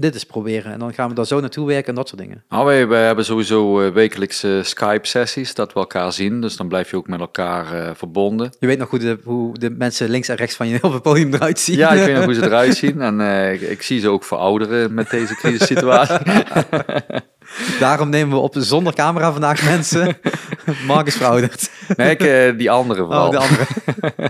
dit 0.00 0.14
eens 0.14 0.24
proberen. 0.24 0.72
En 0.72 0.78
dan 0.78 0.94
gaan 0.94 1.08
we 1.08 1.14
daar 1.14 1.26
zo 1.26 1.40
naartoe 1.40 1.66
werken 1.66 1.88
en 1.88 1.94
dat 1.94 2.08
soort 2.08 2.20
dingen. 2.20 2.44
Nou, 2.48 2.66
wij, 2.66 2.86
wij 2.86 3.06
hebben 3.06 3.24
sowieso 3.24 3.80
eh, 3.80 3.92
wekelijkse 3.92 4.60
Skype-sessies, 4.64 5.54
dat 5.54 5.72
we 5.72 5.78
elkaar 5.78 6.12
zien. 6.12 6.40
Dus 6.40 6.56
dan 6.56 6.68
blijf 6.68 6.90
je 6.90 6.96
ook 6.96 7.08
met 7.08 7.20
elkaar 7.20 7.72
eh, 7.72 7.90
verbonden. 7.94 8.52
Je 8.58 8.66
weet 8.66 8.78
nog 8.78 8.90
hoe 8.90 8.98
de, 8.98 9.18
hoe 9.24 9.58
de 9.58 9.70
mensen 9.70 10.10
links 10.10 10.28
en 10.28 10.36
rechts 10.36 10.56
van 10.56 10.68
je 10.68 10.82
op 10.82 10.92
het 10.92 11.02
podium 11.02 11.34
eruit 11.34 11.58
zien. 11.58 11.76
Ja, 11.76 11.90
ik 11.92 12.04
weet 12.04 12.14
nog 12.14 12.24
hoe 12.24 12.34
ze 12.34 12.44
eruit 12.44 12.76
zien. 12.76 13.00
En 13.00 13.20
eh, 13.20 13.52
ik, 13.52 13.60
ik 13.60 13.82
zie 13.82 14.00
ze 14.00 14.08
ook 14.08 14.24
verouderen 14.24 14.94
met 14.94 15.10
deze 15.10 15.34
crisissituatie. 15.34 16.18
Daarom 17.80 18.08
nemen 18.08 18.36
we 18.36 18.42
op 18.42 18.54
zonder 18.58 18.94
camera 18.94 19.32
vandaag 19.32 19.64
mensen. 19.64 20.16
Mark 20.86 21.06
is 21.06 21.16
verouderd. 21.16 21.70
Nee, 21.96 22.10
ik, 22.10 22.20
eh, 22.22 22.58
die 22.58 22.70
andere 22.70 23.02
vooral. 23.04 23.24
Oh, 23.26 23.30
de 23.30 23.38
andere. 23.38 23.66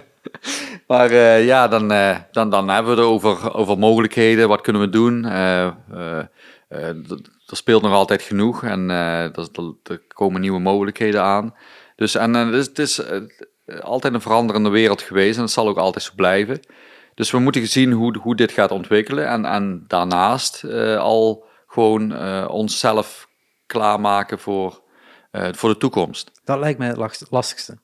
Maar 0.86 1.10
eh, 1.10 1.44
ja, 1.44 1.68
dan, 1.68 1.92
eh, 1.92 2.16
dan, 2.32 2.50
dan 2.50 2.68
hebben 2.68 2.94
we 2.94 3.00
het 3.00 3.10
over, 3.10 3.54
over 3.54 3.78
mogelijkheden. 3.78 4.48
Wat 4.48 4.60
kunnen 4.60 4.82
we 4.82 4.88
doen? 4.88 5.22
D- 5.22 5.26
er 7.50 7.56
speelt 7.56 7.82
nog 7.82 7.92
altijd 7.92 8.22
genoeg 8.22 8.64
en 8.64 8.90
er, 8.90 9.30
er- 9.82 10.00
komen 10.14 10.40
nieuwe 10.40 10.60
mogelijkheden 10.60 11.22
aan. 11.22 11.54
Dus 11.96 12.14
en 12.14 12.34
eh, 12.36 12.50
het 12.50 12.78
is, 12.78 12.96
het 12.96 13.48
is 13.66 13.80
altijd 13.82 14.14
een 14.14 14.20
veranderende 14.20 14.68
wereld 14.68 15.02
geweest 15.02 15.36
en 15.36 15.42
het 15.42 15.52
zal 15.52 15.68
ook 15.68 15.78
altijd 15.78 16.04
zo 16.04 16.12
blijven. 16.16 16.60
Dus 17.14 17.30
we 17.30 17.38
moeten 17.38 17.68
zien 17.68 17.92
hoe, 17.92 18.18
hoe 18.18 18.36
dit 18.36 18.52
gaat 18.52 18.70
ontwikkelen 18.70 19.28
en, 19.28 19.44
en 19.44 19.84
daarnaast 19.86 20.64
al 20.98 21.44
gewoon 21.66 22.18
onszelf 22.48 23.28
klaarmaken 23.66 24.38
voor, 24.38 24.80
voor 25.32 25.68
de 25.68 25.76
toekomst. 25.76 26.30
Dat 26.44 26.58
lijkt 26.58 26.78
mij 26.78 26.88
het 26.88 26.96
last- 26.96 27.26
lastigste. 27.30 27.78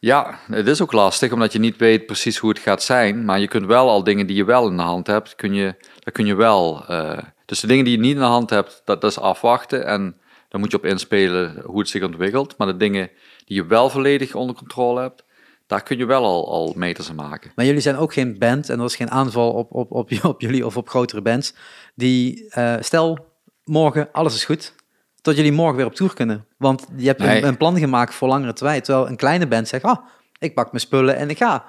Ja, 0.00 0.38
het 0.50 0.66
is 0.66 0.82
ook 0.82 0.92
lastig 0.92 1.32
omdat 1.32 1.52
je 1.52 1.58
niet 1.58 1.76
weet 1.76 2.06
precies 2.06 2.36
hoe 2.38 2.50
het 2.50 2.58
gaat 2.58 2.82
zijn. 2.82 3.24
Maar 3.24 3.40
je 3.40 3.48
kunt 3.48 3.66
wel 3.66 3.88
al 3.88 4.04
dingen 4.04 4.26
die 4.26 4.36
je 4.36 4.44
wel 4.44 4.68
in 4.68 4.76
de 4.76 4.82
hand 4.82 5.06
hebt, 5.06 5.34
kun 5.34 5.54
je, 5.54 5.74
daar 5.98 6.12
kun 6.12 6.26
je 6.26 6.34
wel. 6.34 6.84
eh, 6.86 7.18
dus 7.44 7.60
de 7.60 7.66
dingen 7.66 7.84
die 7.84 7.94
je 7.94 8.00
niet 8.02 8.14
in 8.14 8.18
de 8.20 8.24
hand 8.24 8.50
hebt, 8.50 8.82
dat, 8.84 9.00
dat 9.00 9.10
is 9.10 9.18
afwachten. 9.18 9.86
En 9.86 10.16
daar 10.48 10.60
moet 10.60 10.70
je 10.70 10.76
op 10.76 10.84
inspelen 10.84 11.62
hoe 11.64 11.78
het 11.78 11.88
zich 11.88 12.02
ontwikkelt. 12.02 12.54
Maar 12.58 12.66
de 12.66 12.76
dingen 12.76 13.10
die 13.44 13.56
je 13.56 13.66
wel 13.66 13.90
volledig 13.90 14.34
onder 14.34 14.56
controle 14.56 15.00
hebt, 15.00 15.24
daar 15.66 15.82
kun 15.82 15.98
je 15.98 16.04
wel 16.06 16.24
al, 16.24 16.50
al 16.50 16.72
meters 16.76 17.08
aan 17.08 17.14
maken. 17.14 17.52
Maar 17.54 17.64
jullie 17.64 17.80
zijn 17.80 17.96
ook 17.96 18.12
geen 18.12 18.38
band 18.38 18.68
en 18.68 18.78
er 18.78 18.84
is 18.84 18.96
geen 18.96 19.10
aanval 19.10 19.52
op, 19.52 19.72
op, 19.74 19.90
op, 19.92 20.10
op 20.22 20.40
jullie 20.40 20.66
of 20.66 20.76
op 20.76 20.88
grotere 20.88 21.22
bands. 21.22 21.54
Die, 21.94 22.48
eh, 22.50 22.74
stel, 22.80 23.18
morgen 23.64 24.08
alles 24.12 24.34
is 24.34 24.44
goed, 24.44 24.74
dat 25.22 25.36
jullie 25.36 25.52
morgen 25.52 25.76
weer 25.76 25.86
op 25.86 25.94
tour 25.94 26.14
kunnen. 26.14 26.44
Want 26.56 26.86
je 26.96 27.06
hebt 27.06 27.18
Nee. 27.20 27.42
een, 27.42 27.48
een 27.48 27.56
plan 27.56 27.78
gemaakt 27.78 28.14
voor 28.14 28.28
langere 28.28 28.52
tijd. 28.52 28.84
Terwijl 28.84 29.08
een 29.08 29.16
kleine 29.16 29.46
band 29.46 29.68
zegt, 29.68 29.84
ah, 29.84 29.96
ik 30.38 30.54
pak 30.54 30.66
mijn 30.66 30.80
spullen 30.80 31.16
en 31.16 31.30
ik 31.30 31.36
ga. 31.38 31.64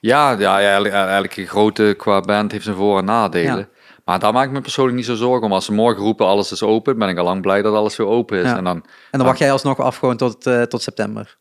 Ja, 0.00 0.30
ja, 0.30 0.58
eigenlijk, 0.60 0.94
eigenlijk 0.94 1.36
een 1.36 1.46
grote 1.46 1.94
qua 1.98 2.20
band 2.20 2.52
heeft 2.52 2.64
zijn 2.64 2.76
voor- 2.76 2.98
en 2.98 3.04
nadelen. 3.04 3.58
Ja. 3.58 3.68
Maar 4.04 4.18
daar 4.18 4.32
maak 4.32 4.46
ik 4.46 4.52
me 4.52 4.60
persoonlijk 4.60 4.96
niet 4.96 5.06
zo 5.06 5.14
zorgen 5.14 5.46
om. 5.46 5.52
Als 5.52 5.64
ze 5.64 5.72
morgen 5.72 6.02
roepen 6.02 6.26
alles 6.26 6.52
is 6.52 6.62
open, 6.62 6.98
ben 6.98 7.08
ik 7.08 7.18
al 7.18 7.24
lang 7.24 7.42
blij 7.42 7.62
dat 7.62 7.74
alles 7.74 7.96
weer 7.96 8.06
open 8.06 8.38
is. 8.38 8.44
Ja. 8.44 8.56
En 8.56 8.64
dan, 8.64 8.76
En 9.10 9.18
dan 9.18 9.26
wacht 9.26 9.38
jij 9.38 9.52
alsnog 9.52 9.78
af 9.80 9.96
gewoon 9.96 10.16
tot, 10.16 10.46
eh, 10.46 10.62
tot 10.62 10.82
september. 10.82 11.36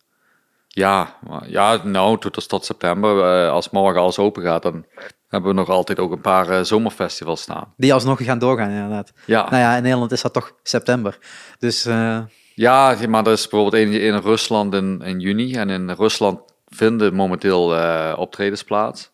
Ja, 0.68 1.16
ja 1.46 1.80
nou, 1.84 2.18
tot, 2.20 2.50
tot 2.50 2.66
september. 2.66 3.44
eh, 3.46 3.52
als 3.52 3.70
morgen 3.70 4.02
alles 4.02 4.20
open 4.20 4.44
gaat, 4.44 4.64
dan 4.64 4.86
hebben 5.30 5.50
we 5.50 5.56
nog 5.56 5.70
altijd 5.70 6.00
ook 6.00 6.12
een 6.12 6.22
paar 6.22 6.50
eh, 6.50 6.64
zomerfestivals 6.64 7.42
staan. 7.42 7.74
Die 7.78 7.94
alsnog 7.94 8.24
gaan 8.24 8.40
doorgaan, 8.40 8.70
inderdaad. 8.70 9.12
Ja, 9.26 9.50
Nou 9.50 9.56
ja, 9.56 9.76
in 9.76 9.84
Nederland 9.84 10.12
is 10.12 10.22
dat 10.22 10.34
toch 10.34 10.56
september. 10.64 11.18
Dus 11.60 11.86
eh, 11.86 12.20
ja 12.54 12.96
maar 13.08 13.26
er 13.26 13.32
is 13.32 13.48
bijvoorbeeld 13.48 13.84
eentje 13.84 14.00
in 14.00 14.18
Rusland 14.18 14.74
in, 14.74 15.02
in 15.02 15.20
juni. 15.20 15.56
En 15.56 15.70
in 15.70 15.90
Rusland 15.90 16.40
vinden 16.68 17.14
momenteel 17.14 17.76
eh, 17.76 18.14
optredens 18.18 18.64
plaats. 18.64 19.12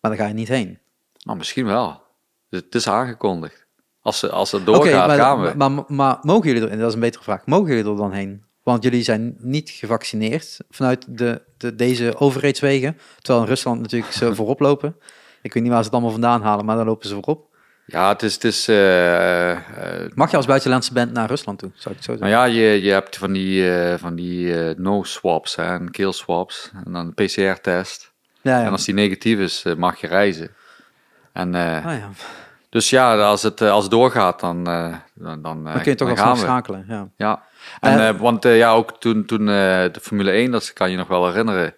maar 0.00 0.10
daar 0.10 0.20
ga 0.20 0.26
je 0.26 0.34
niet 0.34 0.48
heen. 0.48 0.78
Nou, 1.22 1.38
misschien 1.38 1.66
wel. 1.66 2.02
Dus 2.50 2.60
het 2.64 2.74
is 2.74 2.88
aangekondigd. 2.88 3.66
Als, 4.00 4.18
ze, 4.18 4.30
als 4.30 4.52
het 4.52 4.66
doorgaat, 4.66 5.06
maar, 5.06 5.18
gaan 5.18 5.40
we. 5.40 5.52
maar, 5.56 5.70
maar, 5.72 5.84
maar 5.88 6.18
mogen 6.22 6.48
jullie 6.52 6.68
er, 6.68 6.78
dat 6.78 6.88
is 6.88 6.94
een 6.94 7.00
betere 7.00 7.22
vraag, 7.24 7.46
mogen 7.46 7.68
jullie 7.68 7.90
er 7.90 7.96
dan 7.96 8.12
heen? 8.12 8.44
Want 8.62 8.82
jullie 8.82 9.02
zijn 9.02 9.36
niet 9.38 9.70
gevaccineerd 9.70 10.58
vanuit 10.70 11.18
de, 11.18 11.42
de, 11.56 11.74
deze 11.74 12.18
overheidswegen. 12.18 12.98
Terwijl 13.20 13.44
in 13.44 13.50
Rusland 13.50 13.80
natuurlijk 13.80 14.12
ze 14.12 14.34
voorop 14.34 14.60
lopen. 14.60 14.96
Ik 15.42 15.52
weet 15.52 15.62
niet 15.62 15.72
waar 15.72 15.80
ze 15.80 15.84
het 15.84 15.92
allemaal 15.92 16.12
vandaan 16.12 16.42
halen, 16.42 16.64
maar 16.64 16.76
daar 16.76 16.84
lopen 16.84 17.08
ze 17.08 17.14
voorop. 17.14 17.46
Ja, 17.84 18.08
het 18.08 18.22
is... 18.22 18.34
Het 18.34 18.44
is 18.44 18.68
eh, 18.68 19.50
eh, 19.50 19.58
Mag 20.14 20.30
je 20.30 20.36
als 20.36 20.46
buitenlandse 20.46 20.92
band 20.92 21.12
naar 21.12 21.28
Rusland 21.28 21.58
toe? 21.58 21.70
Zou 21.74 21.94
ik 21.94 22.02
zo 22.02 22.12
nou 22.14 22.24
zeggen? 22.30 22.38
ja, 22.38 22.44
je, 22.70 22.82
je 22.82 22.90
hebt 22.90 23.16
van 23.16 23.32
die, 23.32 23.72
eh, 23.76 23.98
van 23.98 24.14
die 24.14 24.54
no-swaps 24.76 25.56
en 25.56 25.90
kill-swaps. 25.90 26.70
En 26.84 26.92
dan 26.92 27.06
een 27.06 27.14
PCR-test. 27.26 28.12
Ja, 28.40 28.58
ja. 28.58 28.64
En 28.64 28.70
als 28.70 28.84
die 28.84 28.94
negatief 28.94 29.38
is, 29.38 29.64
mag 29.76 30.00
je 30.00 30.06
reizen. 30.06 30.50
En, 31.32 31.54
Ah, 31.54 31.82
ja. 31.84 32.08
dus 32.70 32.90
ja, 32.90 33.16
als 33.22 33.42
het, 33.42 33.60
als 33.60 33.82
het 33.82 33.92
doorgaat, 33.92 34.40
dan, 34.40 34.64
dan, 34.64 35.02
dan, 35.14 35.42
Dan 35.42 35.64
kun 35.64 35.90
je 35.90 35.94
toch 35.94 36.08
dan 36.08 36.08
alsnog 36.08 36.24
gaan 36.26 36.32
we. 36.32 36.38
schakelen. 36.38 36.84
Ja. 36.88 37.08
Ja, 37.16 37.42
en, 37.80 38.18
want 38.18 38.42
ja, 38.44 38.72
ook 38.72 39.00
toen, 39.00 39.24
toen 39.24 39.46
de 39.46 39.98
Formule 40.02 40.30
1, 40.30 40.50
dat 40.50 40.72
kan 40.72 40.90
je 40.90 40.96
nog 40.96 41.08
wel 41.08 41.26
herinneren. 41.26 41.74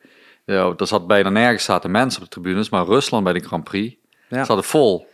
Ja, 0.52 0.72
er 0.76 0.86
zat 0.86 1.06
bijna 1.06 1.28
nergens 1.28 1.64
zaten 1.64 1.90
mensen 1.90 2.22
op 2.22 2.28
de 2.30 2.40
tribunes, 2.40 2.68
maar 2.70 2.84
Rusland 2.84 3.24
bij 3.24 3.32
de 3.32 3.40
Grand 3.40 3.64
Prix 3.64 3.96
Ja. 4.28 4.44
zat 4.44 4.66
vol. 4.66 5.06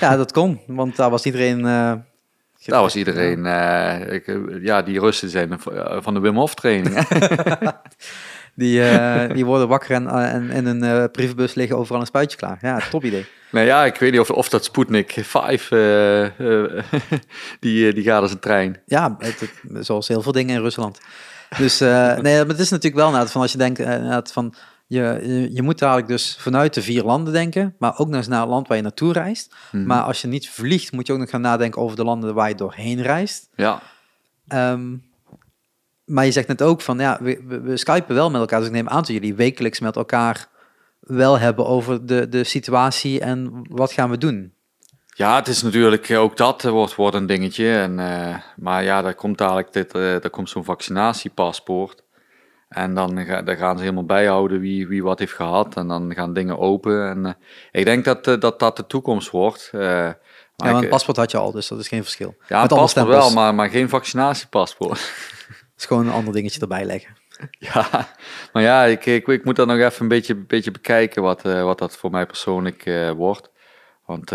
Ja, 0.00 0.16
dat 0.16 0.32
kon, 0.32 0.60
want 0.66 0.96
daar 0.96 1.10
was 1.10 1.24
iedereen... 1.24 1.58
eh, 1.58 1.92
Daar 2.66 2.80
was 2.80 2.96
iedereen, 2.96 3.46
eh, 3.46 4.12
ik, 4.12 4.26
eh, 4.26 4.36
ja, 4.62 4.82
die 4.82 5.00
Russen 5.00 5.28
zijn 5.30 5.56
van 6.02 6.14
de 6.14 6.20
Wim 6.20 6.36
Hof 6.36 6.54
training. 6.54 6.96
Die, 8.56 8.82
die 9.34 9.44
worden 9.44 9.68
wakker 9.68 9.90
en, 9.90 10.08
en 10.08 10.50
in 10.50 10.66
een 10.82 11.10
brievenbus 11.10 11.54
liggen 11.54 11.76
overal 11.76 12.00
een 12.00 12.06
spuitje 12.06 12.36
klaar. 12.36 12.58
Ja, 12.60 12.80
top 12.90 13.04
idee. 13.04 13.26
nou 13.50 13.66
ja, 13.66 13.84
ik 13.84 13.96
weet 13.96 14.10
niet 14.10 14.20
of, 14.20 14.30
of 14.30 14.48
dat 14.48 14.64
Sputnik 14.64 15.16
5, 15.22 15.70
eh, 15.70 16.24
eh, 16.24 16.84
die, 17.60 17.92
die 17.92 18.04
gaat 18.04 18.22
als 18.22 18.30
een 18.32 18.38
trein. 18.38 18.80
Ja, 18.86 19.14
het, 19.18 19.40
het- 19.40 19.86
zoals 19.86 20.08
heel 20.08 20.22
veel 20.22 20.32
dingen 20.32 20.54
in 20.56 20.60
Rusland. 20.62 21.00
Dus 21.58 21.78
nee, 21.78 22.18
maar 22.20 22.46
het 22.46 22.58
is 22.58 22.70
natuurlijk 22.70 23.10
wel 23.12 23.26
van 23.26 23.40
als 23.40 23.52
je 23.52 23.58
denkt 23.58 23.82
van 24.32 24.54
je, 24.86 25.20
je, 25.22 25.54
je 25.54 25.62
moet 25.62 25.82
eigenlijk 25.82 26.12
dus 26.12 26.36
vanuit 26.38 26.74
de 26.74 26.82
vier 26.82 27.04
landen 27.04 27.32
denken, 27.32 27.74
maar 27.78 27.98
ook 27.98 28.08
naar 28.08 28.20
het 28.20 28.48
land 28.48 28.68
waar 28.68 28.76
je 28.76 28.82
naartoe 28.82 29.12
reist. 29.12 29.54
Mhm. 29.72 29.86
Maar 29.86 30.02
als 30.02 30.20
je 30.20 30.28
niet 30.28 30.50
vliegt, 30.50 30.92
moet 30.92 31.06
je 31.06 31.12
ook 31.12 31.18
nog 31.18 31.30
gaan 31.30 31.40
nadenken 31.40 31.80
over 31.80 31.96
de 31.96 32.04
landen 32.04 32.34
waar 32.34 32.48
je 32.48 32.54
doorheen 32.54 33.02
reist. 33.02 33.48
Ja, 33.54 33.82
Ehm, 34.48 34.96
maar 36.04 36.24
je 36.24 36.32
zegt 36.32 36.48
net 36.48 36.62
ook 36.62 36.80
van 36.80 36.98
ja, 36.98 37.18
we, 37.20 37.42
we, 37.46 37.60
we 37.60 37.76
skypen 37.76 38.14
wel 38.14 38.30
met 38.30 38.40
elkaar. 38.40 38.58
Dus 38.58 38.68
ik 38.68 38.74
neem 38.74 38.88
aan 38.88 38.96
dat 38.96 39.06
jullie 39.06 39.34
wekelijks 39.34 39.80
met 39.80 39.96
elkaar 39.96 40.48
wel 41.00 41.38
hebben 41.38 41.66
over 41.66 42.06
de, 42.06 42.28
de 42.28 42.44
situatie 42.44 43.20
en 43.20 43.66
wat 43.70 43.92
gaan 43.92 44.10
we 44.10 44.18
doen. 44.18 44.52
Ja, 45.16 45.36
het 45.36 45.48
is 45.48 45.62
natuurlijk 45.62 46.08
eh, 46.08 46.20
ook 46.20 46.36
dat 46.36 46.64
eh, 46.64 46.70
wordt, 46.70 46.94
wordt 46.94 47.16
een 47.16 47.26
dingetje. 47.26 47.76
En, 47.76 47.98
eh, 47.98 48.36
maar 48.56 48.84
ja, 48.84 49.02
daar 49.02 49.14
komt 49.14 49.38
dadelijk 49.38 49.72
dit, 49.72 49.92
daar 49.92 50.30
komt 50.30 50.50
zo'n 50.50 50.64
vaccinatiepaspoort. 50.64 52.03
En 52.68 52.94
dan 52.94 53.14
daar 53.44 53.56
gaan 53.56 53.76
ze 53.76 53.82
helemaal 53.82 54.04
bijhouden 54.04 54.60
wie, 54.60 54.86
wie 54.88 55.02
wat 55.02 55.18
heeft 55.18 55.32
gehad. 55.32 55.76
En 55.76 55.88
dan 55.88 56.14
gaan 56.14 56.32
dingen 56.32 56.58
open. 56.58 57.08
En 57.08 57.26
eh, 57.26 57.32
ik 57.72 57.84
denk 57.84 58.04
dat, 58.04 58.26
eh, 58.26 58.40
dat 58.40 58.58
dat 58.58 58.76
de 58.76 58.86
toekomst 58.86 59.30
wordt. 59.30 59.70
Eh, 59.72 59.80
maar 59.80 60.14
Ja, 60.56 60.76
ik- 60.76 60.82
een 60.82 60.88
paspoort 60.88 61.16
had 61.16 61.30
je 61.30 61.36
al, 61.36 61.52
dus 61.52 61.68
dat 61.68 61.78
is 61.78 61.88
geen 61.88 62.02
verschil. 62.02 62.34
ja, 62.48 62.54
een 62.56 62.60
Met 62.60 62.78
paspoort 62.78 63.06
wel, 63.06 63.30
maar, 63.32 63.54
maar 63.54 63.68
geen 63.68 63.88
vaccinatiepaspoort. 63.88 64.98
Het 64.98 65.62
is 65.78 65.86
gewoon 65.86 66.06
een 66.06 66.12
ander 66.12 66.32
dingetje 66.32 66.60
erbij 66.60 66.84
leggen. 66.84 67.16
Ja, 67.58 68.08
maar 68.52 68.62
ja, 68.62 68.84
ik, 68.84 69.06
ik, 69.06 69.26
ik 69.26 69.44
moet 69.44 69.56
dat 69.56 69.66
nog 69.66 69.78
even 69.78 70.02
een 70.02 70.08
beetje, 70.08 70.34
beetje 70.34 70.70
bekijken 70.70 71.22
wat, 71.22 71.42
wat 71.42 71.78
dat 71.78 71.96
voor 71.96 72.10
mij 72.10 72.26
persoonlijk 72.26 72.90
wordt. 73.16 73.50
Want 74.06 74.30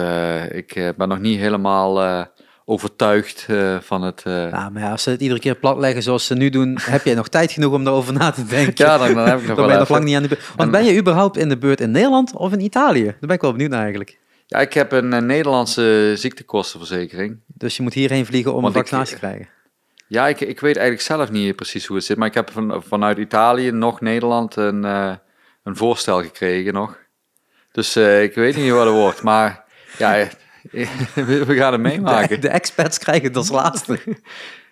ik 0.52 0.94
ben 0.98 1.08
nog 1.08 1.20
niet 1.20 1.40
helemaal 1.40 2.26
overtuigd 2.70 3.46
eh, 3.48 3.78
van 3.82 4.02
het... 4.02 4.22
Ja, 4.26 4.70
maar 4.70 4.82
ja, 4.82 4.92
als 4.92 5.04
ze 5.04 5.10
het 5.10 5.22
iedere 5.22 5.40
keer 5.40 5.56
plat 5.56 5.78
leggen 5.78 6.04
zoals 6.04 6.26
ze 6.26 6.34
nu 6.36 6.50
doen, 6.50 6.78
heb 6.82 7.06
jij 7.06 7.14
nog 7.14 7.28
tijd 7.28 7.52
genoeg 7.52 7.74
om 7.74 7.88
erover 7.88 8.14
na 8.14 8.32
te 8.32 8.46
denken. 8.46 8.86
Ja, 8.86 8.98
dan, 8.98 9.14
dan 9.14 9.28
heb 9.28 9.40
ik 9.40 9.48
nog 9.48 9.56
Dan 9.56 9.56
wel 9.56 9.66
ben 9.66 9.74
je 9.74 9.80
nog 9.80 9.90
lang 9.90 10.04
niet 10.04 10.16
aan 10.16 10.22
de 10.22 10.28
beurt. 10.28 10.48
Want 10.48 10.60
En- 10.60 10.72
ben 10.72 10.86
je 10.86 11.00
überhaupt 11.00 11.38
in 11.38 11.50
de 11.50 11.58
beurt 11.58 11.82
in 11.82 11.92
Nederland 11.92 12.36
of 12.36 12.52
in 12.54 12.60
Italië? 12.60 13.04
Daar 13.04 13.16
ben 13.20 13.30
ik 13.30 13.42
wel 13.42 13.52
benieuwd 13.52 13.70
naar 13.70 13.80
eigenlijk. 13.80 14.18
Ja, 14.46 14.60
ik 14.60 14.74
heb 14.74 14.92
een, 14.92 15.14
eh, 15.14 15.22
Nederlandse 15.22 16.14
ziektekostenverzekering. 16.16 17.38
Dus 17.48 17.78
je 17.78 17.84
moet 17.84 17.94
hierheen 17.94 18.26
vliegen 18.26 18.54
om 18.54 18.62
Want 18.62 18.74
een 18.76 18.80
vaccinatie 18.80 19.14
te 19.14 19.20
krijgen. 19.20 19.48
Ja, 20.08 20.28
ik, 20.28 20.40
ik 20.40 20.60
weet 20.60 20.76
eigenlijk 20.76 21.06
zelf 21.08 21.32
niet 21.32 21.56
precies 21.56 21.86
hoe 21.86 21.96
het 21.96 22.06
zit. 22.06 22.18
Maar 22.18 22.28
ik 22.28 22.34
heb 22.34 22.52
van, 22.52 22.84
vanuit 22.88 23.18
Italië 23.18 23.72
nog 23.72 24.02
Nederland 24.02 24.56
een, 24.56 24.84
een 24.84 25.76
voorstel 25.76 26.22
gekregen 26.22 26.74
nog. 26.74 26.98
Dus 27.72 27.98
ik 27.98 28.36
weet 28.36 28.56
niet 28.56 28.72
wat 28.72 28.86
het 28.86 28.96
wordt. 28.96 29.24
Maar 29.24 29.64
ja, 29.98 30.28
we, 31.46 31.56
gaan 31.56 31.74
het 31.74 31.84
De, 31.84 31.90
meemaken. 31.90 32.42
de 32.48 32.50
expats 32.50 32.98
krijgen 32.98 33.28
het 33.28 33.36
als 33.36 33.50
laatste. 33.50 34.00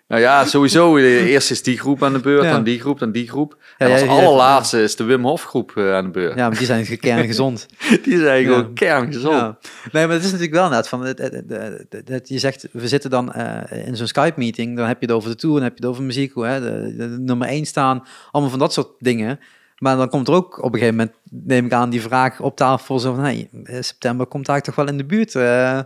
Nou 0.07 0.21
ja, 0.21 0.45
sowieso. 0.45 0.97
eh, 0.97 1.25
Eerst 1.25 1.51
is 1.51 1.63
die 1.63 1.77
groep 1.79 2.03
aan 2.03 2.13
de 2.13 2.19
beurt, 2.19 2.43
Ja. 2.43 2.51
dan 2.51 2.63
die 2.63 2.79
groep, 2.79 2.99
dan 2.99 3.11
die 3.11 3.29
groep. 3.29 3.57
En 3.77 3.91
als 3.91 4.01
allerlaatste 4.07 4.81
is 4.81 4.95
de 4.95 5.03
Wim 5.03 5.23
Hof 5.23 5.43
groep 5.43 5.71
eh, 5.75 5.93
aan 5.93 6.03
de 6.03 6.09
beurt. 6.11 6.35
Ja, 6.35 6.47
maar 6.49 6.57
die 6.57 6.65
zijn 6.65 6.99
kerngezond. 6.99 7.65
Die 8.03 8.17
zijn 8.19 8.41
Ja. 8.41 8.47
gewoon 8.47 8.73
kerngezond. 8.73 9.33
Ja. 9.35 9.57
Nee, 9.91 10.05
maar 10.05 10.15
het 10.15 10.23
is 10.23 10.31
natuurlijk 10.31 10.57
wel 10.57 10.69
net 10.69 10.87
van, 10.87 11.05
het, 11.05 11.17
het, 11.19 11.33
het- 11.33 11.85
het- 11.89 12.07
het- 12.09 12.29
je 12.29 12.39
zegt, 12.39 12.67
we 12.71 12.87
zitten 12.87 13.09
dan 13.09 13.33
eh, 13.33 13.87
in 13.87 13.95
zo'n 13.95 14.07
Skype-meeting, 14.07 14.77
dan 14.77 14.87
heb 14.87 14.99
je 14.99 15.05
het 15.05 15.15
over 15.15 15.29
de 15.29 15.35
tour, 15.35 15.55
dan 15.55 15.63
heb 15.63 15.77
je 15.77 15.81
het 15.83 15.91
over 15.91 16.03
muziek, 16.03 16.33
hoe, 16.33 16.45
hè, 16.45 16.59
de, 16.59 16.95
de 16.95 17.15
nummer 17.19 17.47
1 17.47 17.65
staan, 17.65 18.03
allemaal 18.31 18.51
van 18.51 18.59
dat 18.59 18.73
soort 18.73 18.89
dingen. 18.99 19.39
Maar 19.77 19.97
dan 19.97 20.09
komt 20.09 20.27
er 20.27 20.33
ook 20.33 20.57
op 20.63 20.73
een 20.73 20.79
gegeven 20.79 20.95
moment, 20.95 21.15
neem 21.29 21.65
ik 21.65 21.73
aan, 21.73 21.89
die 21.89 22.01
vraag 22.01 22.39
op 22.39 22.55
tafel, 22.55 22.99
zo 22.99 23.13
van, 23.13 23.23
hey, 23.23 23.49
eh, 23.63 23.81
september 23.81 24.25
komt 24.25 24.45
daar 24.45 24.61
toch 24.61 24.75
wel 24.75 24.87
in 24.87 24.97
de 24.97 25.05
buurt. 25.05 25.35
eh, 25.35 25.79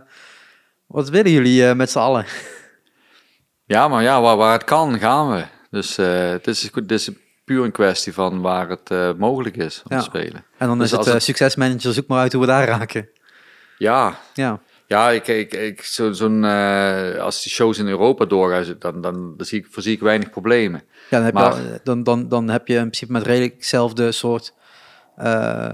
wat 0.86 1.08
willen 1.08 1.30
jullie 1.30 1.68
eh, 1.68 1.74
met 1.74 1.90
z'n 1.90 1.98
allen? 1.98 2.24
Ja, 3.64 3.88
maar 3.88 4.02
ja, 4.02 4.20
waar, 4.20 4.36
waar 4.36 4.52
het 4.52 4.64
kan, 4.64 4.98
gaan 4.98 5.30
we. 5.30 5.44
Dus 5.70 5.98
eh, 5.98 6.28
het, 6.30 6.46
is, 6.46 6.70
het 6.74 6.90
is 6.92 7.10
puur 7.44 7.64
een 7.64 7.72
kwestie 7.72 8.12
van 8.12 8.40
waar 8.40 8.68
het 8.68 9.18
mogelijk 9.18 9.56
is 9.56 9.82
om 9.88 9.96
Ja. 9.96 9.98
te 10.02 10.04
spelen. 10.04 10.44
En 10.58 10.66
dan 10.68 10.78
Dus 10.78 10.92
is 10.92 10.96
het, 10.98 11.06
het- 11.06 11.22
succesmanager, 11.22 11.92
zoek 11.92 12.06
maar 12.06 12.18
uit 12.18 12.32
hoe 12.32 12.40
we 12.40 12.46
daar 12.46 12.66
raken. 12.66 13.08
Ja, 13.78 14.18
Ja, 14.34 14.60
ja 14.92 15.10
ik, 15.10 15.26
ik, 15.28 15.54
ik, 15.54 15.82
zo, 15.82 16.12
zo'n, 16.12 16.44
eh, 16.44 17.16
als 17.18 17.42
die 17.42 17.52
shows 17.52 17.78
in 17.78 17.86
Europa 17.88 18.24
doorgaan, 18.24 18.76
dan, 18.78 19.00
dan, 19.00 19.34
dan 19.36 19.46
zie 19.46 19.58
ik, 19.58 19.66
voorzie 19.70 19.92
ik 19.92 20.00
weinig 20.00 20.30
problemen. 20.30 20.82
ja 21.10 21.16
dan, 21.16 21.22
heb 21.24 21.34
Maar- 21.34 21.56
je, 21.56 21.70
al- 21.72 21.78
dan, 21.84 22.02
dan, 22.02 22.28
dan 22.28 22.48
heb 22.48 22.66
je 22.68 22.74
in 22.74 22.80
principe 22.80 23.12
met 23.12 23.22
redelijk 23.26 23.54
hetzelfde 23.54 24.12
soort... 24.12 24.54
eh, 25.16 25.24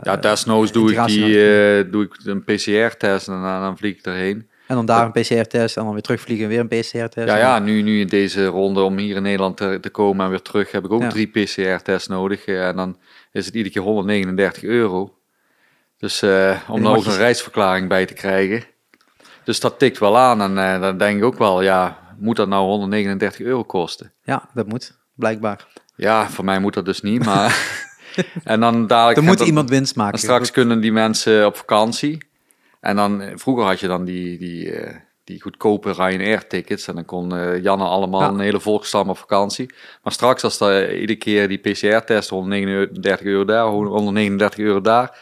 Ja, 0.02 0.16
desnoods 0.20 0.72
doe 0.72 0.92
ik, 0.92 1.06
die, 1.06 1.24
eh, 1.24 1.84
doe 1.92 2.04
ik 2.04 2.14
een 2.24 2.44
PCR-test 2.44 3.28
en 3.28 3.32
dan, 3.42 3.60
dan 3.60 3.76
vlieg 3.78 3.98
ik 3.98 4.06
erheen. 4.06 4.48
En 4.66 4.74
dan 4.74 4.86
daar 4.86 5.04
een 5.04 5.12
PCR-test 5.12 5.76
en 5.76 5.82
dan 5.84 5.92
weer 5.92 6.02
terugvliegen 6.02 6.44
en 6.44 6.50
weer 6.50 6.60
een 6.60 6.68
PCR-test. 6.68 7.28
Ja, 7.28 7.36
ja 7.36 7.58
nu, 7.58 7.82
nu 7.82 8.00
in 8.00 8.06
deze 8.06 8.46
ronde 8.46 8.80
om 8.80 8.96
hier 8.98 9.16
in 9.16 9.22
Nederland 9.22 9.56
te, 9.56 9.78
te 9.80 9.90
komen 9.90 10.24
en 10.24 10.30
weer 10.30 10.42
terug 10.42 10.70
heb 10.72 10.84
ik 10.84 10.92
ook 10.92 11.02
Ja. 11.02 11.08
drie 11.08 11.26
PCR-tests 11.26 12.08
nodig. 12.08 12.44
en 12.44 12.76
dan 12.76 12.96
is 13.32 13.46
het 13.46 13.54
iedere 13.54 13.74
keer 13.74 13.82
139 13.82 14.62
euro. 14.62 15.14
Dus 15.98 16.22
om 16.68 16.86
ook 16.86 17.04
je- 17.04 17.10
een 17.10 17.16
reisverklaring 17.16 17.88
bij 17.88 18.06
te 18.06 18.14
krijgen. 18.14 18.62
Dus 19.48 19.60
dat 19.60 19.78
tikt 19.78 19.98
wel 19.98 20.18
aan 20.18 20.42
en 20.42 20.58
eh, 20.58 20.80
dan 20.80 20.98
denk 20.98 21.18
ik 21.18 21.24
ook 21.24 21.38
wel, 21.38 21.62
ja, 21.62 21.98
moet 22.18 22.36
dat 22.36 22.48
nou 22.48 22.64
139 22.64 23.40
euro 23.40 23.64
kosten? 23.64 24.12
Ja, 24.22 24.48
dat 24.54 24.66
moet, 24.66 24.98
blijkbaar. 25.14 25.66
Ja, 25.96 26.30
voor 26.30 26.44
mij 26.44 26.60
moet 26.60 26.74
dat 26.74 26.84
dus 26.84 27.00
niet, 27.00 27.24
maar... 27.24 27.58
en 28.44 28.60
dan 28.60 28.86
dadelijk... 28.86 29.18
Er 29.18 29.24
moet 29.24 29.40
iemand 29.40 29.70
winst 29.70 29.96
maken. 29.96 30.18
straks 30.18 30.50
kunnen 30.50 30.80
die 30.80 30.92
mensen 30.92 31.46
op 31.46 31.56
vakantie. 31.56 32.18
En 32.80 32.96
dan, 32.96 33.20
eh, 33.20 33.32
vroeger 33.34 33.64
had 33.64 33.80
je 33.80 33.86
dan 33.86 34.04
die, 34.04 34.38
die, 34.38 34.72
eh, 34.72 34.96
die 35.24 35.42
goedkope 35.42 35.92
Ryanair-tickets. 35.92 36.88
En 36.88 36.94
dan 36.94 37.04
kon 37.04 37.28
Janne 37.62 37.84
allemaal 37.84 38.20
Ja. 38.20 38.28
een 38.28 38.40
hele 38.40 38.60
volkstam 38.60 39.08
op 39.10 39.18
vakantie. 39.18 39.74
Maar 40.02 40.12
straks, 40.12 40.44
als 40.44 40.60
er 40.60 40.98
iedere 41.00 41.18
keer 41.18 41.48
die 41.48 41.58
PCR-test 41.58 42.30
139 42.30 43.26
euro 43.26 43.44
daar, 43.44 43.66
139 43.66 44.58
euro 44.58 44.80
daar, 44.80 45.18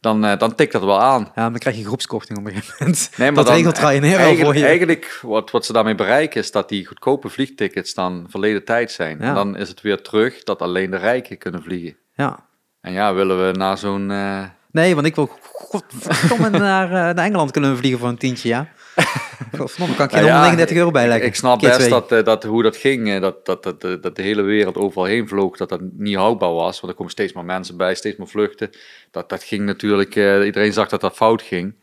dan, 0.00 0.24
eh, 0.24 0.38
dan 0.38 0.54
tikt 0.54 0.72
dat 0.72 0.84
wel 0.84 1.00
aan. 1.00 1.20
Ja, 1.22 1.30
maar 1.34 1.50
dan 1.50 1.58
krijg 1.58 1.76
je 1.76 1.84
groepskorting 1.84 2.38
op 2.38 2.46
een 2.46 2.52
gegeven 2.52 2.74
moment. 2.78 3.10
Nee, 3.16 3.30
maar 3.32 3.44
dat 3.44 3.54
regelt 3.54 3.78
Ryanair 3.78 4.26
al 4.26 4.36
voor 4.44 4.56
je. 4.56 4.64
Eigenlijk, 4.66 5.18
wat, 5.22 5.50
wat 5.50 5.64
ze 5.64 5.72
daarmee 5.72 5.94
bereiken, 5.94 6.40
is 6.40 6.50
dat 6.50 6.68
die 6.68 6.86
goedkope 6.86 7.28
vliegtickets 7.28 7.94
dan 7.94 8.26
verleden 8.28 8.64
tijd 8.64 8.90
zijn. 8.92 9.18
Ja. 9.20 9.24
En 9.28 9.34
dan 9.34 9.56
is 9.56 9.68
het 9.68 9.80
weer 9.80 10.02
terug 10.02 10.42
dat 10.42 10.62
alleen 10.62 10.90
de 10.90 10.96
rijken 10.96 11.38
kunnen 11.38 11.62
vliegen. 11.62 11.96
Ja. 12.14 12.46
En 12.80 12.92
ja, 12.92 13.14
willen 13.14 13.46
we 13.46 13.52
naar 13.58 13.78
zo'n... 13.78 14.10
eh, 14.10 14.42
Nee, 14.70 14.94
want 14.94 15.06
ik 15.06 15.14
wil 15.14 15.30
godverdomme 15.42 16.50
naar, 16.68 16.84
eh, 16.84 17.14
naar 17.14 17.24
Engeland 17.24 17.50
kunnen 17.50 17.76
vliegen 17.76 18.00
voor 18.00 18.08
een 18.08 18.18
tientje, 18.18 18.48
ja. 18.48 18.68
Godverdomme, 19.58 19.94
kan 19.94 20.06
ik 20.06 20.12
Nou 20.12 20.24
ja, 20.24 20.32
139 20.32 20.76
euro 20.76 20.88
Ik, 20.88 20.92
bijleggen. 20.92 21.26
ik 21.26 21.34
snap 21.34 21.58
Keer 21.58 21.68
best 21.68 21.80
twee. 21.80 21.90
dat, 21.90 22.12
eh, 22.12 22.24
dat 22.24 22.44
hoe 22.44 22.62
dat 22.62 22.76
ging, 22.76 23.08
eh, 23.08 23.20
dat, 23.20 23.46
dat, 23.46 23.62
dat, 23.62 23.84
eh, 23.84 23.92
dat 24.00 24.16
de 24.16 24.22
hele 24.22 24.42
wereld 24.42 24.76
overal 24.76 25.04
heen 25.04 25.28
vloog, 25.28 25.56
dat 25.56 25.68
dat 25.68 25.80
niet 25.92 26.16
houdbaar 26.16 26.52
was. 26.52 26.80
Want 26.80 26.92
er 26.92 26.98
komen 26.98 27.12
steeds 27.12 27.32
meer 27.32 27.44
mensen 27.44 27.76
bij, 27.76 27.94
steeds 27.94 28.16
meer 28.16 28.28
vluchten. 28.28 28.70
Dat, 29.10 29.28
dat 29.28 29.42
ging 29.42 29.64
natuurlijk, 29.64 30.14
iedereen 30.44 30.72
zag 30.72 30.88
dat 30.88 31.00
dat 31.00 31.14
fout 31.14 31.42
ging. 31.42 31.74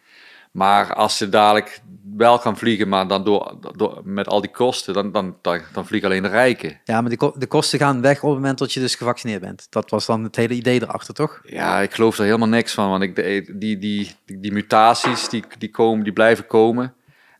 Maar 0.51 0.93
als 0.93 1.19
je 1.19 1.29
dadelijk 1.29 1.81
wel 2.17 2.39
kan 2.39 2.57
vliegen, 2.57 2.87
maar 2.87 3.07
dan 3.07 3.23
door, 3.23 3.57
door, 3.75 4.01
met 4.03 4.27
al 4.27 4.41
die 4.41 4.51
kosten, 4.51 4.93
dan, 4.93 5.11
dan, 5.11 5.37
dan, 5.41 5.61
dan 5.73 5.85
vliegen 5.85 6.09
alleen 6.09 6.21
de 6.21 6.29
rijken. 6.29 6.79
Ja, 6.83 7.01
maar 7.01 7.09
de, 7.09 7.31
de 7.35 7.47
kosten 7.47 7.79
gaan 7.79 8.01
weg 8.01 8.23
op 8.23 8.29
het 8.29 8.39
moment 8.39 8.57
dat 8.57 8.73
je 8.73 8.79
dus 8.79 8.95
gevaccineerd 8.95 9.41
bent. 9.41 9.67
Dat 9.69 9.89
was 9.89 10.05
dan 10.05 10.23
het 10.23 10.35
hele 10.35 10.53
idee 10.53 10.81
erachter, 10.81 11.13
toch? 11.13 11.41
Ja, 11.45 11.79
ik 11.79 11.93
geloof 11.93 12.17
er 12.17 12.25
helemaal 12.25 12.47
niks 12.47 12.73
van, 12.73 12.89
want 12.89 13.03
ik, 13.03 13.15
die, 13.15 13.57
die, 13.57 13.77
die, 14.25 14.39
die 14.39 14.51
mutaties 14.51 15.29
die, 15.29 15.43
die, 15.57 15.71
komen, 15.71 16.03
die 16.03 16.13
blijven 16.13 16.47
komen. 16.47 16.93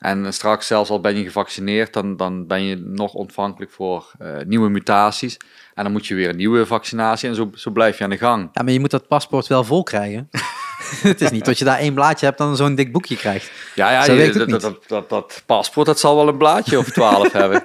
En 0.06 0.34
straks, 0.34 0.68
zelfs 0.68 0.90
al 0.90 1.00
ben 1.00 1.18
je 1.18 1.24
gevaccineerd, 1.24 1.94
dan, 1.94 2.18
dan 2.18 2.48
ben 2.48 2.64
je 2.64 2.76
nog 2.76 3.14
ontvankelijk 3.14 3.72
voor 3.72 4.12
eh, 4.20 4.30
nieuwe 4.46 4.70
mutaties. 4.70 5.38
En 5.74 5.84
dan 5.84 5.92
moet 5.92 6.08
je 6.08 6.16
weer 6.16 6.30
een 6.30 6.36
nieuwe 6.36 6.66
vaccinatie 6.66 7.30
en 7.30 7.36
zo, 7.36 7.50
zo 7.54 7.72
blijf 7.72 7.98
je 7.98 8.04
aan 8.04 8.10
de 8.10 8.18
gang. 8.18 8.50
Ja, 8.54 8.64
maar 8.64 8.74
je 8.74 8.80
moet 8.80 8.92
dat 8.92 9.08
paspoort 9.08 9.48
wel 9.48 9.64
vol 9.64 9.84
krijgen. 9.84 10.30
het 11.02 11.22
is 11.22 11.32
niet 11.32 11.46
dat 11.46 11.58
je 11.58 11.66
daar 11.66 11.78
één 11.78 11.94
blaadje 11.94 12.26
hebt 12.26 12.40
en 12.40 12.46
dan 12.46 12.56
zo'n 12.56 12.76
dik 12.76 12.92
boekje 12.92 13.16
krijgt. 13.16 13.52
Ja, 13.76 13.92
ja 13.92 14.14
je- 14.14 14.32
dat, 14.32 14.48
niet. 14.48 14.62
dat, 14.62 14.84
dat, 14.88 15.10
dat 15.10 15.44
paspoort 15.46 15.86
dat 15.86 16.00
zal 16.00 16.16
wel 16.16 16.28
een 16.28 16.38
blaadje 16.38 16.78
of 16.78 16.90
twaalf 16.90 17.32
hebben. 17.42 17.64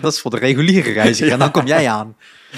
dat 0.00 0.12
is 0.12 0.20
voor 0.20 0.30
de 0.30 0.38
reguliere 0.38 0.92
reiziger 0.92 1.32
en 1.32 1.38
dan 1.38 1.50
kom 1.60 1.66
jij 1.66 1.88
aan. 1.88 2.16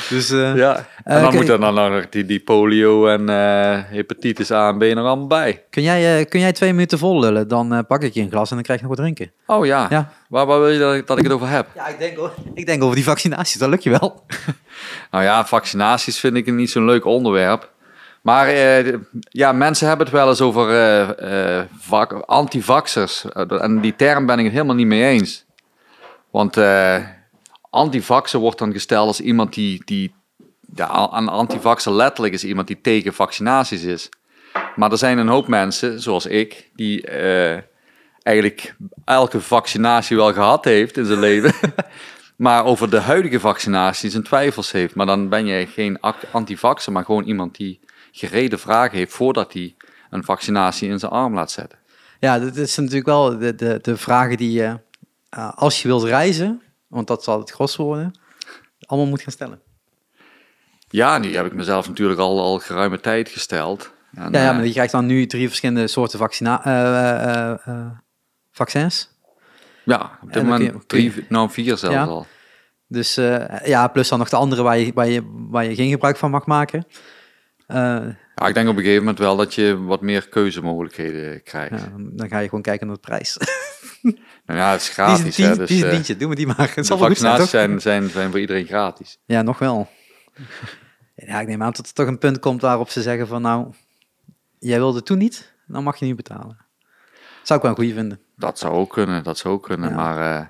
Dus 0.09 0.31
eh, 0.31 0.57
Ja. 0.57 0.87
En 1.05 1.23
dan 1.23 1.35
moet 1.35 1.49
er 1.49 1.61
dan 1.61 1.75
nog 1.75 2.09
die, 2.09 2.27
die 2.27 2.41
polio 2.41 3.07
en 3.07 3.29
eh, 3.29 3.79
hepatitis 3.85 4.51
A 4.51 4.69
en 4.69 4.79
B 4.79 4.83
nog 4.83 5.07
allemaal 5.07 5.27
bij. 5.27 5.65
kun, 5.71 5.83
jij, 5.83 6.19
eh, 6.21 6.29
kun 6.29 6.41
jij 6.41 6.53
twee 6.53 6.73
minuten 6.73 6.99
vol 6.99 7.21
lullen, 7.21 7.49
dan 7.49 7.85
pak 7.89 8.03
ik 8.03 8.15
je 8.15 8.21
een 8.21 8.31
glas 8.31 8.49
en 8.49 8.55
dan 8.55 8.65
krijg 8.65 8.81
je 8.81 8.87
nog 8.87 8.97
wat 8.97 9.05
drinken. 9.05 9.33
Oh 9.47 9.67
ja, 9.67 9.87
Ja. 9.91 10.13
Waar, 10.29 10.47
waar 10.47 10.59
wil 10.61 10.69
je 10.69 10.79
dat, 10.79 10.95
ik- 10.95 11.07
dat 11.07 11.19
ik 11.19 11.25
het 11.25 11.33
over 11.33 11.49
heb? 11.49 11.67
Ja, 11.75 11.87
ik 11.87 11.99
denk, 11.99 12.19
ik 12.55 12.67
denk 12.67 12.83
over 12.83 12.95
die 12.95 13.05
vaccinaties, 13.05 13.59
dat 13.59 13.69
lukt 13.69 13.83
je 13.83 13.91
wel. 13.91 14.25
Nou 15.11 15.25
ja, 15.25 15.47
vaccinaties 15.47 16.19
vind 16.21 16.37
ik 16.37 16.53
niet 16.53 16.71
zo'n 16.71 16.85
leuk 16.85 17.05
onderwerp. 17.05 17.71
Maar 18.23 18.55
ja, 19.29 19.53
mensen 19.53 19.89
hebben 19.89 20.07
het 20.07 20.15
wel 20.15 20.29
eens 20.29 20.41
over. 20.41 20.71
Eh, 20.71 21.59
En 23.63 23.81
die 23.81 23.97
term 23.97 24.27
ben 24.27 24.39
ik 24.39 24.45
het 24.45 24.53
helemaal 24.53 24.75
niet 24.75 24.87
mee 24.87 25.05
eens. 25.05 25.45
Want 26.31 26.57
antivaxer 27.75 28.41
wordt 28.41 28.59
dan 28.59 28.73
gesteld 28.73 29.07
als 29.07 29.21
iemand 29.21 29.55
die... 29.55 29.83
die 29.85 30.15
ja, 30.75 31.13
een 31.13 31.29
antivaxer 31.29 31.93
letterlijk 31.93 32.35
is 32.35 32.45
iemand 32.45 32.67
die 32.67 32.81
tegen 32.81 33.15
vaccinaties 33.15 33.83
is. 33.83 34.09
Maar 34.77 34.91
er 34.91 34.99
zijn 34.99 35.19
een 35.19 35.29
hoop 35.29 35.49
mensen, 35.49 36.01
zoals 36.01 36.27
ik, 36.27 36.71
die 36.75 37.07
eh, 37.07 37.61
eigenlijk 38.23 38.75
elke 39.05 39.41
vaccinatie 39.41 40.17
wel 40.17 40.33
gehad 40.33 40.65
heeft 40.65 40.97
in 40.97 41.05
zijn 41.05 41.19
leven. 41.19 41.53
maar 42.37 42.65
over 42.65 42.91
de 42.91 43.01
huidige 43.01 43.41
vaccinatie 43.41 44.11
zijn 44.11 44.23
twijfels 44.23 44.73
heeft. 44.73 44.95
Maar 44.95 45.07
dan 45.07 45.29
ben 45.29 45.47
je 45.47 45.67
geen 45.67 45.99
antivaxer, 46.33 46.93
maar 46.93 47.05
gewoon 47.05 47.25
iemand 47.25 47.57
die 47.57 47.81
gereden 48.13 48.59
vragen 48.59 48.99
heeft 48.99 49.13
voordat 49.13 49.53
hij 49.53 49.75
een 50.11 50.25
vaccinatie 50.25 50.89
in 50.89 50.99
zijn 50.99 51.13
arm 51.13 51.35
laat 51.35 51.51
zetten. 51.51 51.79
Ja, 52.21 52.39
dat 52.39 52.57
is 52.57 52.77
natuurlijk 52.77 53.07
wel 53.07 53.39
de, 53.39 53.55
de, 53.55 53.79
de 53.83 53.97
vragen 53.97 54.37
die 54.37 54.53
je, 54.53 54.79
eh, 55.29 55.53
als 55.55 55.83
je 55.83 55.89
wilt 55.89 56.03
reizen, 56.03 56.63
want 56.95 57.07
dat 57.07 57.25
zal 57.25 57.39
het 57.39 57.51
gros 57.51 57.77
worden, 57.77 58.19
allemaal 58.81 59.09
moet 59.09 59.23
gaan 59.23 59.33
stellen. 59.33 59.61
Ja, 60.89 61.19
die 61.21 61.37
heb 61.37 61.47
ik 61.47 61.53
mezelf 61.53 61.89
natuurlijk 61.89 62.21
al, 62.21 62.41
al 62.41 62.59
geruime 62.59 63.01
tijd 63.01 63.29
gesteld. 63.29 63.93
En, 64.15 64.33
Ja, 64.33 64.41
ja, 64.43 64.49
eh, 64.51 64.57
maar 64.57 64.67
je 64.67 64.73
krijgt 64.73 64.93
dan 64.93 65.07
nu 65.07 65.27
drie 65.27 65.47
verschillende 65.47 65.87
soorten 65.89 66.19
vaccina 66.19 66.65
eh, 66.65 67.51
eh, 67.67 67.91
vaccins. 68.53 69.11
ja, 69.85 70.19
op 70.23 70.29
dit 70.33 70.37
en 70.43 70.47
je- 70.47 70.53
moment 70.53 70.89
drie, 70.89 71.27
nou 71.29 71.51
vier 71.51 71.77
zelfs 71.77 71.95
Ja. 71.97 72.05
al. 72.05 72.27
Dus 72.89 73.15
ja, 73.65 73.89
plus 73.89 74.09
dan 74.09 74.19
nog 74.19 74.29
de 74.29 74.37
andere 74.37 74.63
waar 74.63 74.79
je, 74.79 74.93
waar, 74.95 75.07
je, 75.09 75.23
waar 75.51 75.65
je 75.65 75.75
geen 75.75 75.91
gebruik 75.91 76.17
van 76.17 76.31
mag 76.31 76.47
maken. 76.47 76.87
Ja, 78.35 78.47
ik 78.47 78.55
denk 78.55 78.69
op 78.69 78.77
een 78.77 78.83
gegeven 78.83 79.03
moment 79.03 79.19
wel 79.19 79.37
dat 79.37 79.55
je 79.55 79.85
wat 79.85 80.01
meer 80.01 80.29
keuzemogelijkheden 80.29 81.43
krijgt. 81.43 81.81
ja, 81.81 81.93
dan 81.97 82.29
ga 82.29 82.39
je 82.39 82.45
gewoon 82.49 82.63
kijken 82.63 82.87
naar 82.87 82.97
de 82.97 83.03
prijs. 83.03 83.37
Nou 84.47 84.59
ja, 84.59 84.71
het 84.71 84.81
is 84.81 84.87
die 84.87 84.95
gratis. 84.95 85.25
is, 85.25 85.37
die, 85.37 85.47
hè, 85.47 85.57
dus, 85.57 85.69
die 85.69 85.77
is 85.77 85.83
een 85.83 85.89
eh, 85.89 85.95
dientje, 85.95 86.17
doe 86.17 86.29
me 86.29 86.35
die 86.35 86.47
maar. 86.47 86.73
Het 86.75 86.87
de 86.87 86.97
vaccinaties 86.97 87.51
zijn, 87.51 87.81
zijn, 87.81 88.11
zijn 88.11 88.31
voor 88.31 88.41
iedereen 88.41 88.67
gratis. 88.67 89.19
Ja, 89.25 89.43
nog 89.43 89.59
wel. 89.59 89.89
Ja, 91.15 91.41
ik 91.41 91.47
neem 91.47 91.63
aan 91.63 91.73
dat 91.73 91.87
er 91.87 91.93
toch 91.93 92.07
een 92.07 92.19
punt 92.19 92.39
komt 92.39 92.61
waarop 92.61 92.91
ze 92.91 93.03
zeggen 93.03 93.27
van 93.27 93.43
nou, 93.43 93.73
jij 94.59 94.79
wilde 94.79 95.03
toen 95.03 95.19
niet, 95.19 95.55
dan 95.67 95.83
mag 95.83 95.97
je 95.97 96.05
niet 96.05 96.17
betalen. 96.17 96.57
Zou 97.43 97.59
ik 97.59 97.65
wel 97.65 97.71
een 97.71 97.83
goede 97.83 97.95
vinden. 97.95 98.21
Dat 98.37 98.59
zou 98.59 98.73
ook 98.73 98.93
kunnen, 98.93 99.25
dat 99.25 99.39
zou 99.39 99.55
ook 99.55 99.63
kunnen. 99.63 99.89
Ja. 99.89 99.95
Maar 99.97 100.41
eh, 100.41 100.47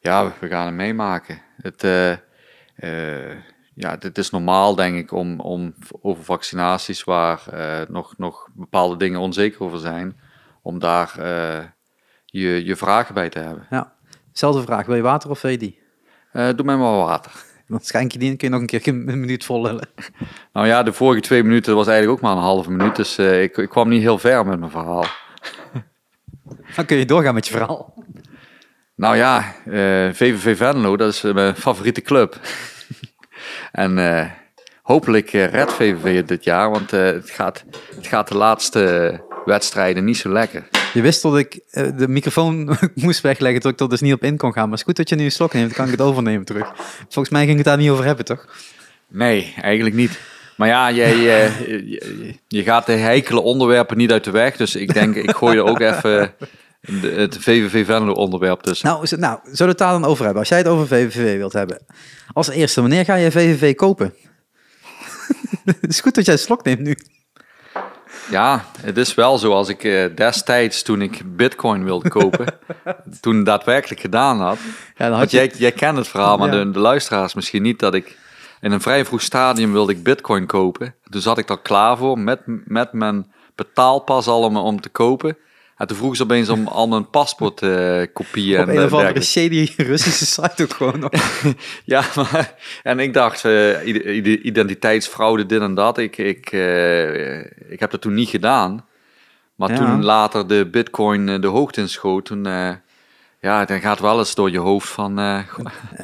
ja, 0.00 0.32
we 0.40 0.48
gaan 0.48 0.66
het 0.66 0.74
meemaken. 0.74 1.42
Het, 1.56 1.84
eh, 1.84 2.10
ja, 3.80 3.96
dit 3.96 4.18
is 4.18 4.30
normaal, 4.30 4.74
denk 4.74 4.96
ik, 4.96 5.12
om, 5.12 5.40
om 5.40 5.74
over 6.00 6.24
vaccinaties 6.24 7.04
waar 7.04 7.42
eh, 7.52 7.88
nog, 7.88 8.14
nog 8.16 8.48
bepaalde 8.54 8.96
dingen 8.96 9.20
onzeker 9.20 9.62
over 9.62 9.78
zijn, 9.78 10.20
om 10.62 10.78
daar 10.78 11.18
eh, 11.18 11.64
je, 12.24 12.64
je 12.64 12.76
vragen 12.76 13.14
bij 13.14 13.28
te 13.28 13.38
hebben. 13.38 13.66
Ja, 13.70 13.92
zelfde 14.32 14.62
vraag, 14.62 14.86
wil 14.86 14.96
je 14.96 15.02
water 15.02 15.30
of 15.30 15.42
wil 15.42 15.50
je 15.50 15.58
die? 15.58 15.78
Eh, 16.32 16.48
doe 16.56 16.66
mij 16.66 16.76
maar 16.76 16.96
water. 16.96 17.32
Dan 17.68 17.80
schenk 17.80 18.12
je 18.12 18.18
die 18.18 18.30
en 18.30 18.36
kun 18.36 18.48
je 18.48 18.52
nog 18.52 18.62
een 18.62 18.80
keer 18.80 18.88
een 18.88 19.04
minuut 19.04 19.44
vol 19.44 19.62
lullen. 19.62 19.88
Nou 20.52 20.66
ja, 20.66 20.82
de 20.82 20.92
vorige 20.92 21.20
twee 21.20 21.42
minuten 21.42 21.74
was 21.74 21.86
eigenlijk 21.86 22.18
ook 22.18 22.24
maar 22.24 22.36
een 22.36 22.42
halve 22.42 22.70
minuut, 22.70 22.96
dus 22.96 23.18
ik, 23.18 23.56
ik 23.56 23.68
kwam 23.68 23.88
niet 23.88 24.02
heel 24.02 24.18
ver 24.18 24.46
met 24.46 24.58
mijn 24.58 24.70
verhaal. 24.70 25.04
Dan 26.76 26.84
kun 26.84 26.96
je 26.96 27.04
doorgaan 27.04 27.34
met 27.34 27.46
je 27.46 27.52
verhaal. 27.52 27.94
Nou 28.94 29.16
ja, 29.16 29.54
VVV 30.12 30.56
Venlo, 30.56 30.96
dat 30.96 31.08
is 31.12 31.22
mijn 31.22 31.56
favoriete 31.56 32.00
club. 32.00 32.40
En 33.72 33.98
eh, 33.98 34.26
hopelijk 34.82 35.32
eh, 35.32 35.46
redt 35.46 35.72
VVV 35.72 36.24
dit 36.24 36.44
jaar, 36.44 36.70
want 36.70 36.92
eh, 36.92 37.04
het, 37.04 37.30
gaat, 37.30 37.64
het 37.96 38.06
gaat 38.06 38.28
de 38.28 38.36
laatste 38.36 39.20
wedstrijden 39.44 40.04
niet 40.04 40.16
zo 40.16 40.28
lekker. 40.28 40.68
Je 40.92 41.02
wist 41.02 41.22
dat 41.22 41.38
ik 41.38 41.60
de 41.72 42.08
microfoon 42.08 42.76
moest 42.94 43.20
wegleggen, 43.20 43.60
dat 43.60 43.72
ik 43.72 43.80
er 43.80 43.88
dus 43.88 44.00
niet 44.00 44.12
op 44.12 44.24
in 44.24 44.36
kon 44.36 44.52
gaan. 44.52 44.62
Maar 44.62 44.70
het 44.70 44.78
is 44.78 44.84
goed 44.84 44.96
dat 44.96 45.08
je 45.08 45.16
nu 45.16 45.24
een 45.24 45.32
slok 45.32 45.52
neemt, 45.52 45.66
dan 45.66 45.76
kan 45.76 45.84
ik 45.84 45.98
het 45.98 46.00
overnemen 46.00 46.44
terug. 46.44 46.72
Volgens 47.08 47.28
mij 47.28 47.44
ging 47.44 47.56
het 47.56 47.66
daar 47.66 47.76
niet 47.76 47.90
over 47.90 48.04
hebben, 48.04 48.24
toch? 48.24 48.46
Nee, 49.08 49.54
eigenlijk 49.60 49.96
niet. 49.96 50.20
Maar 50.56 50.68
ja, 50.68 50.90
jij, 50.90 51.12
eh, 51.12 51.66
je, 51.68 52.34
je 52.48 52.62
gaat 52.62 52.86
de 52.86 52.92
heikele 52.92 53.40
onderwerpen 53.40 53.96
niet 53.96 54.12
uit 54.12 54.24
de 54.24 54.30
weg, 54.30 54.56
dus 54.56 54.74
ik 54.76 54.94
denk, 54.94 55.14
ik 55.14 55.30
gooi 55.36 55.56
er 55.56 55.64
ook 55.64 55.80
even 55.80 56.34
de- 56.80 57.10
het 57.16 57.36
VVV 57.40 57.86
Venlo 57.86 58.12
onderwerp 58.12 58.60
tussen. 58.60 58.88
Nou, 58.88 59.06
nou, 59.16 59.38
zullen 59.42 59.56
we 59.58 59.64
het 59.64 59.78
daar 59.78 59.92
dan 59.92 60.04
over 60.04 60.22
hebben? 60.24 60.40
Als 60.40 60.48
jij 60.48 60.58
het 60.58 60.66
over 60.66 60.86
VVV 60.86 61.36
wilt 61.36 61.52
hebben. 61.52 61.78
Als 62.32 62.48
eerste, 62.48 62.80
wanneer 62.80 63.04
ga 63.04 63.14
je 63.14 63.30
VVV 63.30 63.74
kopen? 63.74 64.14
het 65.64 65.76
is 65.90 66.00
goed 66.00 66.14
dat 66.14 66.24
jij 66.24 66.34
een 66.34 66.40
slok 66.40 66.64
neemt 66.64 66.80
nu. 66.80 66.96
Ja, 68.30 68.64
het 68.80 68.96
is 68.96 69.14
wel 69.14 69.38
zo 69.38 69.52
als 69.52 69.68
ik 69.68 69.84
eh, 69.84 70.04
destijds, 70.14 70.82
toen 70.82 71.02
ik 71.02 71.22
bitcoin 71.36 71.84
wilde 71.84 72.08
kopen, 72.08 72.46
toen 73.20 73.44
daadwerkelijk 73.44 74.00
gedaan 74.00 74.40
had. 74.40 74.58
Ja, 74.96 75.08
dan 75.08 75.08
had 75.08 75.18
Want 75.18 75.30
je... 75.30 75.36
jij, 75.36 75.50
jij 75.58 75.72
kent 75.72 75.96
het 75.96 76.08
verhaal, 76.08 76.36
maar 76.38 76.52
Ja. 76.54 76.64
de, 76.64 76.70
de 76.70 76.78
luisteraars 76.78 77.34
misschien 77.34 77.62
niet, 77.62 77.78
dat 77.78 77.94
ik 77.94 78.16
in 78.60 78.72
een 78.72 78.80
vrij 78.80 79.04
vroeg 79.04 79.22
stadium 79.22 79.72
wilde 79.72 79.92
ik 79.92 80.02
bitcoin 80.02 80.46
kopen. 80.46 80.94
Toen 81.10 81.20
zat 81.20 81.38
ik 81.38 81.50
er 81.50 81.58
klaar 81.60 81.96
voor 81.96 82.18
met, 82.18 82.40
met 82.64 82.92
mijn 82.92 83.32
betaalpas 83.54 84.26
al 84.26 84.42
om, 84.42 84.56
om 84.56 84.80
te 84.80 84.88
kopen. 84.88 85.36
En 85.76 85.86
toen 85.86 85.96
vroeg 85.96 86.16
ze 86.16 86.22
opeens 86.22 86.48
om 86.48 86.66
al 86.66 86.88
mijn 86.88 87.10
paspoortkopieën 87.10 88.60
Op 88.60 88.68
en 88.68 88.76
een 88.76 88.84
of 88.84 88.90
eh, 88.92 88.96
andere 88.98 89.20
dergelijke. 89.22 89.22
shady 89.22 89.72
Russische 89.90 90.26
site 90.26 90.62
ook 90.62 90.72
gewoon 90.72 90.98
nog. 90.98 91.10
Ja, 91.84 92.04
maar, 92.14 92.54
en 92.82 92.98
ik 92.98 93.14
dacht, 93.14 93.44
ide- 93.84 94.40
identiteitsfraude, 94.40 95.46
dit 95.46 95.60
en 95.60 95.74
dat. 95.74 95.98
Ik, 95.98 96.18
ik, 96.18 96.52
eh, 96.52 97.38
ik 97.72 97.80
heb 97.80 97.90
dat 97.90 98.00
toen 98.00 98.14
niet 98.14 98.28
gedaan. 98.28 98.86
Maar 99.54 99.70
Ja. 99.70 99.76
toen 99.76 100.04
later 100.04 100.46
de 100.48 100.66
bitcoin 100.66 101.40
de 101.40 101.46
hoogte 101.46 101.80
inschoot, 101.80 102.24
toen... 102.24 102.46
eh, 103.40 103.50
ja, 103.50 103.64
dan 103.64 103.80
gaat 103.80 104.00
wel 104.00 104.18
eens 104.18 104.34
door 104.34 104.50
je 104.50 104.58
hoofd 104.58 104.88
van... 104.88 105.18
eh, 105.18 105.38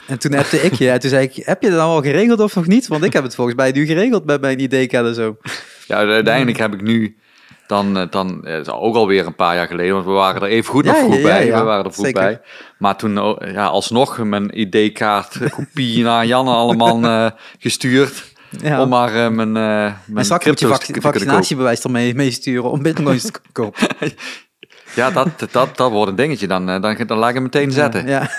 En 0.07 0.19
toen 0.19 0.35
appte 0.35 0.63
ik 0.63 0.75
je. 0.75 0.91
En 0.91 1.01
toen 1.01 1.11
zei 1.11 1.25
ik, 1.25 1.45
heb 1.47 1.63
je 1.63 1.69
dat 1.69 1.79
nou 1.79 1.91
al 1.91 2.03
geregeld 2.03 2.41
of 2.41 2.55
nog 2.55 2.67
niet? 2.67 2.89
Want 2.89 3.05
ik 3.05 3.13
heb 3.13 3.23
het 3.23 3.35
volgens 3.35 3.57
mij 3.57 3.71
nu 3.73 3.87
geregeld 3.87 4.25
met 4.25 4.41
mijn 4.41 4.59
ID-kaart 4.61 5.07
en 5.07 5.15
zo. 5.15 5.37
ja, 5.87 5.97
uiteindelijk 5.97 6.59
heb 6.59 6.75
ik 6.75 6.83
nu 6.83 7.17
dan, 7.67 7.99
eh, 7.99 8.11
dan 8.11 8.45
eh, 8.45 8.59
is 8.59 8.69
ook 8.71 8.95
alweer 8.95 9.27
een 9.27 9.35
paar 9.35 9.55
jaar 9.55 9.67
geleden, 9.67 9.93
want 9.95 10.07
we 10.07 10.13
waren 10.13 10.43
er 10.43 10.49
even 10.49 10.71
goed 10.71 10.85
Ja, 10.85 10.91
nog 10.93 11.01
vroeg 11.01 11.17
ja, 11.17 11.23
bij. 11.23 11.47
ja, 11.47 11.59
we 11.59 11.65
waren 11.65 11.85
er 11.85 11.93
vroeg 11.93 12.07
zeker. 12.07 12.23
bij. 12.23 12.41
Maar 12.79 12.97
toen 12.97 13.19
oh, 13.19 13.51
ja, 13.53 13.67
alsnog 13.67 14.19
mijn 14.19 14.59
ID-kaart 14.61 15.37
eh, 15.41 15.51
kopie 15.51 16.03
naar 16.03 16.27
Janne 16.27 16.51
allemaal 16.51 17.03
eh, 17.05 17.31
gestuurd. 17.59 18.35
Ja. 18.63 18.83
Om 18.83 18.89
maar 18.89 19.15
eh, 19.25 19.31
mijn, 19.31 19.57
eh 19.57 19.85
en 19.85 19.97
mijn 20.07 20.25
straks 20.25 20.47
moet 20.47 20.61
je 20.61 20.67
vac- 20.67 20.87
vaccinatiebewijs 21.01 21.81
ermee 21.83 22.15
meesturen 22.15 22.71
om 22.71 22.83
bitcoins 22.83 23.23
te 23.23 23.33
kopen. 23.53 23.87
Ja, 24.97 25.11
dat, 25.11 25.29
dat, 25.51 25.77
dat 25.77 25.91
wordt 25.91 26.11
een 26.11 26.17
dingetje. 26.17 26.47
Dan, 26.47 26.69
eh, 26.69 26.83
dan, 26.83 27.07
dan 27.07 27.19
laat 27.19 27.29
ik 27.29 27.35
hem 27.35 27.43
meteen 27.43 27.71
zetten. 27.71 28.07
Ja. 28.07 28.31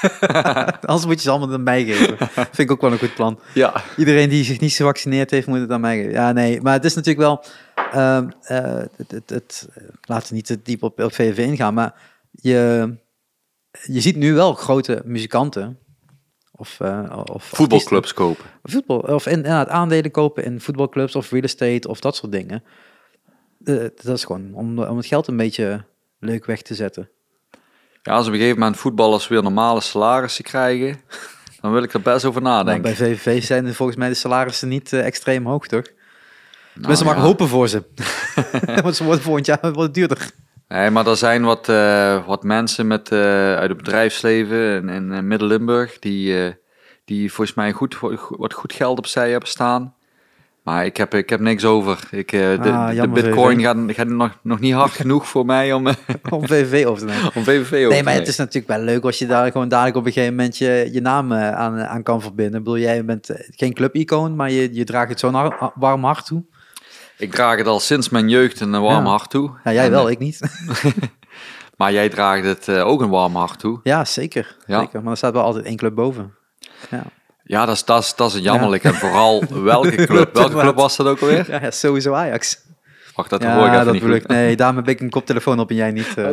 Anders 0.80 1.06
moet 1.06 1.14
je 1.14 1.20
ze 1.20 1.30
allemaal 1.30 1.52
aan 1.52 1.62
mij 1.62 1.84
geven. 1.84 2.16
Vind 2.34 2.58
ik 2.58 2.70
ook 2.70 2.80
wel 2.80 2.92
een 2.92 2.98
goed 2.98 3.14
plan. 3.14 3.40
Ja. 3.54 3.82
Iedereen 3.96 4.28
die 4.28 4.44
zich 4.44 4.60
niet 4.60 4.72
gevaccineerd 4.72 5.30
heeft, 5.30 5.46
moet 5.46 5.60
het 5.60 5.70
aan 5.70 5.80
mij 5.80 5.96
geven. 5.96 6.12
Ja, 6.12 6.32
nee, 6.32 6.60
maar 6.60 6.72
het 6.72 6.84
is 6.84 6.94
natuurlijk 6.94 7.26
wel... 7.26 7.44
eh, 7.92 8.82
het, 8.96 9.10
het, 9.10 9.30
het, 9.30 9.68
laten 10.00 10.28
we 10.28 10.34
niet 10.34 10.46
te 10.46 10.62
diep 10.62 10.82
op, 10.82 11.00
op 11.00 11.14
VVV 11.14 11.38
ingaan, 11.38 11.74
maar 11.74 11.94
je, 12.30 12.88
je 13.82 14.00
ziet 14.00 14.16
nu 14.16 14.34
wel 14.34 14.52
grote 14.54 15.02
muzikanten 15.04 15.78
of, 16.60 16.80
eh, 16.80 17.22
of 17.32 17.44
Voetbalclubs 17.44 18.14
kopen. 18.14 18.44
voetbal, 18.62 18.98
of 18.98 19.26
in, 19.26 19.32
inderdaad 19.32 19.68
aandelen 19.68 20.10
kopen 20.10 20.44
in 20.44 20.60
voetbalclubs 20.60 21.16
of 21.16 21.30
real 21.30 21.42
estate 21.42 21.88
of 21.88 22.00
dat 22.00 22.16
soort 22.16 22.32
dingen. 22.32 22.62
Eh, 23.64 23.74
dat 23.76 24.16
is 24.16 24.24
gewoon 24.24 24.54
om, 24.54 24.78
om 24.78 24.96
het 24.96 25.06
geld 25.06 25.26
een 25.26 25.36
beetje 25.36 25.84
leuk 26.20 26.44
weg 26.44 26.62
te 26.62 26.74
zetten. 26.74 27.10
Ja, 28.02 28.12
als 28.12 28.26
op 28.26 28.32
een 28.32 28.38
gegeven 28.38 28.58
moment 28.58 28.76
voetballers 28.76 29.28
weer 29.28 29.42
normale 29.42 29.80
salarissen 29.80 30.44
krijgen, 30.44 31.00
dan 31.60 31.72
wil 31.72 31.82
ik 31.82 31.92
er 31.92 32.00
best 32.00 32.24
over 32.24 32.42
Maar 32.42 32.52
nadenken. 32.52 32.82
bij 32.82 32.94
VVV 32.94 33.44
zijn 33.44 33.66
er 33.66 33.74
volgens 33.74 33.98
mij 33.98 34.08
de 34.08 34.14
salarissen 34.14 34.68
niet 34.68 34.92
eh, 34.92 35.06
extreem 35.06 35.46
hoog, 35.46 35.66
toch? 35.66 35.84
Mensen 36.72 37.04
Nou, 37.04 37.04
mag 37.04 37.24
ja. 37.24 37.28
hopen 37.28 37.48
voor 37.48 37.68
ze. 37.68 37.84
Want 38.82 38.96
ze 38.96 39.04
worden 39.04 39.22
volgend 39.22 39.46
jaar 39.46 39.72
wat 39.72 39.94
duurder. 39.94 40.30
Nee, 40.68 40.90
maar 40.90 41.06
er 41.06 41.16
zijn 41.16 41.42
wat, 41.42 41.68
eh, 41.68 42.26
wat 42.26 42.42
mensen 42.42 42.86
met, 42.86 43.12
eh, 43.12 43.54
uit 43.54 43.68
het 43.68 43.76
bedrijfsleven 43.76 44.88
in, 44.88 45.12
in, 45.12 45.26
Midden-Limburg 45.26 45.98
die, 45.98 46.54
die 47.04 47.32
volgens 47.32 47.56
mij 47.56 47.72
goed, 47.72 47.98
wat 48.28 48.52
goed 48.52 48.72
geld 48.72 48.98
opzij 48.98 49.30
hebben 49.30 49.48
staan. 49.48 49.94
Maar 50.70 50.84
ik 50.84 50.96
heb, 50.96 51.14
ik 51.14 51.30
heb 51.30 51.40
niks 51.40 51.64
over. 51.64 51.98
Ik, 52.10 52.32
eh, 52.32 52.40
de, 52.62 52.70
Ah, 52.70 53.00
de 53.02 53.08
bitcoin 53.08 53.56
VVV. 53.56 53.64
gaat, 53.64 53.76
gaat 53.96 54.06
nog, 54.06 54.38
nog 54.42 54.60
niet 54.60 54.74
hard 54.74 54.90
genoeg 54.90 55.28
voor 55.28 55.44
mij 55.46 55.72
om, 55.72 55.86
eh, 55.86 55.94
Om 56.30 56.46
VVV 56.46 56.86
over 56.86 57.06
te 57.06 57.12
nemen. 57.12 57.30
om 57.34 57.42
VVV 57.44 57.72
over 57.72 57.88
Nee, 57.88 57.98
te 57.98 58.04
maar 58.04 58.14
het 58.14 58.28
is 58.28 58.36
natuurlijk 58.36 58.66
wel 58.66 58.80
leuk 58.84 59.04
als 59.04 59.18
je 59.18 59.26
daar 59.26 59.50
gewoon 59.52 59.68
dadelijk 59.68 59.96
op 59.96 60.06
een 60.06 60.12
gegeven 60.12 60.34
moment 60.34 60.58
je, 60.58 60.88
je 60.92 61.00
naam 61.00 61.32
eh, 61.32 61.50
aan, 61.52 61.78
aan 61.80 62.02
kan 62.02 62.20
verbinden. 62.22 62.58
Ik 62.58 62.64
bedoel, 62.64 62.78
jij 62.78 63.04
bent 63.04 63.28
geen 63.50 63.72
clubicoon, 63.74 64.36
maar 64.36 64.50
je, 64.50 64.74
je 64.74 64.84
draagt 64.84 65.08
het 65.08 65.20
zo'n 65.20 65.52
warm 65.74 66.04
hart 66.04 66.26
toe. 66.26 66.44
Ik 67.18 67.30
draag 67.32 67.56
het 67.56 67.66
al 67.66 67.80
sinds 67.80 68.08
mijn 68.08 68.28
jeugd 68.28 68.60
een 68.60 68.70
warm 68.70 69.04
Ja. 69.04 69.10
hart 69.10 69.30
toe. 69.30 69.50
Ja, 69.64 69.72
jij 69.72 69.84
En, 69.84 69.90
wel, 69.90 70.10
ik 70.10 70.18
niet. 70.18 70.40
Maar 71.76 71.92
jij 71.92 72.08
draagt 72.08 72.44
het 72.44 72.68
ook 72.70 73.00
een 73.00 73.10
warm 73.10 73.34
hart 73.36 73.58
toe. 73.58 73.80
ja, 73.82 74.04
zeker, 74.04 74.56
Ja. 74.66 74.78
zeker. 74.80 75.02
Maar 75.02 75.10
er 75.10 75.16
staat 75.16 75.32
wel 75.32 75.42
altijd 75.42 75.64
één 75.64 75.76
club 75.76 75.94
boven. 75.94 76.34
Ja. 76.90 77.02
Ja, 77.50 77.66
dat 77.66 77.74
is, 77.74 77.84
dat 77.84 78.02
is, 78.02 78.14
dat 78.16 78.34
is 78.34 78.40
jammerlijk. 78.40 78.84
En 78.84 78.94
vooral 78.94 79.44
welke 79.62 79.94
club? 80.06 80.34
Welke 80.36 80.56
club 80.58 80.74
was 80.74 80.96
dat 80.96 81.06
ook 81.06 81.20
alweer? 81.20 81.44
Ja, 81.50 81.58
ja, 81.62 81.70
sowieso 81.70 82.12
Ajax. 82.12 82.58
Wacht, 83.14 83.30
dat 83.30 83.42
hoor 83.44 83.50
ik 83.52 83.72
Ja, 83.72 83.72
even 83.72 83.84
dat 83.84 83.92
niet 83.94 84.14
ik. 84.14 84.26
Nee, 84.26 84.56
daarom 84.56 84.76
heb 84.76 84.88
ik 84.88 85.00
een 85.00 85.10
koptelefoon 85.10 85.60
op 85.60 85.70
en 85.70 85.76
jij 85.76 85.90
niet. 85.90 86.14
eh, 86.16 86.24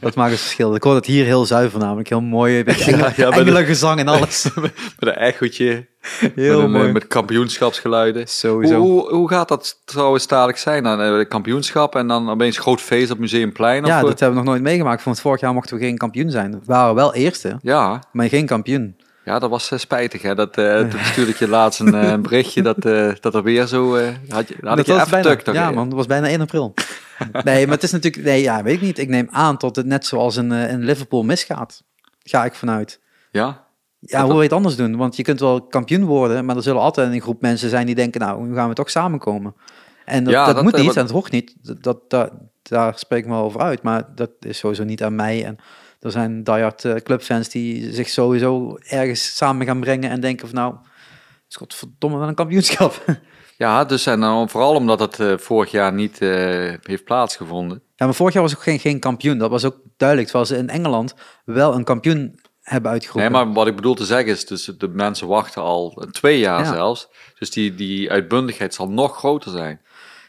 Dat 0.00 0.14
maakt 0.14 0.30
het 0.30 0.40
verschil. 0.40 0.74
Ik 0.74 0.82
hoor 0.82 0.94
het 0.94 1.06
hier 1.06 1.24
heel 1.24 1.44
zuiver 1.46 1.78
namelijk. 1.78 2.08
Heel 2.08 2.20
mooi. 2.20 2.58
Een 2.58 2.64
beetje 2.64 2.92
engelen, 2.92 3.12
ja, 3.16 3.30
engelengezang 3.30 4.00
en 4.00 4.08
alles. 4.08 4.48
Met 4.54 4.72
een 4.98 5.14
echootje, 5.14 5.86
Heel 6.34 6.56
met, 6.56 6.64
een, 6.64 6.70
mooi. 6.70 6.86
eh, 6.86 6.92
met 6.92 7.06
kampioenschapsgeluiden. 7.06 8.20
Hoe, 8.22 8.30
Sowieso. 8.30 8.78
hoe, 8.78 9.08
hoe 9.14 9.28
gaat 9.28 9.48
dat 9.48 9.80
trouwens 9.84 10.26
dadelijk 10.26 10.58
zijn? 10.58 10.82
Dan 10.82 11.00
eh, 11.00 11.28
kampioenschap 11.28 11.94
en 11.96 12.06
dan 12.08 12.30
opeens 12.30 12.58
groot 12.58 12.80
feest 12.80 13.10
op 13.10 13.18
Museumplein? 13.18 13.82
Of, 13.82 13.88
Ja, 13.88 13.98
eh? 14.00 14.04
dat 14.04 14.20
hebben 14.20 14.38
we 14.38 14.44
nog 14.44 14.52
nooit 14.54 14.62
meegemaakt. 14.66 15.04
Want 15.04 15.20
vorig 15.20 15.40
jaar 15.40 15.54
mochten 15.54 15.76
we 15.76 15.82
geen 15.84 15.96
kampioen 15.98 16.30
zijn. 16.30 16.50
We 16.52 16.58
waren 16.64 16.94
wel 16.94 17.14
eerste, 17.14 17.58
ja, 17.62 18.02
maar 18.12 18.28
geen 18.28 18.46
kampioen. 18.46 18.96
Ja, 19.26 19.38
dat 19.38 19.50
was 19.50 19.70
eh, 19.70 19.78
spijtig. 19.78 20.22
Hè? 20.22 20.34
Dat, 20.34 20.56
eh 20.58 20.78
toen 20.88 21.00
stuurde 21.04 21.30
ik 21.30 21.36
je 21.36 21.48
laatst 21.48 21.80
een, 21.80 21.94
eh, 21.94 22.10
een 22.10 22.22
berichtje 22.22 22.62
dat, 22.62 22.82
dat 23.22 23.34
er 23.34 23.42
weer 23.42 23.66
zo... 23.66 23.96
had 24.28 24.48
je, 24.48 24.56
had 24.60 24.76
Dat 24.76 24.86
je 24.86 24.92
was 24.92 25.08
bijna, 25.08 25.36
tuk, 25.36 25.54
ja 25.54 25.70
man, 25.70 25.88
dat 25.88 25.96
was 25.98 26.06
bijna 26.06 26.26
1 26.28 26.40
april. 26.40 26.74
nee, 27.44 27.64
maar 27.66 27.74
het 27.74 27.82
is 27.82 27.92
natuurlijk... 27.92 28.24
Nee, 28.24 28.42
ja, 28.42 28.62
weet 28.62 28.74
ik 28.74 28.80
niet. 28.80 28.98
Ik 28.98 29.08
neem 29.08 29.28
aan 29.30 29.56
tot 29.56 29.76
het 29.76 29.86
net 29.86 30.06
zoals 30.06 30.36
in, 30.36 30.52
in 30.52 30.84
Liverpool 30.84 31.22
misgaat. 31.22 31.82
Ga 32.22 32.44
ik 32.44 32.54
vanuit. 32.54 33.00
Ja? 33.30 33.64
Ja, 33.98 34.18
hoe 34.20 34.28
wil 34.28 34.36
je 34.36 34.42
het 34.42 34.52
anders 34.52 34.76
doen? 34.76 34.96
Want 34.96 35.16
je 35.16 35.22
kunt 35.22 35.40
wel 35.40 35.62
kampioen 35.66 36.04
worden, 36.04 36.44
maar 36.44 36.56
er 36.56 36.62
zullen 36.62 36.80
altijd 36.80 37.12
een 37.12 37.20
groep 37.20 37.40
mensen 37.40 37.68
zijn 37.70 37.86
die 37.86 37.94
denken, 37.94 38.20
nou, 38.20 38.46
nu 38.46 38.54
gaan 38.54 38.68
we 38.68 38.74
toch 38.74 38.90
samenkomen. 38.90 39.54
En 40.04 40.24
dat, 40.24 40.32
Ja, 40.32 40.46
dat, 40.46 40.54
dat, 40.54 40.64
moet 40.64 40.76
niet 40.76 40.86
wat- 40.86 40.96
en 40.96 41.02
dat 41.02 41.10
hoort 41.10 41.30
niet. 41.30 41.54
Dat, 41.80 42.10
daar 42.62 42.92
spreek 42.98 43.24
ik 43.24 43.30
me 43.30 43.36
over 43.36 43.60
uit, 43.60 43.82
maar 43.82 44.04
dat 44.14 44.30
is 44.40 44.58
sowieso 44.58 44.84
niet 44.84 45.02
aan 45.02 45.14
mij. 45.14 45.44
En 45.44 45.56
er 46.06 46.12
zijn 46.12 46.44
diehard 46.44 46.84
eh, 46.84 46.94
clubfans 46.94 47.48
die 47.48 47.92
zich 47.94 48.08
sowieso 48.08 48.78
ergens 48.88 49.36
samen 49.36 49.66
gaan 49.66 49.80
brengen 49.80 50.10
en 50.10 50.20
denken 50.20 50.46
van, 50.48 50.56
nou, 50.56 50.74
is 51.48 51.56
godverdomme 51.56 52.18
wel 52.18 52.28
een 52.28 52.34
kampioenschap. 52.34 53.04
Ja, 53.58 53.84
dus 53.84 54.06
en 54.06 54.20
dan 54.20 54.48
vooral 54.48 54.74
omdat 54.74 54.98
het 55.00 55.20
eh, 55.20 55.32
vorig 55.36 55.70
jaar 55.70 55.92
niet 55.92 56.20
eh, 56.20 56.28
heeft 56.82 57.04
plaatsgevonden. 57.04 57.82
Ja, 57.94 58.04
maar 58.06 58.14
vorig 58.14 58.32
jaar 58.34 58.42
was 58.42 58.54
ook 58.54 58.62
geen, 58.62 58.78
geen 58.78 58.98
kampioen. 59.00 59.38
Dat 59.38 59.50
was 59.50 59.64
ook 59.64 59.76
duidelijk. 59.96 60.28
Terwijl 60.28 60.48
ze 60.50 60.56
in 60.56 60.68
Engeland 60.68 61.14
wel 61.44 61.74
een 61.74 61.84
kampioen 61.84 62.40
hebben 62.62 62.90
Nee, 62.90 63.00
uitgeroepen. 63.00 63.32
maar 63.32 63.52
wat 63.52 63.66
ik 63.66 63.76
bedoel 63.76 63.94
te 63.94 64.04
zeggen 64.04 64.32
is, 64.32 64.46
dus 64.46 64.64
de 64.78 64.88
mensen 64.88 65.26
wachten 65.26 65.62
al 65.62 66.06
twee 66.10 66.38
jaar 66.38 66.64
Ja. 66.64 66.72
zelfs. 66.72 67.08
Dus 67.38 67.50
die, 67.50 67.74
die 67.74 68.10
uitbundigheid 68.10 68.74
zal 68.74 68.88
nog 68.88 69.16
groter 69.16 69.50
zijn. 69.50 69.80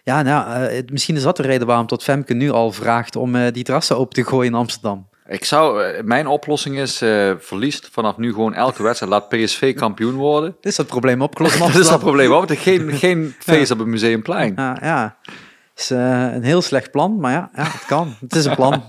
Ja, 0.03 0.21
nou, 0.21 0.49
het- 0.49 0.91
misschien 0.91 1.15
is 1.15 1.23
dat 1.23 1.37
de 1.37 1.43
reden 1.43 1.67
waarom 1.67 1.87
tot 1.87 2.03
Femke 2.03 2.33
nu 2.33 2.49
al 2.51 2.71
vraagt 2.71 3.15
om 3.15 3.51
die 3.51 3.63
terrassen 3.63 3.97
open 3.97 4.13
te 4.15 4.23
gooien 4.29 4.51
in 4.51 4.57
Amsterdam. 4.57 5.09
Ik 5.27 5.45
zou, 5.45 5.83
eh, 5.83 6.03
mijn 6.03 6.27
oplossing 6.27 6.77
is, 6.79 7.01
eh 7.01 7.31
verliest 7.39 7.89
vanaf 7.91 8.17
nu 8.17 8.33
gewoon 8.33 8.53
elke 8.53 8.83
wedstrijd. 8.83 9.11
Laat 9.11 9.29
PSV 9.29 9.75
kampioen 9.75 10.15
worden. 10.15 10.55
Dit 10.61 10.71
is 10.71 10.77
dat 10.77 10.87
probleem 10.87 11.21
opgelost 11.21 11.59
Dat 11.73 11.75
is 11.75 11.87
dat 11.87 11.99
probleem, 11.99 12.29
want 12.29 12.49
er 12.49 12.57
geen, 12.57 12.91
geen 12.91 13.35
feest 13.39 13.71
op 13.71 13.77
het 13.79 13.87
Museumplein. 13.87 14.53
Ja, 14.55 14.77
ja. 14.81 15.17
Het 15.23 15.79
is 15.79 15.91
eh, 15.91 15.99
een 16.33 16.43
heel 16.43 16.61
slecht 16.61 16.91
plan, 16.91 17.19
maar 17.19 17.31
ja, 17.31 17.49
ja, 17.55 17.63
het 17.63 17.85
kan. 17.85 18.15
Het 18.19 18.35
is 18.35 18.45
een 18.45 18.55
plan. 18.55 18.83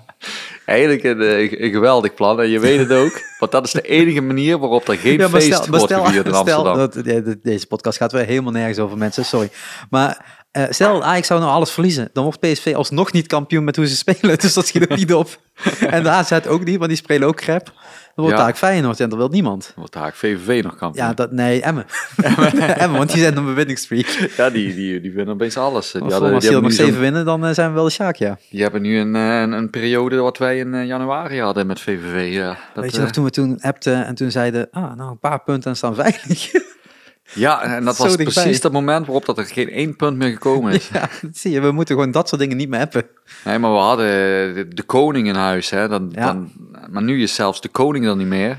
Eigenlijk 0.64 1.02
een, 1.04 1.20
een 1.64 1.70
geweldig 1.70 2.14
plan 2.14 2.40
en 2.40 2.48
je 2.48 2.58
weet 2.60 2.78
het 2.78 2.92
ook. 2.92 3.20
Want 3.38 3.52
dat 3.52 3.64
is 3.64 3.70
de 3.72 3.80
enige 3.82 4.20
manier 4.20 4.58
waarop 4.58 4.88
er 4.88 4.96
geen 4.96 5.12
Ja, 5.12 5.28
maar 5.28 5.40
feest 5.40 5.62
stel, 5.62 5.78
wordt 5.78 5.92
gevierd 5.92 6.26
in 6.26 6.34
stel 6.34 6.38
Amsterdam. 6.40 6.76
dat, 6.76 6.92
de- 6.92 7.22
de- 7.22 7.38
deze 7.42 7.66
podcast 7.66 7.98
gaat 7.98 8.12
weer 8.12 8.24
helemaal 8.24 8.52
nergens 8.52 8.78
over 8.78 8.98
mensen, 8.98 9.24
sorry. 9.24 9.50
Maar 9.90 10.37
eh, 10.64 10.72
stel, 10.72 11.04
Ajax 11.04 11.26
zou 11.26 11.40
nou 11.40 11.52
alles 11.52 11.70
verliezen, 11.70 12.10
dan 12.12 12.24
wordt 12.24 12.40
PSV 12.40 12.72
alsnog 12.76 13.12
niet 13.12 13.26
kampioen 13.26 13.64
met 13.64 13.76
hoe 13.76 13.86
ze 13.86 13.96
spelen, 14.06 14.38
dus 14.38 14.54
dat 14.54 14.66
schiet 14.66 14.90
ook 14.90 14.96
niet 14.96 15.14
op. 15.14 15.40
En 15.90 16.02
de 16.02 16.08
AZ 16.08 16.32
ook 16.48 16.64
niet, 16.64 16.76
want 16.76 16.88
die 16.88 16.98
spelen 16.98 17.28
ook 17.28 17.36
crap. 17.36 17.64
Dan 17.64 18.26
wordt 18.26 18.36
Ja. 18.36 18.44
daar 18.44 18.54
Feyenoord 18.54 19.00
en 19.00 19.08
dat 19.08 19.18
wil 19.18 19.28
niemand. 19.28 19.72
Wordt 19.76 19.92
daar 19.92 20.12
VVV 20.14 20.64
nog 20.64 20.76
kampioen. 20.76 21.06
Ja, 21.06 21.14
dat, 21.14 21.32
nee, 21.32 21.60
Emmen. 21.62 21.86
Emmen, 22.82 22.98
want 22.98 23.12
die 23.12 23.20
zijn 23.20 23.36
een 23.36 23.54
winningstreak. 23.54 24.06
Ja, 24.36 24.50
die, 24.50 24.74
die, 24.74 25.00
die 25.00 25.12
winnen 25.12 25.34
opeens 25.34 25.56
alles. 25.56 25.90
Die, 25.90 26.02
Als 26.02 26.12
hadden, 26.12 26.32
we 26.34 26.40
die, 26.40 26.60
nog 26.60 26.72
zeven 26.72 27.00
winnen, 27.00 27.24
dan 27.24 27.46
eh, 27.46 27.52
zijn 27.54 27.68
we 27.68 27.74
wel 27.74 27.84
de 27.84 27.90
Sjaak, 27.90 28.16
ja. 28.16 28.38
die 28.50 28.62
hebben 28.62 28.82
nu 28.82 28.98
een, 28.98 29.16
eh, 29.16 29.40
een, 29.40 29.52
een 29.52 29.70
periode 29.70 30.16
wat 30.16 30.38
wij 30.38 30.58
in 30.58 30.86
januari 30.86 31.40
hadden 31.40 31.66
met 31.66 31.80
VVV. 31.80 32.32
Ja, 32.34 32.58
dat, 32.74 32.84
Weet 32.84 32.94
je 32.94 33.00
nog, 33.00 33.10
toen 33.10 33.24
we 33.24 33.30
toen 33.30 33.60
appten 33.60 34.06
en 34.06 34.14
toen 34.14 34.30
zeiden, 34.30 34.68
ah, 34.70 34.96
nou, 34.96 35.10
een 35.10 35.18
paar 35.18 35.42
punten 35.42 35.70
en 35.70 35.76
staan 35.76 35.94
veilig. 35.94 36.50
Ja, 37.34 37.62
en 37.62 37.84
dat 37.84 37.96
was 37.96 38.16
dichtbij. 38.16 38.42
precies 38.42 38.60
dat 38.60 38.72
moment 38.72 39.06
waarop 39.06 39.24
dat 39.26 39.38
er 39.38 39.44
geen 39.44 39.70
één 39.70 39.96
punt 39.96 40.16
meer 40.16 40.30
gekomen 40.30 40.72
is. 40.72 40.88
ja, 40.92 41.08
zie 41.32 41.50
je, 41.52 41.60
we 41.60 41.70
moeten 41.72 41.94
gewoon 41.94 42.10
dat 42.10 42.28
soort 42.28 42.40
dingen 42.40 42.56
niet 42.56 42.68
meer 42.68 42.80
appen. 42.80 43.06
Nee, 43.44 43.58
maar 43.58 43.72
we 43.72 43.78
hadden 43.78 44.06
de, 44.54 44.68
de 44.68 44.82
koning 44.82 45.28
in 45.28 45.34
huis. 45.34 45.70
Hè? 45.70 45.88
Dan, 45.88 46.08
Ja. 46.14 46.26
dan, 46.26 46.52
maar 46.90 47.02
nu 47.02 47.22
is 47.22 47.34
zelfs 47.34 47.60
de 47.60 47.68
koning 47.68 48.06
er 48.06 48.16
niet 48.16 48.26
meer. 48.26 48.58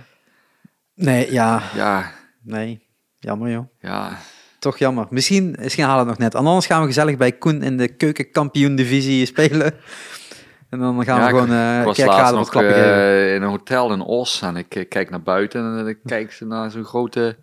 Nee, 0.95 1.32
ja, 1.32 1.61
Ja, 1.76 2.11
nee, 2.43 2.86
jammer 3.20 3.49
joh. 3.51 3.65
ja. 3.82 4.17
Toch 4.59 4.78
jammer. 4.78 5.07
Misschien, 5.09 5.55
misschien 5.59 5.84
halen 5.84 6.03
we 6.05 6.09
het 6.09 6.20
nog 6.20 6.32
net. 6.32 6.41
Anders 6.41 6.65
gaan 6.65 6.82
we 6.82 6.88
gezellig 6.88 7.17
bij 7.17 7.32
Koen 7.32 7.61
in 7.61 7.78
de 7.78 7.88
keukenkampioen-divisie 7.88 9.26
spelen. 9.26 9.74
En 10.70 10.80
dan 10.80 11.03
gaan 11.03 11.20
ja, 11.20 11.24
we 11.24 11.30
gewoon 11.30 11.45
ik 11.45 11.80
eh 11.80 11.84
was 11.86 11.97
laatst 11.97 12.34
nog 12.34 12.49
klappen 12.49 12.74
geven. 12.74 12.93
eh, 12.93 13.36
in 13.36 13.41
een 13.41 13.49
hotel 13.49 13.91
in 13.93 14.01
Os 14.01 14.41
en 14.41 14.55
ik 14.55 14.76
eh, 14.76 14.88
kijk 14.89 15.09
naar 15.09 15.22
buiten 15.22 15.78
en 15.80 15.88
ik 15.88 15.97
kijk 16.05 16.39
naar 16.39 16.72
zo'n 16.72 16.84
grote, 16.84 17.38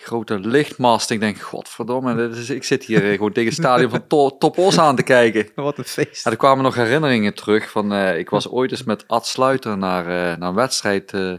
grote 0.00 0.38
lichtmast. 0.38 1.10
Ik 1.10 1.20
denk, 1.20 1.38
godverdomme, 1.38 2.14
dit 2.14 2.36
is, 2.36 2.50
ik 2.50 2.64
zit 2.64 2.84
hier 2.84 3.04
eh, 3.04 3.12
gewoon 3.12 3.32
tegen 3.32 3.50
het 3.50 3.58
stadion 3.58 3.90
van 3.90 4.06
to, 4.06 4.36
Top 4.38 4.58
Os 4.58 4.78
aan 4.78 4.96
te 4.96 5.02
kijken. 5.02 5.48
Wat 5.54 5.78
een 5.78 5.84
feest. 5.84 6.24
Ja, 6.24 6.30
er 6.30 6.36
kwamen 6.36 6.64
nog 6.64 6.74
herinneringen 6.74 7.34
terug 7.34 7.70
van, 7.70 7.92
eh, 7.92 8.18
ik 8.18 8.30
was 8.30 8.48
ooit 8.48 8.70
eens 8.70 8.84
met 8.84 9.04
Ad 9.08 9.26
Sluiter 9.26 9.78
naar, 9.78 10.04
eh, 10.04 10.38
naar 10.38 10.48
een 10.48 10.54
wedstrijd 10.54 11.12
eh 11.12 11.32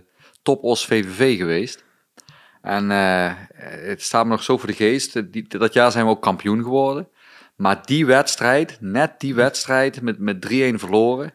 Top 0.44 0.64
Os 0.64 0.86
VVV 0.86 1.38
geweest. 1.38 1.84
En 2.62 2.90
het 2.90 4.02
staat 4.02 4.26
me 4.26 4.32
nog 4.32 4.44
zo 4.44 4.58
voor 4.58 4.68
de 4.68 4.76
geest. 4.76 5.32
Die, 5.32 5.48
dat 5.48 5.74
jaar 5.74 5.92
zijn 5.92 6.06
we 6.06 6.12
ook 6.12 6.22
kampioen 6.22 6.64
geworden. 6.64 7.08
Maar 7.56 7.82
die 7.86 8.06
wedstrijd, 8.06 8.78
net 8.80 9.20
die 9.20 9.36
wedstrijd, 9.36 10.02
met, 10.02 10.20
met 10.20 10.42
3-1 10.42 10.80
verloren. 10.80 11.34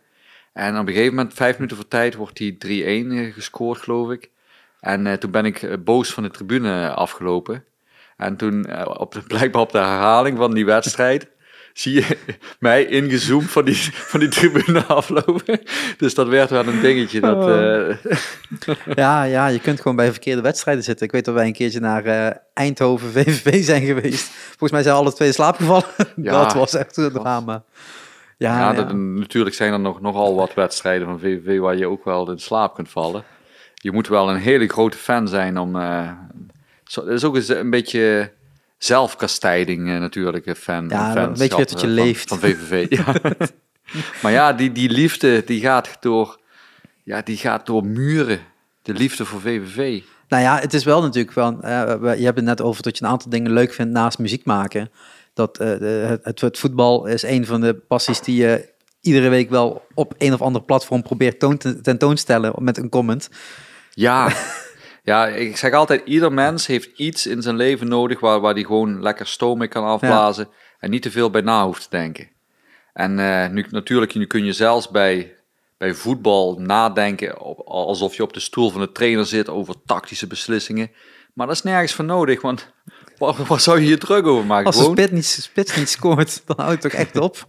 En 0.53 0.79
op 0.79 0.87
een 0.87 0.93
gegeven 0.93 1.15
moment, 1.15 1.35
vijf 1.35 1.55
minuten 1.55 1.77
voor 1.77 1.89
tijd, 1.89 2.15
wordt 2.15 2.37
die 2.37 2.57
3-1 2.59 3.13
eh, 3.13 3.33
gescoord, 3.33 3.81
geloof 3.81 4.11
ik. 4.11 4.31
En 4.87 5.07
eh, 5.07 5.13
toen 5.13 5.31
ben 5.31 5.45
ik 5.45 5.63
eh, 5.63 5.73
boos 5.85 6.13
van 6.13 6.23
de 6.23 6.31
tribune 6.31 6.91
afgelopen. 6.91 7.65
En 8.17 8.37
toen, 8.37 8.65
eh, 8.67 9.01
op 9.01 9.13
de, 9.13 9.23
blijkbaar 9.33 9.63
op 9.63 9.73
de 9.73 9.79
herhaling 9.79 10.39
van 10.39 10.55
die 10.55 10.65
wedstrijd, 10.65 11.29
zie 11.73 11.95
je 11.95 12.17
mij 12.59 12.85
ingezoomd 12.87 13.51
van 13.51 13.65
die, 13.65 13.77
van 13.93 14.21
die 14.21 14.29
tribune 14.29 14.85
aflopen. 14.85 15.61
Dus 15.99 16.15
dat 16.15 16.29
werd 16.29 16.51
wel 16.51 16.67
een 16.67 16.81
dingetje. 16.81 17.21
Dat, 17.21 17.49
eh, 17.49 17.97
Ja, 18.95 19.23
ja, 19.23 19.47
je 19.47 19.61
kunt 19.61 19.81
gewoon 19.81 19.97
bij 19.97 20.11
verkeerde 20.11 20.43
wedstrijden 20.43 20.85
zitten. 20.85 21.07
Ik 21.07 21.13
weet 21.13 21.25
dat 21.25 21.35
wij 21.35 21.47
een 21.47 21.53
keertje 21.53 21.81
naar 21.81 22.43
Eindhoven 22.55 23.11
VVV 23.13 23.65
zijn 23.65 23.83
geweest. 23.85 24.29
Volgens 24.49 24.71
mij 24.71 24.83
zijn 24.83 24.95
alle 24.95 25.13
twee 25.13 25.29
in 25.29 25.35
slaap 25.35 25.57
gevallen. 25.57 25.85
Ja. 26.17 26.43
dat 26.43 26.53
was 26.53 26.75
echt 26.75 26.97
een 26.97 27.13
drama. 27.13 27.63
Ja, 28.39 28.59
ja, 28.59 28.71
ja. 28.71 28.73
dat- 28.73 28.93
natuurlijk 28.95 29.55
zijn 29.55 29.73
er 29.73 29.81
nog, 29.81 30.01
nogal 30.01 30.35
wat 30.35 30.55
wedstrijden 30.55 31.07
van 31.07 31.19
VVV 31.19 31.59
waar 31.59 31.77
je 31.77 31.87
ook 31.87 32.05
wel 32.05 32.31
in 32.31 32.39
slaap 32.39 32.75
kunt 32.75 32.91
vallen. 32.91 33.25
Je 33.87 33.93
moet 33.93 34.09
wel 34.09 34.31
een 34.31 34.37
hele 34.41 34.67
grote 34.69 34.97
fan 34.97 35.29
zijn 35.29 35.59
om... 35.59 35.77
eh 35.77 36.11
zo, 36.85 37.05
dat 37.05 37.13
is 37.15 37.25
ook 37.25 37.35
eens 37.37 37.49
een 37.49 37.71
beetje 37.71 38.33
zelfkastijding 38.79 39.89
eh, 39.89 39.99
natuurlijk, 39.99 40.47
een 40.47 40.57
fan. 40.57 40.89
Ja, 40.89 41.07
een 41.09 41.13
fanschap, 41.13 41.37
weet 41.37 41.51
je 41.51 41.57
dat 41.57 41.71
je 41.71 41.77
eh, 41.77 41.83
van- 41.83 41.91
leeft. 41.93 42.29
Van 42.29 42.39
VVV, 42.39 42.87
ja. 42.99 43.15
maar 44.23 44.33
ja, 44.33 44.53
die, 44.53 44.73
die 44.73 44.91
liefde, 44.91 45.43
die 45.47 45.61
gaat 45.61 45.97
door... 46.01 46.41
Ja, 47.03 47.23
die 47.23 47.37
gaat 47.37 47.67
door 47.67 47.85
muren. 47.87 48.39
De 48.83 48.93
liefde 48.93 49.25
voor 49.25 49.41
VVV. 49.41 50.03
Nou 50.29 50.43
ja, 50.43 50.59
het 50.59 50.75
is 50.75 50.85
wel 50.85 51.03
natuurlijk 51.03 51.35
wel. 51.35 51.61
eh, 51.61 51.95
we- 51.95 52.19
je 52.19 52.25
hebt 52.25 52.37
het 52.37 52.45
net 52.47 52.61
over 52.63 52.83
dat 52.83 52.99
je 52.99 53.05
een 53.05 53.11
aantal 53.11 53.31
dingen 53.31 53.53
leuk 53.53 53.73
vindt 53.73 53.93
naast 53.93 54.19
muziek 54.19 54.45
maken. 54.45 54.91
Dat 55.35 55.59
eh, 55.59 55.69
het, 56.09 56.25
het, 56.25 56.41
het 56.41 56.59
voetbal 56.59 57.07
is 57.07 57.23
een 57.23 57.47
van 57.47 57.61
de 57.61 57.75
passies 57.75 58.21
die 58.21 58.37
je 58.37 58.69
iedere 59.01 59.29
week 59.29 59.51
wel 59.51 59.87
op 59.95 60.15
een 60.19 60.33
of 60.33 60.43
ander 60.43 60.63
platform 60.63 61.03
probeert 61.03 61.39
toon 61.39 61.57
te, 61.57 61.81
tentoonstellen 61.81 62.53
met 62.59 62.77
een 62.79 62.89
comment. 62.89 63.29
Ja. 63.97 64.33
ja, 65.03 65.27
ik 65.27 65.57
zeg 65.57 65.73
altijd, 65.73 66.03
ieder 66.05 66.33
mens 66.33 66.67
heeft 66.67 66.99
iets 66.99 67.27
in 67.27 67.43
zijn 67.43 67.57
leven 67.57 67.89
nodig 67.89 68.21
waar, 68.21 68.41
waar 68.41 68.55
die 68.55 68.67
gewoon 68.67 69.03
lekker 69.03 69.27
stoom 69.27 69.59
mee 69.59 69.69
kan 69.69 69.85
afblazen 69.85 70.49
en 70.79 70.91
niet 70.91 71.03
te 71.03 71.11
veel 71.11 71.31
bij 71.31 71.41
na 71.41 71.65
hoeft 71.65 71.83
te 71.83 71.89
denken. 71.91 72.29
En 72.93 73.19
eh, 73.19 73.51
nu, 73.51 73.67
natuurlijk, 73.71 74.15
nu 74.15 74.27
kun 74.27 74.45
je 74.45 74.53
zelfs 74.53 74.91
bij, 74.91 75.37
bij 75.79 75.95
voetbal 75.95 76.59
nadenken 76.59 77.41
op, 77.41 77.59
alsof 77.59 78.17
je 78.17 78.23
op 78.23 78.33
de 78.33 78.41
stoel 78.41 78.71
van 78.71 78.81
de 78.81 78.93
trainer 78.93 79.27
zit 79.27 79.49
over 79.49 79.75
tactische 79.87 80.27
beslissingen. 80.27 80.91
Maar 81.35 81.47
dat 81.47 81.57
is 81.57 81.63
nergens 81.63 81.93
voor 81.93 82.05
nodig, 82.05 82.43
want 82.43 82.73
waar, 83.19 83.35
waar 83.47 83.61
zou 83.61 83.81
je 83.81 83.89
je 83.89 83.99
druk 83.99 84.27
over 84.27 84.47
maken? 84.47 84.67
Als 84.67 84.77
de 84.77 84.85
spits 84.85 85.13
niet, 85.13 85.25
spits 85.25 85.77
niet 85.77 85.89
scoort, 85.89 86.43
dan 86.47 86.57
houdt 86.57 86.83
het 86.83 86.93
toch 86.93 87.01
echt 87.01 87.17
op. 87.17 87.47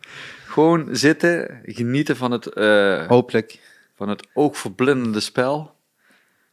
gewoon 0.48 0.88
zitten, 0.92 1.62
genieten 1.64 2.18
van 2.18 2.32
het, 2.32 2.48
eh, 2.48 3.08
Hopelijk. 3.08 3.60
van 3.96 4.10
het 4.10 4.28
oogverblindende 4.34 5.20
spel. 5.20 5.76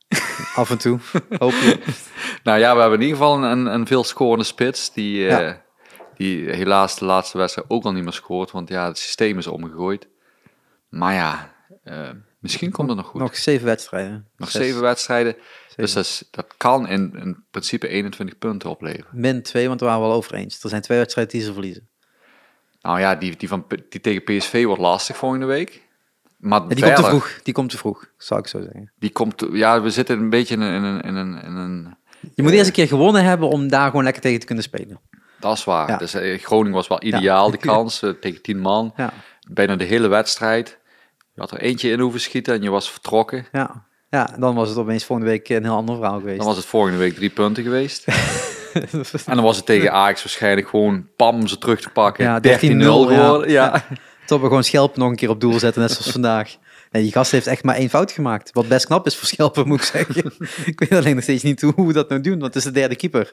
Af 0.54 0.70
en 0.70 0.78
toe. 0.78 0.98
Hopelijk. 1.38 1.84
Nou 2.42 2.58
ja, 2.58 2.74
we 2.74 2.80
hebben 2.80 2.98
in 3.00 3.04
ieder 3.06 3.18
geval 3.22 3.44
een, 3.44 3.66
een 3.66 3.86
veel 3.86 4.04
scorende 4.04 4.44
spits. 4.44 4.92
Die, 4.92 5.28
eh, 5.28 5.54
die 6.16 6.50
helaas 6.50 6.98
de 6.98 7.04
laatste 7.04 7.38
wedstrijd 7.38 7.70
ook 7.70 7.84
al 7.84 7.92
niet 7.92 8.02
meer 8.04 8.12
scoort. 8.12 8.50
Want 8.50 8.68
ja, 8.68 8.86
het 8.86 8.98
systeem 8.98 9.38
is 9.38 9.46
omgegooid. 9.46 10.08
Maar 10.88 11.14
ja, 11.14 11.54
eh, 11.84 12.08
Misschien 12.38 12.70
komt 12.70 12.88
het 12.88 12.96
nog 12.96 13.06
goed. 13.06 13.20
Nog 13.20 13.36
zeven 13.36 13.66
wedstrijden. 13.66 14.28
Nog 14.36 14.50
Zes, 14.50 14.62
zeven 14.62 14.80
wedstrijden. 14.80 15.32
zeven. 15.66 15.76
Dus 15.76 15.92
dat, 15.92 16.04
is- 16.04 16.28
dat 16.30 16.54
kan 16.56 16.88
in, 16.88 17.12
in 17.16 17.44
principe 17.50 17.88
21 17.88 18.38
punten 18.38 18.70
opleveren. 18.70 19.06
Min 19.12 19.42
twee, 19.42 19.68
want 19.68 19.80
we 19.80 19.86
waren 19.86 20.00
wel 20.00 20.12
over 20.12 20.34
eens. 20.34 20.62
Er 20.62 20.68
zijn 20.68 20.82
twee 20.82 20.98
wedstrijden 20.98 21.32
die 21.34 21.42
ze 21.44 21.52
verliezen. 21.52 21.88
Nou 22.80 23.00
ja, 23.00 23.14
die, 23.14 23.36
die, 23.36 23.48
van, 23.48 23.66
die 23.88 24.00
tegen 24.00 24.22
PSV 24.24 24.64
wordt 24.64 24.80
lastig 24.80 25.16
volgende 25.16 25.46
week. 25.46 25.82
Maar 26.44 26.68
die 26.68 26.82
komt 26.84 26.96
te 26.96 27.02
vroeg. 27.02 27.40
Die 27.42 27.54
komt 27.54 27.70
te 27.70 27.76
vroeg, 27.76 28.04
zou 28.18 28.40
ik 28.40 28.46
zo 28.46 28.60
zeggen. 28.60 28.92
Die 28.98 29.10
komt, 29.10 29.44
ja, 29.52 29.82
we 29.82 29.90
zitten 29.90 30.18
een 30.18 30.30
beetje 30.30 30.54
in 30.54 30.60
een, 30.60 31.00
in 31.00 31.14
een, 31.14 31.42
in 31.42 31.54
een, 31.56 31.96
Je 32.34 32.42
moet 32.42 32.52
eerst 32.52 32.66
een 32.66 32.72
keer 32.72 32.86
gewonnen 32.86 33.24
hebben 33.24 33.48
om 33.48 33.68
daar 33.68 33.88
gewoon 33.88 34.04
lekker 34.04 34.22
tegen 34.22 34.40
te 34.40 34.46
kunnen 34.46 34.64
spelen. 34.64 35.00
dat 35.40 35.56
is 35.56 35.64
waar. 35.64 35.88
Ja. 35.88 35.96
Dus 35.96 36.14
eh, 36.14 36.38
Groningen 36.42 36.74
was 36.74 36.88
wel 36.88 37.02
ideaal, 37.02 37.50
Ja. 37.50 37.56
kans, 37.72 38.02
eh, 38.02 38.10
tegen 38.10 38.42
10 38.42 38.58
man. 38.58 38.94
Bijna 39.48 39.76
de 39.76 39.84
hele 39.84 40.08
wedstrijd. 40.08 40.78
Je 41.34 41.40
had 41.40 41.50
er 41.50 41.58
eentje 41.60 41.90
in 41.90 42.00
hoeven 42.00 42.20
schieten 42.20 42.54
en 42.54 42.62
je 42.62 42.70
was 42.70 42.90
vertrokken. 42.90 43.46
ja. 43.52 43.84
ja, 44.10 44.34
dan 44.38 44.54
was 44.54 44.68
het 44.68 44.78
opeens 44.78 45.04
volgende 45.04 45.30
week 45.30 45.48
een 45.48 45.62
heel 45.64 45.74
ander 45.76 45.96
verhaal 45.96 46.18
geweest. 46.18 46.38
Dan 46.38 46.46
was 46.46 46.56
het 46.56 46.66
volgende 46.66 46.98
week 46.98 47.14
drie 47.14 47.30
punten 47.30 47.62
geweest. 47.62 48.04
En 49.26 49.34
dan 49.34 49.42
was 49.42 49.56
het 49.56 49.66
tegen 49.66 49.92
Ajax 49.92 50.22
waarschijnlijk 50.22 50.68
gewoon 50.68 51.08
pam 51.16 51.46
ze 51.46 51.58
terug 51.58 51.80
te 51.80 51.88
pakken. 51.88 52.24
Ja, 52.24 52.40
13-0 52.40 52.42
13-0 52.42 52.46
geworden. 52.84 53.50
Ja. 53.50 53.64
ja. 53.74 53.84
Tot 54.26 54.40
we 54.40 54.46
gewoon 54.46 54.64
Schelp 54.64 54.96
nog 54.96 55.08
een 55.10 55.16
keer 55.16 55.28
op 55.30 55.40
doel 55.40 55.58
zetten, 55.58 55.80
net 55.82 55.90
zoals 55.90 56.10
vandaag. 56.10 56.56
En 56.90 57.02
die 57.02 57.12
gast 57.12 57.30
heeft 57.30 57.46
echt 57.46 57.62
maar 57.64 57.74
één 57.76 57.88
fout 57.88 58.12
gemaakt. 58.12 58.50
Wat 58.52 58.68
best 58.68 58.86
knap 58.86 59.06
is 59.06 59.16
voor 59.16 59.26
Schelpen, 59.28 59.66
moet 59.68 59.78
ik 59.80 59.84
zeggen. 59.84 60.32
ik 60.64 60.78
weet 60.80 60.92
alleen 60.92 61.14
nog 61.14 61.22
steeds 61.22 61.42
niet 61.42 61.60
hoe 61.60 61.86
we 61.86 61.92
dat 61.92 62.08
nou 62.08 62.20
doen, 62.20 62.32
want 62.38 62.44
het 62.44 62.56
is 62.56 62.62
de 62.64 62.70
derde 62.70 62.96
keeper. 62.96 63.32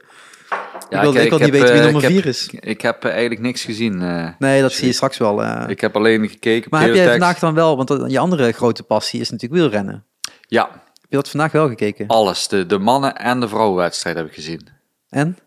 Ja, 0.89 0.97
ik 0.97 1.01
wil, 1.01 1.15
ik 1.15 1.31
niet 1.31 1.39
heb, 1.39 1.51
weten 1.51 1.67
wie 1.67 1.77
eh, 1.77 1.83
nummer 1.83 2.01
vier 2.03 2.25
is. 2.25 2.47
Ik 2.59 2.81
heb 2.81 3.03
eh, 3.03 3.11
eigenlijk 3.11 3.41
niks 3.41 3.63
gezien. 3.63 4.01
eh. 4.01 4.27
Nee, 4.39 4.61
dat 4.61 4.71
zie 4.73 4.87
je 4.87 4.93
straks 4.93 5.17
wel. 5.17 5.69
ik 5.69 5.81
heb 5.81 5.95
alleen 5.95 6.29
gekeken 6.29 6.67
maar 6.71 6.81
heb 6.81 6.93
jij 6.93 7.09
vandaag 7.09 7.39
dan 7.39 7.53
wel, 7.53 7.77
want 7.77 8.11
je 8.11 8.19
andere 8.19 8.51
grote 8.51 8.83
passie 8.83 9.19
is 9.19 9.29
natuurlijk 9.29 9.61
wielrennen. 9.61 10.05
Ja, 10.47 10.69
Heb 10.71 11.09
je 11.09 11.15
dat 11.15 11.29
vandaag 11.29 11.51
wel 11.51 11.67
gekeken? 11.67 12.07
alles. 12.07 12.47
De, 12.47 12.65
de 12.65 12.77
mannen- 12.79 13.15
en 13.17 13.39
de 13.39 13.47
vrouwenwedstrijd 13.47 14.15
heb 14.15 14.25
ik 14.27 14.33
gezien. 14.33 14.67
En? 15.09 15.37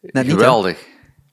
Net 0.00 0.24
niet? 0.26 0.32
Geweldig. 0.32 0.78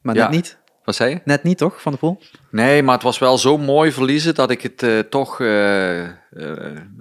Maar 0.02 0.16
Ja. 0.16 0.22
net 0.22 0.32
niet. 0.32 0.58
Wat 0.86 0.96
zei 0.96 1.10
je? 1.10 1.22
Net 1.26 1.44
niet, 1.44 1.58
toch, 1.58 1.82
Van 1.82 1.92
de 1.92 1.98
Poel? 1.98 2.22
Nee, 2.50 2.84
maar 2.84 2.94
het 2.94 3.04
was 3.04 3.20
wel 3.20 3.38
zo 3.38 3.58
mooi 3.58 3.92
verliezen 3.92 4.36
dat 4.36 4.50
ik 4.52 4.62
het 4.62 4.84
eh, 4.84 5.00
toch 5.00 5.40
eh, 5.42 6.04
eh, 6.06 6.12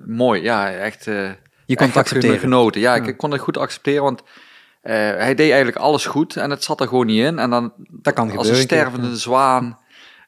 mooi, 0.07 0.43
ja, 0.43 0.71
echt. 0.73 1.05
Je 1.05 1.77
kon 1.77 1.87
echt 1.87 1.97
accepteren. 1.97 2.39
genoten. 2.39 2.81
Ja, 2.81 2.95
ik, 2.95 3.03
Ja. 3.05 3.09
ik 3.09 3.17
kon 3.17 3.31
het 3.31 3.41
goed 3.41 3.57
accepteren, 3.57 4.03
want 4.03 4.23
hij 4.83 5.35
deed 5.35 5.49
eigenlijk 5.51 5.77
alles 5.77 6.07
goed 6.07 6.37
en 6.37 6.51
het 6.51 6.65
zat 6.65 6.81
er 6.81 6.89
gewoon 6.89 7.07
niet 7.07 7.25
in. 7.25 7.39
En 7.39 7.51
dan 7.51 7.73
Dat 7.91 8.15
kan 8.15 8.25
als 8.25 8.33
gebeuren. 8.37 8.61
een 8.61 8.67
keer, 8.67 8.79
stervende 8.79 9.17
zwaan 9.17 9.79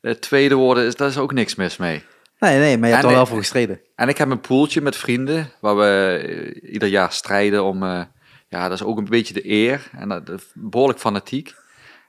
eh, 0.00 0.12
tweede 0.14 0.54
worden, 0.54 0.86
is, 0.86 0.96
daar 0.96 1.08
is 1.08 1.18
ook 1.18 1.32
niks 1.32 1.54
mis 1.54 1.76
mee. 1.76 2.02
Nee, 2.38 2.58
nee, 2.58 2.78
maar 2.78 2.88
je 2.88 2.94
hebt 2.94 3.04
En 3.04 3.10
er 3.10 3.14
wel 3.14 3.24
ik- 3.24 3.30
voor 3.30 3.38
gestreden. 3.38 3.80
En 3.96 4.08
ik 4.08 4.18
heb 4.18 4.30
een 4.30 4.40
poeltje 4.40 4.80
met 4.80 4.96
vrienden 4.96 5.50
waar 5.60 5.76
we 5.76 6.60
ieder 6.72 6.88
jaar 6.88 7.12
strijden 7.12 7.64
om. 7.64 7.84
ja, 8.48 8.68
dat 8.68 8.72
is 8.72 8.82
ook 8.82 8.98
een 8.98 9.04
beetje 9.08 9.34
de 9.34 9.48
eer 9.50 9.90
en 9.98 10.08
dat, 10.08 10.22
behoorlijk 10.54 10.98
fanatiek. 10.98 11.54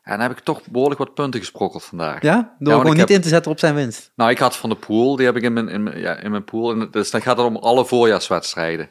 En 0.04 0.12
dan 0.12 0.28
heb 0.28 0.38
ik 0.38 0.43
toch 0.43 0.68
behoorlijk 0.68 0.99
wat 0.99 1.14
punten 1.14 1.39
gesprokkeld 1.39 1.84
vandaag. 1.84 2.22
Ja? 2.22 2.34
Door 2.34 2.70
want 2.74 2.82
gewoon 2.82 2.97
niet 2.97 3.08
heb- 3.08 3.18
in 3.18 3.22
te 3.22 3.28
zetten 3.30 3.51
op 3.51 3.60
zijn 3.60 3.76
winst. 3.76 4.12
Nou, 4.16 4.32
ik 4.32 4.38
had 4.38 4.56
Van 4.58 4.70
de 4.70 4.76
Poel, 4.76 5.16
die 5.16 5.26
heb 5.26 5.36
ik 5.36 5.43
in 5.43 5.54
mijn, 5.54 5.70
in 5.70 5.84
mijn, 5.84 5.99
ja, 5.99 6.16
in 6.16 6.32
mijn 6.32 6.43
pool. 6.43 6.72
En 6.72 6.88
dus 6.91 7.12
dan 7.12 7.22
gaat 7.22 7.38
het 7.38 7.45
om 7.45 7.56
alle 7.56 7.86
voorjaarswedstrijden. 7.86 8.89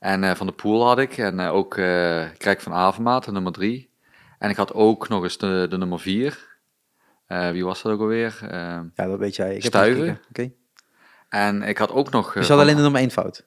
En 0.00 0.24
eh, 0.24 0.34
Van 0.34 0.46
de 0.46 0.52
Poel 0.52 0.86
had 0.86 0.98
ik. 0.98 1.18
En 1.18 1.40
eh, 1.40 1.54
ook 1.54 1.76
eh 1.76 2.24
Krijk 2.38 2.60
van 2.60 2.72
Avermaat, 2.72 3.24
de 3.24 3.32
nummer 3.32 3.52
drie. 3.52 3.90
En 4.38 4.50
ik 4.50 4.56
had 4.56 4.72
ook 4.72 5.08
nog 5.08 5.22
eens 5.22 5.38
de, 5.38 5.66
de 5.70 5.78
nummer 5.78 6.00
vier. 6.00 6.52
Wie 7.26 7.64
was 7.64 7.82
dat 7.82 7.92
ook 7.92 8.00
alweer? 8.00 8.38
Ja, 8.94 9.06
dat 9.06 9.18
weet 9.18 9.36
jij. 9.36 9.54
Ik 9.54 9.64
Stuiven. 9.64 10.20
Oké. 10.28 10.50
en 11.28 11.62
ik 11.62 11.78
had 11.78 11.90
ook 11.90 12.10
nog... 12.10 12.32
Dus 12.32 12.46
je 12.46 12.52
had 12.52 12.62
alleen 12.62 12.76
de 12.76 12.82
nummer 12.82 13.00
één 13.00 13.10
fout. 13.10 13.44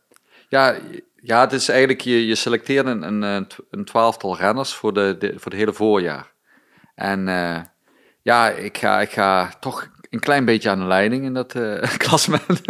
ja, 0.50 0.76
ja, 1.16 1.42
het 1.42 1.52
is 1.52 1.70
eigenlijk, 1.70 2.02
je, 2.02 2.28
je 2.28 2.36
selecteert 2.36 2.86
een, 2.86 3.22
een 3.70 3.86
twaalftal 3.86 4.38
renners 4.38 4.74
voor 4.74 4.94
de, 4.94 5.16
de, 5.20 5.34
voor 5.36 5.52
het 5.52 5.60
hele 5.60 5.74
voorjaar. 5.74 6.32
En 6.98 7.28
eh, 7.28 7.60
ja, 8.22 8.50
ik 8.50 8.78
ga, 8.78 9.02
ik 9.02 9.12
ga 9.12 9.50
toch 9.60 9.88
een 10.10 10.20
klein 10.20 10.46
beetje 10.46 10.70
aan 10.70 10.80
de 10.80 10.86
leiding 10.86 11.24
in 11.24 11.34
dat 11.34 11.56
eh 11.56 11.90
klassement. 11.98 12.62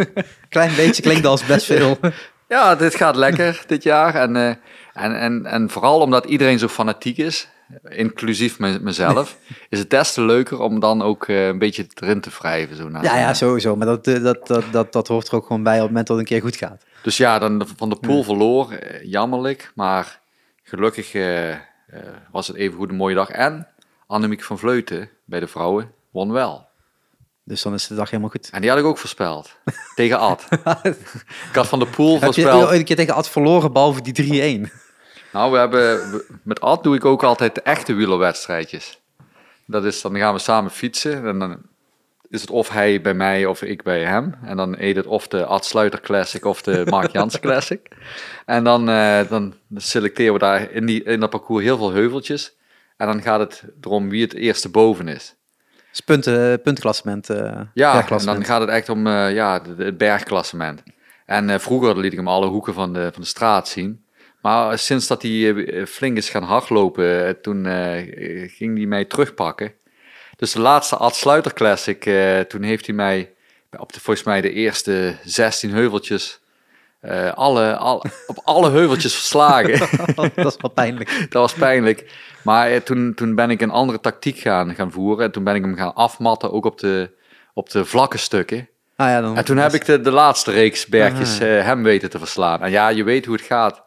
Klein 0.48 0.74
beetje 0.76 1.02
klinkt 1.02 1.26
als 1.26 1.46
best 1.46 1.66
veel. 1.66 1.98
Ja, 2.48 2.74
dit 2.74 2.94
gaat 2.94 3.16
lekker 3.16 3.62
dit 3.66 3.82
jaar. 3.82 4.14
En, 4.14 4.36
eh, 4.36 4.48
en, 4.94 5.18
en, 5.20 5.46
en 5.46 5.70
vooral 5.70 6.00
omdat 6.00 6.24
iedereen 6.24 6.58
zo 6.58 6.68
fanatiek 6.68 7.16
is, 7.18 7.48
inclusief 7.88 8.58
me- 8.58 8.78
mezelf, 8.80 9.36
is 9.68 9.78
het 9.78 9.90
des 9.90 10.12
te 10.12 10.22
leuker 10.22 10.60
om 10.60 10.80
dan 10.80 11.02
ook 11.02 11.28
een 11.28 11.58
beetje 11.58 11.86
erin 11.94 12.20
te 12.20 12.30
wrijven. 12.38 12.76
Zo 12.76 12.88
na 12.88 13.02
Ja, 13.02 13.18
ja, 13.18 13.34
sowieso. 13.34 13.76
Maar 13.76 13.86
dat, 13.86 14.04
dat, 14.04 14.46
dat, 14.46 14.64
dat, 14.70 14.92
dat 14.92 15.08
hoort 15.08 15.28
er 15.28 15.34
ook 15.34 15.46
gewoon 15.46 15.62
bij 15.62 15.74
op 15.74 15.80
het 15.80 15.88
moment 15.88 16.06
dat 16.06 16.16
het 16.18 16.26
een 16.30 16.32
keer 16.34 16.44
goed 16.48 16.56
gaat. 16.56 16.84
Dus 17.02 17.16
ja, 17.16 17.38
dan 17.38 17.66
van 17.76 17.88
de 17.88 17.96
pool 17.96 18.22
verloor, 18.22 18.78
jammerlijk. 19.02 19.72
Maar 19.74 20.20
gelukkig 20.62 21.12
was 22.30 22.46
het 22.46 22.56
even 22.56 22.78
goed 22.78 22.90
een 22.90 22.96
mooie 22.96 23.14
dag. 23.14 23.30
En 23.30 23.66
Annemiek 24.08 24.42
van 24.42 24.58
Vleuten 24.58 25.10
bij 25.24 25.40
de 25.40 25.46
vrouwen 25.46 25.92
won 26.10 26.32
wel. 26.32 26.66
Dus 27.44 27.62
dan 27.62 27.74
is 27.74 27.86
de 27.86 27.94
dag 27.94 28.10
helemaal 28.10 28.30
goed. 28.30 28.50
En 28.50 28.60
die 28.60 28.70
had 28.70 28.78
ik 28.78 28.84
ook 28.84 28.98
voorspeld. 28.98 29.56
tegen 29.94 30.18
Ad. 30.18 30.48
ik 31.50 31.54
had 31.54 31.68
van 31.68 31.78
de 31.78 31.86
pool 31.86 32.12
Heb 32.12 32.20
je 32.20 32.26
voorspeld. 32.26 32.64
ooit 32.64 32.78
een 32.78 32.84
keer 32.84 32.96
tegen 32.96 33.14
Ad 33.14 33.28
verloren, 33.28 33.72
behalve 33.72 34.12
die 34.12 34.66
3-1? 34.66 34.70
Nou, 35.32 35.52
we 35.52 35.58
hebben, 35.58 36.00
met 36.42 36.60
Ad 36.60 36.82
doe 36.82 36.94
ik 36.94 37.04
ook 37.04 37.22
altijd 37.22 37.54
de 37.54 37.62
echte 37.62 37.92
wielerwedstrijdjes. 37.94 39.00
Dat 39.64 39.84
is, 39.84 40.00
dan 40.00 40.16
gaan 40.16 40.34
we 40.34 40.40
samen 40.40 40.70
fietsen 40.70 41.26
en 41.26 41.38
dan 41.38 41.58
is 42.28 42.40
het 42.40 42.50
of 42.50 42.68
hij 42.68 43.00
bij 43.00 43.14
mij 43.14 43.46
of 43.46 43.62
ik 43.62 43.82
bij 43.82 44.04
hem. 44.04 44.34
En 44.42 44.56
dan 44.56 44.74
eet 44.78 44.96
het 44.96 45.06
of 45.06 45.28
de 45.28 45.44
Ad 45.44 45.64
Sluiter 45.64 46.00
Classic 46.00 46.44
of 46.44 46.62
de 46.62 46.82
Mark 46.88 47.12
Jansen 47.16 47.40
Classic. 47.40 47.88
En 48.46 48.64
dan, 48.64 48.88
eh, 48.88 49.28
dan 49.28 49.54
selecteren 49.74 50.32
we 50.32 50.38
daar 50.38 50.70
in, 50.70 50.86
die, 50.86 51.02
in 51.02 51.20
dat 51.20 51.30
parcours 51.30 51.64
heel 51.64 51.76
veel 51.76 51.92
heuveltjes. 51.92 52.56
En 52.98 53.06
dan 53.06 53.22
gaat 53.22 53.40
het 53.40 53.62
erom 53.80 54.08
wie 54.08 54.22
het 54.22 54.34
eerste 54.34 54.68
boven 54.68 55.08
is. 55.08 55.34
Dus 55.90 56.00
punten, 56.00 56.60
puntenklassement. 56.62 57.30
eh 57.30 57.60
Ja, 57.74 58.08
en 58.08 58.24
dan 58.24 58.44
gaat 58.44 58.60
het 58.60 58.70
echt 58.70 58.88
om 58.88 59.06
eh, 59.06 59.32
ja, 59.34 59.62
het 59.76 59.98
bergklassement. 59.98 60.82
En 61.26 61.50
eh, 61.50 61.58
vroeger 61.58 61.98
liet 61.98 62.12
ik 62.12 62.18
hem 62.18 62.28
alle 62.28 62.46
hoeken 62.46 62.74
van 62.74 62.92
de, 62.92 63.08
van 63.12 63.22
de 63.22 63.28
straat 63.28 63.68
zien. 63.68 64.04
Maar 64.42 64.78
sinds 64.78 65.06
dat 65.06 65.22
hij 65.22 65.54
eh, 65.66 65.86
flink 65.86 66.16
is 66.16 66.28
gaan 66.30 66.42
hardlopen, 66.42 67.26
eh, 67.26 67.34
toen 67.42 67.66
eh, 67.66 68.50
ging 68.50 68.76
hij 68.76 68.86
mij 68.86 69.04
terugpakken. 69.04 69.72
Dus 70.36 70.52
de 70.52 70.60
laatste 70.60 70.96
Ad 70.96 71.16
Sluiter 71.16 71.52
Classic, 71.54 72.06
eh, 72.06 72.40
toen 72.40 72.62
heeft 72.62 72.86
hij 72.86 72.94
mij 72.94 73.32
op 73.78 73.92
de, 73.92 74.00
volgens 74.00 74.26
mij 74.26 74.40
de 74.40 74.52
eerste 74.52 75.14
16 75.24 75.70
heuveltjes, 75.70 76.40
eh, 77.00 77.32
alle, 77.32 77.76
al, 77.76 78.04
op 78.26 78.40
alle 78.44 78.70
heuveltjes 78.70 79.14
verslagen. 79.14 79.78
dat 80.34 80.56
wel 80.60 80.70
pijnlijk. 80.74 81.26
Dat 81.30 81.42
was 81.42 81.52
pijnlijk. 81.52 82.12
Maar 82.42 82.70
eh, 82.70 82.80
toen, 82.80 83.14
toen 83.14 83.34
ben 83.34 83.50
ik 83.50 83.60
een 83.60 83.70
andere 83.70 84.00
tactiek 84.00 84.38
gaan, 84.38 84.74
gaan 84.74 84.92
voeren. 84.92 85.24
En 85.24 85.32
toen 85.32 85.44
ben 85.44 85.54
ik 85.54 85.62
hem 85.62 85.76
gaan 85.76 85.94
afmatten, 85.94 86.52
ook 86.52 86.64
op 86.64 86.78
de, 86.78 87.10
op 87.54 87.70
de 87.70 87.84
vlakke 87.84 88.18
stukken. 88.18 88.68
Ah, 88.96 89.08
ja, 89.08 89.20
dan, 89.20 89.36
En 89.36 89.44
toen 89.44 89.56
heb 89.56 89.72
ik 89.72 89.84
de, 89.84 90.00
de 90.00 90.10
laatste 90.10 90.50
reeks 90.50 90.86
bergjes 90.86 91.40
Ah. 91.40 91.58
eh, 91.58 91.64
hem 91.64 91.82
weten 91.82 92.10
te 92.10 92.18
verslaan. 92.18 92.62
En 92.62 92.70
ja, 92.70 92.88
je 92.88 93.04
weet 93.04 93.24
hoe 93.24 93.34
het 93.36 93.44
gaat. 93.44 93.86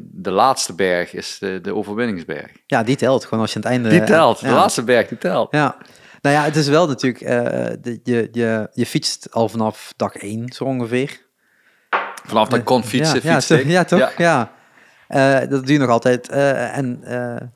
De 0.00 0.30
laatste 0.30 0.74
berg 0.74 1.14
is 1.14 1.38
de, 1.38 1.60
de 1.60 1.74
overwinningsberg. 1.74 2.50
Ja, 2.66 2.82
die 2.82 2.96
telt. 2.96 3.24
Gewoon 3.24 3.40
als 3.40 3.52
je 3.52 3.56
aan 3.56 3.62
het 3.62 3.72
einde... 3.72 3.88
Die 3.88 4.04
telt. 4.04 4.40
De 4.40 4.46
ja. 4.46 4.54
laatste 4.54 4.82
berg, 4.82 5.08
die 5.08 5.18
telt. 5.18 5.52
Ja. 5.52 5.76
Nou 6.20 6.36
ja, 6.36 6.42
het 6.42 6.56
is 6.56 6.68
wel 6.68 6.86
natuurlijk... 6.86 7.18
de, 7.82 8.00
je, 8.02 8.28
je, 8.32 8.68
je 8.72 8.86
fietst 8.86 9.28
al 9.30 9.48
vanaf 9.48 9.92
dag 9.96 10.14
1, 10.14 10.52
zo 10.52 10.64
ongeveer. 10.64 11.20
Vanaf 12.24 12.48
dat 12.48 12.58
ik 12.58 12.64
kon 12.64 12.84
fietsen, 12.84 13.20
ja, 13.22 13.32
fietste 13.34 13.68
ja, 13.68 13.84
toch? 13.84 14.12
Ja. 14.16 14.52
Eh, 15.08 15.38
dat 15.38 15.50
doe 15.66 15.72
je 15.72 15.78
nog 15.78 15.88
altijd. 15.88 16.28
Eh, 16.28 16.76
en 16.76 17.04
eh, 17.04 17.46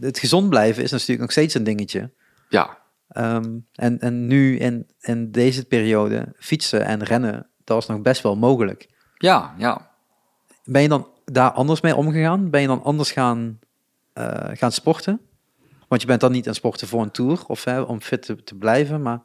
het- 0.00 0.18
gezond 0.18 0.48
blijven 0.48 0.82
is 0.82 0.90
natuurlijk 0.90 1.20
nog 1.20 1.30
steeds 1.30 1.54
een 1.54 1.64
dingetje. 1.64 2.10
Ja. 2.48 2.78
Ehm, 3.08 3.50
en, 3.74 4.00
en 4.00 4.26
nu 4.26 4.58
in, 4.58 4.86
in 5.00 5.30
deze 5.30 5.64
periode 5.64 6.34
fietsen 6.38 6.84
en 6.84 7.02
rennen, 7.02 7.46
dat 7.64 7.76
was 7.76 7.86
nog 7.86 8.00
best 8.00 8.22
wel 8.22 8.36
mogelijk. 8.36 8.88
Ja, 9.16 9.54
ja. 9.56 9.90
Ben 10.64 10.82
je 10.82 10.88
dan 10.88 11.08
daar 11.24 11.50
anders 11.50 11.80
mee 11.80 11.96
omgegaan? 11.96 12.50
Ben 12.50 12.60
je 12.60 12.66
dan 12.66 12.82
anders 12.82 13.12
gaan, 13.12 13.58
gaan 14.52 14.72
sporten? 14.72 15.20
Want 15.88 16.00
je 16.00 16.06
bent 16.06 16.20
dan 16.20 16.32
niet 16.32 16.48
aan 16.48 16.54
sporten 16.54 16.88
voor 16.88 17.02
een 17.02 17.10
tour 17.10 17.44
of 17.46 17.64
hè, 17.64 17.80
om 17.80 18.00
fit 18.00 18.22
te, 18.22 18.44
te 18.44 18.54
blijven, 18.54 19.02
maar 19.02 19.20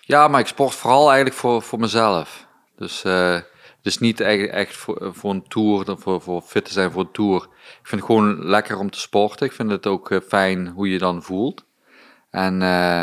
Ja, 0.00 0.28
maar 0.28 0.40
ik 0.40 0.46
sport 0.46 0.74
vooral 0.74 1.06
eigenlijk 1.06 1.36
voor, 1.36 1.62
voor 1.62 1.78
mezelf. 1.78 2.46
Dus, 2.76 3.02
dus 3.82 3.98
niet 3.98 4.20
echt, 4.20 4.76
voor, 4.76 5.10
voor 5.14 5.30
een 5.30 5.48
tour, 5.48 5.84
voor, 5.98 6.20
voor 6.20 6.40
fit 6.42 6.64
te 6.64 6.72
zijn 6.72 6.90
voor 6.90 7.00
een 7.02 7.12
tour. 7.12 7.42
Ik 7.80 7.86
vind 7.88 8.00
het 8.00 8.10
gewoon 8.10 8.44
lekker 8.46 8.78
om 8.78 8.90
te 8.90 9.00
sporten. 9.00 9.46
Ik 9.46 9.52
vind 9.52 9.70
het 9.70 9.86
ook 9.86 10.10
eh, 10.10 10.18
fijn 10.28 10.68
hoe 10.68 10.90
je 10.90 10.98
dan 10.98 11.22
voelt. 11.22 11.64
En 12.30 12.62
eh, 12.62 13.02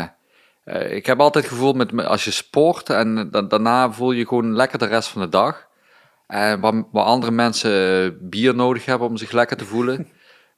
eh, 0.64 0.94
ik 0.96 1.06
heb 1.06 1.20
altijd 1.20 1.46
gevoeld 1.46 1.76
met 1.76 1.92
met- 1.92 2.06
als 2.06 2.24
je 2.24 2.30
sport 2.30 2.90
en 2.90 3.28
da- 3.30 3.42
daarna 3.42 3.92
voel 3.92 4.12
je 4.12 4.26
gewoon 4.26 4.54
lekker 4.54 4.78
de 4.78 4.86
rest 4.86 5.08
van 5.08 5.22
de 5.22 5.28
dag. 5.28 5.68
En 6.26 6.60
waar, 6.60 6.84
andere 7.04 7.32
mensen 7.32 8.18
bier 8.28 8.54
nodig 8.54 8.84
hebben 8.84 9.08
om 9.08 9.16
zich 9.16 9.30
lekker 9.32 9.56
te 9.56 9.64
voelen, 9.64 10.08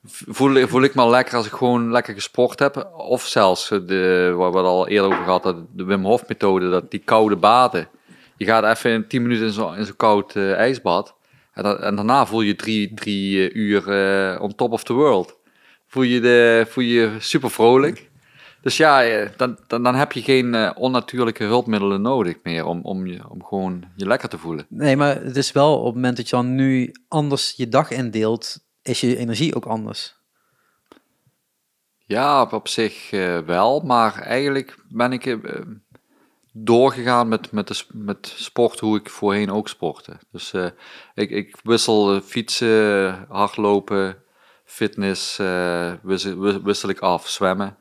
voel, 0.05 0.67
voel 0.67 0.83
ik 0.83 0.95
me 0.95 1.07
lekker 1.09 1.37
als 1.37 1.47
ik 1.47 1.53
gewoon 1.53 1.91
lekker 1.91 2.15
gesport 2.15 2.59
heb. 2.59 2.91
Of 2.97 3.27
zelfs, 3.27 3.69
de, 3.69 4.35
waar 4.37 4.51
we 4.51 4.57
het 4.57 4.67
al 4.67 4.89
eerder 4.89 5.11
over 5.11 5.25
gehad 5.25 5.45
hadden, 5.45 5.69
de 5.73 5.85
Wim 5.85 6.05
Hof 6.05 6.29
methode, 6.29 6.71
dat 6.71 6.91
die 6.91 7.01
koude 7.05 7.37
baden. 7.37 7.89
Je 8.45 8.49
gaat 8.49 8.77
even 8.77 8.91
in 8.91 9.07
10 9.09 9.23
minuten 9.23 9.47
in 9.47 9.53
zo'n 9.53 9.85
zo'n 9.85 9.97
koud 9.97 10.37
eh, 10.37 10.53
ijsbad. 10.53 11.15
En, 11.53 11.63
dan- 11.63 11.79
en 11.79 11.95
daarna 11.97 12.27
voel 12.27 12.41
je 12.41 12.57
drie, 12.57 12.95
drie 12.95 13.49
eh, 13.49 13.57
uur 13.57 13.89
eh, 13.91 14.43
on 14.43 14.55
top 14.55 14.73
of 14.73 14.85
the 14.85 14.93
world. 14.93 15.39
Voel 15.87 16.03
je, 16.03 16.21
de, 16.21 16.67
voel 16.69 16.85
je 16.85 17.17
super 17.19 17.51
vrolijk. 17.51 18.11
Dus 18.61 18.77
ja, 18.77 19.25
dan, 19.37 19.59
dan, 19.67 19.83
dan 19.83 19.95
heb 19.95 20.13
je 20.13 20.23
geen 20.23 20.77
onnatuurlijke 20.77 21.45
hulpmiddelen 21.45 22.03
nodig 22.03 22.37
meer 22.43 22.65
om, 22.65 22.81
om, 22.83 23.07
je, 23.07 23.29
om 23.31 23.45
gewoon 23.45 23.85
je 23.97 24.07
lekker 24.07 24.29
te 24.29 24.39
voelen. 24.39 24.67
Nee, 24.69 24.97
maar 24.97 25.23
het 25.23 25.37
is 25.37 25.53
wel 25.53 25.79
op 25.79 25.85
het 25.85 25.95
moment 25.95 26.17
dat 26.17 26.29
je 26.29 26.37
dan 26.37 26.55
nu 26.55 26.93
anders 27.09 27.53
je 27.57 27.69
dag 27.69 27.91
indeelt, 27.91 28.59
is 28.83 29.01
je 29.01 29.17
energie 29.17 29.55
ook 29.55 29.65
anders. 29.67 30.17
Ja, 32.07 32.43
op, 32.43 32.53
op 32.53 32.69
zich 32.69 33.11
wel, 33.47 33.81
maar 33.81 34.19
eigenlijk 34.19 34.77
ben 34.89 35.13
ik 35.13 35.39
doorgegaan 36.53 37.29
met, 37.29 37.53
met, 37.53 37.69
de, 37.69 37.85
met 37.93 38.33
sport 38.37 38.81
hoe 38.81 38.99
ik 38.99 39.11
voorheen 39.11 39.51
ook 39.51 39.69
sportte. 39.69 40.13
Dus 40.31 40.53
eh, 40.53 40.67
ik, 41.15 41.31
ik 41.31 41.57
wissel 41.63 42.21
fietsen, 42.21 43.27
hardlopen, 43.29 44.17
fitness, 44.65 45.39
eh, 45.39 45.93
wissel, 46.03 46.39
wis- 46.39 46.61
wissel 46.63 46.89
ik 46.89 46.99
af, 46.99 47.29
zwemmen. 47.29 47.77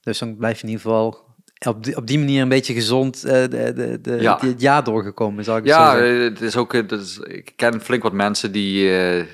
Dus 0.00 0.18
dan 0.18 0.36
blijf 0.36 0.56
je 0.60 0.62
in 0.66 0.68
ieder 0.68 0.84
geval 0.84 1.22
op 1.66 1.84
die, 1.84 1.96
op 1.96 2.06
die 2.06 2.18
manier 2.18 2.42
een 2.42 2.48
beetje 2.48 2.74
gezond 2.74 3.24
eh, 3.24 3.32
de, 3.32 3.72
de, 3.74 3.98
de, 4.00 4.16
Ja. 4.20 4.38
het 4.40 4.60
jaar 4.60 4.84
doorgekomen, 4.84 5.44
zou 5.44 5.58
ik 5.58 5.64
zo 5.64 5.70
Ja, 5.72 5.90
zeggen. 5.90 6.16
eh, 6.18 6.22
het 6.24 6.40
is 6.40 6.56
ook, 6.56 6.72
het 6.72 6.92
is, 6.92 7.18
ik 7.18 7.52
ken 7.56 7.80
flink 7.80 8.02
wat 8.02 8.12
mensen 8.12 8.52
die, 8.52 8.90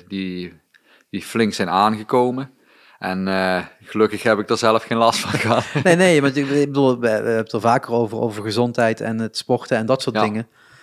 die, 0.07 0.53
die 1.09 1.21
flink 1.21 1.53
zijn 1.53 1.69
aangekomen. 1.69 2.51
En 3.01 3.27
eh, 3.27 3.65
gelukkig 3.83 4.23
heb 4.23 4.39
ik 4.39 4.49
er 4.49 4.57
zelf 4.57 4.83
geen 4.83 4.97
last 4.97 5.19
van 5.19 5.31
gehad. 5.39 5.63
Nee, 5.83 5.95
nee, 5.95 6.21
maar 6.21 6.37
ik 6.37 6.47
bedoel, 6.47 6.99
we, 6.99 7.07
hebben 7.09 7.35
het 7.35 7.51
er 7.51 7.61
vaker 7.61 7.91
over, 7.93 8.17
over 8.19 8.43
gezondheid 8.43 9.01
en 9.01 9.19
het 9.19 9.37
sporten 9.37 9.77
en 9.77 9.85
dat 9.85 10.01
soort 10.01 10.15
Ja. 10.15 10.21
dingen. 10.21 10.41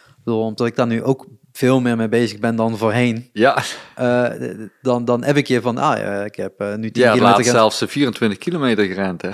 Ik 0.09 0.25
bedoel, 0.25 0.41
omdat 0.43 0.67
ik 0.67 0.77
daar 0.77 0.87
nu 0.87 1.03
ook 1.03 1.27
veel 1.53 1.81
meer 1.81 1.97
mee 1.97 2.09
bezig 2.09 2.39
ben 2.39 2.57
dan 2.57 2.77
voorheen. 2.77 3.31
Ja, 3.33 3.63
eh, 3.95 4.51
dan, 4.83 5.05
dan 5.05 5.25
heb 5.25 5.37
ik 5.37 5.47
je 5.47 5.61
van, 5.61 5.79
ah 5.79 5.99
ja, 5.99 6.25
ik 6.25 6.37
heb 6.37 6.61
eh, 6.61 6.75
nu 6.75 6.91
10 6.91 7.03
ja 7.03 7.13
kilometer 7.13 7.37
gerend. 7.45 7.57
zelfs 7.57 7.81
eh, 7.81 7.89
24 7.89 8.39
kilometer 8.39 8.85
gerend. 8.85 9.23
Hè. 9.23 9.31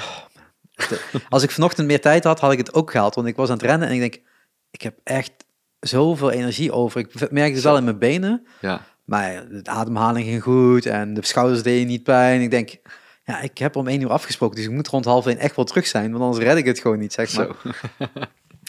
Als 1.28 1.42
ik 1.42 1.50
vanochtend 1.50 1.86
meer 1.86 2.00
tijd 2.00 2.24
had, 2.24 2.40
had 2.40 2.52
ik 2.52 2.58
het 2.58 2.74
ook 2.74 2.90
gehaald. 2.90 3.14
Want 3.14 3.26
ik 3.26 3.36
was 3.36 3.48
aan 3.48 3.56
het 3.56 3.64
rennen 3.64 3.88
en 3.88 3.94
ik 3.94 4.00
denk, 4.00 4.14
ik 4.70 4.82
heb 4.82 4.98
echt 5.04 5.32
zoveel 5.80 6.30
energie 6.30 6.72
over. 6.72 7.00
Ik 7.00 7.30
merk 7.30 7.54
het 7.54 7.62
wel 7.62 7.76
in 7.76 7.84
mijn 7.84 7.98
benen, 7.98 8.46
Ja. 8.60 8.80
Maar 9.04 9.48
de 9.48 9.70
ademhaling 9.70 10.26
ging 10.26 10.42
goed 10.42 10.86
en 10.86 11.14
de 11.14 11.24
schouders 11.26 11.62
deden 11.62 11.86
niet 11.86 12.02
pijn. 12.02 12.40
Ik 12.40 12.50
denk, 12.50 12.76
ja, 13.24 13.40
ik 13.40 13.58
heb 13.58 13.76
om 13.76 13.88
één 13.88 14.00
uur 14.00 14.10
afgesproken, 14.10 14.56
dus 14.56 14.64
ik 14.64 14.70
moet 14.70 14.88
rond 14.88 15.04
half 15.04 15.26
één 15.26 15.38
echt 15.38 15.56
wel 15.56 15.64
terug 15.64 15.86
zijn, 15.86 16.10
want 16.12 16.22
anders 16.24 16.44
red 16.44 16.56
ik 16.56 16.64
het 16.66 16.78
gewoon 16.78 16.98
niet, 16.98 17.12
zeg 17.12 17.36
maar. 17.36 17.46
Zo. 17.62 17.70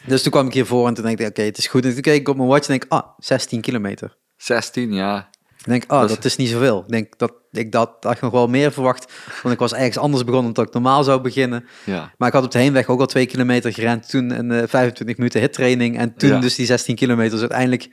Dus 0.08 0.22
toen 0.22 0.32
kwam 0.32 0.48
ik 0.48 0.54
hiervoor 0.54 0.88
en 0.88 0.94
toen 0.94 1.04
denk 1.06 1.20
ik, 1.20 1.28
oké, 1.28 1.42
het 1.42 1.58
is 1.58 1.68
goed. 1.68 1.86
En 1.86 1.94
toen 1.94 2.02
keek 2.02 2.20
ik 2.20 2.28
op 2.30 2.36
mijn 2.36 2.48
watch 2.48 2.68
en 2.68 2.78
denk, 2.80 2.92
ah, 2.92 3.08
16 3.18 3.62
kilometer. 3.62 4.18
16, 4.38 4.94
ja. 4.94 5.30
Ik 5.58 5.66
denk, 5.66 5.84
ah, 5.88 6.00
Dat 6.00 6.10
dat, 6.10 6.18
is- 6.18 6.26
is 6.26 6.36
niet 6.36 6.50
zoveel. 6.50 6.80
Ik 6.80 6.88
denk 6.92 7.18
dat 7.18 7.34
ik 7.58 7.72
dat, 7.72 7.90
ik 8.10 8.22
nog 8.22 8.32
wel 8.32 8.48
meer 8.48 8.72
verwacht, 8.72 9.14
want 9.42 9.54
ik 9.54 9.60
was 9.60 9.74
ergens 9.74 9.98
anders 9.98 10.24
begonnen 10.24 10.54
dan 10.54 10.66
ik 10.66 10.74
normaal 10.74 11.04
zou 11.04 11.22
beginnen. 11.22 11.66
ja. 11.84 12.12
Maar 12.18 12.28
ik 12.28 12.34
had 12.34 12.44
op 12.44 12.52
de 12.52 12.60
heenweg 12.60 12.88
ook 12.88 13.00
al 13.00 13.06
twee 13.06 13.26
kilometer 13.26 13.74
gerend. 13.74 14.10
Toen 14.10 14.30
een 14.40 14.52
eh, 14.52 14.68
25 14.68 15.18
minuten 15.18 15.40
hittraining. 15.42 15.98
En 15.98 16.16
toen 16.16 16.30
Ja. 16.30 16.40
dus 16.40 16.56
die 16.56 16.66
16 16.66 16.96
kilometer. 16.96 17.32
Dus 17.32 17.40
uiteindelijk... 17.40 17.84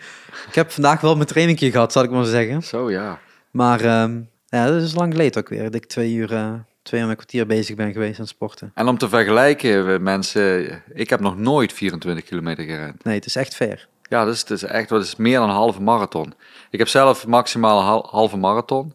Ik 0.48 0.54
heb 0.54 0.70
vandaag 0.70 1.00
wel 1.00 1.14
mijn 1.14 1.26
trainingje 1.26 1.70
gehad, 1.70 1.92
zal 1.92 2.02
ik 2.04 2.10
maar 2.10 2.24
zeggen. 2.24 2.62
Zo, 2.62 2.90
ja. 2.90 3.18
Maar 3.50 3.80
ehm, 3.80 4.20
ja, 4.46 4.66
dat 4.66 4.82
is 4.82 4.94
lang 4.94 5.12
geleden 5.12 5.40
ook 5.42 5.48
weer. 5.48 5.62
Dat 5.62 5.74
ik 5.74 5.86
twee 5.86 6.12
uur, 6.12 6.32
eh, 6.32 6.52
twee 6.82 7.00
uur 7.00 7.06
en 7.06 7.10
een 7.12 7.16
kwartier 7.18 7.46
bezig 7.46 7.76
ben 7.76 7.92
geweest 7.92 8.20
aan 8.20 8.26
sporten. 8.26 8.70
En 8.74 8.88
om 8.88 8.98
te 8.98 9.08
vergelijken, 9.08 9.86
we 9.86 9.98
mensen, 9.98 10.82
ik 10.94 11.10
heb 11.10 11.20
nog 11.20 11.36
nooit 11.38 11.72
24 11.72 12.24
kilometer 12.24 12.64
gerend. 12.64 13.04
Nee, 13.04 13.14
het 13.14 13.26
is 13.26 13.36
echt 13.36 13.54
fair. 13.54 13.88
Ja, 14.08 14.24
dat 14.24 14.34
is, 14.34 14.44
dat 14.44 14.56
is 14.56 14.64
echt 14.64 14.88
dat 14.88 15.02
is 15.02 15.16
meer 15.16 15.38
dan 15.38 15.48
een 15.48 15.54
halve 15.54 15.82
marathon. 15.82 16.34
Ik 16.70 16.78
heb 16.78 16.88
zelf 16.88 17.26
maximaal 17.26 17.78
een 17.78 17.84
hal- 17.86 18.08
halve 18.10 18.36
marathon. 18.36 18.92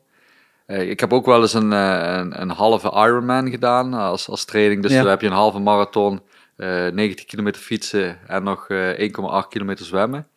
Eh, 0.68 0.90
ik 0.90 1.00
heb 1.00 1.14
ook 1.14 1.26
wel 1.26 1.42
eens 1.42 1.54
een, 1.54 1.74
eh, 1.74 2.16
een, 2.18 2.42
een 2.42 2.50
halve 2.50 2.92
Ironman 2.92 3.50
gedaan 3.50 3.94
als, 3.94 4.30
als 4.30 4.46
training. 4.46 4.82
Dus 4.82 4.92
Ja. 4.92 5.02
dan 5.02 5.10
heb 5.10 5.22
je 5.22 5.28
een 5.28 5.34
halve 5.34 5.60
marathon, 5.60 6.22
eh 6.56 6.88
90 6.88 7.26
kilometer 7.26 7.62
fietsen 7.62 8.18
en 8.28 8.44
nog 8.44 8.70
eh 8.70 9.00
1,8 9.00 9.48
kilometer 9.50 9.86
zwemmen. 9.86 10.28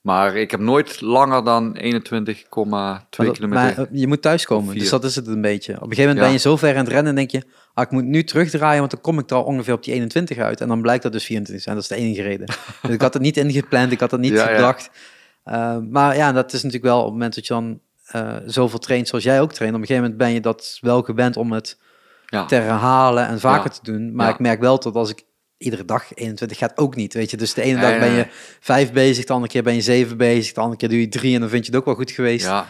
Maar 0.00 0.36
ik 0.36 0.50
heb 0.50 0.60
nooit 0.60 1.00
langer 1.00 1.44
dan 1.44 1.76
21,2 1.76 2.66
Maar, 2.68 3.04
dat- 3.10 3.30
kilometer. 3.32 3.48
maar, 3.48 3.78
eh, 3.78 3.84
je 3.92 4.06
moet 4.06 4.22
thuiskomen. 4.22 4.78
Dus 4.78 4.88
dat 4.90 5.04
is 5.04 5.16
het 5.16 5.26
een 5.26 5.40
beetje. 5.40 5.72
Op 5.74 5.82
een 5.82 5.88
gegeven 5.88 6.02
moment 6.04 6.18
Ja. 6.18 6.24
ben 6.24 6.32
je 6.32 6.38
zo 6.48 6.56
ver 6.56 6.70
aan 6.76 6.84
het 6.84 6.88
rennen 6.88 7.06
en 7.10 7.14
denk 7.14 7.30
je... 7.30 7.42
Ah, 7.74 7.84
ik 7.84 7.90
moet 7.90 8.04
nu 8.04 8.24
terugdraaien, 8.24 8.78
want 8.78 8.90
dan 8.90 9.00
kom 9.00 9.18
ik 9.18 9.30
er 9.30 9.36
al 9.36 9.42
ongeveer 9.42 9.74
op 9.74 9.84
die 9.84 9.94
21 9.94 10.38
uit. 10.38 10.60
En 10.60 10.68
dan 10.68 10.80
blijkt 10.82 11.02
dat 11.02 11.12
dus 11.12 11.24
24 11.24 11.64
zijn. 11.64 11.74
Dat 11.74 11.84
is 11.84 11.90
de 11.90 11.96
enige 11.96 12.22
reden. 12.22 12.46
dus 12.82 12.90
ik 12.90 13.00
had 13.00 13.12
het 13.14 13.22
niet 13.22 13.36
ingepland, 13.36 13.92
ik 13.92 14.00
had 14.00 14.10
het 14.10 14.20
niet 14.20 14.32
Ja, 14.32 14.46
gedacht. 14.46 14.90
Eh, 15.44 15.76
maar 15.90 16.16
ja, 16.16 16.32
dat 16.32 16.46
is 16.52 16.62
natuurlijk 16.62 16.84
wel 16.84 16.98
op 16.98 17.04
het 17.04 17.12
moment 17.12 17.34
dat 17.34 17.46
je 17.46 17.52
dan 17.54 17.80
eh, 18.06 18.36
zoveel 18.46 18.78
traint 18.78 19.08
zoals 19.08 19.24
jij 19.24 19.40
ook 19.40 19.52
traint. 19.52 19.74
Op 19.74 19.80
een 19.80 19.86
gegeven 19.86 20.10
moment 20.10 20.26
ben 20.28 20.34
je 20.34 20.40
dat 20.40 20.78
wel 20.80 21.02
gewend 21.02 21.36
om 21.36 21.52
het 21.52 21.78
ja. 22.26 22.44
te 22.44 22.54
herhalen 22.54 23.26
en 23.26 23.40
vaker 23.40 23.70
Ja. 23.70 23.78
te 23.82 23.92
doen. 23.92 24.14
Maar 24.14 24.26
Ja. 24.26 24.32
ik 24.32 24.38
merk 24.38 24.60
wel 24.60 24.78
dat 24.80 24.94
als 24.94 25.10
ik 25.10 25.22
iedere 25.58 25.84
dag 25.84 26.14
21 26.14 26.58
gaat 26.58 26.78
ook 26.78 26.96
niet, 26.96 27.14
weet 27.14 27.30
je. 27.30 27.36
Dus 27.36 27.54
de 27.54 27.62
ene 27.62 27.80
dag 27.80 27.98
ben 27.98 28.10
je 28.12 28.26
vijf 28.60 28.92
bezig, 28.92 29.24
de 29.24 29.32
andere 29.32 29.52
keer 29.52 29.62
ben 29.62 29.74
je 29.74 29.80
zeven 29.80 30.16
bezig, 30.16 30.52
de 30.52 30.60
andere 30.60 30.78
keer 30.78 30.88
doe 30.88 31.00
je 31.00 31.08
drie 31.08 31.34
en 31.34 31.40
dan 31.40 31.48
vind 31.48 31.64
je 31.66 31.70
het 31.70 31.80
ook 31.80 31.86
wel 31.86 31.94
goed 31.94 32.10
geweest. 32.10 32.46
ja. 32.46 32.66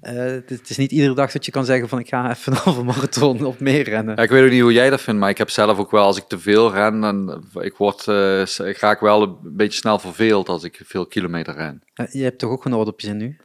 Eh, 0.00 0.14
het, 0.46 0.70
is 0.70 0.76
niet 0.76 0.90
iedere 0.92 1.14
dag 1.14 1.32
dat 1.32 1.44
je 1.44 1.50
kan 1.50 1.64
zeggen 1.64 1.88
van 1.88 1.98
ik 1.98 2.08
ga 2.08 2.30
even 2.30 2.52
een 2.52 2.58
halve 2.64 2.82
marathon 2.82 3.44
of 3.44 3.60
meer 3.60 3.82
rennen. 3.88 4.16
Ja, 4.16 4.22
ik 4.22 4.30
weet 4.30 4.44
ook 4.44 4.50
niet 4.50 4.60
hoe 4.60 4.72
jij 4.72 4.90
dat 4.90 5.00
vindt, 5.00 5.20
maar 5.20 5.30
ik 5.30 5.38
heb 5.38 5.50
zelf 5.50 5.78
ook 5.78 5.90
wel, 5.90 6.04
als 6.04 6.16
ik 6.16 6.24
te 6.24 6.38
veel 6.38 6.72
ren, 6.72 7.00
dan 7.00 7.44
ik 7.60 7.76
word, 7.76 8.00
s- 8.48 8.58
ik 8.58 8.78
raak 8.78 9.00
wel 9.00 9.22
een 9.22 9.36
beetje 9.42 9.78
snel 9.78 9.98
verveeld 9.98 10.48
als 10.48 10.64
ik 10.64 10.80
veel 10.84 11.06
kilometer 11.06 11.54
ren. 11.54 11.82
Je 12.10 12.22
hebt 12.22 12.38
toch 12.38 12.50
ook 12.50 12.62
gewoon 12.62 12.78
oordopjes 12.78 13.10
in 13.10 13.16
nu? 13.16 13.36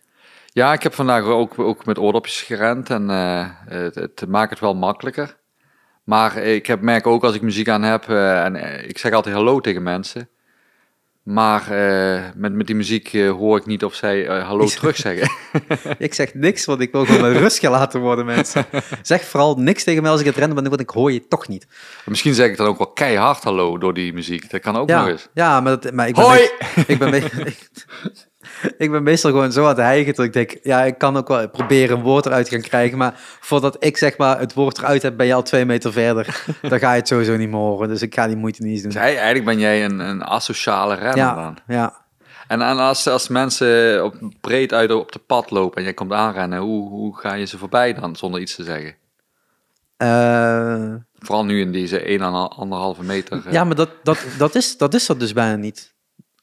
Ja, 0.53 0.73
ik 0.73 0.83
heb 0.83 0.93
vandaag 0.93 1.23
ook, 1.23 1.59
ook 1.59 1.85
met 1.85 1.97
oordopjes 1.97 2.41
gerend 2.41 2.89
en 2.89 3.09
eh, 3.09 3.47
het, 3.65 3.95
het 3.95 4.25
maakt 4.27 4.49
het 4.49 4.59
wel 4.59 4.75
makkelijker. 4.75 5.37
Maar 6.03 6.37
ik 6.37 6.65
heb, 6.65 6.81
merk 6.81 7.07
ook 7.07 7.23
als 7.23 7.35
ik 7.35 7.41
muziek 7.41 7.69
aan 7.69 7.83
heb, 7.83 8.09
eh, 8.09 8.43
en 8.43 8.55
eh, 8.55 8.89
ik 8.89 8.97
zeg 8.97 9.13
altijd 9.13 9.35
hallo 9.35 9.59
tegen 9.59 9.83
mensen. 9.83 10.29
Maar 11.23 11.63
met, 12.35 12.53
met 12.53 12.67
die 12.67 12.75
muziek 12.75 13.13
hoor 13.13 13.57
ik 13.57 13.65
niet 13.65 13.83
of 13.83 13.93
zij 13.93 14.25
hallo 14.25 14.65
terug 14.65 14.95
zeggen. 14.95 15.31
Ik 16.05 16.13
zeg 16.13 16.33
niks, 16.33 16.65
want 16.65 16.81
ik 16.81 16.91
wil 16.91 17.05
gewoon 17.05 17.21
met 17.31 17.37
rust 17.37 17.59
gelaten 17.59 17.99
worden, 17.99 18.25
mensen. 18.25 18.65
Zeg 19.01 19.23
vooral 19.23 19.55
niks 19.55 19.83
tegen 19.83 20.01
mij 20.01 20.11
als 20.11 20.19
ik 20.19 20.25
het 20.25 20.35
rennen 20.35 20.55
ben, 20.55 20.69
want 20.69 20.81
ik 20.81 20.89
hoor 20.89 21.11
je 21.11 21.27
toch 21.27 21.47
niet. 21.47 21.67
Misschien 22.05 22.33
zeg 22.33 22.49
ik 22.49 22.57
dan 22.57 22.67
ook 22.67 22.77
wel 22.77 22.91
keihard 22.91 23.43
hallo 23.43 23.77
door 23.77 23.93
die 23.93 24.13
muziek. 24.13 24.49
Dat 24.49 24.61
kan 24.61 24.75
ook 24.75 24.89
nog 24.89 25.07
eens. 25.07 25.29
ja 25.33 25.61
maar, 25.61 25.79
dat, 25.79 25.93
maar 25.93 26.07
ik 26.07 26.15
ben 26.15 26.23
Hoi! 26.23 26.49
ik 26.87 26.97
ben, 26.97 27.11
ik 28.77 28.91
ben 28.91 29.03
meestal 29.03 29.31
gewoon 29.31 29.51
zo 29.51 29.61
aan 29.63 29.67
het 29.67 29.77
hijgen 29.77 30.13
dat 30.15 30.25
ik 30.25 30.33
denk, 30.33 30.57
ja, 30.63 30.83
ik 30.83 30.97
kan 30.97 31.17
ook 31.17 31.27
wel 31.27 31.49
proberen 31.49 31.97
een 31.97 32.03
woord 32.03 32.25
eruit 32.25 32.49
gaan 32.49 32.61
krijgen, 32.61 32.97
maar 32.97 33.13
voordat 33.39 33.75
ik 33.83 33.97
zeg 33.97 34.17
maar 34.17 34.39
het 34.39 34.53
woord 34.53 34.77
eruit 34.77 35.01
heb, 35.01 35.17
ben 35.17 35.25
je 35.25 35.33
al 35.33 35.43
twee 35.43 35.65
meter 35.65 35.91
verder. 35.91 36.45
Dan 36.69 36.79
ga 36.79 36.91
je 36.91 36.99
het 36.99 37.07
sowieso 37.07 37.35
niet 37.37 37.49
meer 37.49 37.59
horen, 37.59 37.87
dus 37.87 38.01
ik 38.01 38.13
ga 38.13 38.27
die 38.27 38.35
moeite 38.35 38.61
niet 38.63 38.71
eens 38.73 38.81
Dus 38.83 38.93
doen. 38.93 39.01
hij- 39.01 39.15
eigenlijk 39.15 39.45
ben 39.45 39.59
jij 39.59 39.85
een, 39.85 39.99
een 39.99 40.23
asociale 40.23 40.93
renner 40.95 41.17
Ja, 41.17 41.35
dan. 41.35 41.57
ja. 41.67 42.01
En, 42.47 42.61
en 42.61 42.77
als, 42.77 43.07
als 43.07 43.27
mensen 43.27 44.03
op, 44.03 44.15
breed 44.41 44.73
uit 44.73 44.91
op 44.91 45.11
de 45.11 45.19
pad 45.19 45.51
lopen 45.51 45.77
en 45.77 45.83
jij 45.83 45.93
komt 45.93 46.11
aanrennen, 46.11 46.59
hoe, 46.59 46.89
hoe 46.89 47.17
ga 47.17 47.33
je 47.33 47.45
ze 47.45 47.57
voorbij 47.57 47.93
dan 47.93 48.15
zonder 48.15 48.41
iets 48.41 48.55
te 48.55 48.63
zeggen? 48.63 48.95
Eh, 49.97 50.93
Vooral 51.19 51.45
nu 51.45 51.61
in 51.61 51.71
deze 51.71 51.99
1,5 52.99 53.05
meter. 53.05 53.41
eh, 53.45 53.51
ja, 53.53 53.63
maar 53.63 53.75
dat, 53.75 53.89
dat, 54.03 54.17
dat, 54.37 54.55
is, 54.55 54.77
dat 54.77 54.93
is 54.93 55.09
er 55.09 55.19
dus 55.19 55.33
bijna 55.33 55.55
niet. 55.55 55.93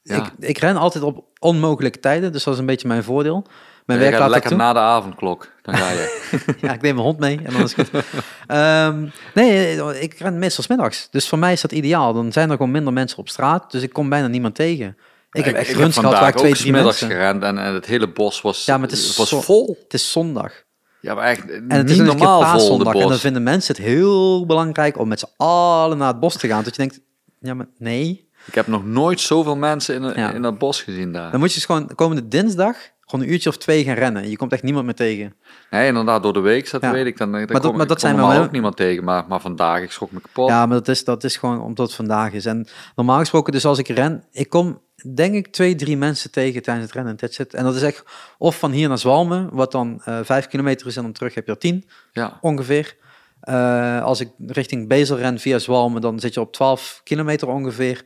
Ja. 0.03 0.15
Ik, 0.15 0.31
ik 0.39 0.57
ren 0.57 0.77
altijd 0.77 1.03
op 1.03 1.23
onmogelijke 1.39 1.99
tijden, 1.99 2.31
dus 2.31 2.43
dat 2.43 2.53
is 2.53 2.59
een 2.59 2.65
beetje 2.65 2.87
mijn 2.87 3.03
voordeel. 3.03 3.45
Mijn 3.85 3.99
werk 3.99 4.17
laat 4.19 4.29
lekker 4.29 4.49
toe. 4.49 4.59
na 4.59 4.73
de 4.73 4.79
avondklok. 4.79 5.51
Dan 5.61 5.75
ga 5.77 5.89
je. 5.91 6.19
Ja, 6.61 6.73
ik 6.73 6.81
neem 6.81 6.95
mijn 6.95 7.05
hond 7.07 7.19
mee 7.19 7.39
en 7.43 7.53
dan 7.53 7.61
is 7.61 7.75
het 7.75 7.89
goed. 7.89 8.03
Ehm, 8.47 9.07
nee, 9.33 9.75
ik 10.01 10.13
ren 10.19 10.39
meestal 10.39 10.63
's 10.63 10.67
middags. 10.67 11.07
Dus 11.11 11.27
voor 11.27 11.39
mij 11.39 11.51
is 11.53 11.61
dat 11.61 11.71
ideaal. 11.71 12.13
Dan 12.13 12.31
zijn 12.31 12.49
er 12.49 12.55
gewoon 12.55 12.71
minder 12.71 12.93
mensen 12.93 13.17
op 13.17 13.29
straat, 13.29 13.71
dus 13.71 13.81
ik 13.81 13.93
kom 13.93 14.09
bijna 14.09 14.27
niemand 14.27 14.55
tegen. 14.55 14.97
Ik 15.31 15.45
heb 15.45 15.55
echt 15.55 15.71
runs 15.75 15.97
gehad 15.97 16.19
waar 16.19 16.27
ik 16.29 16.35
twee, 16.35 16.53
drie 16.53 16.71
mensen... 16.71 17.07
gerend 17.09 17.43
en, 17.43 17.57
en 17.57 17.73
het 17.73 17.85
hele 17.85 18.11
bos 18.11 18.41
was, 18.41 18.65
Ja, 18.65 18.77
maar 18.77 18.87
het 18.89 18.97
is 18.97 19.17
was 19.17 19.29
zo- 19.29 19.41
vol. 19.41 19.77
Het 19.83 19.93
is 19.93 20.11
zondag. 20.11 20.51
Ja, 20.99 21.13
maar 21.13 21.23
echt 21.23 21.49
En 21.51 21.65
het 21.71 21.81
niet 21.81 21.89
is 21.89 21.97
een 21.97 22.05
normaal 22.05 22.39
paaszondag. 22.39 22.93
En 22.93 23.07
dan 23.07 23.17
vinden 23.17 23.43
mensen 23.43 23.75
het 23.75 23.83
heel 23.85 24.45
belangrijk 24.45 24.99
om 24.99 25.07
met 25.07 25.19
z'n 25.19 25.29
allen 25.37 25.97
naar 25.97 26.07
het 26.07 26.19
bos 26.19 26.37
te 26.37 26.47
gaan. 26.47 26.63
Dat 26.63 26.75
je 26.75 26.81
denkt, 26.81 26.99
ja, 27.39 27.53
maar 27.53 27.67
nee. 27.77 28.29
Ik 28.45 28.55
heb 28.55 28.67
nog 28.67 28.85
nooit 28.85 29.19
zoveel 29.19 29.55
mensen 29.55 29.95
in, 29.95 30.13
Ja. 30.21 30.31
in 30.31 30.41
dat 30.41 30.57
bos 30.57 30.81
gezien 30.81 31.11
daar. 31.11 31.31
Dan 31.31 31.39
moet 31.39 31.49
je 31.49 31.55
dus 31.55 31.65
gewoon 31.65 31.95
komende 31.95 32.27
dinsdag 32.27 32.75
gewoon 33.05 33.25
een 33.25 33.31
uurtje 33.33 33.49
of 33.49 33.57
twee 33.57 33.83
gaan 33.83 33.95
rennen. 33.95 34.29
Je 34.29 34.37
komt 34.37 34.51
echt 34.51 34.63
niemand 34.63 34.85
meer 34.85 34.93
tegen. 34.95 35.35
Nee, 35.69 35.87
inderdaad, 35.87 36.23
door 36.23 36.33
de 36.33 36.39
week, 36.39 36.71
dat 36.71 36.81
Ja. 36.81 36.91
weet 36.91 37.05
ik. 37.05 37.17
Dan, 37.17 37.31
dan 37.31 37.45
dat- 37.45 37.61
kom, 37.61 37.77
maar 37.77 37.87
dat 37.87 37.99
zijn 37.99 38.15
normaal 38.15 38.33
wel- 38.35 38.43
ook 38.43 38.51
niemand 38.51 38.75
tegen. 38.75 39.03
Maar, 39.03 39.25
maar 39.27 39.39
vandaag, 39.41 39.81
ik 39.81 39.91
schrok 39.91 40.11
me 40.11 40.21
kapot. 40.21 40.49
Ja, 40.49 40.65
maar 40.65 40.77
dat 40.77 40.87
is, 40.87 41.03
dat 41.03 41.23
is 41.23 41.37
gewoon 41.37 41.61
omdat 41.61 41.85
het 41.87 41.95
vandaag 41.95 42.31
is. 42.33 42.45
En 42.45 42.67
normaal 42.95 43.19
gesproken, 43.19 43.53
dus 43.53 43.65
als 43.65 43.77
ik 43.77 43.87
ren, 43.87 44.23
ik 44.31 44.49
kom 44.49 44.81
denk 45.15 45.33
ik 45.35 45.47
twee, 45.47 45.75
drie 45.75 45.97
mensen 45.97 46.31
tegen 46.31 46.61
tijdens 46.61 46.85
het 46.85 46.95
rennen. 46.95 47.15
That's 47.15 47.39
it. 47.39 47.53
En 47.53 47.63
dat 47.63 47.75
is 47.75 47.81
echt 47.81 48.03
of 48.37 48.59
van 48.59 48.71
hier 48.71 48.87
naar 48.87 48.97
Zwalmen, 48.97 49.49
wat 49.51 49.71
dan 49.71 50.01
eh, 50.05 50.19
vijf 50.23 50.47
kilometer 50.47 50.87
is 50.87 50.95
en 50.95 51.03
dan 51.03 51.11
terug 51.11 51.33
heb 51.35 51.45
je 51.45 51.51
er 51.51 51.57
tien 51.57 51.85
Ja. 52.11 52.37
ongeveer. 52.41 52.95
Eh, 53.41 54.03
als 54.03 54.19
ik 54.19 54.29
richting 54.47 54.87
Bezel 54.87 55.17
ren 55.17 55.39
via 55.39 55.59
Zwalmen, 55.59 56.01
dan 56.01 56.19
zit 56.19 56.33
je 56.33 56.39
op 56.39 56.53
12 56.53 57.01
kilometer 57.03 57.47
ongeveer. 57.47 58.01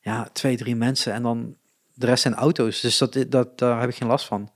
Ja, 0.00 0.28
twee, 0.32 0.56
drie 0.56 0.76
mensen 0.76 1.12
en 1.12 1.22
dan 1.22 1.54
de 1.94 2.06
rest 2.06 2.22
zijn 2.22 2.34
auto's. 2.34 2.80
Dus 2.80 2.98
dat, 2.98 3.24
dat, 3.28 3.58
daar 3.58 3.80
heb 3.80 3.88
ik 3.90 3.96
geen 3.96 4.08
last 4.08 4.26
van. 4.26 4.50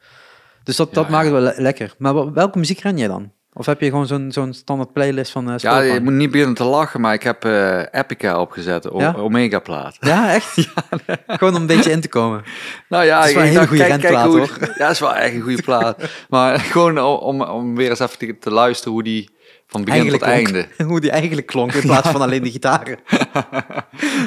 Dus 0.62 0.76
dat, 0.76 0.88
Ja, 0.88 0.94
dat 0.94 1.08
maakt 1.08 1.26
ja. 1.28 1.34
het 1.34 1.42
wel 1.44 1.52
le- 1.54 1.62
lekker. 1.62 1.94
Maar 1.98 2.14
wel- 2.14 2.32
welke 2.32 2.58
muziek 2.58 2.78
ren 2.80 2.96
je 2.96 3.08
dan? 3.08 3.32
Of 3.56 3.66
heb 3.66 3.80
je 3.80 3.88
gewoon 3.88 4.06
zo'n 4.06 4.32
zo'n 4.32 4.52
standaard 4.52 4.92
playlist 4.92 5.32
van 5.32 5.50
eh 5.50 5.58
Ja, 5.58 5.80
je 5.80 6.00
moet 6.00 6.12
niet 6.12 6.30
beginnen 6.30 6.54
te 6.56 6.64
lachen, 6.64 7.00
maar 7.00 7.14
ik 7.14 7.22
heb 7.22 7.44
eh, 7.44 7.78
Epica 7.90 8.40
opgezet, 8.40 8.88
Ja? 8.96 9.12
Omega 9.16 9.58
plaat. 9.58 9.96
Ja, 10.00 10.32
echt? 10.32 10.54
Gewoon 11.26 11.54
om 11.54 11.60
een 11.60 11.66
beetje 11.66 11.90
in 11.90 12.00
te 12.00 12.08
komen. 12.08 12.42
Nou 12.88 13.04
ja, 13.04 13.18
Dat 13.20 13.28
is 13.28 13.34
wel 13.34 13.42
een 13.42 13.48
hele 13.48 13.66
goede 13.66 13.84
kijk, 13.86 14.00
kijk 14.00 14.02
renplaat, 14.14 14.26
hoe, 14.58 14.68
Ja, 14.68 14.74
dat 14.76 14.90
is 14.90 15.00
wel 15.00 15.14
echt 15.14 15.34
een 15.34 15.40
goede 15.40 15.62
plaat. 15.62 16.02
maar 16.28 16.58
gewoon 16.60 16.98
om, 17.00 17.42
om 17.42 17.76
weer 17.76 17.90
eens 17.90 17.98
even 18.00 18.18
te, 18.18 18.38
te 18.38 18.50
luisteren 18.50 18.92
hoe 18.92 19.02
die 19.02 19.33
van 19.74 19.84
begin 19.84 20.10
tot 20.10 20.22
Eigenlijk 20.22 20.54
einde. 20.54 20.68
klonk- 20.74 20.90
hoe 20.90 21.00
die 21.00 21.10
eigenlijk 21.10 21.46
klonk 21.46 21.72
in 21.72 21.80
plaats 21.82 22.08
van 22.08 22.20
alleen 22.20 22.42
de 22.42 22.50
gitaren. 22.50 22.98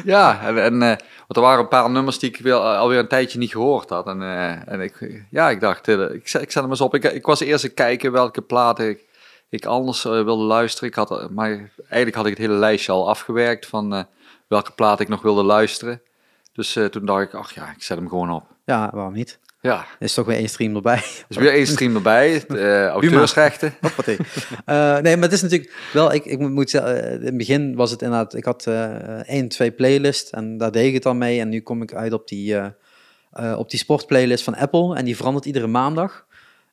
Ja, 0.03 0.41
en, 0.47 0.63
en 0.63 0.81
eh, 0.81 0.87
want 0.97 1.35
er 1.35 1.41
waren 1.41 1.59
een 1.59 1.67
paar 1.67 1.89
nummers 1.89 2.19
die 2.19 2.29
ik 2.29 2.37
wel, 2.37 2.61
eh, 2.71 2.77
alweer 2.77 2.99
een 2.99 3.07
tijdje 3.07 3.37
niet 3.39 3.51
gehoord 3.51 3.89
had. 3.89 4.07
En, 4.07 4.21
eh, 4.21 4.67
en 4.73 4.81
ik, 4.81 5.23
ja, 5.29 5.49
ik 5.49 5.59
dacht, 5.59 5.87
ik, 5.87 6.27
zet, 6.27 6.41
ik 6.41 6.51
zet 6.51 6.61
hem 6.61 6.71
eens 6.71 6.81
op. 6.81 6.95
Ik, 6.95 7.03
ik 7.03 7.25
was 7.25 7.39
eerst 7.39 7.73
kijken 7.73 8.11
welke 8.11 8.41
platen 8.41 8.89
ik, 8.89 9.03
ik 9.49 9.65
anders 9.65 10.03
wilde 10.03 10.43
luisteren. 10.43 10.89
Ik 10.89 10.95
had, 10.95 11.29
maar 11.31 11.47
eigenlijk 11.77 12.15
had 12.15 12.25
ik 12.25 12.31
het 12.37 12.47
hele 12.47 12.53
lijstje 12.59 12.91
al 12.91 13.09
afgewerkt 13.09 13.65
van 13.65 14.05
welke 14.47 14.71
platen 14.71 15.03
ik 15.05 15.11
nog 15.11 15.21
wilde 15.21 15.43
luisteren. 15.43 16.01
Dus 16.53 16.77
toen 16.91 17.05
dacht 17.05 17.21
ik, 17.23 17.33
ach 17.33 17.51
ja, 17.53 17.71
ik 17.75 17.83
zet 17.83 17.97
hem 17.97 18.09
gewoon 18.09 18.31
op. 18.31 18.43
Ja, 18.65 18.89
waarom 18.93 19.13
niet? 19.13 19.39
Ja, 19.67 19.79
Er 19.79 20.05
is 20.05 20.13
toch 20.13 20.25
weer 20.25 20.37
één 20.37 20.49
stream 20.49 20.75
erbij. 20.75 21.01
dus 21.27 21.37
weer 21.37 21.51
één 21.53 21.67
stream 21.67 21.95
erbij, 21.95 22.45
eh 22.47 22.85
auteursrechten. 22.87 23.73
Hoppatee. 23.81 24.17
Eh, 24.65 24.97
nee, 24.97 25.15
maar 25.15 25.23
het 25.23 25.31
is 25.33 25.41
natuurlijk 25.41 25.73
wel, 25.93 26.13
ik, 26.13 26.25
ik 26.25 26.39
moet- 26.39 26.69
zeggen, 26.69 27.03
eh, 27.03 27.13
in 27.13 27.25
het 27.25 27.37
begin 27.37 27.75
was 27.75 27.91
het 27.91 28.01
inderdaad, 28.01 28.33
ik 28.33 28.45
had 28.45 28.67
eh 28.67 29.29
één, 29.29 29.47
twee 29.47 29.71
playlists 29.71 30.29
en 30.31 30.57
daar 30.57 30.71
deed 30.71 30.87
ik 30.87 30.93
het 30.93 31.03
dan 31.03 31.17
mee. 31.17 31.39
En 31.39 31.49
nu 31.49 31.61
kom 31.61 31.81
ik 31.81 31.93
uit 31.93 32.13
op 32.13 32.27
die, 32.27 32.55
op 33.57 33.69
die 33.69 33.79
sportplaylist 33.79 34.43
van 34.43 34.55
Apple 34.55 34.95
en 34.95 35.05
die 35.05 35.15
verandert 35.15 35.45
iedere 35.45 35.67
maandag. 35.67 36.25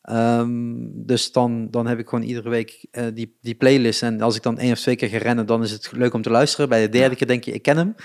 Ehm, 0.05 0.73
dus 0.91 1.31
dan, 1.31 1.67
dan 1.71 1.87
heb 1.87 1.99
ik 1.99 2.09
gewoon 2.09 2.23
iedere 2.23 2.49
week 2.49 2.85
eh, 2.91 3.05
die, 3.13 3.37
die 3.41 3.55
playlist. 3.55 4.03
En 4.03 4.21
als 4.21 4.35
ik 4.35 4.41
dan 4.43 4.57
één 4.59 4.71
of 4.71 4.79
twee 4.79 4.95
keer 4.95 5.09
ga 5.09 5.17
rennen, 5.17 5.45
dan 5.45 5.63
is 5.63 5.71
het 5.71 5.91
leuk 5.91 6.13
om 6.13 6.21
te 6.21 6.29
luisteren. 6.29 6.69
Bij 6.69 6.81
de 6.81 6.89
derde 6.89 7.15
keer 7.15 7.27
denk 7.27 7.43
je, 7.43 7.51
ik 7.51 7.61
ken 7.61 7.77
hem. 7.77 7.95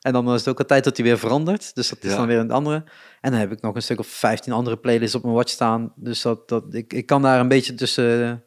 En 0.00 0.12
dan 0.12 0.28
is 0.32 0.38
het 0.38 0.48
ook 0.48 0.58
al 0.58 0.64
tijd 0.64 0.84
dat 0.84 0.96
hij 0.96 1.06
weer 1.06 1.18
verandert. 1.18 1.74
Dus 1.74 1.88
dat 1.88 1.98
is 2.04 2.10
Ja. 2.10 2.16
dan 2.16 2.26
weer 2.26 2.38
een 2.38 2.50
andere. 2.50 2.84
En 3.20 3.30
dan 3.30 3.40
heb 3.40 3.52
ik 3.52 3.60
nog 3.60 3.74
een 3.74 3.82
stuk 3.82 3.98
of 3.98 4.06
15 4.06 4.52
andere 4.52 4.76
playlists 4.76 5.14
op 5.16 5.22
mijn 5.22 5.34
watch 5.34 5.50
staan. 5.50 5.92
Dus 5.96 6.22
dat, 6.22 6.48
dat, 6.48 6.74
ik, 6.74 6.92
ik 6.92 7.06
kan 7.06 7.22
daar 7.22 7.40
een 7.40 7.48
beetje 7.48 7.74
tussen, 7.74 8.44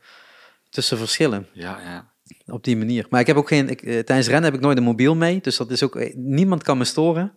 tussen 0.70 0.98
verschillen 0.98 1.48
Ja, 1.54 1.80
ja. 1.84 2.12
op 2.54 2.64
die 2.64 2.78
manier. 2.78 3.06
Maar 3.10 3.20
ik 3.22 3.28
heb 3.28 3.36
ook 3.38 3.48
geen, 3.48 3.70
ik, 3.70 3.82
eh, 3.82 4.00
tijdens 4.00 4.28
rennen 4.28 4.46
heb 4.46 4.54
ik 4.54 4.62
nooit 4.66 4.78
een 4.78 4.84
mobiel 4.84 5.16
mee. 5.16 5.40
Dus 5.42 5.58
dat 5.58 5.72
is 5.72 5.84
ook, 5.84 5.96
eh, 5.96 6.16
niemand 6.16 6.64
kan 6.64 6.78
me 6.78 6.84
storen. 6.84 7.34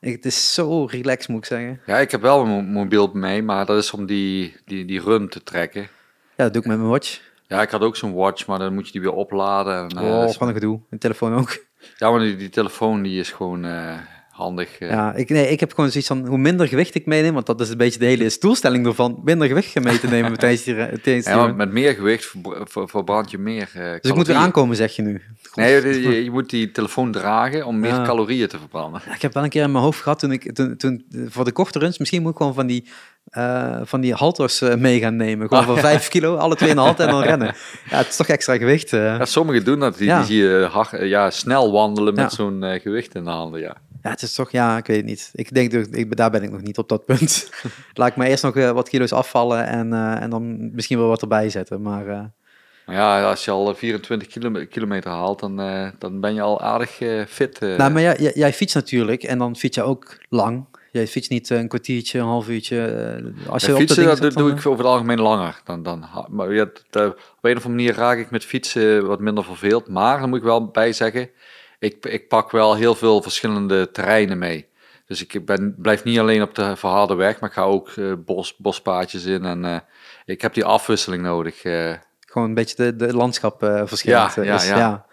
Het 0.00 0.24
is 0.26 0.54
zo 0.54 0.84
relaxed, 0.84 1.28
moet 1.28 1.38
ik 1.38 1.44
zeggen. 1.44 1.80
ja, 1.86 1.98
ik 1.98 2.10
heb 2.10 2.20
wel 2.20 2.40
een 2.40 2.48
mo- 2.48 2.60
mobiel 2.80 3.10
mee, 3.12 3.42
maar 3.42 3.66
dat 3.66 3.76
is 3.78 3.90
om 3.92 4.06
die, 4.06 4.56
die, 4.64 4.84
die 4.84 5.00
run 5.00 5.28
te 5.28 5.42
trekken. 5.42 5.82
Ja, 6.36 6.44
dat 6.44 6.52
doe 6.52 6.62
ik 6.62 6.68
met 6.68 6.76
mijn 6.78 6.90
watch. 6.90 7.20
Ja, 7.46 7.62
ik 7.62 7.70
had 7.70 7.80
ook 7.80 7.96
zo'n 7.96 8.14
watch, 8.14 8.46
maar 8.46 8.58
dan 8.58 8.74
moet 8.74 8.86
je 8.86 8.92
die 8.92 9.00
weer 9.00 9.12
opladen. 9.12 9.74
En, 9.76 9.88
eh, 9.98 10.02
oh, 10.04 10.30
van 10.30 10.48
een 10.48 10.54
gedoe. 10.54 10.80
Mijn 10.88 11.00
telefoon 11.00 11.34
ook. 11.34 11.64
ja, 11.98 12.10
maar 12.10 12.20
die, 12.20 12.36
die 12.36 12.48
telefoon 12.48 13.02
die 13.02 13.20
is 13.20 13.30
gewoon 13.32 13.64
eh, 13.64 13.94
handig. 14.40 14.78
eh. 14.78 14.90
Ja, 14.90 15.14
ik, 15.14 15.28
nee, 15.28 15.48
ik 15.50 15.60
heb 15.60 15.74
gewoon 15.74 15.90
zoiets 15.90 16.08
van, 16.08 16.26
hoe 16.26 16.38
minder 16.38 16.68
gewicht 16.68 16.94
ik 16.94 17.06
meeneem, 17.06 17.34
want 17.34 17.46
dat 17.46 17.60
is 17.60 17.70
een 17.70 17.76
beetje 17.76 17.98
de 17.98 18.04
hele 18.06 18.36
doelstelling 18.40 18.86
ervan, 18.86 19.20
minder 19.24 19.48
gewicht 19.48 19.80
mee 19.82 19.98
te 20.00 20.06
nemen 20.06 20.38
tijdens 20.38 20.62
die, 20.62 20.74
tijdens 20.74 21.02
die 21.02 21.34
Ja, 21.34 21.36
maar 21.36 21.54
met 21.54 21.72
meer 21.72 21.94
gewicht 21.94 22.24
verbr- 22.26 22.62
ver- 22.64 22.88
verbrand 22.88 23.30
je 23.30 23.38
meer. 23.38 23.70
eh, 23.74 23.82
Dus 24.00 24.10
ik 24.10 24.14
moet 24.14 24.26
weer 24.26 24.36
aankomen, 24.36 24.76
zeg 24.76 24.96
je 24.96 25.02
nu. 25.02 25.22
Nee, 25.54 26.22
je, 26.24 26.30
moet 26.30 26.50
die 26.50 26.70
telefoon 26.70 27.12
dragen 27.12 27.66
om 27.66 27.78
meer 27.78 27.90
Ja. 27.94 28.04
calorieën 28.04 28.48
te 28.48 28.58
verbranden. 28.58 29.00
Ja, 29.06 29.14
ik 29.14 29.22
heb 29.22 29.34
wel 29.34 29.42
een 29.42 29.48
keer 29.48 29.62
in 29.62 29.72
mijn 29.72 29.84
hoofd 29.84 30.00
gehad 30.00 30.18
toen 30.18 30.32
ik 30.32 30.52
toen, 30.54 30.76
toen 30.76 31.04
voor 31.28 31.44
de 31.44 31.52
korte 31.52 31.78
runs, 31.78 31.98
misschien 31.98 32.22
moet 32.22 32.30
ik 32.30 32.36
gewoon 32.36 32.54
van 32.54 32.66
die, 32.66 32.84
eh, 33.24 33.80
van 33.84 34.00
die 34.00 34.14
halters 34.14 34.60
mee 34.60 35.00
gaan 35.00 35.16
nemen. 35.16 35.48
Gewoon 35.48 35.64
van 35.74 35.78
5 35.78 36.08
kilo, 36.08 36.36
alle 36.36 36.54
twee 36.56 36.68
in 36.68 36.74
de 36.74 36.80
halte 36.80 37.02
en 37.02 37.08
dan 37.10 37.22
rennen. 37.22 37.54
Ja, 37.90 37.96
het 37.96 38.06
is 38.08 38.16
toch 38.16 38.26
extra 38.26 38.56
gewicht. 38.56 38.90
Ja, 38.90 39.24
sommigen 39.24 39.64
doen 39.64 39.78
dat. 39.80 39.98
Die, 39.98 40.14
die 40.14 40.24
zie 40.24 40.42
je 40.42 40.68
hard, 40.70 40.90
ja, 41.00 41.30
snel 41.30 41.72
wandelen 41.72 42.14
met 42.14 42.32
zo'n 42.32 42.64
gewicht 42.82 43.14
in 43.14 43.24
de 43.24 43.30
handen. 43.30 43.60
Ja. 43.60 43.76
Ja, 44.02 44.10
het 44.10 44.22
is 44.22 44.34
toch, 44.34 44.50
ja, 44.50 44.76
ik 44.76 44.86
weet 44.86 44.96
het 44.96 45.06
niet. 45.06 45.30
Ik 45.32 45.54
denk, 45.54 45.70
dat 45.72 45.88
ik, 45.90 46.16
daar 46.16 46.30
ben 46.30 46.42
ik 46.42 46.50
nog 46.50 46.60
niet 46.60 46.78
op 46.78 46.88
dat 46.88 47.04
punt. 47.04 47.50
Laat 47.94 48.08
ik 48.08 48.16
maar 48.16 48.26
eerst 48.26 48.42
nog 48.42 48.56
eh, 48.56 48.70
wat 48.70 48.88
kilo's 48.88 49.12
afvallen 49.12 49.66
en, 49.66 49.92
eh, 49.92 50.22
en 50.22 50.30
dan 50.30 50.74
misschien 50.74 50.98
wel 50.98 51.08
wat 51.08 51.22
erbij 51.22 51.50
zetten. 51.50 51.82
Maar 51.82 52.06
eh, 52.08 52.24
ja, 52.86 53.28
als 53.28 53.44
je 53.44 53.50
al 53.50 53.74
24 53.74 54.28
kilome- 54.28 54.66
kilometer 54.66 55.10
haalt, 55.10 55.40
dan, 55.40 55.56
dan 55.98 56.20
ben 56.20 56.34
je 56.34 56.40
al 56.40 56.60
aardig 56.60 56.90
fit. 57.28 57.60
Nou, 57.60 57.90
maar 57.92 58.02
jij, 58.02 58.16
jij, 58.18 58.32
jij 58.34 58.52
fietst 58.52 58.74
natuurlijk 58.74 59.22
en 59.22 59.38
dan 59.38 59.56
fiets 59.56 59.76
je 59.76 59.82
ook 59.82 60.18
lang. 60.28 60.64
Jij 60.92 61.06
fietst 61.06 61.30
niet 61.30 61.50
een 61.50 61.68
kwartiertje, 61.68 62.18
een 62.18 62.24
half 62.24 62.48
uurtje. 62.48 62.78
als 63.48 63.64
je 63.64 63.72
Ja, 63.72 63.78
fietsen, 63.78 64.20
dat 64.20 64.32
doe, 64.32 64.50
ik 64.50 64.56
over 64.56 64.70
het 64.70 64.92
algemeen 64.92 65.20
langer. 65.20 65.60
Dan, 65.64 65.82
dan, 65.82 66.04
maar 66.28 66.54
ja, 66.54 66.62
op 66.62 66.72
een 66.90 67.56
of 67.56 67.64
andere 67.64 67.68
manier 67.68 67.94
raak 67.94 68.18
ik 68.18 68.30
met 68.30 68.44
fietsen 68.44 69.06
wat 69.06 69.20
minder 69.20 69.44
verveeld. 69.44 69.88
Maar, 69.88 70.20
dan 70.20 70.28
moet 70.28 70.38
ik 70.38 70.44
wel 70.44 70.66
bij 70.66 70.92
zeggen, 70.92 71.30
ik, 71.80 72.06
ik 72.06 72.28
pak 72.28 72.50
wel 72.50 72.74
heel 72.74 72.94
veel 72.94 73.22
verschillende 73.22 73.90
terreinen 73.90 74.38
mee. 74.38 74.68
Dus 75.06 75.26
ik 75.26 75.44
ben, 75.46 75.74
blijf 75.78 76.04
niet 76.04 76.18
alleen 76.18 76.42
op 76.42 76.54
de 76.54 76.76
verharde 76.76 77.14
weg, 77.14 77.40
maar 77.40 77.48
ik 77.48 77.54
ga 77.54 77.62
ook 77.62 77.88
eh, 77.88 78.12
bos, 78.18 78.56
bospaadjes 78.56 79.24
in. 79.24 79.44
En 79.44 79.64
eh, 79.64 79.78
ik 80.24 80.40
heb 80.42 80.54
die 80.54 80.64
afwisseling 80.64 81.22
nodig. 81.22 81.62
eh. 81.62 81.94
Gewoon 82.20 82.48
een 82.48 82.54
beetje 82.54 82.76
de, 82.76 82.96
de 82.96 83.14
landschap 83.14 83.58
verschillend 83.84 84.34
Ja, 84.34 84.42
ja, 84.42 84.54
is. 84.54 84.68
ja. 84.68 84.78
Ja. 84.78 85.06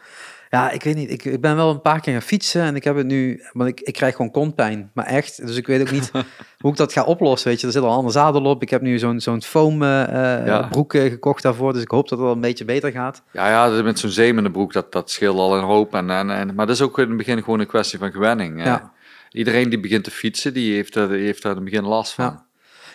Ja, 0.49 0.72
ik 0.72 0.84
weet 0.84 0.95
niet. 0.95 1.11
Ik, 1.11 1.26
ik 1.26 1.41
ben 1.41 1.56
wel 1.56 1.69
een 1.69 1.82
paar 1.82 1.99
keer 1.99 2.14
gaan 2.14 2.22
fietsen 2.22 2.61
en 2.61 2.76
ik 2.76 2.84
heb 2.84 2.95
het 2.95 3.06
nu... 3.07 3.44
Want 3.53 3.69
ik, 3.69 3.80
ik 3.82 3.94
krijg 3.94 4.15
gewoon 4.15 4.32
kontpijn, 4.32 4.91
maar 4.94 5.06
echt. 5.06 5.48
Dus 5.48 5.56
ik 5.56 5.68
weet 5.68 5.82
ook 5.82 5.91
niet 5.91 6.11
hoe 6.60 6.72
ik 6.72 6.78
dat 6.78 6.94
ga 6.94 7.03
oplossen, 7.03 7.49
weet 7.49 7.60
je. 7.60 7.68
Er 7.68 7.74
zit 7.74 7.82
al 7.82 7.90
een 7.90 7.95
ander 7.95 8.11
zadel 8.11 8.44
op. 8.44 8.61
Ik 8.61 8.69
heb 8.69 8.82
nu 8.82 8.99
zo'n 8.99 9.19
zo'n 9.19 9.41
foam 9.41 9.84
eh, 9.84 10.03
eh, 10.40 10.45
Ja. 10.45 10.68
broek 10.68 10.94
eh, 10.94 11.10
gekocht 11.11 11.44
daarvoor, 11.44 11.74
dus 11.74 11.82
ik 11.82 11.91
hoop 11.91 12.10
dat 12.10 12.18
het 12.18 12.28
wel 12.28 12.36
een 12.36 12.41
beetje 12.41 12.65
beter 12.65 12.91
gaat. 12.91 13.24
Ja, 13.32 13.49
ja, 13.49 13.82
met 13.82 13.99
zo'n 13.99 14.10
zeemende 14.10 14.52
broek, 14.52 14.74
dat, 14.74 14.91
dat 14.91 15.11
scheelt 15.11 15.38
al 15.38 15.57
een 15.57 15.64
hoop. 15.64 15.94
En, 15.94 16.10
en, 16.10 16.30
en, 16.30 16.56
maar 16.56 16.65
dat 16.65 16.76
is 16.76 16.82
ook 16.82 16.99
in 16.99 17.07
het 17.07 17.18
begin 17.18 17.44
gewoon 17.44 17.60
een 17.60 17.68
kwestie 17.68 17.99
van 17.99 18.11
gewenning. 18.11 18.64
Ja. 18.64 18.91
Iedereen 19.32 19.69
die 19.69 19.80
begint 19.80 20.03
te 20.03 20.11
fietsen, 20.11 20.53
die 20.53 20.74
heeft, 20.74 20.94
die 20.94 21.03
heeft 21.07 21.41
daar 21.41 21.52
in 21.52 21.57
het 21.57 21.69
begin 21.69 21.86
last 21.86 22.14
van. 22.14 22.26
Ja. 22.26 22.45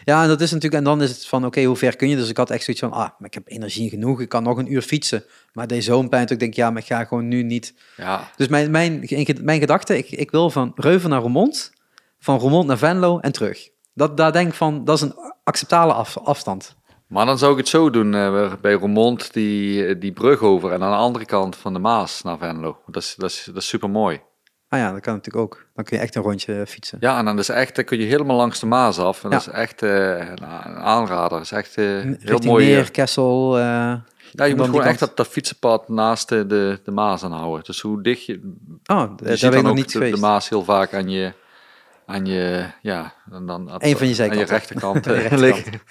Ja, 0.04 0.22
en 0.22 0.28
dat 0.28 0.40
is 0.40 0.50
natuurlijk, 0.50 0.82
en 0.82 0.84
dan 0.84 1.02
is 1.02 1.10
het 1.10 1.26
van, 1.26 1.46
oké, 1.46 1.62
hoe 1.62 1.76
ver 1.76 1.96
kun 1.96 2.08
je? 2.08 2.16
Dus 2.16 2.28
ik 2.28 2.36
had 2.36 2.50
echt 2.50 2.64
zoiets 2.64 2.82
van, 2.82 2.92
ah, 2.92 2.98
maar 2.98 3.28
ik 3.28 3.34
heb 3.34 3.42
energie 3.46 3.88
genoeg, 3.88 4.20
ik 4.20 4.28
kan 4.28 4.42
nog 4.42 4.58
een 4.58 4.72
uur 4.72 4.82
fietsen. 4.82 5.24
Maar 5.52 5.66
deze 5.66 5.82
zo'n 5.92 6.08
pijn, 6.08 6.22
dat 6.22 6.30
ik 6.30 6.38
denk, 6.38 6.54
ja, 6.54 6.70
maar 6.70 6.82
ik 6.82 6.88
ga 6.88 7.04
gewoon 7.04 7.28
nu 7.28 7.42
niet. 7.42 7.74
Ja, 7.96 8.30
Dus 8.36 8.48
mijn, 8.48 8.70
mijn, 8.70 9.08
mijn 9.42 9.60
gedachte, 9.60 9.98
ik, 9.98 10.10
ik 10.10 10.30
wil 10.30 10.50
van 10.50 10.72
Reuven 10.74 11.10
naar 11.10 11.20
Roermond, 11.20 11.72
van 12.18 12.38
Roermond 12.38 12.66
naar 12.66 12.78
Venlo 12.78 13.18
en 13.18 13.32
terug. 13.32 13.68
Dat, 13.94 14.16
daar 14.16 14.32
denk 14.32 14.48
ik 14.48 14.54
van, 14.54 14.84
dat 14.84 14.96
is 14.96 15.02
een 15.02 15.14
acceptabele 15.44 15.92
af, 15.92 16.18
afstand. 16.18 16.76
Maar 17.06 17.26
dan 17.26 17.38
zou 17.38 17.52
ik 17.52 17.58
het 17.58 17.68
zo 17.68 17.90
doen, 17.90 18.14
eh, 18.14 18.52
bij 18.60 18.72
Roermond 18.72 19.32
die, 19.32 19.98
die 19.98 20.12
brug 20.12 20.40
over 20.40 20.72
en 20.72 20.82
aan 20.82 20.90
de 20.90 20.96
andere 20.96 21.24
kant 21.24 21.56
van 21.56 21.72
de 21.72 21.78
Maas 21.78 22.22
naar 22.22 22.38
Venlo. 22.38 22.78
Dat 22.86 23.02
is, 23.02 23.14
dat 23.18 23.30
is, 23.30 23.44
dat 23.44 23.56
is 23.56 23.68
super 23.68 23.90
mooi. 23.90 24.20
Ah 24.72 24.78
ja, 24.78 24.92
dat 24.92 25.00
kan 25.00 25.14
natuurlijk 25.14 25.44
ook. 25.44 25.66
Dan 25.74 25.84
kun 25.84 25.96
je 25.96 26.02
echt 26.02 26.14
een 26.14 26.22
rondje 26.22 26.64
fietsen. 26.66 26.98
Ja, 27.00 27.18
en 27.18 27.24
dan, 27.24 27.38
is 27.38 27.48
echt, 27.48 27.74
dan 27.76 27.84
kun 27.84 27.98
je 27.98 28.06
helemaal 28.06 28.36
langs 28.36 28.60
de 28.60 28.66
Maas 28.66 28.98
af. 28.98 29.24
En 29.24 29.30
Ja. 29.30 29.36
dat 29.36 29.46
is 29.46 29.52
echt 29.52 29.82
eh, 29.82 30.18
een 30.18 30.44
aanrader. 30.76 31.30
Dat 31.38 31.40
is 31.40 31.52
echt 31.52 31.76
eh, 31.76 31.84
heel 32.18 32.38
mooi. 32.44 32.68
eh. 32.70 32.74
Meer, 32.76 32.90
Kessel. 32.90 33.58
ja, 33.58 34.02
je 34.32 34.54
moet 34.56 34.64
gewoon 34.66 34.84
echt 34.84 34.98
dat, 34.98 35.16
dat 35.16 35.28
fietsenpad 35.28 35.88
naast 35.88 36.28
de, 36.28 36.46
de, 36.84 36.90
Maas 36.90 37.22
aanhouden. 37.24 37.64
Dus 37.64 37.80
hoe 37.80 38.02
dicht 38.02 38.24
je... 38.24 38.52
oh, 38.86 39.10
Je 39.24 39.36
ziet 39.36 39.42
ik 39.42 39.52
dan 39.62 39.66
ook 39.66 39.74
niet 39.74 39.92
de, 39.92 40.10
de. 40.10 40.16
Maas 40.16 40.48
heel 40.48 40.64
vaak 40.64 40.94
aan 40.94 41.08
je... 41.08 41.32
Aan 42.06 42.26
je, 42.26 42.64
ja, 42.82 43.12
en 43.32 43.46
dan 43.46 43.74
op- 43.74 43.82
Eén 43.82 43.96
van 43.96 44.08
je 44.08 44.14
zijkanten. 44.14 44.46
rechterkant 44.46 45.06
Aan 45.08 45.14
je 45.14 45.20
rechterkant. 45.28 45.82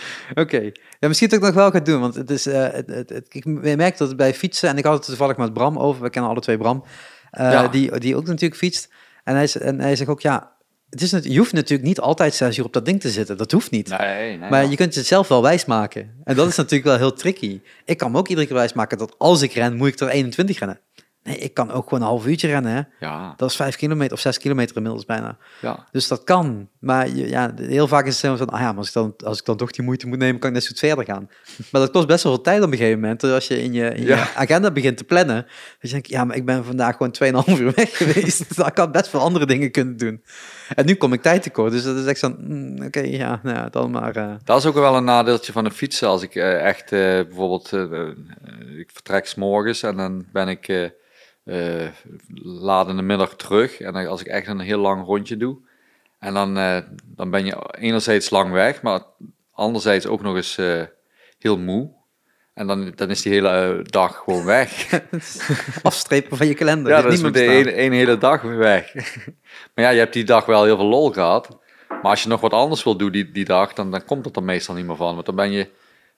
Oké. 0.34 0.70
Ja, 1.00 1.08
misschien 1.08 1.28
dat 1.28 1.38
ik 1.38 1.44
nog 1.44 1.54
wel 1.54 1.70
ga 1.70 1.80
doen, 1.80 2.00
want 2.00 2.14
het 2.14 2.30
is, 2.30 2.44
het, 2.44 2.86
het, 2.86 3.08
het- 3.08 3.26
ik 3.28 3.44
merk 3.76 3.98
dat 3.98 4.16
bij 4.16 4.34
fietsen, 4.34 4.68
en 4.68 4.76
ik 4.78 4.84
had 4.84 4.94
het 4.94 5.04
toevallig 5.06 5.36
met 5.36 5.52
Bram 5.52 5.78
over, 5.78 6.02
we 6.02 6.10
kennen 6.10 6.30
alle 6.30 6.40
twee 6.40 6.58
Bram, 6.58 6.84
eh, 7.30 7.50
Ja. 7.52 7.68
die, 7.68 7.98
die 7.98 8.16
ook 8.16 8.26
natuurlijk 8.26 8.60
fietst. 8.60 8.88
En 9.24 9.34
hij, 9.34 9.48
en 9.60 9.80
hij 9.80 9.96
zegt 9.96 10.10
ook, 10.10 10.20
ja, 10.20 10.52
het 10.90 11.02
is, 11.02 11.10
je 11.10 11.38
hoeft 11.38 11.52
natuurlijk 11.52 11.88
niet 11.88 12.00
altijd 12.00 12.34
zes 12.34 12.58
uur 12.58 12.64
op 12.64 12.72
dat 12.72 12.84
ding 12.84 13.00
te 13.00 13.10
zitten, 13.10 13.36
dat 13.36 13.52
hoeft 13.52 13.70
niet. 13.70 13.98
Nee, 13.98 14.36
nee. 14.36 14.50
Maar 14.50 14.66
je 14.66 14.76
kunt 14.76 14.94
het 14.94 15.06
zelf 15.06 15.28
wel 15.28 15.42
wijsmaken. 15.42 16.10
En 16.24 16.36
dat 16.36 16.48
is 16.48 16.56
natuurlijk 16.56 16.84
wel 16.84 16.96
heel 16.96 17.12
tricky. 17.12 17.60
Ik 17.84 17.96
kan 17.96 18.10
me 18.10 18.18
ook 18.18 18.28
iedere 18.28 18.46
keer 18.46 18.56
wijsmaken 18.56 18.98
dat 18.98 19.14
als 19.18 19.42
ik 19.42 19.52
ren, 19.52 19.76
moet 19.76 19.88
ik 19.88 20.00
er 20.00 20.08
21 20.08 20.58
rennen. 20.58 20.80
Nee, 21.28 21.38
ik 21.38 21.54
kan 21.54 21.70
ook 21.70 21.84
gewoon 21.84 22.00
een 22.02 22.08
half 22.08 22.26
uurtje 22.26 22.46
rennen. 22.48 22.72
Hè? 22.72 23.06
Ja, 23.06 23.34
Dat 23.36 23.50
is 23.50 23.56
vijf 23.56 23.76
kilometer 23.76 24.12
of 24.12 24.20
zes 24.20 24.38
kilometer 24.38 24.76
inmiddels 24.76 25.04
bijna. 25.04 25.36
ja. 25.60 25.86
Dus 25.92 26.08
dat 26.08 26.24
kan. 26.24 26.68
Maar 26.80 27.08
je- 27.08 27.28
ja, 27.28 27.52
heel 27.56 27.88
vaak 27.88 28.06
is 28.06 28.22
het 28.22 28.30
zo 28.30 28.36
van, 28.36 28.48
ah 28.48 28.60
ja, 28.60 28.66
maar 28.68 28.76
als 28.78 28.86
ik, 28.88 28.92
dan, 28.94 29.14
als 29.24 29.38
ik 29.38 29.44
dan 29.44 29.56
toch 29.56 29.70
die 29.70 29.84
moeite 29.84 30.06
moet 30.06 30.18
nemen, 30.18 30.40
kan 30.40 30.48
ik 30.48 30.54
net 30.54 30.64
zo 30.64 30.70
goed 30.70 30.78
verder 30.78 31.04
gaan. 31.04 31.28
Maar 31.72 31.80
dat 31.80 31.90
kost 31.90 32.06
best 32.06 32.22
wel 32.22 32.32
veel 32.34 32.42
tijd 32.42 32.62
op 32.62 32.70
een 32.72 32.78
gegeven 32.78 33.00
moment. 33.00 33.20
Dus 33.20 33.32
Als 33.32 33.48
je 33.48 33.62
in 33.62 33.72
je, 33.72 33.94
in 33.94 34.04
je 34.04 34.34
agenda 34.34 34.70
begint 34.70 34.96
te 34.96 35.04
plannen, 35.04 35.46
dan 35.80 35.90
denk 35.90 36.06
je, 36.06 36.12
ja, 36.12 36.24
maar 36.24 36.36
ik 36.36 36.44
ben 36.44 36.64
vandaag 36.64 36.96
gewoon 36.96 37.14
2,5 37.46 37.58
uur 37.60 37.72
weg 37.74 37.96
geweest. 37.96 38.56
Dan 38.56 38.72
kan 38.72 38.86
ik 38.86 38.92
best 38.92 39.08
veel 39.08 39.20
andere 39.20 39.46
dingen 39.46 39.70
kunnen 39.70 39.96
doen. 39.96 40.22
En 40.74 40.86
nu 40.86 40.94
kom 40.94 41.12
ik 41.12 41.22
tijd 41.22 41.42
tekort. 41.42 41.72
Dus 41.72 41.82
dat 41.84 41.96
is 41.96 42.04
echt 42.06 42.18
zo, 42.18 42.34
mm, 42.38 42.82
oké, 42.84 43.00
ja, 43.00 43.40
nou 43.42 43.56
ja, 43.56 43.68
dan 43.68 43.90
maar... 43.90 44.16
eh, 44.16 44.32
Dat 44.44 44.58
is 44.58 44.66
ook 44.66 44.74
wel 44.74 44.96
een 44.96 45.04
nadeeltje 45.04 45.52
van 45.52 45.64
de 45.64 45.70
fietsen. 45.70 46.08
Als 46.08 46.22
ik 46.22 46.34
eh, 46.34 46.66
echt 46.66 46.92
eh, 46.92 46.98
bijvoorbeeld, 47.00 47.72
ik 48.78 48.90
vertrek 48.92 49.26
's 49.26 49.34
morgens 49.34 49.82
en 49.82 49.96
dan 49.96 50.24
ben 50.32 50.48
ik 50.48 50.68
eh 51.48 51.84
eh, 51.84 51.88
laat 52.42 52.88
in 52.88 52.96
de 52.96 53.02
middag 53.02 53.36
terug. 53.36 53.80
En 53.80 53.92
dan, 53.92 54.06
als 54.06 54.20
ik 54.20 54.26
echt 54.26 54.46
een 54.46 54.60
heel 54.60 54.78
lang 54.78 55.04
rondje 55.04 55.36
doe. 55.36 55.58
En 56.18 56.34
dan, 56.34 56.58
eh, 56.58 56.78
dan 57.04 57.30
ben 57.30 57.44
je 57.44 57.74
enerzijds 57.78 58.30
lang 58.30 58.52
weg, 58.52 58.82
maar 58.82 59.00
anderzijds 59.52 60.06
ook 60.06 60.22
nog 60.22 60.36
eens 60.36 60.58
eh, 60.58 60.82
heel 61.38 61.58
moe. 61.58 61.90
En 62.54 62.66
dan, 62.66 62.92
dan 62.94 63.10
is 63.10 63.22
die 63.22 63.32
hele 63.32 63.84
dag 63.90 64.16
gewoon 64.16 64.44
weg. 64.44 65.00
Afstrepen 65.82 66.36
van 66.36 66.46
je 66.46 66.54
kalender. 66.54 66.92
ja, 66.92 67.00
hebt 67.00 67.12
is 67.12 67.22
niet 67.22 67.34
de 67.34 67.40
meer 67.40 67.50
ene, 67.50 67.72
ene 67.72 67.96
hele 67.96 68.18
dag 68.18 68.42
weg. 68.42 68.94
maar 69.74 69.84
ja, 69.84 69.90
je 69.90 69.98
hebt 69.98 70.12
die 70.12 70.24
dag 70.24 70.46
wel 70.46 70.64
heel 70.64 70.76
veel 70.76 70.86
lol 70.86 71.10
gehad. 71.10 71.58
Maar 71.88 72.10
als 72.10 72.22
je 72.22 72.28
nog 72.28 72.40
wat 72.40 72.52
anders 72.52 72.84
wil 72.84 72.96
doen 72.96 73.12
die, 73.12 73.30
die 73.30 73.44
dag, 73.44 73.72
dan, 73.72 73.90
dan 73.90 74.04
komt 74.04 74.24
het 74.24 74.36
er 74.36 74.42
meestal 74.42 74.74
niet 74.74 74.86
meer 74.86 74.96
van. 74.96 75.14
Want 75.14 75.26
dan 75.26 75.34
ben 75.34 75.50
je, 75.50 75.68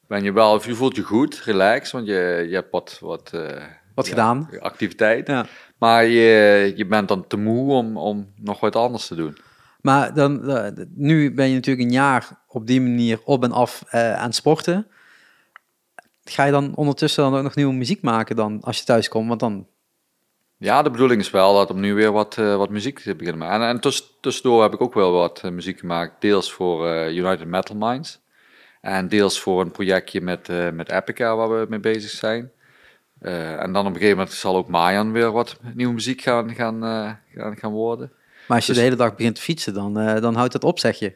ben 0.06 0.22
je 0.22 0.32
wel, 0.32 0.62
je 0.64 0.74
voelt 0.74 0.96
je 0.96 1.02
goed, 1.02 1.40
relaxed, 1.44 1.92
want 1.92 2.06
je, 2.06 2.46
je 2.48 2.54
hebt 2.54 2.70
wat, 2.70 2.98
wat, 3.00 3.32
Wat 4.00 4.06
ja, 4.06 4.12
gedaan. 4.12 4.48
activiteit. 4.60 5.26
Ja. 5.26 5.46
Maar 5.78 6.04
je, 6.04 6.72
je 6.76 6.86
bent 6.86 7.08
dan 7.08 7.26
te 7.26 7.36
moe 7.36 7.72
om, 7.72 7.96
om 7.96 8.32
nog 8.36 8.60
wat 8.60 8.76
anders 8.76 9.06
te 9.06 9.14
doen. 9.14 9.36
Maar 9.80 10.14
dan, 10.14 10.50
eh, 10.50 10.84
nu 10.94 11.34
ben 11.34 11.48
je 11.48 11.54
natuurlijk 11.54 11.86
een 11.86 11.92
jaar 11.94 12.28
op 12.48 12.66
die 12.66 12.80
manier 12.80 13.20
op 13.24 13.44
en 13.44 13.52
af 13.52 13.82
eh, 13.88 14.14
aan 14.14 14.26
het 14.26 14.34
sporten. 14.34 14.86
Ga 16.24 16.44
je 16.44 16.52
dan 16.52 16.74
ondertussen 16.74 17.22
dan 17.24 17.36
ook 17.36 17.42
nog 17.42 17.54
nieuwe 17.54 17.72
muziek 17.74 18.02
maken 18.02 18.36
dan 18.36 18.60
als 18.60 18.78
je 18.78 18.84
thuis 18.84 19.08
komt? 19.08 19.28
Want 19.28 19.40
dan, 19.40 19.66
Ja, 20.56 20.82
de 20.82 20.90
bedoeling 20.90 21.20
is 21.20 21.30
wel 21.30 21.54
dat 21.54 21.70
om 21.70 21.80
nu 21.80 21.94
weer 21.94 22.12
wat, 22.12 22.38
eh, 22.38 22.56
wat 22.56 22.70
muziek 22.70 22.98
te 22.98 23.14
beginnen 23.14 23.46
maken. 23.46 23.62
En, 23.62 23.68
en 23.68 23.80
tuss- 23.80 24.16
tussendoor 24.20 24.62
heb 24.62 24.72
ik 24.72 24.80
ook 24.80 24.94
wel 24.94 25.12
wat 25.12 25.42
muziek 25.42 25.78
gemaakt. 25.78 26.20
Deels 26.20 26.52
voor 26.52 27.08
United 27.08 27.46
Metal 27.46 27.76
Minds. 27.76 28.20
En 28.80 29.08
deels 29.08 29.40
voor 29.40 29.60
een 29.60 29.70
projectje 29.70 30.20
met, 30.20 30.48
met 30.72 30.90
Epica 30.90 31.36
waar 31.36 31.48
we 31.50 31.66
mee 31.68 31.80
bezig 31.80 32.10
zijn. 32.10 32.50
Eh, 33.20 33.62
en 33.62 33.72
dan 33.72 33.86
op 33.86 33.92
een 33.92 33.98
gegeven 33.98 34.16
moment 34.16 34.34
zal 34.34 34.56
ook 34.56 34.68
Mayan 34.68 35.12
weer 35.12 35.30
wat 35.32 35.56
nieuwe 35.74 35.92
muziek 35.92 36.20
gaan, 36.22 36.54
gaan, 36.54 36.84
eh, 36.84 37.10
gaan, 37.34 37.56
gaan 37.56 37.70
worden. 37.72 38.12
maar 38.48 38.56
als 38.56 38.66
je 38.66 38.72
Dus- 38.72 38.80
de 38.80 38.86
hele 38.88 38.96
dag 39.02 39.14
begint 39.16 39.34
te 39.34 39.40
fietsen, 39.42 39.74
dan, 39.74 39.98
eh, 39.98 40.20
dan 40.22 40.34
houdt 40.34 40.52
dat 40.52 40.64
op, 40.64 40.78
zeg 40.78 40.98
je. 40.98 41.12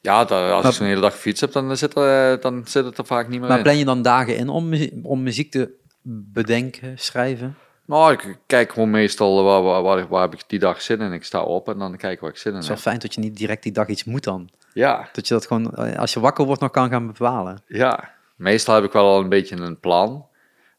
Ja, 0.00 0.18
als 0.20 0.30
Maar- 0.30 0.64
ik 0.66 0.72
zo'n 0.72 0.86
hele 0.86 1.00
dag 1.00 1.14
fiets 1.14 1.40
heb, 1.40 1.52
dan 1.52 1.76
zit, 1.76 1.96
er, 1.96 2.40
dan 2.40 2.62
zit 2.66 2.84
het 2.84 2.98
er 2.98 3.06
vaak 3.06 3.28
niet 3.28 3.40
meer 3.40 3.48
Maar 3.48 3.56
in. 3.58 3.62
plan 3.62 3.78
je 3.78 3.84
dan 3.84 4.02
dagen 4.02 4.36
in 4.36 4.48
om, 4.48 4.72
om 5.02 5.22
muziek 5.22 5.50
te 5.50 5.70
bedenken, 6.02 6.98
schrijven? 6.98 7.56
Nou, 7.86 8.12
ik 8.12 8.38
kijk 8.46 8.72
gewoon 8.72 8.90
meestal 8.90 9.44
waar, 9.44 9.62
waar, 9.62 9.82
waar, 9.82 10.08
waar 10.08 10.22
heb 10.22 10.34
ik 10.34 10.42
die 10.46 10.58
dag 10.58 10.82
zin 10.82 11.00
in. 11.00 11.12
Ik 11.12 11.24
sta 11.24 11.42
op 11.42 11.68
en 11.68 11.78
dan 11.78 11.96
kijk 11.96 12.12
ik 12.12 12.20
waar 12.20 12.30
ik 12.30 12.36
zin 12.36 12.50
in 12.50 12.56
Het 12.56 12.62
is 12.62 12.68
wel 12.68 12.78
heb. 12.78 12.86
fijn 12.86 12.98
dat 13.00 13.14
je 13.14 13.20
niet 13.20 13.36
direct 13.36 13.62
die 13.62 13.72
dag 13.72 13.86
iets 13.88 14.04
moet 14.04 14.24
dan. 14.24 14.48
Ja, 14.72 15.08
Dat 15.12 15.28
je 15.28 15.34
dat 15.34 15.46
gewoon, 15.46 15.74
als 15.96 16.12
je 16.12 16.20
wakker 16.20 16.44
wordt, 16.44 16.60
nog 16.60 16.70
kan 16.70 16.90
gaan 16.90 17.06
bepalen. 17.06 17.62
Ja, 17.66 18.10
meestal 18.36 18.74
heb 18.74 18.84
ik 18.84 18.92
wel 18.92 19.06
al 19.06 19.20
een 19.20 19.28
beetje 19.28 19.56
een 19.56 19.80
plan. 19.80 20.26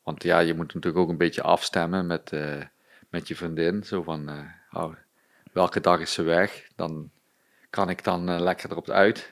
Want 0.08 0.24
ja, 0.24 0.40
je 0.40 0.54
moet 0.54 0.74
natuurlijk 0.74 1.04
ook 1.04 1.10
een 1.10 1.18
beetje 1.18 1.42
afstemmen 1.42 2.06
met, 2.06 2.32
eh, 2.32 2.62
met 3.10 3.28
je 3.28 3.36
vriendin. 3.36 3.84
Zo 3.84 4.04
van, 4.04 4.30
oh, 4.72 4.94
welke 5.54 5.80
dag 5.80 6.00
is 6.00 6.14
ze 6.14 6.22
weg? 6.22 6.68
Dan 6.76 7.10
kan 7.70 7.90
ik 7.90 8.04
dan 8.04 8.30
eh, 8.30 8.40
lekker 8.40 8.72
erop 8.72 8.90
uit. 8.90 9.32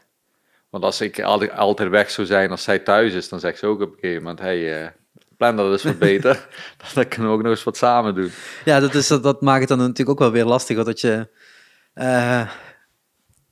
Want 0.70 0.84
als 0.84 1.02
ik 1.02 1.22
altijd, 1.22 1.52
altijd 1.52 1.90
weg 1.90 2.10
zou 2.10 2.28
zijn 2.28 2.52
als 2.52 2.64
zij 2.64 2.80
thuis 2.80 3.14
is, 3.14 3.30
dan 3.30 3.40
zegt 3.40 3.60
ze 3.60 3.66
ook 3.66 3.82
op 3.82 3.92
een 3.92 4.00
gegeven 4.00 4.22
moment, 4.22 4.40
hey, 4.40 4.94
plan 5.38 5.56
dat 5.56 5.72
eens 5.72 5.84
wat 5.84 6.00
beter. 6.10 6.48
dan 6.94 7.08
kunnen 7.08 7.30
we 7.30 7.36
ook 7.36 7.42
nog 7.42 7.52
eens 7.52 7.64
wat 7.64 7.78
samen 7.78 8.16
doen. 8.16 8.32
Ja, 8.66 8.80
dat, 8.80 8.94
is, 8.94 9.08
dat, 9.08 9.24
dat 9.24 9.42
maakt 9.42 9.60
het 9.60 9.70
dan 9.70 9.78
natuurlijk 9.78 10.10
ook 10.10 10.20
wel 10.20 10.32
weer 10.32 10.46
lastiger 10.46 10.86
dat 10.86 11.02
je... 11.02 11.28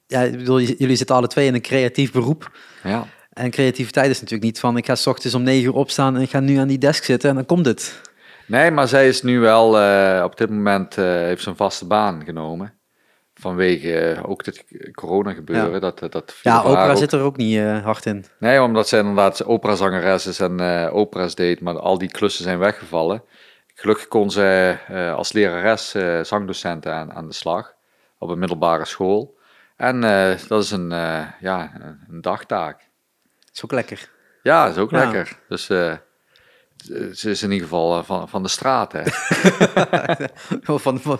ja, 0.07 0.21
ik 0.21 0.37
bedoel, 0.37 0.59
jullie 0.59 0.95
zitten 0.95 1.15
alle 1.15 1.27
twee 1.27 1.47
in 1.47 1.53
een 1.53 1.61
creatief 1.61 2.11
beroep. 2.11 2.51
Ja. 2.83 3.07
En 3.33 3.51
creativiteit 3.51 4.09
is 4.09 4.15
natuurlijk 4.21 4.43
niet 4.43 4.59
van 4.59 4.77
ik 4.77 4.85
ga 4.85 4.95
s 4.95 5.07
ochtends 5.07 5.35
om 5.35 5.43
negen 5.43 5.63
uur 5.63 5.73
opstaan 5.73 6.15
en 6.15 6.21
ik 6.21 6.29
ga 6.29 6.39
nu 6.39 6.55
aan 6.57 6.67
die 6.67 6.77
desk 6.77 7.03
zitten 7.03 7.29
en 7.29 7.35
dan 7.35 7.45
komt 7.45 7.65
het. 7.65 8.01
Nee, 8.47 8.71
maar 8.71 8.87
zij 8.87 9.07
is 9.07 9.21
nu 9.21 9.39
wel, 9.39 9.79
eh, 9.79 10.23
op 10.23 10.37
dit 10.37 10.49
moment 10.49 10.97
eh, 10.97 11.05
heeft 11.05 11.43
ze 11.43 11.49
een 11.49 11.55
vaste 11.55 11.85
baan 11.85 12.23
genomen. 12.25 12.73
Vanwege 13.33 13.99
eh, 13.99 14.29
ook 14.29 14.43
dit 14.43 14.63
corona 14.93 15.33
gebeuren. 15.33 15.71
Ja. 15.71 15.79
Dat, 15.79 15.99
dat 16.11 16.35
Ja, 16.41 16.61
opera 16.61 16.91
ook- 16.91 16.97
zit 16.97 17.11
er 17.11 17.19
ook 17.21 17.37
niet 17.37 17.59
hard 17.59 18.05
in. 18.05 18.25
Nee, 18.39 18.61
omdat 18.61 18.87
zij 18.87 18.99
inderdaad 18.99 19.45
operazangeres 19.45 20.27
is 20.27 20.39
en 20.39 20.59
opera's 20.91 21.35
deed, 21.35 21.61
maar 21.61 21.79
al 21.79 21.97
die 21.97 22.11
klussen 22.11 22.43
zijn 22.43 22.59
weggevallen. 22.59 23.23
Gelukkig 23.75 24.07
kon 24.07 24.29
eh, 24.33 25.13
als 25.15 25.31
lerares 25.31 25.93
eh 25.93 26.19
zangdocent 26.23 26.87
aan, 26.87 27.13
aan 27.13 27.27
de 27.27 27.33
slag 27.33 27.73
op 28.17 28.29
een 28.29 28.39
middelbare 28.39 28.85
school. 28.85 29.37
En 29.77 30.01
dat 30.47 30.63
is 30.63 30.71
een, 30.71 30.89
ja, 31.39 31.71
een 32.09 32.21
dagtaak. 32.21 32.91
Is 33.53 33.63
ook 33.63 33.71
lekker. 33.71 34.09
Ja, 34.43 34.67
is 34.67 34.77
ook 34.77 34.91
Ja. 34.91 34.97
lekker. 34.97 35.39
Dus 35.49 35.69
eh, 35.69 35.93
ze 37.13 37.29
is 37.29 37.43
in 37.43 37.51
ieder 37.51 37.67
geval 37.67 37.97
eh, 37.97 38.03
van, 38.03 38.29
van 38.29 38.43
de 38.43 38.49
straat, 38.49 38.91
hè. 38.91 39.01
van, 40.61 40.79
van, 40.79 40.99
van- 40.99 41.19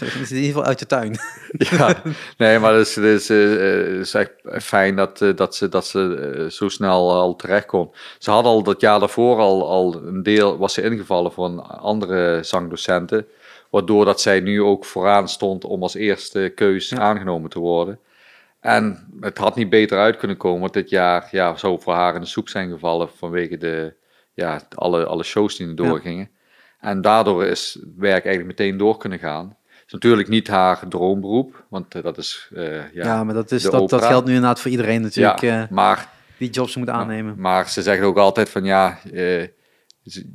in 0.00 0.26
ieder 0.28 0.44
geval 0.44 0.64
uit 0.64 0.78
de 0.78 0.86
tuin. 0.86 1.18
ja, 1.70 2.02
nee, 2.36 2.58
maar 2.58 2.74
het 2.74 2.86
is, 2.86 2.94
het 2.94 3.04
is, 3.04 3.30
eh, 3.30 3.52
eh, 3.54 3.98
is 3.98 4.14
echt 4.14 4.30
fijn 4.60 4.96
dat, 4.96 5.20
eh, 5.22 5.36
dat 5.36 5.54
ze, 5.56 5.68
dat 5.68 5.86
ze 5.86 6.32
eh, 6.36 6.46
zo 6.50 6.68
snel 6.68 7.12
al 7.12 7.36
terecht 7.36 7.66
kon. 7.66 7.90
Ze 8.18 8.30
had 8.30 8.44
al 8.44 8.62
dat 8.62 8.80
jaar 8.80 8.98
daarvoor 8.98 9.38
al, 9.38 9.68
al 9.68 9.94
een 10.02 10.22
deel, 10.22 10.58
was 10.58 10.74
ze 10.74 10.82
ingevallen 10.82 11.32
voor 11.32 11.44
een 11.44 11.60
andere 11.60 12.38
zangdocenten, 12.42 13.26
waardoor 13.70 14.04
dat 14.04 14.20
zij 14.20 14.40
nu 14.40 14.62
ook 14.62 14.84
vooraan 14.84 15.28
stond 15.28 15.64
om 15.64 15.82
als 15.82 15.94
eerste 15.94 16.52
keus 16.54 16.88
Ja. 16.88 16.98
aangenomen 16.98 17.50
te 17.50 17.58
worden. 17.58 17.98
En 18.62 19.08
het 19.20 19.38
had 19.38 19.56
niet 19.56 19.70
beter 19.70 19.98
uit 19.98 20.16
kunnen 20.16 20.36
komen, 20.36 20.60
want 20.60 20.72
dit 20.72 20.90
jaar 20.90 21.28
ja, 21.30 21.56
zou 21.56 21.80
voor 21.80 21.94
haar 21.94 22.14
in 22.14 22.20
de 22.20 22.26
soep 22.26 22.48
zijn 22.48 22.70
gevallen 22.70 23.08
vanwege 23.16 23.56
de, 23.58 23.94
ja, 24.34 24.60
alle, 24.74 25.06
alle 25.06 25.22
shows 25.22 25.56
die 25.56 25.66
er 25.66 25.82
Ja. 25.82 25.88
doorgingen. 25.88 26.30
En 26.80 27.00
daardoor 27.00 27.44
is 27.44 27.78
het 27.80 27.92
werk 27.96 28.24
eigenlijk 28.24 28.58
meteen 28.58 28.76
door 28.76 28.96
kunnen 28.96 29.18
gaan. 29.18 29.56
Het 29.66 29.86
is 29.86 29.92
natuurlijk 29.92 30.28
niet 30.28 30.48
haar 30.48 30.88
droomberoep, 30.88 31.64
want 31.68 31.94
eh, 31.94 32.02
dat 32.02 32.18
is, 32.18 32.50
eh, 32.54 32.74
ja, 32.74 33.04
Ja, 33.04 33.24
maar 33.24 33.34
dat, 33.34 33.50
is, 33.50 33.62
dat, 33.62 33.88
dat 33.90 34.04
geldt 34.04 34.26
nu 34.26 34.34
inderdaad 34.34 34.60
voor 34.60 34.70
iedereen 34.70 35.02
natuurlijk, 35.02 35.40
ja, 35.40 35.62
eh, 35.62 35.70
maar, 35.70 36.08
die 36.38 36.50
jobs 36.50 36.76
moet 36.76 36.88
aannemen. 36.88 37.34
maar 37.38 37.68
ze 37.68 37.82
zeggen 37.82 38.06
ook 38.06 38.18
altijd 38.18 38.48
van 38.48 38.64
ja, 38.64 38.98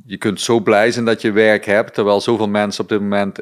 je 0.04 0.16
kunt 0.18 0.40
zo 0.40 0.60
blij 0.60 0.90
zijn 0.90 1.04
dat 1.04 1.20
je 1.20 1.32
werk 1.32 1.64
hebt, 1.64 1.94
terwijl 1.94 2.20
zoveel 2.20 2.48
mensen 2.48 2.82
op 2.82 2.88
dit 2.88 3.00
moment 3.00 3.40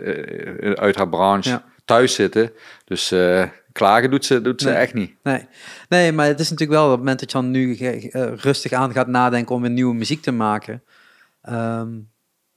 uit 0.78 0.96
haar 0.96 1.08
branche 1.08 1.48
Ja. 1.48 1.64
Thuis 1.86 2.14
zitten. 2.14 2.50
Dus 2.84 3.10
eh, 3.10 3.44
klagen 3.72 4.10
doet 4.10 4.24
ze, 4.24 4.40
doet 4.40 4.60
ze 4.60 4.68
Nee. 4.68 4.76
echt 4.76 4.94
niet. 4.94 5.14
Nee. 5.22 5.46
nee, 5.88 6.12
maar 6.12 6.26
het 6.26 6.40
is 6.40 6.50
natuurlijk 6.50 6.78
wel 6.78 6.84
op 6.84 6.90
het 6.90 6.98
moment 7.00 7.20
dat 7.20 7.30
je 7.32 7.36
dan 7.38 7.50
nu 7.50 7.76
eh, 7.76 8.32
rustig 8.36 8.72
aan 8.72 8.92
gaat 8.92 9.06
nadenken 9.08 9.54
om 9.54 9.60
weer 9.60 9.70
nieuwe 9.70 9.94
muziek 9.94 10.22
te 10.22 10.32
maken. 10.32 10.82
ehm, 11.42 11.88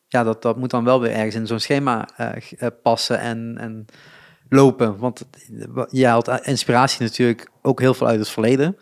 ja, 0.07 0.23
dat, 0.23 0.41
dat 0.41 0.57
moet 0.57 0.69
dan 0.69 0.83
wel 0.83 1.01
weer 1.01 1.11
ergens 1.11 1.35
in 1.35 1.47
zo'n 1.47 1.59
schema 1.59 2.07
eh, 2.17 2.67
passen 2.83 3.19
en, 3.19 3.55
en 3.59 3.85
lopen. 4.49 4.97
Want 4.97 5.25
je 5.89 6.05
haalt 6.07 6.27
inspiratie 6.43 7.01
natuurlijk 7.01 7.49
ook 7.61 7.79
heel 7.79 7.93
veel 7.93 8.07
uit 8.07 8.19
het 8.19 8.29
verleden. 8.29 8.77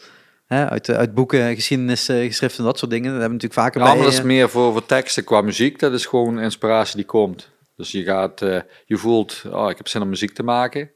Hè, 0.45 0.69
uit, 0.69 0.89
uit 0.89 1.13
boeken, 1.13 1.55
geschiedenis, 1.55 2.05
geschriften, 2.05 2.63
dat 2.63 2.77
soort 2.77 2.91
dingen. 2.91 3.11
Dat 3.11 3.19
hebben 3.21 3.37
we 3.37 3.43
natuurlijk 3.43 3.61
vaker 3.73 3.81
Ja, 3.81 3.87
bij... 3.87 3.95
maar 3.95 4.05
dat 4.05 4.13
is 4.13 4.21
meer 4.21 4.49
voor, 4.49 4.71
voor 4.71 4.85
teksten 4.85 5.23
qua 5.23 5.41
muziek. 5.41 5.79
Dat 5.79 5.93
is 5.93 6.05
gewoon 6.05 6.39
inspiratie 6.39 6.95
die 6.95 7.05
komt. 7.05 7.51
Dus 7.77 7.91
je 7.91 8.03
gaat, 8.03 8.41
eh, 8.41 8.59
je 8.85 8.97
voelt, 8.97 9.43
oh, 9.51 9.69
ik 9.69 9.77
heb 9.77 9.87
zin 9.87 10.01
om 10.01 10.09
muziek 10.09 10.33
te 10.33 10.43
maken. 10.43 10.91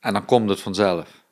En 0.00 0.12
dan 0.12 0.24
komt 0.24 0.48
het 0.50 0.60
vanzelf. 0.60 1.22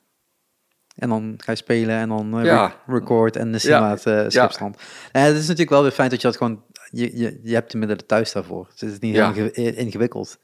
En 0.95 1.09
dan 1.09 1.33
ga 1.37 1.51
je 1.51 1.57
spelen 1.57 1.95
en 1.95 2.09
dan 2.09 2.39
eh, 2.39 2.45
Ja. 2.45 2.65
re- 2.85 2.93
record 2.93 3.35
en 3.35 3.51
de 3.51 3.67
uh, 3.67 4.25
schipstrand. 4.29 4.77
Eh, 5.11 5.21
het 5.23 5.33
is 5.35 5.41
natuurlijk 5.41 5.69
wel 5.69 5.81
weer 5.81 5.91
fijn 5.91 6.09
dat 6.09 6.21
je 6.21 6.27
dat 6.27 6.37
gewoon... 6.37 6.63
Je, 6.89 7.17
je, 7.17 7.39
je 7.43 7.53
hebt 7.53 7.71
de 7.71 7.77
middelen 7.77 8.05
thuis 8.05 8.31
daarvoor. 8.31 8.67
Dus 8.71 8.79
het 8.81 8.91
is 8.91 8.99
niet 8.99 9.15
Ja. 9.15 9.33
heel 9.33 9.49
inge- 9.51 9.75
ingewikkeld. 9.75 10.39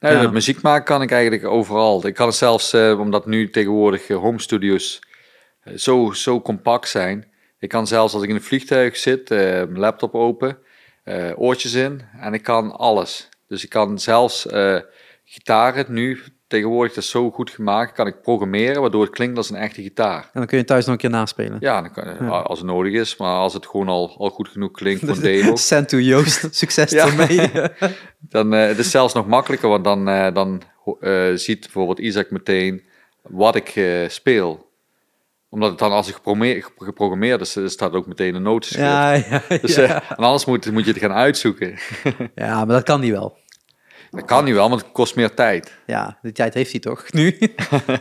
Nee, 0.00 0.12
Ja. 0.12 0.30
muziek 0.30 0.62
maken 0.62 0.84
kan 0.84 1.02
ik 1.02 1.10
eigenlijk 1.10 1.44
overal. 1.46 2.06
Ik 2.06 2.14
kan 2.14 2.26
het 2.26 2.36
zelfs, 2.36 2.74
omdat 2.74 3.26
nu 3.26 3.50
tegenwoordig 3.50 4.08
home 4.08 4.40
studios 4.40 5.00
zo, 5.74 6.12
zo 6.12 6.40
compact 6.40 6.88
zijn. 6.88 7.32
Ik 7.58 7.68
kan 7.68 7.86
zelfs 7.86 8.14
als 8.14 8.22
ik 8.22 8.28
in 8.28 8.34
een 8.34 8.42
vliegtuig 8.42 8.96
zit, 8.96 9.28
mijn 9.28 9.78
laptop 9.78 10.14
open, 10.14 10.58
oortjes 11.36 11.72
in 11.74 12.02
en 12.20 12.34
ik 12.34 12.42
kan 12.42 12.72
alles. 12.72 13.28
Dus 13.48 13.64
ik 13.64 13.70
kan 13.70 13.98
zelfs 13.98 14.46
eh 14.46 14.78
gitaren 15.30 15.84
nu, 15.88 16.20
tegenwoordig 16.46 16.94
dat 16.94 17.04
is 17.04 17.10
zo 17.10 17.30
goed 17.30 17.50
gemaakt, 17.50 17.92
kan 17.92 18.06
ik 18.06 18.22
programmeren 18.22 18.80
waardoor 18.80 19.02
het 19.02 19.10
klinkt 19.10 19.36
als 19.36 19.50
een 19.50 19.56
echte 19.56 19.82
gitaar. 19.82 20.22
En 20.22 20.28
dan 20.32 20.46
kun 20.46 20.58
je 20.58 20.64
thuis 20.64 20.84
nog 20.84 20.94
een 20.94 21.00
keer 21.00 21.10
naspelen. 21.10 21.56
Ja, 21.60 21.80
dan 21.80 21.92
kan, 21.92 22.04
Ja. 22.20 22.28
als 22.28 22.58
het 22.58 22.68
nodig 22.68 22.92
is, 22.92 23.16
maar 23.16 23.34
als 23.34 23.54
het 23.54 23.66
gewoon 23.66 23.88
al, 23.88 24.14
al 24.18 24.30
goed 24.30 24.48
genoeg 24.48 24.70
klinkt 24.70 25.00
voor 25.00 25.14
een 25.16 25.20
demo, 25.32 25.56
Send 25.56 25.88
to 25.88 25.98
Joost. 25.98 26.48
Succes 26.54 26.92
ermee. 26.92 27.50
dan 28.34 28.54
uh, 28.54 28.66
het 28.66 28.78
is 28.78 28.90
zelfs 28.90 29.14
nog 29.14 29.26
makkelijker, 29.26 29.68
want 29.68 29.84
dan, 29.84 30.08
uh, 30.08 30.34
dan 30.34 30.62
uh, 31.00 31.34
ziet 31.34 31.60
bijvoorbeeld 31.60 31.98
Isaac 31.98 32.30
meteen 32.30 32.82
wat 33.22 33.54
ik 33.56 33.76
uh, 33.76 34.08
speel. 34.08 34.67
Omdat 35.50 35.70
het 35.70 35.78
dan 35.78 35.92
als 35.92 36.08
ik 36.08 36.18
geprogrammeerd 36.76 37.40
is, 37.40 37.72
staat 37.72 37.92
ook 37.92 38.06
meteen 38.06 38.34
een 38.34 38.42
notenschrift. 38.42 38.88
Ja, 38.88 39.12
ja, 39.12 39.42
dus, 39.62 39.74
ja. 39.74 40.02
en 40.08 40.16
anders 40.16 40.44
moet, 40.44 40.72
moet 40.72 40.84
je 40.84 40.90
het 40.90 41.00
gaan 41.00 41.12
uitzoeken. 41.12 41.78
ja, 42.34 42.64
maar 42.64 42.74
dat 42.74 42.82
kan 42.82 43.00
die 43.00 43.12
wel. 43.12 43.36
Dat 44.10 44.24
kan 44.24 44.44
niet 44.44 44.54
wel, 44.54 44.68
want 44.68 44.80
het 44.80 44.92
kost 44.92 45.16
meer 45.16 45.34
tijd. 45.34 45.78
Ja, 45.86 46.18
die 46.22 46.32
tijd 46.32 46.54
heeft 46.54 46.70
hij 46.70 46.80
toch 46.80 47.12
nu? 47.12 47.36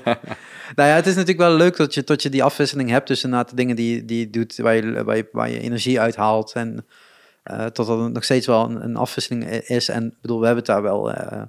nou 0.75 0.89
ja, 0.89 0.95
het 0.95 1.05
is 1.05 1.15
natuurlijk 1.15 1.49
wel 1.49 1.57
leuk 1.57 1.77
dat 1.77 1.93
je, 1.93 2.03
dat 2.03 2.21
je 2.21 2.29
die 2.29 2.43
afwisseling 2.43 2.89
hebt 2.89 3.05
tussen 3.05 3.31
de 3.31 3.45
dingen 3.53 3.75
die, 3.75 4.05
die 4.05 4.19
je 4.19 4.29
doet, 4.29 4.57
waar 4.57 4.75
je, 4.75 5.03
waar, 5.03 5.15
je, 5.15 5.27
waar 5.31 5.49
je 5.49 5.59
energie 5.59 5.99
uithaalt. 5.99 6.53
En 6.53 6.85
uh, 7.51 7.65
tot 7.65 7.87
er 7.87 8.11
nog 8.11 8.23
steeds 8.23 8.47
wel 8.47 8.69
een, 8.69 8.83
een, 8.83 8.95
afwisseling 8.95 9.45
is. 9.49 9.89
En 9.89 10.15
bedoel, 10.21 10.39
we 10.39 10.45
hebben 10.45 10.63
het 10.63 10.73
daar 10.73 10.83
wel 10.83 11.11
uh, 11.11 11.41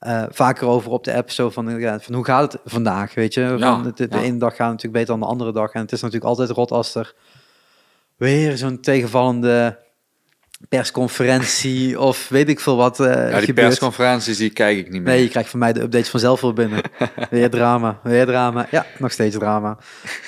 eh, 0.00 0.22
vaker 0.28 0.66
over 0.66 0.90
op 0.90 1.04
de 1.04 1.14
app. 1.14 1.30
Zo 1.30 1.50
van, 1.50 1.78
ja, 1.78 2.00
van 2.00 2.14
hoe 2.14 2.24
gaat 2.24 2.52
het 2.52 2.60
vandaag, 2.64 3.14
weet 3.14 3.34
je? 3.34 3.56
Van, 3.58 3.92
de, 3.94 4.08
de 4.08 4.20
ene 4.20 4.38
dag 4.38 4.56
gaat 4.56 4.70
natuurlijk 4.70 4.92
beter 4.92 5.06
dan 5.06 5.20
de 5.20 5.26
andere 5.26 5.52
dag. 5.52 5.72
En 5.72 5.80
het 5.80 5.92
is 5.92 6.00
natuurlijk 6.00 6.28
altijd 6.28 6.50
rot 6.50 6.70
als 6.70 6.94
er 6.94 7.14
weer 8.16 8.56
zo'n 8.56 8.80
tegenvallende 8.80 9.78
persconferentie 10.68 12.00
of 12.08 12.28
weet 12.28 12.48
ik 12.48 12.60
veel 12.60 12.76
wat 12.76 13.00
eh 13.00 13.06
Ja, 13.06 13.36
die 13.36 13.44
gebeurt. 13.46 13.66
persconferenties 13.66 14.36
die 14.36 14.50
kijk 14.50 14.78
ik 14.78 14.90
niet 14.90 15.02
meer. 15.02 15.12
Nee, 15.12 15.22
je 15.22 15.28
krijgt 15.28 15.50
van 15.50 15.58
mij 15.58 15.72
de 15.72 15.80
updates 15.80 16.08
vanzelf 16.08 16.40
wel 16.40 16.52
binnen. 16.52 16.82
weer 17.30 17.50
drama, 17.50 18.00
weer 18.02 18.26
drama. 18.26 18.66
Ja, 18.70 18.86
nog 18.98 19.12
steeds 19.12 19.36
drama. 19.36 19.78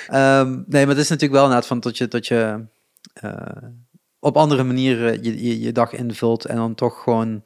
Ehm, 0.07 0.49
nee, 0.49 0.85
maar 0.85 0.95
het 0.95 1.03
is 1.03 1.09
natuurlijk 1.09 1.31
wel 1.33 1.43
inderdaad 1.43 1.67
van 1.67 1.79
dat 1.79 1.97
je, 1.97 2.07
dat 2.07 2.27
je 2.27 2.65
eh, 3.13 3.33
op 4.19 4.37
andere 4.37 4.63
manieren 4.63 5.23
je, 5.23 5.43
je, 5.43 5.59
je 5.59 5.71
dag 5.71 5.93
invult 5.93 6.45
en 6.45 6.55
dan 6.55 6.75
toch 6.75 7.03
gewoon 7.03 7.41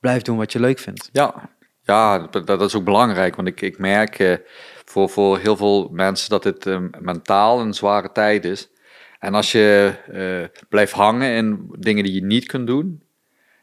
blijft 0.00 0.24
doen 0.24 0.36
wat 0.36 0.52
je 0.52 0.60
leuk 0.60 0.78
vindt. 0.78 1.08
Ja, 1.12 1.50
ja 1.82 2.18
dat, 2.18 2.62
is 2.62 2.74
ook 2.74 2.84
belangrijk. 2.84 3.36
Want 3.36 3.48
ik, 3.48 3.60
ik 3.60 3.78
merk 3.78 4.18
eh, 4.18 4.36
voor, 4.84 5.08
voor 5.08 5.38
heel 5.38 5.56
veel 5.56 5.88
mensen 5.92 6.30
dat 6.30 6.44
het 6.44 6.66
eh, 6.66 6.78
mentaal 6.98 7.60
een 7.60 7.74
zware 7.74 8.12
tijd 8.12 8.44
is. 8.44 8.70
En 9.18 9.34
als 9.34 9.52
je 9.52 9.94
eh, 10.12 10.62
blijft 10.68 10.92
hangen 10.92 11.32
in 11.32 11.74
dingen 11.78 12.04
die 12.04 12.12
je 12.12 12.24
niet 12.24 12.46
kunt 12.46 12.66
doen, 12.66 13.02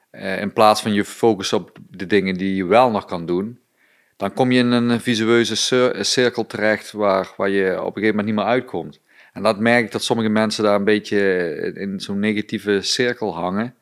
eh, 0.09 0.41
in 0.41 0.53
plaats 0.53 0.81
van 0.81 0.93
je 0.93 1.05
focus 1.05 1.53
op 1.53 1.77
de 1.89 2.05
dingen 2.05 2.37
die 2.37 2.55
je 2.55 2.65
wel 2.65 2.91
nog 2.91 3.05
kan 3.05 3.25
doen, 3.25 3.59
dan 4.17 4.33
kom 4.33 4.51
je 4.51 4.59
in 4.59 4.71
een 4.71 4.99
visueuze 4.99 5.55
cir- 5.55 6.05
cirkel 6.05 6.45
terecht 6.45 6.91
waar, 6.91 7.33
waar 7.37 7.49
je 7.49 7.71
op 7.71 7.95
een 7.95 8.01
gegeven 8.01 8.15
moment 8.15 8.25
niet 8.25 8.35
meer 8.35 8.53
uitkomt. 8.53 8.99
En 9.33 9.43
dat 9.43 9.59
merk 9.59 9.85
ik 9.85 9.91
dat 9.91 10.03
sommige 10.03 10.29
mensen 10.29 10.63
daar 10.63 10.75
een 10.75 10.83
beetje 10.83 11.19
in 11.75 11.99
zo'n 11.99 12.19
negatieve 12.19 12.81
cirkel 12.81 13.35
hangen. 13.35 13.75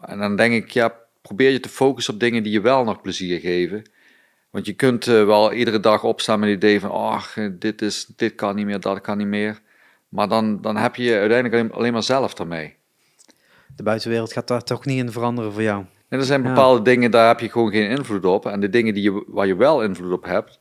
En 0.00 0.18
dan 0.18 0.36
denk 0.36 0.52
ik, 0.54 0.70
ja, 0.70 0.94
probeer 1.26 1.50
je 1.50 1.60
te 1.60 1.68
focussen 1.68 2.14
op 2.14 2.20
dingen 2.20 2.42
die 2.42 2.52
je 2.52 2.60
wel 2.60 2.84
nog 2.84 3.00
plezier 3.00 3.40
geven. 3.40 3.82
Want 4.50 4.66
je 4.66 4.72
kunt 4.72 5.06
eh, 5.06 5.24
wel 5.24 5.52
iedere 5.52 5.80
dag 5.80 6.04
opstaan 6.04 6.38
met 6.40 6.48
het 6.48 6.58
idee 6.58 6.80
van, 6.80 6.90
oh, 6.90 7.22
dit, 7.58 7.82
is, 7.82 8.06
dit 8.16 8.34
kan 8.34 8.56
niet 8.56 8.66
meer, 8.66 8.80
dat 8.80 9.00
kan 9.00 9.18
niet 9.18 9.26
meer. 9.26 9.60
Maar 10.08 10.28
dan, 10.28 10.60
dan 10.60 10.76
heb 10.76 10.96
je 10.96 11.18
uiteindelijk 11.18 11.72
alleen, 11.74 11.92
maar 11.92 12.02
zelf 12.02 12.34
daarmee. 12.34 12.74
De 13.76 13.82
buitenwereld 13.82 14.32
gaat 14.32 14.48
daar 14.48 14.62
toch 14.62 14.84
niet 14.84 14.98
in 14.98 15.12
veranderen 15.12 15.52
voor 15.52 15.62
jou. 15.62 15.84
En 16.08 16.18
er 16.18 16.24
zijn 16.24 16.42
Ja. 16.42 16.48
bepaalde 16.48 16.82
dingen, 16.82 17.10
daar 17.10 17.28
heb 17.28 17.40
je 17.40 17.50
gewoon 17.50 17.70
geen 17.70 17.90
invloed 17.90 18.24
op. 18.24 18.46
En 18.46 18.60
de 18.60 18.70
dingen 18.70 18.94
die 18.94 19.02
je, 19.02 19.24
waar 19.26 19.46
je 19.46 19.56
wel 19.56 19.82
invloed 19.82 20.12
op 20.12 20.24
hebt, 20.24 20.60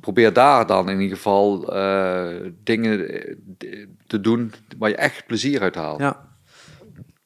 probeer 0.00 0.32
daar 0.32 0.66
dan 0.66 0.88
in 0.88 1.00
ieder 1.00 1.16
geval 1.16 1.74
eh, 1.74 2.28
dingen 2.64 3.08
eh, 3.08 3.36
te 4.06 4.20
doen 4.20 4.52
waar 4.78 4.88
je 4.90 4.96
echt 4.96 5.26
plezier 5.26 5.60
uit 5.60 5.74
haalt. 5.74 6.00
Ja. 6.00 6.28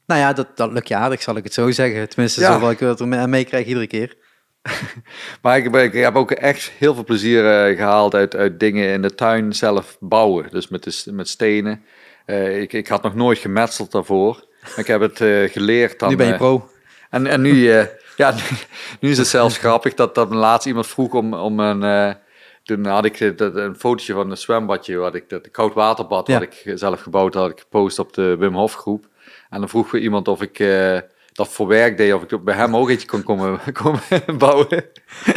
Nou 0.07 0.21
ja, 0.21 0.33
dat, 0.33 0.47
dat 0.57 0.73
lukt 0.73 0.89
je 0.89 0.95
aardig, 0.97 1.23
zal 1.23 1.37
ik 1.37 1.45
het 1.45 1.55
zo 1.55 1.71
zeggen. 1.71 2.09
Tenminste, 2.09 2.41
Ja. 2.41 2.53
zo 2.53 2.59
wat 2.59 2.71
ik 2.71 2.81
er 2.81 3.09
mee- 3.09 3.27
meekrijg 3.27 3.67
iedere 3.67 3.87
keer. 3.87 4.15
Maar 5.43 5.57
ik, 5.59 5.75
ik 5.75 5.93
heb 5.93 6.17
ook 6.17 6.31
echt 6.31 6.71
heel 6.79 6.95
veel 6.95 7.05
plezier 7.05 7.47
eh, 7.69 7.77
gehaald 7.77 8.15
uit, 8.15 8.37
uit 8.37 8.61
dingen 8.61 8.89
in 8.93 9.03
de 9.03 9.15
tuin 9.15 9.53
zelf 9.53 9.97
bouwen. 10.01 10.47
Dus 10.51 10.69
met, 10.69 10.83
de, 10.85 11.13
met 11.13 11.29
stenen. 11.29 11.85
Eh, 12.27 12.61
ik, 12.61 12.73
ik 12.73 12.89
had 12.89 13.03
nog 13.03 13.15
nooit 13.15 13.39
gemetseld 13.39 13.93
daarvoor. 13.93 14.45
Ik 14.77 14.87
heb 14.87 15.01
het 15.01 15.21
eh, 15.21 15.51
geleerd. 15.51 15.99
Dan, 15.99 16.09
nu 16.09 16.17
ben 16.17 16.27
je 16.27 16.37
pro. 16.37 16.69
En, 17.11 17.27
en 17.27 17.41
nu, 17.41 17.65
ja, 18.17 18.31
nu, 18.31 18.41
nu 19.01 19.11
is 19.11 19.19
het 19.19 19.27
zelfs 19.27 19.59
grappig 19.59 19.95
dat, 19.95 20.15
dat 20.15 20.35
laatst 20.35 20.67
iemand 20.67 20.87
vroeg 20.87 21.13
om, 21.13 21.35
om 21.35 21.61
een... 21.61 22.17
toen 22.63 22.87
had 22.87 23.05
ik 23.05 23.39
dat, 23.39 23.57
een 23.57 23.77
fotootje 23.77 24.13
van 24.13 24.31
een 24.31 24.37
zwembadje, 24.37 24.97
wat 24.97 25.15
ik, 25.15 25.29
dat 25.29 25.51
koud 25.51 25.75
waterbad, 25.75 26.27
Ja. 26.27 26.39
wat 26.39 26.43
ik 26.43 26.73
zelf 26.79 27.01
gebouwd 27.01 27.35
had, 27.35 27.43
had 27.43 27.53
ik 27.53 27.61
gepost 27.61 27.99
op 27.99 28.13
de 28.13 28.37
Wim 28.37 28.55
Hof 28.55 28.75
groep. 28.75 29.07
En 29.55 29.61
dan 29.61 29.69
vroeg 29.69 29.91
we 29.91 30.01
iemand 30.01 30.29
of 30.29 30.43
ik 30.43 30.59
eh, 30.59 30.99
dat 31.33 31.49
voor 31.49 31.67
werk 31.67 31.97
deed, 31.97 32.13
of 32.15 32.23
ik 32.23 32.45
bij 32.45 32.55
hem 32.55 32.77
ook 32.77 32.91
eentje 32.91 33.07
kon 33.07 33.23
komen, 33.23 33.61
komen 33.83 34.01
bouwen. 34.39 34.85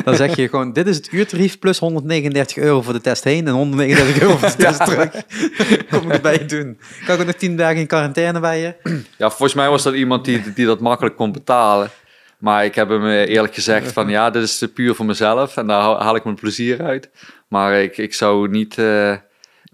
Dan 0.03 0.15
zeg 0.15 0.35
je 0.35 0.49
gewoon, 0.49 0.73
dit 0.73 0.88
is 0.88 0.95
het 0.95 1.11
uurtarief 1.11 1.60
plus 1.60 1.80
139 1.80 2.57
euro 2.57 2.81
voor 2.81 2.94
de 2.94 3.02
test 3.02 3.23
heen 3.23 3.48
en 3.48 3.53
139 3.53 4.22
euro 4.22 4.38
voor 4.38 4.49
de 4.49 4.56
test 4.65 4.85
terug. 4.85 5.11
Kom 5.91 6.02
ik 6.11 6.14
erbij 6.14 6.45
doen. 6.45 6.80
Kan 7.06 7.15
ik 7.15 7.19
ook 7.22 7.26
nog 7.27 7.35
10 7.35 7.57
dagen 7.57 7.77
in 7.77 7.88
quarantaine 7.88 8.39
bij 8.39 8.60
je? 8.60 8.76
Ja, 9.18 9.27
volgens 9.30 9.53
mij 9.53 9.69
was 9.69 9.84
dat 9.84 9.94
iemand 9.94 10.26
die, 10.26 10.53
die 10.53 10.65
dat 10.65 10.80
makkelijk 10.80 11.15
kon 11.15 11.31
betalen. 11.31 11.89
Maar 12.38 12.65
ik 12.65 12.76
heb 12.76 12.89
hem 12.89 13.06
eh, 13.06 13.27
eerlijk 13.30 13.53
gezegd 13.53 13.91
van 13.91 14.10
ja, 14.10 14.30
dit 14.30 14.44
is 14.44 14.64
puur 14.73 14.95
voor 14.95 15.06
mezelf 15.06 15.57
en 15.57 15.68
daar 15.68 15.81
haal- 15.81 16.02
haal 16.02 16.15
ik 16.15 16.23
mijn 16.23 16.35
plezier 16.35 16.84
uit. 16.84 17.10
Maar 17.48 17.81
ik, 17.81 17.98
ik 17.98 18.14
zou 18.14 18.49
niet, 18.49 18.77
eh, 18.77 19.14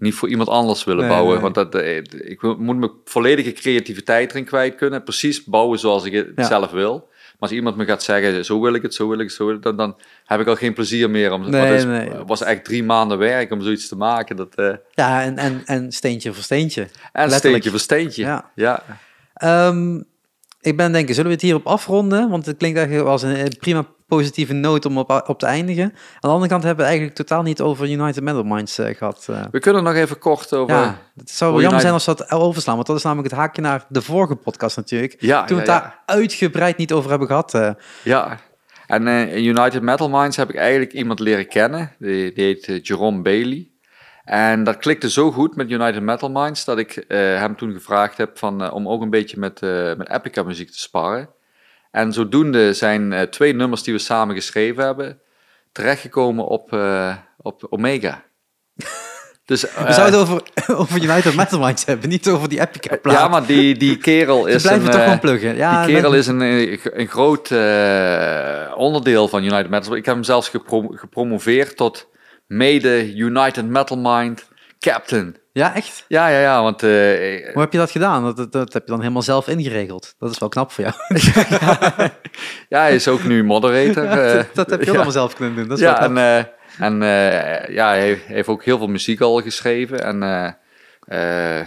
niet 0.04 0.14
voor 0.14 0.28
iemand 0.28 0.48
anders 0.48 0.84
willen 0.84 1.00
Nee, 1.00 1.10
bouwen. 1.12 1.32
nee. 1.32 1.42
Want 1.42 1.54
dat, 1.54 1.74
eh, 1.74 1.96
ik 2.12 2.42
moet 2.42 2.78
mijn 2.78 2.90
volledige 3.04 3.52
creativiteit 3.52 4.30
erin 4.30 4.44
kwijt 4.44 4.74
kunnen. 4.74 5.02
Precies 5.02 5.44
bouwen 5.44 5.78
zoals 5.78 6.04
ik 6.04 6.12
het 6.12 6.28
Ja. 6.36 6.44
zelf 6.44 6.70
wil. 6.70 7.08
Maar 7.08 7.48
als 7.48 7.58
iemand 7.58 7.76
me 7.76 7.84
gaat 7.84 8.02
zeggen, 8.02 8.44
zo 8.44 8.60
wil 8.60 8.74
ik 8.74 8.82
het, 8.82 8.94
zo 8.94 9.08
wil 9.08 9.18
ik 9.18 9.24
het, 9.24 9.32
zo 9.34 9.46
wil 9.46 9.54
ik 9.54 9.64
het, 9.64 9.76
dan, 9.76 9.86
dan 9.88 10.00
heb 10.24 10.40
ik 10.40 10.46
al 10.46 10.54
geen 10.56 10.72
plezier 10.74 11.10
meer. 11.10 11.32
Om, 11.32 11.50
Nee, 11.50 11.60
het 11.60 11.86
nee. 11.86 12.10
Was 12.26 12.42
echt 12.42 12.64
drie 12.64 12.84
maanden 12.84 13.18
werk 13.18 13.52
om 13.52 13.62
zoiets 13.62 13.88
te 13.88 13.96
maken. 13.96 14.36
Dat, 14.36 14.54
eh, 14.54 14.72
Ja, 14.90 15.22
en, 15.22 15.38
en, 15.38 15.62
en 15.64 15.92
steentje 15.92 16.32
voor 16.32 16.42
steentje. 16.42 16.80
en 16.82 16.90
Letterlijk. 17.12 17.38
steentje 17.38 17.70
voor 17.70 17.78
steentje. 17.78 18.22
Ja. 18.22 18.50
ja. 18.54 18.82
Ehm, 19.34 19.96
ik 20.60 20.76
ben 20.76 20.92
denken, 20.92 21.14
zullen 21.14 21.28
we 21.30 21.36
het 21.36 21.44
hierop 21.44 21.66
afronden? 21.66 22.30
Want 22.30 22.46
het 22.46 22.56
klinkt 22.56 22.78
eigenlijk 22.78 23.08
als 23.08 23.22
een, 23.22 23.40
een 23.40 23.56
prima 23.58 23.86
positieve 24.16 24.52
noot 24.52 24.84
om 24.86 24.98
op, 24.98 25.22
op 25.26 25.38
te 25.38 25.46
eindigen. 25.46 25.84
Aan 25.84 25.92
de 26.20 26.28
andere 26.28 26.48
kant 26.48 26.62
hebben 26.62 26.80
we 26.84 26.90
eigenlijk 26.90 27.16
totaal 27.18 27.42
niet 27.42 27.60
over 27.60 27.90
United 27.90 28.22
Metal 28.22 28.42
Minds 28.42 28.78
eh, 28.78 28.96
gehad. 28.96 29.26
eh. 29.30 29.44
We 29.50 29.58
kunnen 29.58 29.82
nog 29.82 29.94
even 29.94 30.18
kort 30.18 30.52
over... 30.54 30.74
ja, 30.76 30.98
het 31.16 31.30
zou 31.30 31.50
United- 31.50 31.62
jammer 31.62 31.80
zijn 31.80 31.92
als 31.92 32.04
we 32.06 32.14
dat 32.14 32.30
overslaan, 32.30 32.74
want 32.74 32.86
dat 32.86 32.96
is 32.96 33.02
namelijk 33.02 33.30
het 33.30 33.38
haakje 33.38 33.62
naar 33.62 33.84
de 33.88 34.02
vorige 34.02 34.36
podcast 34.36 34.76
natuurlijk. 34.76 35.16
Ja, 35.18 35.44
Toen 35.44 35.56
we 35.58 35.64
ja, 35.64 35.72
het 35.72 35.82
ja. 35.82 35.88
daar 36.06 36.16
uitgebreid 36.18 36.76
niet 36.76 36.92
over 36.92 37.10
hebben 37.10 37.28
gehad. 37.28 37.54
eh. 37.54 37.70
Ja, 38.04 38.38
en 38.86 39.08
in 39.08 39.44
United 39.44 39.82
Metal 39.82 40.08
Minds 40.08 40.36
heb 40.36 40.48
ik 40.50 40.56
eigenlijk 40.56 40.92
iemand 40.92 41.18
leren 41.20 41.48
kennen. 41.48 41.92
Die, 41.98 42.32
die 42.32 42.44
heet 42.44 42.86
Jerome 42.86 43.22
Bailey. 43.22 43.68
En 44.24 44.64
dat 44.64 44.76
klikte 44.76 45.10
zo 45.10 45.30
goed 45.32 45.56
met 45.56 45.70
United 45.70 46.02
Metal 46.02 46.30
Minds 46.30 46.64
dat 46.64 46.78
ik 46.78 47.04
hem 47.08 47.56
toen 47.56 47.72
gevraagd 47.72 48.16
heb 48.16 48.38
van, 48.38 48.70
om 48.70 48.88
ook 48.88 49.02
een 49.02 49.10
beetje 49.10 49.38
met, 49.38 49.60
eh, 49.62 49.94
met 49.96 50.08
Epica 50.10 50.42
muziek 50.42 50.70
te 50.70 50.80
sparren. 50.80 51.28
En 51.94 52.12
zodoende 52.12 52.72
zijn 52.72 53.12
eh, 53.12 53.22
twee 53.22 53.54
nummers 53.54 53.82
die 53.82 53.94
we 53.94 54.00
samen 54.00 54.34
geschreven 54.34 54.84
hebben 54.84 55.20
terechtgekomen 55.72 56.46
op, 56.46 56.72
eh, 56.72 57.16
op 57.36 57.66
Omega. 57.70 58.24
Dus, 59.46 59.60
we 59.62 59.68
eh, 59.68 59.92
zouden 59.92 60.20
het 60.20 60.28
over, 60.28 60.42
over 60.80 61.02
United 61.02 61.36
Metal 61.36 61.58
Minds 61.58 61.84
hebben, 61.84 62.08
niet 62.08 62.28
over 62.28 62.48
die 62.48 62.60
Epica 62.60 62.96
plaat. 62.96 63.14
ja, 63.16 63.28
maar 63.28 63.46
die, 63.46 63.76
die 63.76 63.96
kerel 64.08 64.46
is 64.46 64.62
blijven 64.62 64.86
een... 64.86 64.92
toch 64.92 65.00
eh, 65.00 65.18
pluggen. 65.20 65.56
Ja, 65.56 65.84
die 65.84 65.94
kerel 65.94 66.10
met- 66.10 66.20
is 66.20 66.26
een, 66.26 66.40
eh, 66.42 66.78
een 66.82 67.08
groot 67.08 67.50
eh, 67.50 68.72
onderdeel 68.76 69.28
van 69.28 69.42
United 69.44 69.70
Metal. 69.70 69.96
Ik 69.96 70.04
heb 70.04 70.14
hem 70.14 70.24
zelfs 70.24 70.48
gepro- 70.48 70.88
gepromoveerd 70.90 71.76
tot 71.76 72.08
mede 72.46 73.14
United 73.14 73.66
Metal 73.68 73.98
Mind 73.98 74.48
Captain. 74.78 75.36
Ja, 75.54 75.74
echt? 75.74 76.04
Ja, 76.08 76.28
ja, 76.28 76.40
ja, 76.40 76.62
want 76.62 76.82
eh, 76.82 76.88
Hoe 77.52 77.60
heb 77.62 77.72
je 77.72 77.78
dat 77.78 77.90
gedaan? 77.90 78.22
Dat, 78.22 78.36
dat, 78.36 78.52
dat 78.52 78.72
heb 78.72 78.82
je 78.84 78.90
dan 78.90 79.00
helemaal 79.00 79.22
zelf 79.22 79.48
ingeregeld. 79.48 80.14
Dat 80.18 80.30
is 80.30 80.38
wel 80.38 80.48
knap 80.48 80.70
voor 80.72 80.84
jou. 80.84 80.96
ja, 82.68 82.80
hij 82.80 82.94
is 82.94 83.08
ook 83.08 83.24
nu 83.24 83.44
moderator. 83.44 84.04
eh, 84.18 84.34
dat, 84.34 84.46
dat 84.54 84.70
heb 84.70 84.80
je 84.80 84.86
ja. 84.86 84.92
allemaal 84.92 85.12
zelf 85.12 85.34
kunnen 85.34 85.54
doen. 85.54 85.68
Dat 85.68 85.78
is 85.78 85.84
wel 85.84 85.92
ja, 85.92 86.00
en, 86.02 86.18
eh, 86.18 86.44
en 86.86 87.02
eh, 87.02 87.74
ja, 87.74 87.88
hij 87.88 88.00
heeft, 88.00 88.24
heeft 88.24 88.48
ook 88.48 88.64
heel 88.64 88.78
veel 88.78 88.86
muziek 88.86 89.20
al 89.20 89.40
geschreven. 89.42 90.04
En 90.04 90.22
eh, 90.22 90.50
eh, 91.04 91.60
eh, 91.60 91.66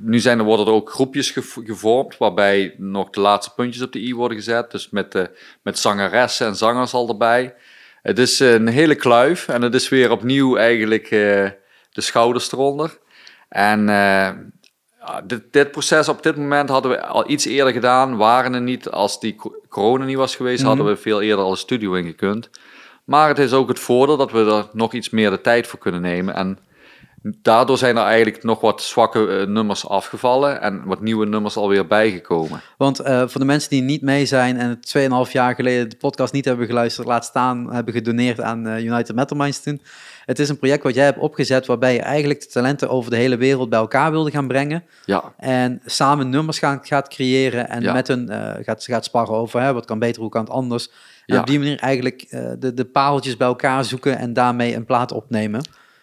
nu 0.00 0.18
zijn 0.18 0.38
er, 0.38 0.44
worden 0.44 0.66
er 0.66 0.72
ook 0.72 0.90
groepjes 0.90 1.30
gev- 1.30 1.58
gevormd, 1.64 2.16
waarbij 2.18 2.74
nog 2.78 3.10
de 3.10 3.20
laatste 3.20 3.54
puntjes 3.54 3.82
op 3.82 3.92
de 3.92 4.00
i 4.00 4.14
worden 4.14 4.36
gezet. 4.36 4.70
Dus 4.70 4.90
met, 4.90 5.14
eh, 5.14 5.24
met 5.62 5.78
zangeressen 5.78 6.46
en 6.46 6.56
zangers 6.56 6.92
al 6.92 7.08
erbij. 7.08 7.54
Het 8.02 8.18
is 8.18 8.38
een 8.40 8.68
hele 8.68 8.94
kluif 8.94 9.48
en 9.48 9.62
het 9.62 9.74
is 9.74 9.88
weer 9.88 10.10
opnieuw 10.10 10.56
eigenlijk 10.56 11.10
eh, 11.10 11.46
de 11.90 12.00
schouders 12.00 12.52
eronder. 12.52 12.98
En 13.48 13.88
eh, 13.88 14.28
dit, 15.24 15.42
dit 15.50 15.70
proces 15.70 16.08
op 16.08 16.22
dit 16.22 16.36
moment 16.36 16.68
hadden 16.68 16.90
we 16.90 17.06
al 17.06 17.30
iets 17.30 17.44
eerder 17.44 17.72
gedaan. 17.72 18.16
Waren 18.16 18.54
er 18.54 18.60
niet, 18.60 18.90
als 18.90 19.20
die 19.20 19.34
co- 19.34 19.54
corona 19.68 20.04
niet 20.04 20.16
was 20.16 20.36
geweest, 20.36 20.62
hadden 20.62 20.86
we 20.86 20.96
veel 20.96 21.20
eerder 21.22 21.44
al 21.44 21.50
een 21.50 21.56
studio 21.56 21.92
ingekund. 21.92 22.50
Maar 23.04 23.28
het 23.28 23.38
is 23.38 23.52
ook 23.52 23.68
het 23.68 23.78
voordeel 23.78 24.16
dat 24.16 24.30
we 24.32 24.44
er 24.44 24.68
nog 24.72 24.92
iets 24.92 25.10
meer 25.10 25.30
de 25.30 25.40
tijd 25.40 25.66
voor 25.66 25.78
kunnen 25.78 26.00
nemen. 26.00 26.34
En 26.34 26.58
daardoor 27.22 27.78
zijn 27.78 27.96
er 27.96 28.02
eigenlijk 28.04 28.42
nog 28.42 28.60
wat 28.60 28.82
zwakke 28.82 29.26
eh, 29.26 29.46
nummers 29.46 29.88
afgevallen 29.88 30.60
en 30.60 30.82
wat 30.84 31.00
nieuwe 31.00 31.26
nummers 31.26 31.56
alweer 31.56 31.86
bijgekomen. 31.86 32.60
Want 32.76 32.98
eh, 32.98 33.18
voor 33.26 33.40
de 33.40 33.46
mensen 33.46 33.70
die 33.70 33.82
niet 33.82 34.02
mee 34.02 34.26
zijn 34.26 34.56
en 34.56 34.68
het 34.68 34.94
2,5 35.26 35.32
jaar 35.32 35.54
geleden 35.54 35.88
de 35.90 35.96
podcast 35.96 36.32
niet 36.32 36.44
hebben 36.44 36.66
geluisterd, 36.66 37.06
laat 37.06 37.24
staan 37.24 37.72
hebben 37.72 37.94
gedoneerd 37.94 38.40
aan 38.40 38.66
United 38.68 39.14
Metal 39.14 39.36
Minds 39.36 39.62
toen. 39.62 39.82
Het 40.30 40.38
is 40.38 40.48
een 40.48 40.58
project 40.58 40.82
wat 40.82 40.94
jij 40.94 41.04
hebt 41.04 41.18
opgezet 41.18 41.66
waarbij 41.66 41.94
je 41.94 42.00
eigenlijk 42.00 42.40
de 42.40 42.46
talenten 42.46 42.88
over 42.88 43.10
de 43.10 43.16
hele 43.16 43.36
wereld 43.36 43.68
bij 43.68 43.78
elkaar 43.78 44.10
wilde 44.10 44.30
gaan 44.30 44.48
brengen. 44.48 44.84
Ja, 45.04 45.32
En 45.36 45.80
samen 45.84 46.28
nummers 46.30 46.58
gaan, 46.58 46.78
gaat 46.82 47.08
creëren 47.08 47.68
en 47.68 47.82
Ja. 47.82 47.92
met 47.92 48.08
hun 48.08 48.28
eh, 48.28 48.64
gaat, 48.64 48.84
gaat 48.84 49.04
sparren 49.04 49.34
over 49.34 49.60
hè, 49.60 49.72
wat 49.72 49.84
kan 49.84 49.98
beter, 49.98 50.20
hoe 50.22 50.30
kan 50.30 50.40
het 50.44 50.50
anders. 50.50 50.88
En 51.26 51.34
Ja. 51.34 51.40
op 51.40 51.46
die 51.46 51.58
manier 51.58 51.78
eigenlijk 51.78 52.22
eh, 52.28 52.50
de, 52.58 52.74
de 52.74 52.84
pareltjes 52.84 53.36
bij 53.36 53.46
elkaar 53.46 53.84
zoeken 53.84 54.18
en 54.18 54.32
daarmee 54.32 54.74
een 54.74 54.84
plaat 54.84 55.12
opnemen. 55.12 55.60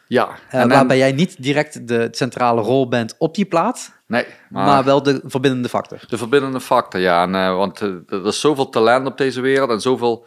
ja. 0.08 0.30
Eh, 0.50 0.62
En- 0.62 0.70
waarbij 0.70 0.98
jij 0.98 1.12
niet 1.12 1.44
direct 1.44 1.88
de 1.88 2.08
centrale 2.12 2.62
rol 2.62 2.88
bent 2.88 3.16
op 3.18 3.36
die 3.36 3.46
plaat, 3.46 3.92
nee, 4.08 4.26
maar, 4.50 4.84
wel 4.84 5.04
de 5.04 5.22
verbindende 5.26 5.70
factor. 5.70 6.00
De 6.08 6.18
verbindende 6.18 6.60
factor, 6.60 7.02
ja. 7.02 7.24
En, 7.24 7.56
want 7.58 7.80
er 7.80 8.26
is 8.26 8.40
zoveel 8.40 8.70
talent 8.70 9.08
op 9.08 9.18
deze 9.18 9.42
wereld 9.42 9.70
en 9.70 9.82
zoveel 9.82 10.26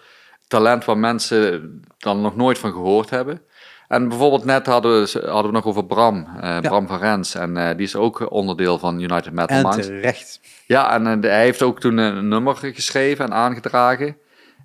talent 0.48 0.84
waar 0.84 0.98
mensen 0.98 1.82
dan 1.98 2.20
nog 2.20 2.36
nooit 2.36 2.58
van 2.58 2.72
gehoord 2.72 3.10
hebben. 3.10 3.40
En 3.90 4.08
bijvoorbeeld 4.08 4.44
net 4.44 4.66
hadden 4.66 5.02
we, 5.02 5.20
hadden 5.24 5.46
we 5.46 5.56
nog 5.56 5.64
over 5.64 5.84
Bram, 5.84 6.26
uh, 6.42 6.60
Bram 6.60 6.86
van 6.86 6.98
Rens. 6.98 7.34
En 7.34 7.56
uh, 7.56 7.68
die 7.68 7.86
is 7.86 7.96
ook 7.96 8.30
onderdeel 8.30 8.78
van 8.78 9.00
United 9.00 9.32
Metal 9.32 9.56
en 9.56 9.62
Minds. 9.62 9.86
terecht. 9.86 10.40
Ja, 10.66 10.92
en 10.92 11.24
uh, 11.24 11.30
hij 11.30 11.42
heeft 11.42 11.62
ook 11.62 11.80
toen 11.80 11.96
een 11.96 12.28
nummer 12.28 12.56
geschreven 12.56 13.24
en 13.24 13.32
aangedragen. 13.32 14.16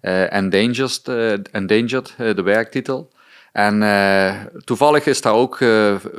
Endangered, 0.02 1.08
Endangered 1.52 2.14
de 2.18 2.42
werktitel. 2.44 3.12
En 3.52 3.84
toevallig 4.64 5.06
is 5.06 5.22
daar 5.22 5.34
ook 5.34 5.58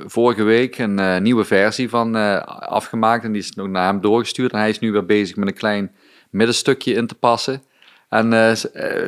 vorige 0.07 0.43
week 0.43 0.79
een 0.79 1.23
nieuwe 1.23 1.45
versie 1.45 1.89
van 1.89 2.15
afgemaakt. 2.69 3.25
En 3.25 3.33
die 3.33 3.43
is 3.43 3.53
nog 3.53 3.69
naar 3.69 3.87
hem 3.87 4.01
doorgestuurd. 4.01 4.53
En 4.53 4.59
hij 4.59 4.69
is 4.69 4.79
nu 4.79 4.93
weer 4.93 5.07
bezig 5.07 5.37
met 5.37 5.49
een 5.49 5.55
klein 5.55 5.95
middenstukje 6.31 6.95
in 6.95 7.07
te 7.07 7.15
passen. 7.15 7.63
En 8.09 8.31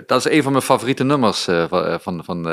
dat 0.07 0.27
is 0.27 0.33
een 0.33 0.43
van 0.43 0.53
mijn 0.53 0.65
favoriete 0.65 1.05
nummers 1.05 1.45
van, 1.45 2.01
van, 2.01 2.25
van 2.25 2.47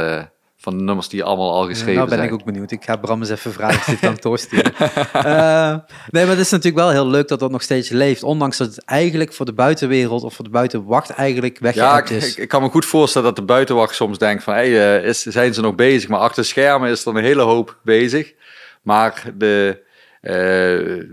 van 0.57 0.77
de 0.77 0.83
nummers 0.83 1.09
die 1.09 1.23
allemaal 1.23 1.53
al 1.53 1.67
geschreven 1.67 1.93
zijn. 1.93 1.95
nou 1.95 2.09
ben 2.09 2.23
ik 2.23 2.33
ook 2.33 2.43
benieuwd. 2.43 2.71
Ik 2.71 2.83
ga 2.83 2.95
Bram 2.95 3.19
eens 3.19 3.29
even 3.29 3.53
vragen 3.53 3.93
of 3.93 3.99
kan 3.99 4.17
doorsturen. 4.19 4.73
uh, 4.79 5.75
nee, 6.09 6.23
maar 6.25 6.35
het 6.35 6.39
is 6.39 6.49
natuurlijk 6.49 6.75
wel 6.75 6.89
heel 6.89 7.07
leuk 7.07 7.27
dat 7.27 7.39
dat 7.39 7.51
nog 7.51 7.61
steeds 7.61 7.89
leeft. 7.89 8.23
Ondanks 8.23 8.57
dat 8.57 8.67
het 8.67 8.85
eigenlijk 8.85 9.33
voor 9.33 9.45
de 9.45 9.53
buitenwereld 9.53 10.23
of 10.23 10.33
voor 10.33 10.45
de 10.45 10.51
buitenwacht 10.51 11.09
eigenlijk 11.09 11.59
weggehaald 11.59 12.09
ja, 12.09 12.15
is. 12.15 12.31
Ik, 12.31 12.37
ik, 12.37 12.47
kan 12.47 12.61
me 12.61 12.69
goed 12.69 12.85
voorstellen 12.85 13.27
dat 13.27 13.35
de 13.35 13.53
buitenwacht 13.53 13.95
soms 13.95 14.17
denkt 14.17 14.43
van... 14.43 14.53
Hey, 14.53 14.69
uh, 14.69 15.07
is, 15.07 15.21
zijn 15.21 15.53
ze 15.53 15.61
nog 15.61 15.75
bezig? 15.75 16.09
Maar 16.09 16.19
achter 16.19 16.45
schermen 16.45 16.89
is 16.89 17.05
er 17.05 17.15
een 17.15 17.23
hele 17.23 17.41
hoop 17.41 17.77
bezig. 17.83 18.33
Maar 18.81 19.23
de... 19.37 19.83
Uh, 20.21 21.03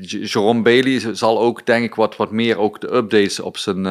Jerome 0.00 0.62
Bailey 0.62 1.14
zal 1.14 1.40
ook, 1.40 1.66
denk 1.66 1.84
ik, 1.84 1.94
wat, 1.94 2.16
wat 2.16 2.30
meer 2.30 2.58
ook 2.58 2.80
de 2.80 2.94
updates 2.94 3.40
op 3.40 3.56
zijn, 3.56 3.84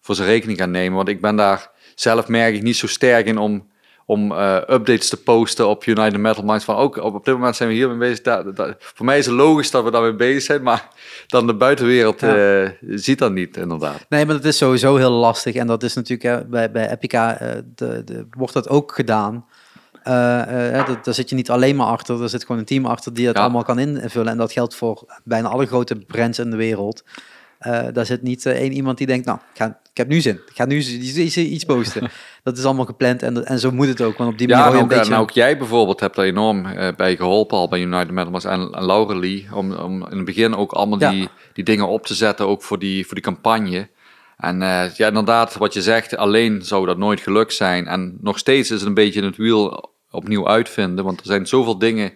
voor 0.00 0.14
zijn 0.14 0.28
rekening 0.28 0.58
gaan 0.58 0.70
nemen. 0.70 0.96
Want 0.96 1.08
ik 1.08 1.20
ben 1.20 1.36
daar 1.36 1.70
zelf 1.94 2.28
merk 2.28 2.54
ik 2.54 2.62
niet 2.62 2.76
zo 2.76 2.86
sterk 2.86 3.26
in 3.26 3.38
om 3.38 3.70
om 4.12 4.32
uh, 4.32 4.56
updates 4.56 5.08
te 5.08 5.22
posten 5.22 5.68
op 5.68 5.84
United 5.86 6.16
Metal 6.16 6.44
Minds. 6.44 6.64
Van 6.64 6.76
ook 6.76 6.96
op, 6.96 7.14
op 7.14 7.24
dit 7.24 7.34
moment 7.34 7.56
zijn 7.56 7.68
we 7.68 7.74
hiermee 7.74 7.98
bezig. 7.98 8.20
Daar, 8.20 8.54
daar, 8.54 8.74
voor 8.78 9.06
mij 9.06 9.18
is 9.18 9.26
het 9.26 9.34
logisch 9.34 9.70
dat 9.70 9.84
we 9.84 9.90
daarmee 9.90 10.14
bezig 10.14 10.42
zijn, 10.42 10.62
maar 10.62 10.88
dan 11.26 11.46
de 11.46 11.54
buitenwereld 11.54 12.20
ja. 12.20 12.62
uh, 12.62 12.68
ziet 12.80 13.18
dat 13.18 13.32
niet, 13.32 13.56
inderdaad. 13.56 14.06
Nee, 14.08 14.26
maar 14.26 14.34
dat 14.34 14.44
is 14.44 14.56
sowieso 14.56 14.96
heel 14.96 15.10
lastig. 15.10 15.54
En 15.54 15.66
dat 15.66 15.82
is 15.82 15.94
natuurlijk 15.94 16.44
uh, 16.44 16.50
bij, 16.50 16.70
bij 16.70 16.90
Epica, 16.90 17.38
de, 17.74 18.04
de, 18.04 18.26
wordt 18.30 18.52
dat 18.52 18.68
ook 18.68 18.94
gedaan. 18.94 19.44
daar 20.02 21.02
zit 21.02 21.28
je 21.28 21.34
niet 21.34 21.50
alleen 21.50 21.76
maar 21.76 21.86
achter, 21.86 22.22
er 22.22 22.28
zit 22.28 22.44
gewoon 22.44 22.58
een 22.58 22.66
team 22.66 22.86
achter 22.86 23.14
die 23.14 23.24
ja. 23.24 23.32
allemaal 23.32 23.64
kan 23.64 23.78
invullen. 23.78 24.32
En 24.32 24.38
dat 24.38 24.52
geldt 24.52 24.74
voor 24.74 25.20
bijna 25.24 25.48
alle 25.48 25.66
grote 25.66 25.96
brands 25.96 26.38
in 26.38 26.50
de 26.50 26.56
wereld. 26.56 27.04
daar 27.92 28.06
zit 28.06 28.22
niet 28.22 28.46
één 28.46 28.72
iemand 28.72 28.98
die 28.98 29.06
denkt, 29.06 29.26
nou, 29.26 29.38
ik 29.52 29.58
ga 29.58 29.80
ik 29.92 29.98
heb 29.98 30.08
nu 30.08 30.20
zin. 30.20 30.34
Ik 30.34 30.54
ga 30.54 30.64
nu 30.64 30.76
iets 31.34 31.64
posten. 31.64 32.10
dat 32.42 32.58
is 32.58 32.64
allemaal 32.64 32.84
gepland 32.84 33.22
en, 33.22 33.46
en 33.46 33.58
zo 33.58 33.70
moet 33.70 33.86
het 33.86 34.00
ook. 34.00 34.16
Want 34.16 34.32
op 34.32 34.38
die 34.38 34.48
manier 34.48 34.64
ja, 34.64 34.70
je 34.70 34.74
en 34.74 34.78
een 34.78 34.84
ook, 34.84 34.96
beetje... 34.98 35.14
en 35.14 35.20
ook 35.20 35.30
jij 35.30 35.58
bijvoorbeeld 35.58 36.00
hebt 36.00 36.16
daar 36.16 36.24
enorm 36.24 36.66
uh, 36.66 36.88
bij 36.96 37.16
geholpen 37.16 37.58
al 37.58 37.68
bij 37.68 37.80
United 37.80 38.10
Metal 38.10 38.50
en, 38.50 38.70
en 38.72 38.86
Laura 38.86 39.14
Lee. 39.14 39.48
Om, 39.52 39.72
om 39.72 40.06
in 40.10 40.16
het 40.16 40.24
begin 40.24 40.56
ook 40.56 40.72
allemaal 40.72 41.00
ja. 41.00 41.10
die, 41.10 41.28
die 41.52 41.64
dingen 41.64 41.88
op 41.88 42.06
te 42.06 42.14
zetten, 42.14 42.46
ook 42.46 42.62
voor 42.62 42.78
die, 42.78 43.04
voor 43.04 43.14
die 43.14 43.24
campagne. 43.24 43.88
En 44.36 44.60
uh, 44.60 44.94
ja, 44.94 45.08
inderdaad, 45.08 45.54
wat 45.54 45.72
je 45.72 45.82
zegt, 45.82 46.16
alleen 46.16 46.62
zou 46.62 46.86
dat 46.86 46.98
nooit 46.98 47.20
gelukt 47.20 47.54
zijn. 47.54 47.86
En 47.86 48.18
nog 48.20 48.38
steeds 48.38 48.70
is 48.70 48.78
het 48.78 48.88
een 48.88 48.94
beetje 48.94 49.24
het 49.24 49.36
wiel 49.36 49.90
opnieuw 50.10 50.48
uitvinden. 50.48 51.04
Want 51.04 51.20
er 51.20 51.26
zijn 51.26 51.46
zoveel 51.46 51.78
dingen 51.78 52.12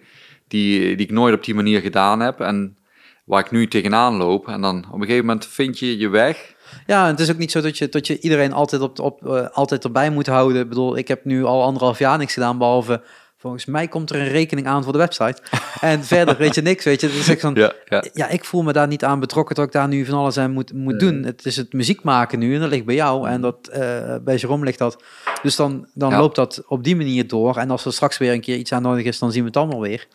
die, 0.47 0.95
die 0.95 1.05
ik 1.05 1.11
nooit 1.11 1.33
op 1.33 1.43
die 1.43 1.55
manier 1.55 1.81
gedaan 1.81 2.19
heb. 2.19 2.39
En 2.39 2.77
waar 3.25 3.39
ik 3.39 3.51
nu 3.51 3.67
tegenaan 3.67 4.15
loop. 4.15 4.47
En 4.47 4.61
dan 4.61 4.77
op 4.77 4.93
een 4.93 5.01
gegeven 5.01 5.25
moment 5.25 5.45
vind 5.45 5.79
je 5.79 5.97
je 5.97 6.09
weg. 6.09 6.55
Ja, 6.87 7.07
het 7.07 7.19
is 7.19 7.31
ook 7.31 7.37
niet 7.37 7.51
zo 7.51 7.61
dat 7.61 7.77
je, 7.77 7.89
dat 7.89 8.07
je 8.07 8.19
iedereen 8.19 8.53
altijd, 8.53 8.81
op, 8.81 8.99
op, 8.99 9.25
uh, 9.25 9.47
altijd 9.51 9.83
erbij 9.83 10.09
moet 10.09 10.27
houden. 10.27 10.61
Ik 10.61 10.69
bedoel, 10.69 10.97
ik 10.97 11.07
heb 11.07 11.25
nu 11.25 11.43
al 11.43 11.63
anderhalf 11.63 11.99
jaar 11.99 12.17
niks 12.17 12.33
gedaan, 12.33 12.57
behalve 12.57 13.01
volgens 13.37 13.65
mij 13.65 13.87
komt 13.87 14.09
er 14.09 14.15
een 14.15 14.27
rekening 14.27 14.67
aan 14.67 14.83
voor 14.83 14.91
de 14.91 14.97
website. 14.97 15.41
En 15.79 16.03
verder 16.03 16.37
weet 16.37 16.55
je 16.55 16.61
niks, 16.61 16.83
weet 16.83 17.01
je. 17.01 17.07
Dus 17.07 17.29
ik 17.29 17.39
van, 17.39 17.55
ja, 17.55 17.73
ja. 17.85 18.03
ja, 18.13 18.27
ik 18.27 18.45
voel 18.45 18.63
me 18.63 18.73
daar 18.73 18.87
niet 18.87 19.03
aan 19.03 19.19
betrokken 19.19 19.55
dat 19.55 19.65
ik 19.65 19.71
daar 19.71 19.87
nu 19.87 20.05
van 20.05 20.17
alles 20.17 20.37
aan 20.37 20.51
moet, 20.51 20.73
moet 20.73 20.99
doen. 20.99 21.23
Het 21.23 21.45
is 21.45 21.55
het 21.55 21.73
muziek 21.73 22.03
maken 22.03 22.39
nu 22.39 22.53
en 22.53 22.59
dat 22.59 22.69
ligt 22.69 22.85
bij 22.85 22.95
jou 22.95 23.27
en 23.27 23.41
dat, 23.41 23.69
uh, 23.69 24.15
bij 24.21 24.35
Jerome 24.35 24.65
ligt 24.65 24.77
dat. 24.77 25.03
Dus 25.41 25.55
dan, 25.55 25.87
dan 25.93 26.09
ja. 26.09 26.17
loopt 26.17 26.35
dat 26.35 26.63
op 26.67 26.83
die 26.83 26.95
manier 26.95 27.27
door. 27.27 27.57
En 27.57 27.69
als 27.69 27.85
er 27.85 27.93
straks 27.93 28.17
weer 28.17 28.33
een 28.33 28.41
keer 28.41 28.57
iets 28.57 28.71
aan 28.71 28.81
nodig 28.81 29.05
is, 29.05 29.19
dan 29.19 29.31
zien 29.31 29.41
we 29.41 29.47
het 29.47 29.57
allemaal 29.57 29.81
weer. 29.81 30.07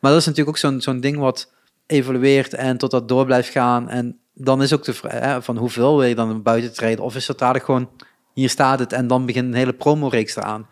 Maar 0.00 0.10
dat 0.10 0.20
is 0.20 0.26
natuurlijk 0.26 0.56
ook 0.56 0.62
zo'n 0.62 0.80
zo'n 0.80 1.00
ding 1.00 1.18
wat 1.18 1.52
evolueert 1.86 2.54
en 2.54 2.76
tot 2.76 2.90
dat 2.90 3.08
door 3.08 3.24
blijft 3.24 3.48
gaan. 3.48 3.88
En 3.88 4.18
dan 4.38 4.62
is 4.62 4.74
ook 4.74 4.84
de 4.84 4.94
vraag 4.94 5.44
van 5.44 5.56
hoeveel 5.56 5.96
wil 5.96 6.08
je 6.08 6.14
dan 6.14 6.42
buiten 6.42 6.74
treden? 6.74 7.04
Of 7.04 7.16
is 7.16 7.28
het 7.28 7.38
dadelijk 7.38 7.64
gewoon, 7.64 7.90
hier 8.32 8.50
staat 8.50 8.78
het 8.78 8.92
en 8.92 9.06
dan 9.06 9.26
begint 9.26 9.46
een 9.46 9.54
hele 9.54 9.72
promo-reeks 9.72 10.36
eraan. 10.36 10.68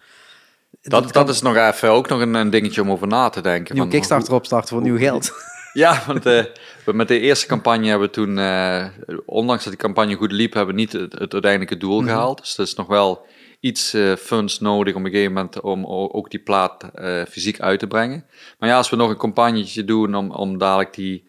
Dat, 0.82 1.02
dat, 1.02 1.12
dat, 1.12 1.28
is 1.28 1.42
nog 1.42 1.56
even 1.56 1.90
ook 1.90 2.08
nog 2.08 2.20
een, 2.20 2.34
een, 2.34 2.50
dingetje 2.50 2.82
om 2.82 2.90
over 2.90 3.06
na 3.06 3.28
te 3.28 3.40
denken. 3.40 3.74
Nieuw 3.74 3.88
Kickstarter 3.88 4.28
hoe, 4.28 4.36
opstarten 4.36 4.68
voor 4.68 4.78
hoe, 4.78 4.88
nieuw 4.88 4.98
geld. 4.98 5.32
Ja, 5.72 6.02
want 6.06 6.26
uh, 6.26 6.44
met 6.84 7.08
de 7.08 7.20
eerste 7.20 7.46
campagne 7.46 7.88
hebben 7.88 8.06
we 8.06 8.14
toen, 8.14 8.38
uh, 8.38 8.86
ondanks 9.26 9.64
dat 9.64 9.72
die 9.72 9.82
campagne 9.82 10.14
goed 10.14 10.32
liep, 10.32 10.54
hebben 10.54 10.74
we 10.74 10.80
niet 10.80 10.92
het, 10.92 11.12
het 11.18 11.32
uiteindelijke 11.32 11.76
doel 11.76 12.00
mm 12.00 12.06
-hmm. 12.06 12.08
gehaald. 12.08 12.40
Dus 12.40 12.56
er 12.56 12.64
is 12.64 12.74
nog 12.74 12.86
wel 12.86 13.26
iets 13.60 13.94
uh, 13.94 14.16
funds 14.16 14.60
nodig 14.60 14.94
op 14.94 15.04
een 15.04 15.10
gegeven 15.10 15.32
moment 15.32 15.60
om 15.60 15.86
ook 15.86 16.30
die 16.30 16.40
plaat 16.40 16.84
fysiek 17.30 17.60
uit 17.60 17.78
te 17.78 17.86
brengen. 17.86 18.24
Maar 18.58 18.68
ja, 18.68 18.76
als 18.76 18.90
we 18.90 18.96
nog 18.96 19.10
een 19.10 19.16
campagnetje 19.16 19.84
doen 19.84 20.14
om, 20.14 20.30
om 20.30 20.58
dadelijk 20.58 20.94
die 20.94 21.24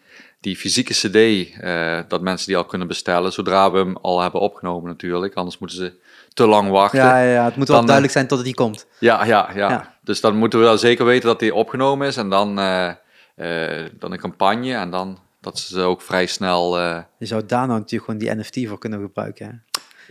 die 0.46 0.56
fysieke 0.56 0.92
CD, 0.92 1.16
uh, 1.16 1.98
dat 2.08 2.20
mensen 2.20 2.46
die 2.46 2.56
al 2.56 2.64
kunnen 2.64 2.88
bestellen, 2.88 3.32
zodra 3.32 3.70
we 3.70 3.78
hem 3.78 3.96
al 3.96 4.20
hebben 4.20 4.40
opgenomen 4.40 4.88
natuurlijk. 4.88 5.34
Anders 5.34 5.58
moeten 5.58 5.76
ze 5.76 5.92
te 6.34 6.46
lang 6.46 6.70
wachten. 6.70 6.98
Ja, 6.98 7.18
ja, 7.18 7.32
ja. 7.32 7.44
het 7.44 7.56
moet 7.56 7.68
wel 7.68 7.76
dan, 7.76 7.86
duidelijk 7.86 8.14
zijn 8.14 8.26
tot 8.26 8.38
het 8.38 8.46
die 8.46 8.56
komt. 8.56 8.86
Ja, 8.98 9.24
ja, 9.24 9.50
ja, 9.54 9.70
ja, 9.70 9.94
Dus 10.02 10.20
dan 10.20 10.36
moeten 10.36 10.58
we 10.58 10.64
wel 10.64 10.78
zeker 10.78 11.04
weten 11.04 11.28
dat 11.28 11.38
die 11.38 11.54
opgenomen 11.54 12.06
is 12.06 12.16
en 12.16 12.28
dan, 12.28 12.58
uh, 12.58 12.90
uh, 13.36 13.86
dan 13.98 14.12
een 14.12 14.18
campagne 14.18 14.74
en 14.74 14.90
dan 14.90 15.18
dat 15.40 15.58
ze 15.58 15.80
ook 15.80 16.02
vrij 16.02 16.26
snel... 16.26 16.78
Je 16.78 17.26
zou 17.26 17.46
daar 17.46 17.66
nou 17.66 17.78
natuurlijk 17.78 18.04
gewoon 18.04 18.20
die 18.20 18.34
NFT 18.34 18.68
voor 18.68 18.78
kunnen 18.78 19.00
gebruiken. 19.00 19.46
Hè? 19.46 19.52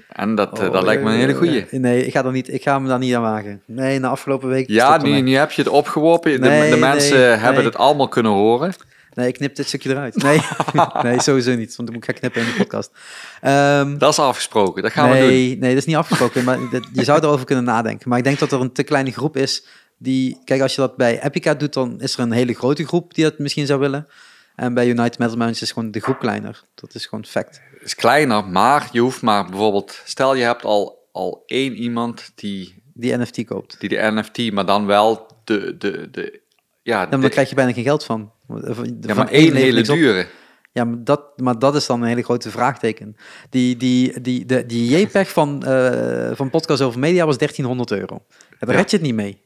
En 0.09 0.35
dat, 0.35 0.59
oh, 0.59 0.71
dat 0.71 0.83
lijkt 0.83 1.03
me 1.03 1.11
een 1.11 1.19
hele 1.19 1.33
goeie. 1.33 1.65
Nee, 1.71 2.05
ik 2.05 2.13
ga, 2.13 2.25
er 2.25 2.31
niet, 2.31 2.53
ik 2.53 2.63
ga 2.63 2.79
me 2.79 2.87
daar 2.87 2.99
niet 2.99 3.15
aan 3.15 3.21
wagen. 3.21 3.61
Nee, 3.65 3.99
na 3.99 4.07
afgelopen 4.07 4.49
week... 4.49 4.69
Ja, 4.69 4.97
nu, 4.97 5.21
nu 5.21 5.35
heb 5.35 5.51
je 5.51 5.61
het 5.61 5.71
opgeworpen. 5.71 6.39
Nee, 6.39 6.69
de, 6.69 6.75
de 6.75 6.81
mensen 6.81 7.17
nee, 7.17 7.27
hebben 7.27 7.63
nee. 7.63 7.65
het 7.65 7.77
allemaal 7.77 8.07
kunnen 8.07 8.31
horen. 8.31 8.73
Nee, 9.15 9.27
ik 9.27 9.33
knip 9.33 9.55
dit 9.55 9.67
stukje 9.67 9.89
eruit. 9.89 10.15
Nee, 10.15 10.41
nee 11.03 11.21
sowieso 11.21 11.55
niet, 11.55 11.75
want 11.75 11.89
dan 11.89 11.97
moet 11.97 11.97
ik 11.97 12.05
gaan 12.05 12.19
knippen 12.19 12.41
in 12.41 12.47
de 12.47 12.57
podcast. 12.57 12.91
Um, 13.43 13.97
dat 13.97 14.11
is 14.11 14.19
afgesproken, 14.19 14.83
dat 14.83 14.91
gaan 14.91 15.09
nee, 15.09 15.21
we 15.21 15.49
doen. 15.49 15.59
Nee, 15.59 15.69
dat 15.69 15.77
is 15.77 15.85
niet 15.85 15.95
afgesproken, 15.95 16.43
maar 16.43 16.59
dat, 16.71 16.87
je 16.93 17.03
zou 17.03 17.23
erover 17.23 17.45
kunnen 17.45 17.63
nadenken. 17.63 18.09
Maar 18.09 18.17
ik 18.17 18.23
denk 18.23 18.39
dat 18.39 18.51
er 18.51 18.61
een 18.61 18.71
te 18.71 18.83
kleine 18.83 19.11
groep 19.11 19.37
is 19.37 19.65
die... 19.97 20.41
Kijk, 20.43 20.61
als 20.61 20.75
je 20.75 20.81
dat 20.81 20.97
bij 20.97 21.23
Epica 21.23 21.53
doet, 21.53 21.73
dan 21.73 22.01
is 22.01 22.13
er 22.13 22.19
een 22.19 22.31
hele 22.31 22.53
grote 22.53 22.87
groep 22.87 23.13
die 23.13 23.23
dat 23.23 23.39
misschien 23.39 23.65
zou 23.65 23.79
willen. 23.79 24.07
En 24.55 24.73
bij 24.73 24.87
United 24.87 25.19
Metal 25.19 25.37
Minds 25.37 25.61
is 25.61 25.71
gewoon 25.71 25.91
de 25.91 25.99
groep 25.99 26.19
kleiner. 26.19 26.63
Dat 26.75 26.95
is 26.95 27.05
gewoon 27.05 27.25
fact. 27.25 27.61
Het 27.73 27.83
is 27.83 27.95
kleiner, 27.95 28.47
maar 28.47 28.89
je 28.91 28.99
hoeft 28.99 29.21
maar 29.21 29.45
bijvoorbeeld... 29.45 30.01
Stel, 30.05 30.35
je 30.35 30.43
hebt 30.43 30.65
al, 30.65 31.07
al 31.11 31.43
één 31.45 31.73
iemand 31.73 32.31
die... 32.35 32.83
Die 32.93 33.17
NFT 33.17 33.45
koopt. 33.45 33.79
Die 33.79 33.89
de 33.89 34.11
NFT, 34.11 34.51
maar 34.51 34.65
dan 34.65 34.85
wel 34.85 35.27
de... 35.43 35.77
de, 35.77 36.09
de 36.11 36.43
ja, 36.81 36.97
maar 36.97 37.21
dan 37.21 37.29
krijg 37.29 37.49
je 37.49 37.55
bijna 37.55 37.73
geen 37.73 37.83
geld 37.83 38.03
van. 38.03 38.31
Van 38.47 38.97
ja, 39.01 39.13
maar 39.13 39.29
één 39.29 39.53
hele 39.53 39.81
dure. 39.81 40.27
Ja, 40.75 40.83
maar 40.83 41.03
dat, 41.03 41.21
maar 41.35 41.59
dat 41.59 41.75
is 41.75 41.85
dan 41.85 42.01
een 42.01 42.07
hele 42.07 42.23
grote 42.23 42.51
vraagteken. 42.51 43.15
Die, 43.49 43.77
die, 43.77 44.21
die, 44.21 44.45
de, 44.45 44.65
die 44.65 44.97
JPEG 44.97 45.29
van, 45.29 45.63
uh, 45.67 46.31
van 46.33 46.49
Podcast 46.49 46.81
Over 46.81 46.99
Media 46.99 47.25
was 47.25 47.37
1300 47.37 47.91
euro. 47.91 48.25
Daar 48.59 48.69
ja. 48.69 48.75
red 48.75 48.89
je 48.89 48.97
het 48.97 49.05
niet 49.05 49.15
mee. 49.15 49.41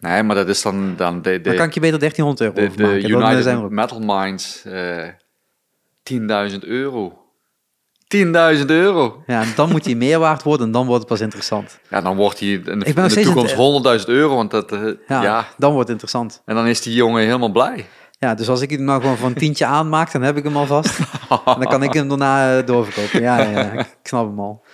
Nee, 0.00 0.22
maar 0.22 0.36
dat 0.36 0.48
is 0.48 0.62
dan... 0.62 0.94
Dan, 0.96 1.22
de, 1.22 1.30
de, 1.30 1.40
dan 1.40 1.54
kan 1.54 1.66
ik 1.66 1.74
je 1.74 1.80
beter 1.80 1.98
1300 1.98 2.56
euro 2.56 2.70
de, 2.70 2.76
de 2.76 2.82
maken. 2.82 3.10
United 3.10 3.42
zijn 3.42 3.62
we 3.62 3.74
Metal 3.74 4.00
Minds, 4.00 4.64
uh, 4.66 5.08
10.000 6.52 6.58
euro. 6.60 7.18
10.000 8.16 8.66
euro. 8.66 9.22
Ja, 9.26 9.44
dan 9.56 9.70
moet 9.70 9.84
hij 9.84 9.94
meer 9.94 10.18
waard 10.18 10.42
worden 10.42 10.66
en 10.66 10.72
dan 10.72 10.86
wordt 10.86 11.00
het 11.00 11.10
pas 11.10 11.20
interessant. 11.20 11.80
Ja, 11.90 12.00
dan 12.00 12.16
wordt 12.16 12.40
hij 12.40 12.48
in 12.48 12.62
de, 12.62 12.84
in 12.84 12.94
de 12.94 13.20
toekomst 13.22 13.54
100.000 14.00 14.04
euro, 14.06 14.36
want 14.36 14.50
dat... 14.50 14.72
Uh, 14.72 14.92
ja, 15.08 15.22
ja, 15.22 15.48
dan 15.56 15.72
wordt 15.72 15.88
het 15.88 16.00
interessant. 16.00 16.42
En 16.44 16.54
dan 16.54 16.66
is 16.66 16.80
die 16.82 16.94
jongen 16.94 17.22
helemaal 17.22 17.52
blij. 17.52 17.86
Ja, 18.22 18.34
dus 18.34 18.48
als 18.48 18.60
ik 18.60 18.70
hem 18.70 18.84
nou 18.84 19.00
gewoon 19.00 19.16
voor 19.16 19.28
een 19.28 19.34
tientje 19.34 19.66
aanmaak, 19.66 20.12
dan 20.12 20.22
heb 20.22 20.36
ik 20.36 20.44
hem 20.44 20.56
al 20.56 20.66
vast. 20.66 20.98
en 21.28 21.40
dan 21.44 21.66
kan 21.66 21.82
ik 21.82 21.92
hem 21.92 22.08
daarna 22.08 22.58
uh, 22.58 22.66
doorverkopen. 22.66 23.20
Ja, 23.20 23.38
ja, 23.38 23.50
ja, 23.50 23.72
ik 23.72 23.96
snap 24.02 24.26
hem 24.26 24.40
al. 24.40 24.64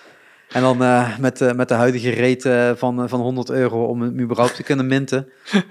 En 0.49 0.61
dan 0.61 0.81
uh, 0.81 1.17
met, 1.17 1.41
uh, 1.41 1.51
met 1.51 1.67
de 1.67 1.73
huidige 1.73 2.15
rate 2.15 2.75
van, 2.77 3.09
van 3.09 3.19
100 3.19 3.49
euro 3.49 3.85
om 3.85 4.01
hem 4.01 4.19
überhaupt 4.19 4.55
te 4.55 4.63
kunnen 4.63 4.87
minten. 4.87 5.27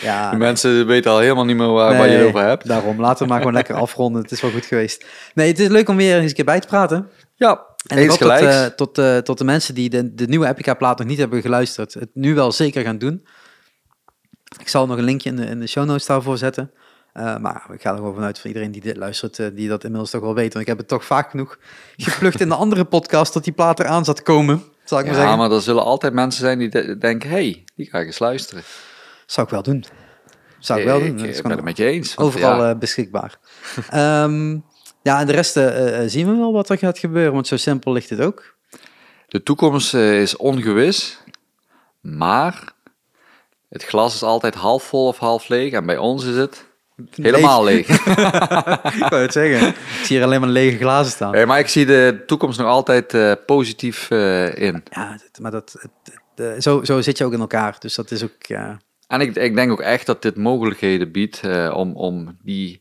Ja, 0.00 0.30
de 0.30 0.36
mensen 0.36 0.86
weten 0.86 1.10
al 1.10 1.18
helemaal 1.18 1.44
niet 1.44 1.56
meer 1.56 1.72
waar, 1.72 1.90
nee, 1.90 1.98
waar 1.98 2.08
je 2.08 2.16
het 2.16 2.26
over 2.26 2.44
hebt. 2.44 2.66
Daarom, 2.66 3.00
laten 3.00 3.22
we 3.22 3.28
maar 3.28 3.38
gewoon 3.38 3.54
lekker 3.54 3.74
afronden. 3.74 4.22
Het 4.22 4.30
is 4.30 4.40
wel 4.40 4.50
goed 4.50 4.66
geweest. 4.66 5.06
Nee, 5.34 5.48
het 5.48 5.58
is 5.58 5.68
leuk 5.68 5.88
om 5.88 5.96
weer 5.96 6.16
eens 6.18 6.28
een 6.28 6.36
keer 6.36 6.44
bij 6.44 6.60
te 6.60 6.66
praten. 6.66 7.08
Ja, 7.34 7.66
en 7.86 7.98
uh, 7.98 8.64
tot, 8.64 8.98
uh, 8.98 9.16
tot 9.16 9.38
de 9.38 9.44
mensen 9.44 9.74
die 9.74 9.90
de, 9.90 10.14
de 10.14 10.26
nieuwe 10.26 10.48
Epica-plaat 10.48 10.98
nog 10.98 11.06
niet 11.06 11.18
hebben 11.18 11.40
geluisterd, 11.40 11.94
het 11.94 12.10
nu 12.12 12.34
wel 12.34 12.52
zeker 12.52 12.82
gaan 12.82 12.98
doen. 12.98 13.26
Ik 14.58 14.68
zal 14.68 14.86
nog 14.86 14.98
een 14.98 15.04
linkje 15.04 15.30
in 15.30 15.36
de, 15.36 15.44
in 15.44 15.60
de 15.60 15.66
show 15.66 15.86
notes 15.86 16.06
daarvoor 16.06 16.38
zetten. 16.38 16.70
Uh, 17.18 17.36
maar 17.36 17.66
ik 17.72 17.80
ga 17.80 17.90
er 17.90 17.96
gewoon 17.96 18.14
vanuit 18.14 18.38
van 18.38 18.48
iedereen 18.50 18.70
die 18.72 18.80
dit 18.80 18.96
luistert, 18.96 19.36
die 19.56 19.68
dat 19.68 19.82
inmiddels 19.84 20.10
toch 20.10 20.20
wel 20.20 20.34
weet. 20.34 20.52
Want 20.52 20.60
ik 20.64 20.66
heb 20.70 20.78
het 20.78 20.88
toch 20.88 21.04
vaak 21.04 21.30
genoeg 21.30 21.58
geplukt 21.96 22.40
in 22.40 22.48
de 22.48 22.54
andere 22.54 22.84
podcast 22.84 23.32
dat 23.32 23.44
die 23.44 23.52
plaat 23.52 23.80
eraan 23.80 24.04
zat 24.04 24.16
te 24.16 24.22
komen. 24.22 24.62
zal 24.84 24.98
ik 24.98 25.04
maar 25.04 25.14
Ja, 25.14 25.20
zeggen. 25.20 25.38
maar 25.38 25.50
er 25.50 25.62
zullen 25.62 25.84
altijd 25.84 26.12
mensen 26.12 26.40
zijn 26.40 26.58
die 26.58 26.68
de- 26.68 26.98
denken, 26.98 27.30
hey, 27.30 27.64
die 27.76 27.86
ga 27.86 27.98
ik 27.98 28.06
eens 28.06 28.18
luisteren. 28.18 28.62
Zou 29.26 29.46
ik 29.46 29.52
wel 29.52 29.62
doen. 29.62 29.84
Zou 30.58 30.78
ik 30.80 30.84
wel 30.86 30.98
doen. 30.98 31.24
Ik, 31.24 31.42
ben 31.42 31.50
het 31.50 31.62
met 31.64 31.76
je 31.76 31.84
eens. 31.84 32.16
overal 32.16 32.62
ja, 32.64 32.70
eh, 32.70 32.78
beschikbaar. 32.78 33.38
Ehm, 33.90 34.50
ja, 35.02 35.20
en 35.20 35.26
de 35.26 35.32
rest 35.32 35.56
eh, 35.56 36.02
eh, 36.02 36.08
zien 36.10 36.26
we 36.30 36.36
wel 36.36 36.52
wat 36.52 36.68
er 36.70 36.78
gaat 36.78 36.98
gebeuren, 36.98 37.32
want 37.32 37.46
zo 37.46 37.56
simpel 37.56 37.92
ligt 37.92 38.10
het 38.10 38.20
ook. 38.20 38.54
de 39.28 39.42
toekomst 39.42 39.94
eh, 39.94 40.20
is 40.20 40.36
ongewis, 40.36 41.18
maar 42.00 42.72
het 43.68 43.84
glas 43.84 44.14
is 44.14 44.22
altijd 44.22 44.54
half 44.54 44.82
vol 44.82 45.06
of 45.06 45.18
half 45.18 45.48
leeg. 45.48 45.72
En 45.72 45.86
bij 45.86 45.96
ons 45.98 46.24
is 46.24 46.36
het 46.36 46.66
helemaal 47.10 47.64
leeg. 47.64 47.88
ik 48.98 49.06
wou 49.08 49.22
het 49.22 49.32
zeggen. 49.32 49.68
Ik 49.68 49.74
zie 50.04 50.16
hier 50.16 50.24
alleen 50.24 50.40
maar 50.40 50.48
lege 50.48 50.76
glazen 50.76 51.12
staan. 51.12 51.32
Hey, 51.34 51.46
maar 51.46 51.58
ik 51.58 51.68
zie 51.68 51.86
de 51.86 52.22
toekomst 52.26 52.58
nog 52.58 52.68
altijd 52.68 53.14
eh, 53.14 53.32
positief 53.46 54.10
eh, 54.10 54.56
in. 54.56 54.82
Ja, 54.90 55.18
maar 55.40 55.50
dat, 55.50 55.76
het- 55.80 56.12
het, 56.34 56.54
eh, 56.54 56.60
zo, 56.60 56.84
zo 56.84 57.00
zit 57.00 57.18
je 57.18 57.24
ook 57.24 57.32
in 57.32 57.40
elkaar. 57.40 57.76
Dus 57.78 57.94
dat 57.94 58.10
is 58.10 58.22
ook... 58.24 58.48
En 59.06 59.20
ik, 59.20 59.36
ik 59.36 59.54
denk 59.54 59.70
ook 59.70 59.80
echt 59.80 60.06
dat 60.06 60.22
dit 60.22 60.36
mogelijkheden 60.36 61.12
biedt 61.12 61.40
om, 61.72 61.96
om 61.96 62.36
die, 62.42 62.80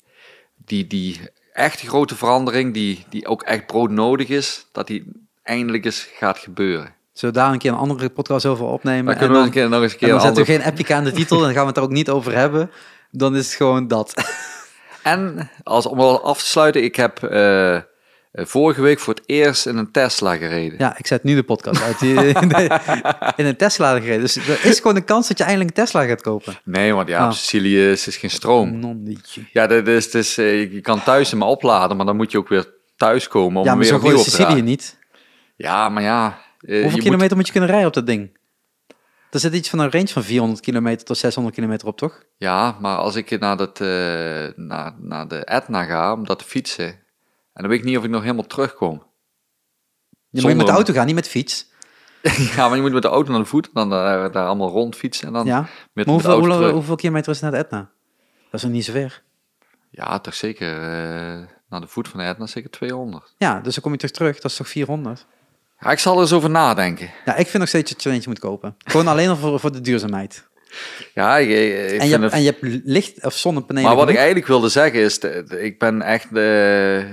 die, 0.65 0.87
die 0.87 1.19
echt 1.53 1.81
grote 1.81 2.15
verandering, 2.15 2.73
die, 2.73 3.05
die 3.09 3.27
ook 3.27 3.43
echt 3.43 3.65
broodnodig 3.65 4.27
is, 4.27 4.67
dat 4.71 4.87
die 4.87 5.11
eindelijk 5.43 5.85
eens 5.85 6.07
gaat 6.17 6.37
gebeuren. 6.37 6.95
Zullen 7.13 7.35
we 7.35 7.41
daar 7.41 7.51
een 7.51 7.57
keer 7.57 7.71
een 7.71 7.77
andere 7.77 8.09
podcast 8.09 8.45
over 8.45 8.65
opnemen? 8.65 9.05
Dan 9.05 9.13
en 9.13 9.19
kunnen 9.19 9.37
we 9.37 9.43
dan, 9.43 9.45
nog, 9.45 9.55
een 9.55 9.61
keer, 9.61 9.69
nog 9.69 9.81
eens 9.81 9.91
een 9.93 9.99
en 9.99 9.99
keer 9.99 10.07
dan 10.07 10.17
een 10.17 10.23
zetten 10.35 10.45
we 10.45 10.51
andere- 10.51 10.71
geen 10.71 10.79
epic 10.83 10.95
aan 10.95 11.03
de 11.03 11.11
titel 11.11 11.37
en 11.37 11.43
dan 11.43 11.53
gaan 11.53 11.61
we 11.61 11.67
het 11.67 11.77
er 11.77 11.83
ook 11.83 11.89
niet 11.91 12.09
over 12.09 12.33
hebben. 12.35 12.71
Dan 13.11 13.35
is 13.35 13.45
het 13.45 13.55
gewoon 13.55 13.87
dat. 13.87 14.13
En 15.03 15.49
als, 15.63 15.85
om 15.85 15.97
wel 15.97 16.23
af 16.23 16.39
te 16.39 16.45
sluiten, 16.47 16.83
ik 16.83 16.95
heb 16.95 17.23
eh, 17.23 17.77
vorige 18.33 18.81
week 18.81 18.99
voor 18.99 19.13
het 19.13 19.23
eerst 19.25 19.65
in 19.65 19.77
een 19.77 19.91
Tesla 19.91 20.35
gereden. 20.35 20.79
Ja, 20.79 20.97
ik 20.97 21.07
zet 21.07 21.23
nu 21.23 21.35
de 21.35 21.43
podcast 21.43 21.81
uit. 21.83 21.99
Die- 21.99 22.13
In, 23.35 23.45
een 23.45 23.55
Tesla 23.57 23.93
gereden. 23.99 24.19
Dus 24.21 24.35
er 24.35 24.65
is 24.65 24.77
gewoon 24.79 24.95
een 24.95 25.03
kans 25.05 25.27
dat 25.27 25.37
je 25.37 25.43
eindelijk 25.43 25.77
een 25.77 25.83
Tesla 25.83 26.05
gaat 26.05 26.21
kopen. 26.21 26.55
Nee, 26.63 26.93
want 26.93 27.07
ja, 27.09 27.19
Ah. 27.19 27.25
op 27.27 27.33
Sicilië 27.33 27.89
is, 27.89 28.07
is 28.07 28.17
geen 28.17 28.29
stroom. 28.29 28.79
Nondietje. 28.79 29.41
Ja, 29.51 29.67
dat 29.67 29.87
is, 29.87 30.37
eh, 30.37 30.73
je 30.73 30.81
kan 30.81 31.03
thuis 31.03 31.31
hem 31.31 31.41
opladen, 31.41 31.97
maar 31.97 32.05
dan 32.05 32.15
moet 32.15 32.31
je 32.31 32.37
ook 32.37 32.47
weer 32.49 32.73
thuis 32.95 33.27
komen 33.27 33.59
om 33.61 33.67
Ja, 33.67 33.75
maar 33.75 33.83
weer 33.85 33.95
opnieuw 33.95 34.17
op 34.17 34.23
te 34.23 34.29
Sicilië 34.29 34.61
niet. 34.61 34.97
Ja, 35.55 35.89
maar 35.89 36.03
ja. 36.03 36.37
je 36.59 36.71
Hoeveel 36.71 36.89
moet- 36.91 37.01
kilometer 37.01 37.35
moet 37.35 37.45
je 37.45 37.51
kunnen 37.51 37.69
rijden 37.69 37.87
op 37.87 37.93
dat 37.93 38.05
ding? 38.05 38.36
Er 39.37 39.43
zit 39.43 39.53
iets 39.53 39.69
van 39.69 39.79
een 39.79 39.91
range 39.91 40.07
van 40.07 40.23
400 40.23 40.59
kilometer 40.61 41.05
tot 41.05 41.17
600 41.17 41.55
kilometer 41.55 41.87
op, 41.87 41.97
toch? 41.97 42.23
Ja, 42.37 42.77
maar 42.79 42.97
als 42.97 43.15
ik 43.15 43.39
naar, 43.39 43.57
dat, 43.57 43.81
eh, 43.81 43.87
naar, 44.55 44.93
naar 44.97 45.27
de 45.27 45.45
Etna 45.45 45.83
ga 45.83 46.13
om 46.13 46.25
dat 46.25 46.39
te 46.39 46.45
fietsen, 46.45 46.85
en 46.87 46.97
dan 47.53 47.67
weet 47.67 47.79
ik 47.79 47.85
niet 47.85 47.97
of 47.97 48.03
ik 48.03 48.09
nog 48.09 48.21
helemaal 48.21 48.45
terugkom. 48.47 49.03
Je 50.29 50.41
moet 50.41 50.55
met 50.55 50.65
de 50.65 50.71
auto 50.71 50.93
gaan, 50.93 51.05
niet 51.05 51.15
met 51.15 51.27
fiets. 51.27 51.67
ja, 52.55 52.67
maar 52.67 52.75
je 52.75 52.81
moet 52.81 52.91
met 52.93 53.01
de 53.01 53.07
auto 53.07 53.31
naar 53.31 53.39
de 53.41 53.45
voet, 53.45 53.69
dan 53.73 53.89
daar, 53.89 54.31
daar 54.31 54.45
allemaal 54.47 54.69
rond 54.69 54.95
fietsen 54.95 55.27
en 55.27 55.33
dan 55.33 55.45
Ja. 55.45 55.59
met, 55.59 55.67
Maar 55.69 55.87
met 55.93 56.05
de 56.05 56.11
hoeveel, 56.11 56.39
hoe- 56.39 56.49
terug. 56.49 56.71
hoeveel 56.71 56.95
kilometer 56.95 57.31
is 57.31 57.41
het 57.41 57.51
naar 57.51 57.59
de 57.61 57.65
Etna? 57.67 57.89
Dat 58.43 58.53
is 58.53 58.63
nog 58.63 58.71
niet 58.71 58.85
zo 58.85 58.91
ver. 58.91 59.23
Ja, 59.89 60.19
toch 60.19 60.33
zeker 60.33 60.73
eh, 60.73 61.47
naar 61.69 61.81
de 61.81 61.87
voet 61.87 62.07
van 62.07 62.19
de 62.19 62.25
Etna 62.25 62.45
zeker 62.47 62.69
200. 62.69 63.33
Ja, 63.37 63.59
dus 63.59 63.73
dan 63.73 63.83
kom 63.83 63.91
je 63.91 63.97
toch 63.97 64.09
terug. 64.11 64.35
Dat 64.39 64.51
is 64.51 64.57
toch 64.57 64.67
400? 64.69 65.25
Ja, 65.79 65.91
ik 65.91 65.99
zal 65.99 66.15
er 66.15 66.21
eens 66.21 66.33
over 66.33 66.49
nadenken. 66.49 67.09
Ja, 67.25 67.35
ik 67.35 67.47
vind 67.47 67.57
nog 67.57 67.67
steeds 67.67 67.91
dat 67.91 68.03
je 68.03 68.09
er 68.09 68.15
eentje 68.15 68.29
moet 68.29 68.39
kopen. 68.39 68.75
Gewoon 68.77 69.07
alleen 69.07 69.29
al 69.29 69.35
voor, 69.35 69.59
voor 69.59 69.71
de 69.71 69.81
duurzaamheid. 69.81 70.47
Ja, 71.13 71.37
ik, 71.37 71.49
ik 71.49 71.55
ik 71.57 71.79
En 71.79 71.89
vind 71.89 72.03
je, 72.03 72.09
hebt, 72.09 72.23
het... 72.23 72.33
en 72.33 72.41
je 72.41 72.55
hebt 72.59 72.81
licht 72.85 73.25
of 73.25 73.37
zonnepanelen. 73.37 73.87
Maar 73.89 73.97
wat 73.97 74.09
ik 74.09 74.15
eigenlijk 74.15 74.47
wilde 74.47 74.69
zeggen 74.69 74.99
is, 74.99 75.19
ik 75.49 75.79
ben 75.79 76.01
echt, 76.01 76.35
eh, 76.35 77.03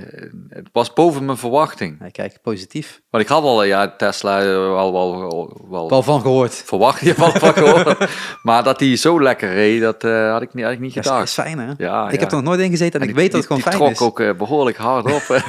het 0.49 0.69
was 0.71 0.93
boven 0.93 1.25
mijn 1.25 1.37
verwachting. 1.37 1.97
Ja, 1.99 2.09
kijk, 2.09 2.41
positief. 2.41 3.01
Want 3.15 3.27
ik 3.27 3.33
had 3.33 3.43
al, 3.43 3.61
eh, 3.63 3.67
ja, 3.67 3.93
Tesla 3.97 4.39
eh, 4.39 4.45
wel, 4.45 4.91
wel, 4.93 5.19
wel, 5.19 5.57
wel 5.69 5.89
Wel 5.89 6.03
van 6.03 6.21
gehoord. 6.21 6.53
verwacht, 6.65 7.01
je 7.05 7.13
van 7.13 7.31
van 7.31 7.53
gehoord. 7.53 8.09
maar 8.43 8.63
dat 8.63 8.79
die 8.79 8.95
zo 8.95 9.21
lekker 9.21 9.53
reed, 9.53 9.81
dat 9.81 10.03
eh, 10.03 10.31
had 10.31 10.41
ik 10.41 10.53
niet, 10.53 10.63
had 10.63 10.73
ik 10.73 10.79
niet 10.79 10.93
gedacht. 10.93 11.23
is 11.23 11.33
fijn, 11.33 11.59
hè? 11.59 11.65
Ja, 11.77 12.05
ik 12.05 12.13
ja. 12.13 12.19
heb 12.19 12.29
er 12.29 12.35
nog 12.35 12.43
nooit 12.43 12.59
in 12.59 12.69
gezeten 12.69 13.01
en, 13.01 13.07
ik 13.07 13.13
die- 13.13 13.23
weet 13.23 13.31
dat 13.31 13.41
het 13.41 13.49
die- 13.49 13.61
gewoon 13.61 13.79
die 13.79 13.89
fijn 13.89 13.95
trok 13.99 14.19
is. 14.19 14.27
ook 14.27 14.33
eh, 14.33 14.37
behoorlijk 14.37 14.77
hard 14.77 15.11
op. 15.13 15.23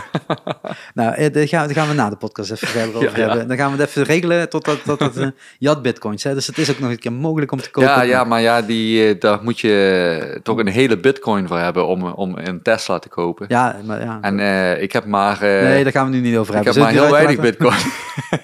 Nou, 0.95 1.31
daar 1.31 1.49
gaan, 1.49 1.71
gaan 1.75 1.89
we 1.89 1.95
na 1.95 2.11
de 2.11 2.17
podcast 2.17 2.51
even 2.51 2.69
verder 2.69 2.95
over 2.97 3.11
Ja, 3.11 3.17
ja. 3.19 3.29
hebben. 3.29 3.49
Dan 3.49 3.57
gaan 3.57 3.73
we 3.73 3.79
het 3.81 3.89
even 3.89 4.03
regelen 4.03 4.49
totdat 4.49 4.79
dat, 4.85 4.99
dat, 4.99 5.17
eh, 5.17 5.27
je 5.59 5.69
had 5.69 5.83
bitcoins. 5.83 6.23
Hè? 6.25 6.35
Dus 6.35 6.47
het 6.47 6.59
is 6.59 6.71
ook 6.71 6.79
nog 6.79 6.91
een 6.91 6.99
keer 6.99 7.13
mogelijk 7.13 7.53
om 7.53 7.61
te 7.61 7.71
kopen. 7.71 7.91
ja, 7.91 8.03
ja, 8.03 8.25
maar 8.25 8.41
ja, 8.41 8.63
die, 8.63 9.19
daar 9.19 9.39
moet 9.43 9.61
je 9.61 10.41
toch 10.43 10.59
een 10.59 10.67
hele 10.69 10.99
bitcoin 10.99 11.47
voor 11.49 11.59
hebben 11.59 11.87
om, 11.87 12.05
om 12.05 12.39
een 12.39 12.63
Tesla 12.63 12.99
te 12.99 13.09
kopen. 13.09 13.47
Ja, 13.49 13.77
maar 13.85 14.01
ja. 14.03 14.19
En 14.21 14.41
ik 14.83 14.93
heb 14.93 15.05
maar, 15.05 15.39
nee, 15.41 15.83
daar 15.83 15.93
gaan 15.93 16.11
we 16.11 16.17
nu 16.17 16.21
niet 16.21 16.37
over 16.37 16.55
ik 16.57 16.65
hebben. 16.65 16.83
heb 16.83 16.93
maar 16.93 17.03
heel 17.03 17.13
weinig 17.13 17.37
eruit 17.37 17.56
bitcoin. 17.59 17.79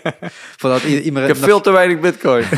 Voordat 0.59 0.83
i- 0.83 1.01
iemand, 1.01 1.29
ik 1.29 1.35
heb 1.35 1.45
veel 1.45 1.61
te 1.61 1.71
weinig 1.71 2.01
bitcoin. 2.01 2.45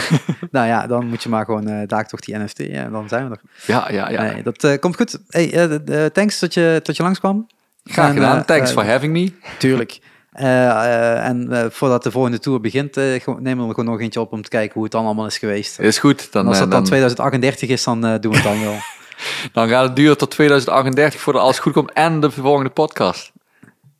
Nou 0.50 0.66
ja, 0.66 0.86
dan 0.86 1.06
moet 1.06 1.22
je 1.22 1.28
maar 1.28 1.44
gewoon 1.44 1.68
eh 1.68 1.88
daar 1.88 2.06
toch 2.08 2.20
die 2.20 2.36
NFT 2.38 2.58
en 2.60 2.92
dan 2.92 3.08
zijn 3.08 3.28
we 3.28 3.34
er. 3.34 3.40
ja, 3.66 3.90
ja, 3.92 4.10
ja. 4.10 4.22
Nee, 4.32 4.42
dat 4.42 4.64
eh, 4.64 4.78
komt 4.78 4.96
goed. 4.96 5.18
Hey, 5.28 5.52
eh, 5.52 6.04
eh, 6.04 6.10
thanks 6.12 6.38
dat 6.38 6.54
je, 6.54 6.80
dat 6.82 6.96
je 6.96 7.02
langskwam. 7.02 7.46
Graag 7.84 8.08
En, 8.08 8.14
gedaan. 8.14 8.38
eh, 8.38 8.44
Thanks 8.44 8.68
eh, 8.70 8.76
for 8.76 8.84
having 8.86 9.12
me. 9.12 9.32
Tuurlijk. 9.58 9.98
Eh, 10.32 10.66
eh, 10.68 11.26
en 11.26 11.52
eh, 11.52 11.64
voordat 11.70 12.02
de 12.02 12.10
volgende 12.10 12.38
tour 12.38 12.60
begint, 12.60 12.96
eh, 12.96 13.26
nemen 13.38 13.66
we 13.68 13.74
gewoon 13.74 13.90
nog 13.90 14.00
eentje 14.00 14.20
op 14.20 14.32
om 14.32 14.42
te 14.42 14.48
kijken 14.48 14.74
hoe 14.74 14.82
het 14.82 14.92
dan 14.92 15.04
allemaal 15.04 15.26
is 15.26 15.38
geweest. 15.38 15.78
Is 15.78 15.98
goed. 15.98 16.32
Dan, 16.32 16.42
En 16.42 16.48
als 16.48 16.56
eh, 16.56 16.62
dat 16.62 16.70
dan 16.70 16.80
dan, 16.80 16.88
2038 16.88 17.68
is, 17.68 17.84
dan 17.84 18.04
eh, 18.06 18.14
doen 18.20 18.30
we 18.30 18.36
het 18.38 18.46
dan 18.46 18.60
wel. 18.60 18.76
dan 19.52 19.68
gaat 19.68 19.84
het 19.86 19.96
duren 19.96 20.18
tot 20.18 20.30
2038 20.30 21.20
voordat 21.20 21.42
alles 21.42 21.58
goed 21.58 21.72
komt 21.72 21.92
en 21.92 22.20
de 22.20 22.30
volgende 22.30 22.70
podcast. 22.70 23.32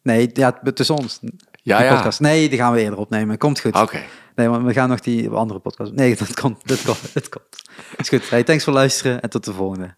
Nee, 0.03 0.31
ja, 0.33 0.61
tussen 0.75 0.97
ons. 0.97 1.21
Ja, 1.65 1.79
die 1.79 1.87
ja. 1.87 1.95
podcast. 1.95 2.21
Nee, 2.21 2.49
die 2.49 2.59
gaan 2.59 2.73
we 2.73 2.81
eerder 2.81 2.99
opnemen. 2.99 3.39
Komt 3.39 3.61
goed. 3.61 3.75
Oké. 3.75 4.03
Nee, 4.35 4.49
want 4.49 4.65
we 4.65 4.73
gaan 4.73 4.89
nog 4.89 5.01
die 5.01 5.31
andere 5.31 5.61
podcast. 5.61 5.93
Nee, 5.93 6.17
dat 6.17 6.35
komt. 6.41 6.69
Dat 6.69 6.83
komt. 6.83 7.15
Dat 7.15 7.29
komt. 7.29 7.63
Is 7.97 8.09
goed. 8.09 8.31
Hey, 8.31 8.43
thanks 8.43 8.65
voor 8.65 8.73
luisteren 8.73 9.21
en 9.21 9.31
tot 9.31 9.45
de 9.45 9.53
volgende. 9.53 9.95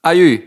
Aju. 0.00 0.44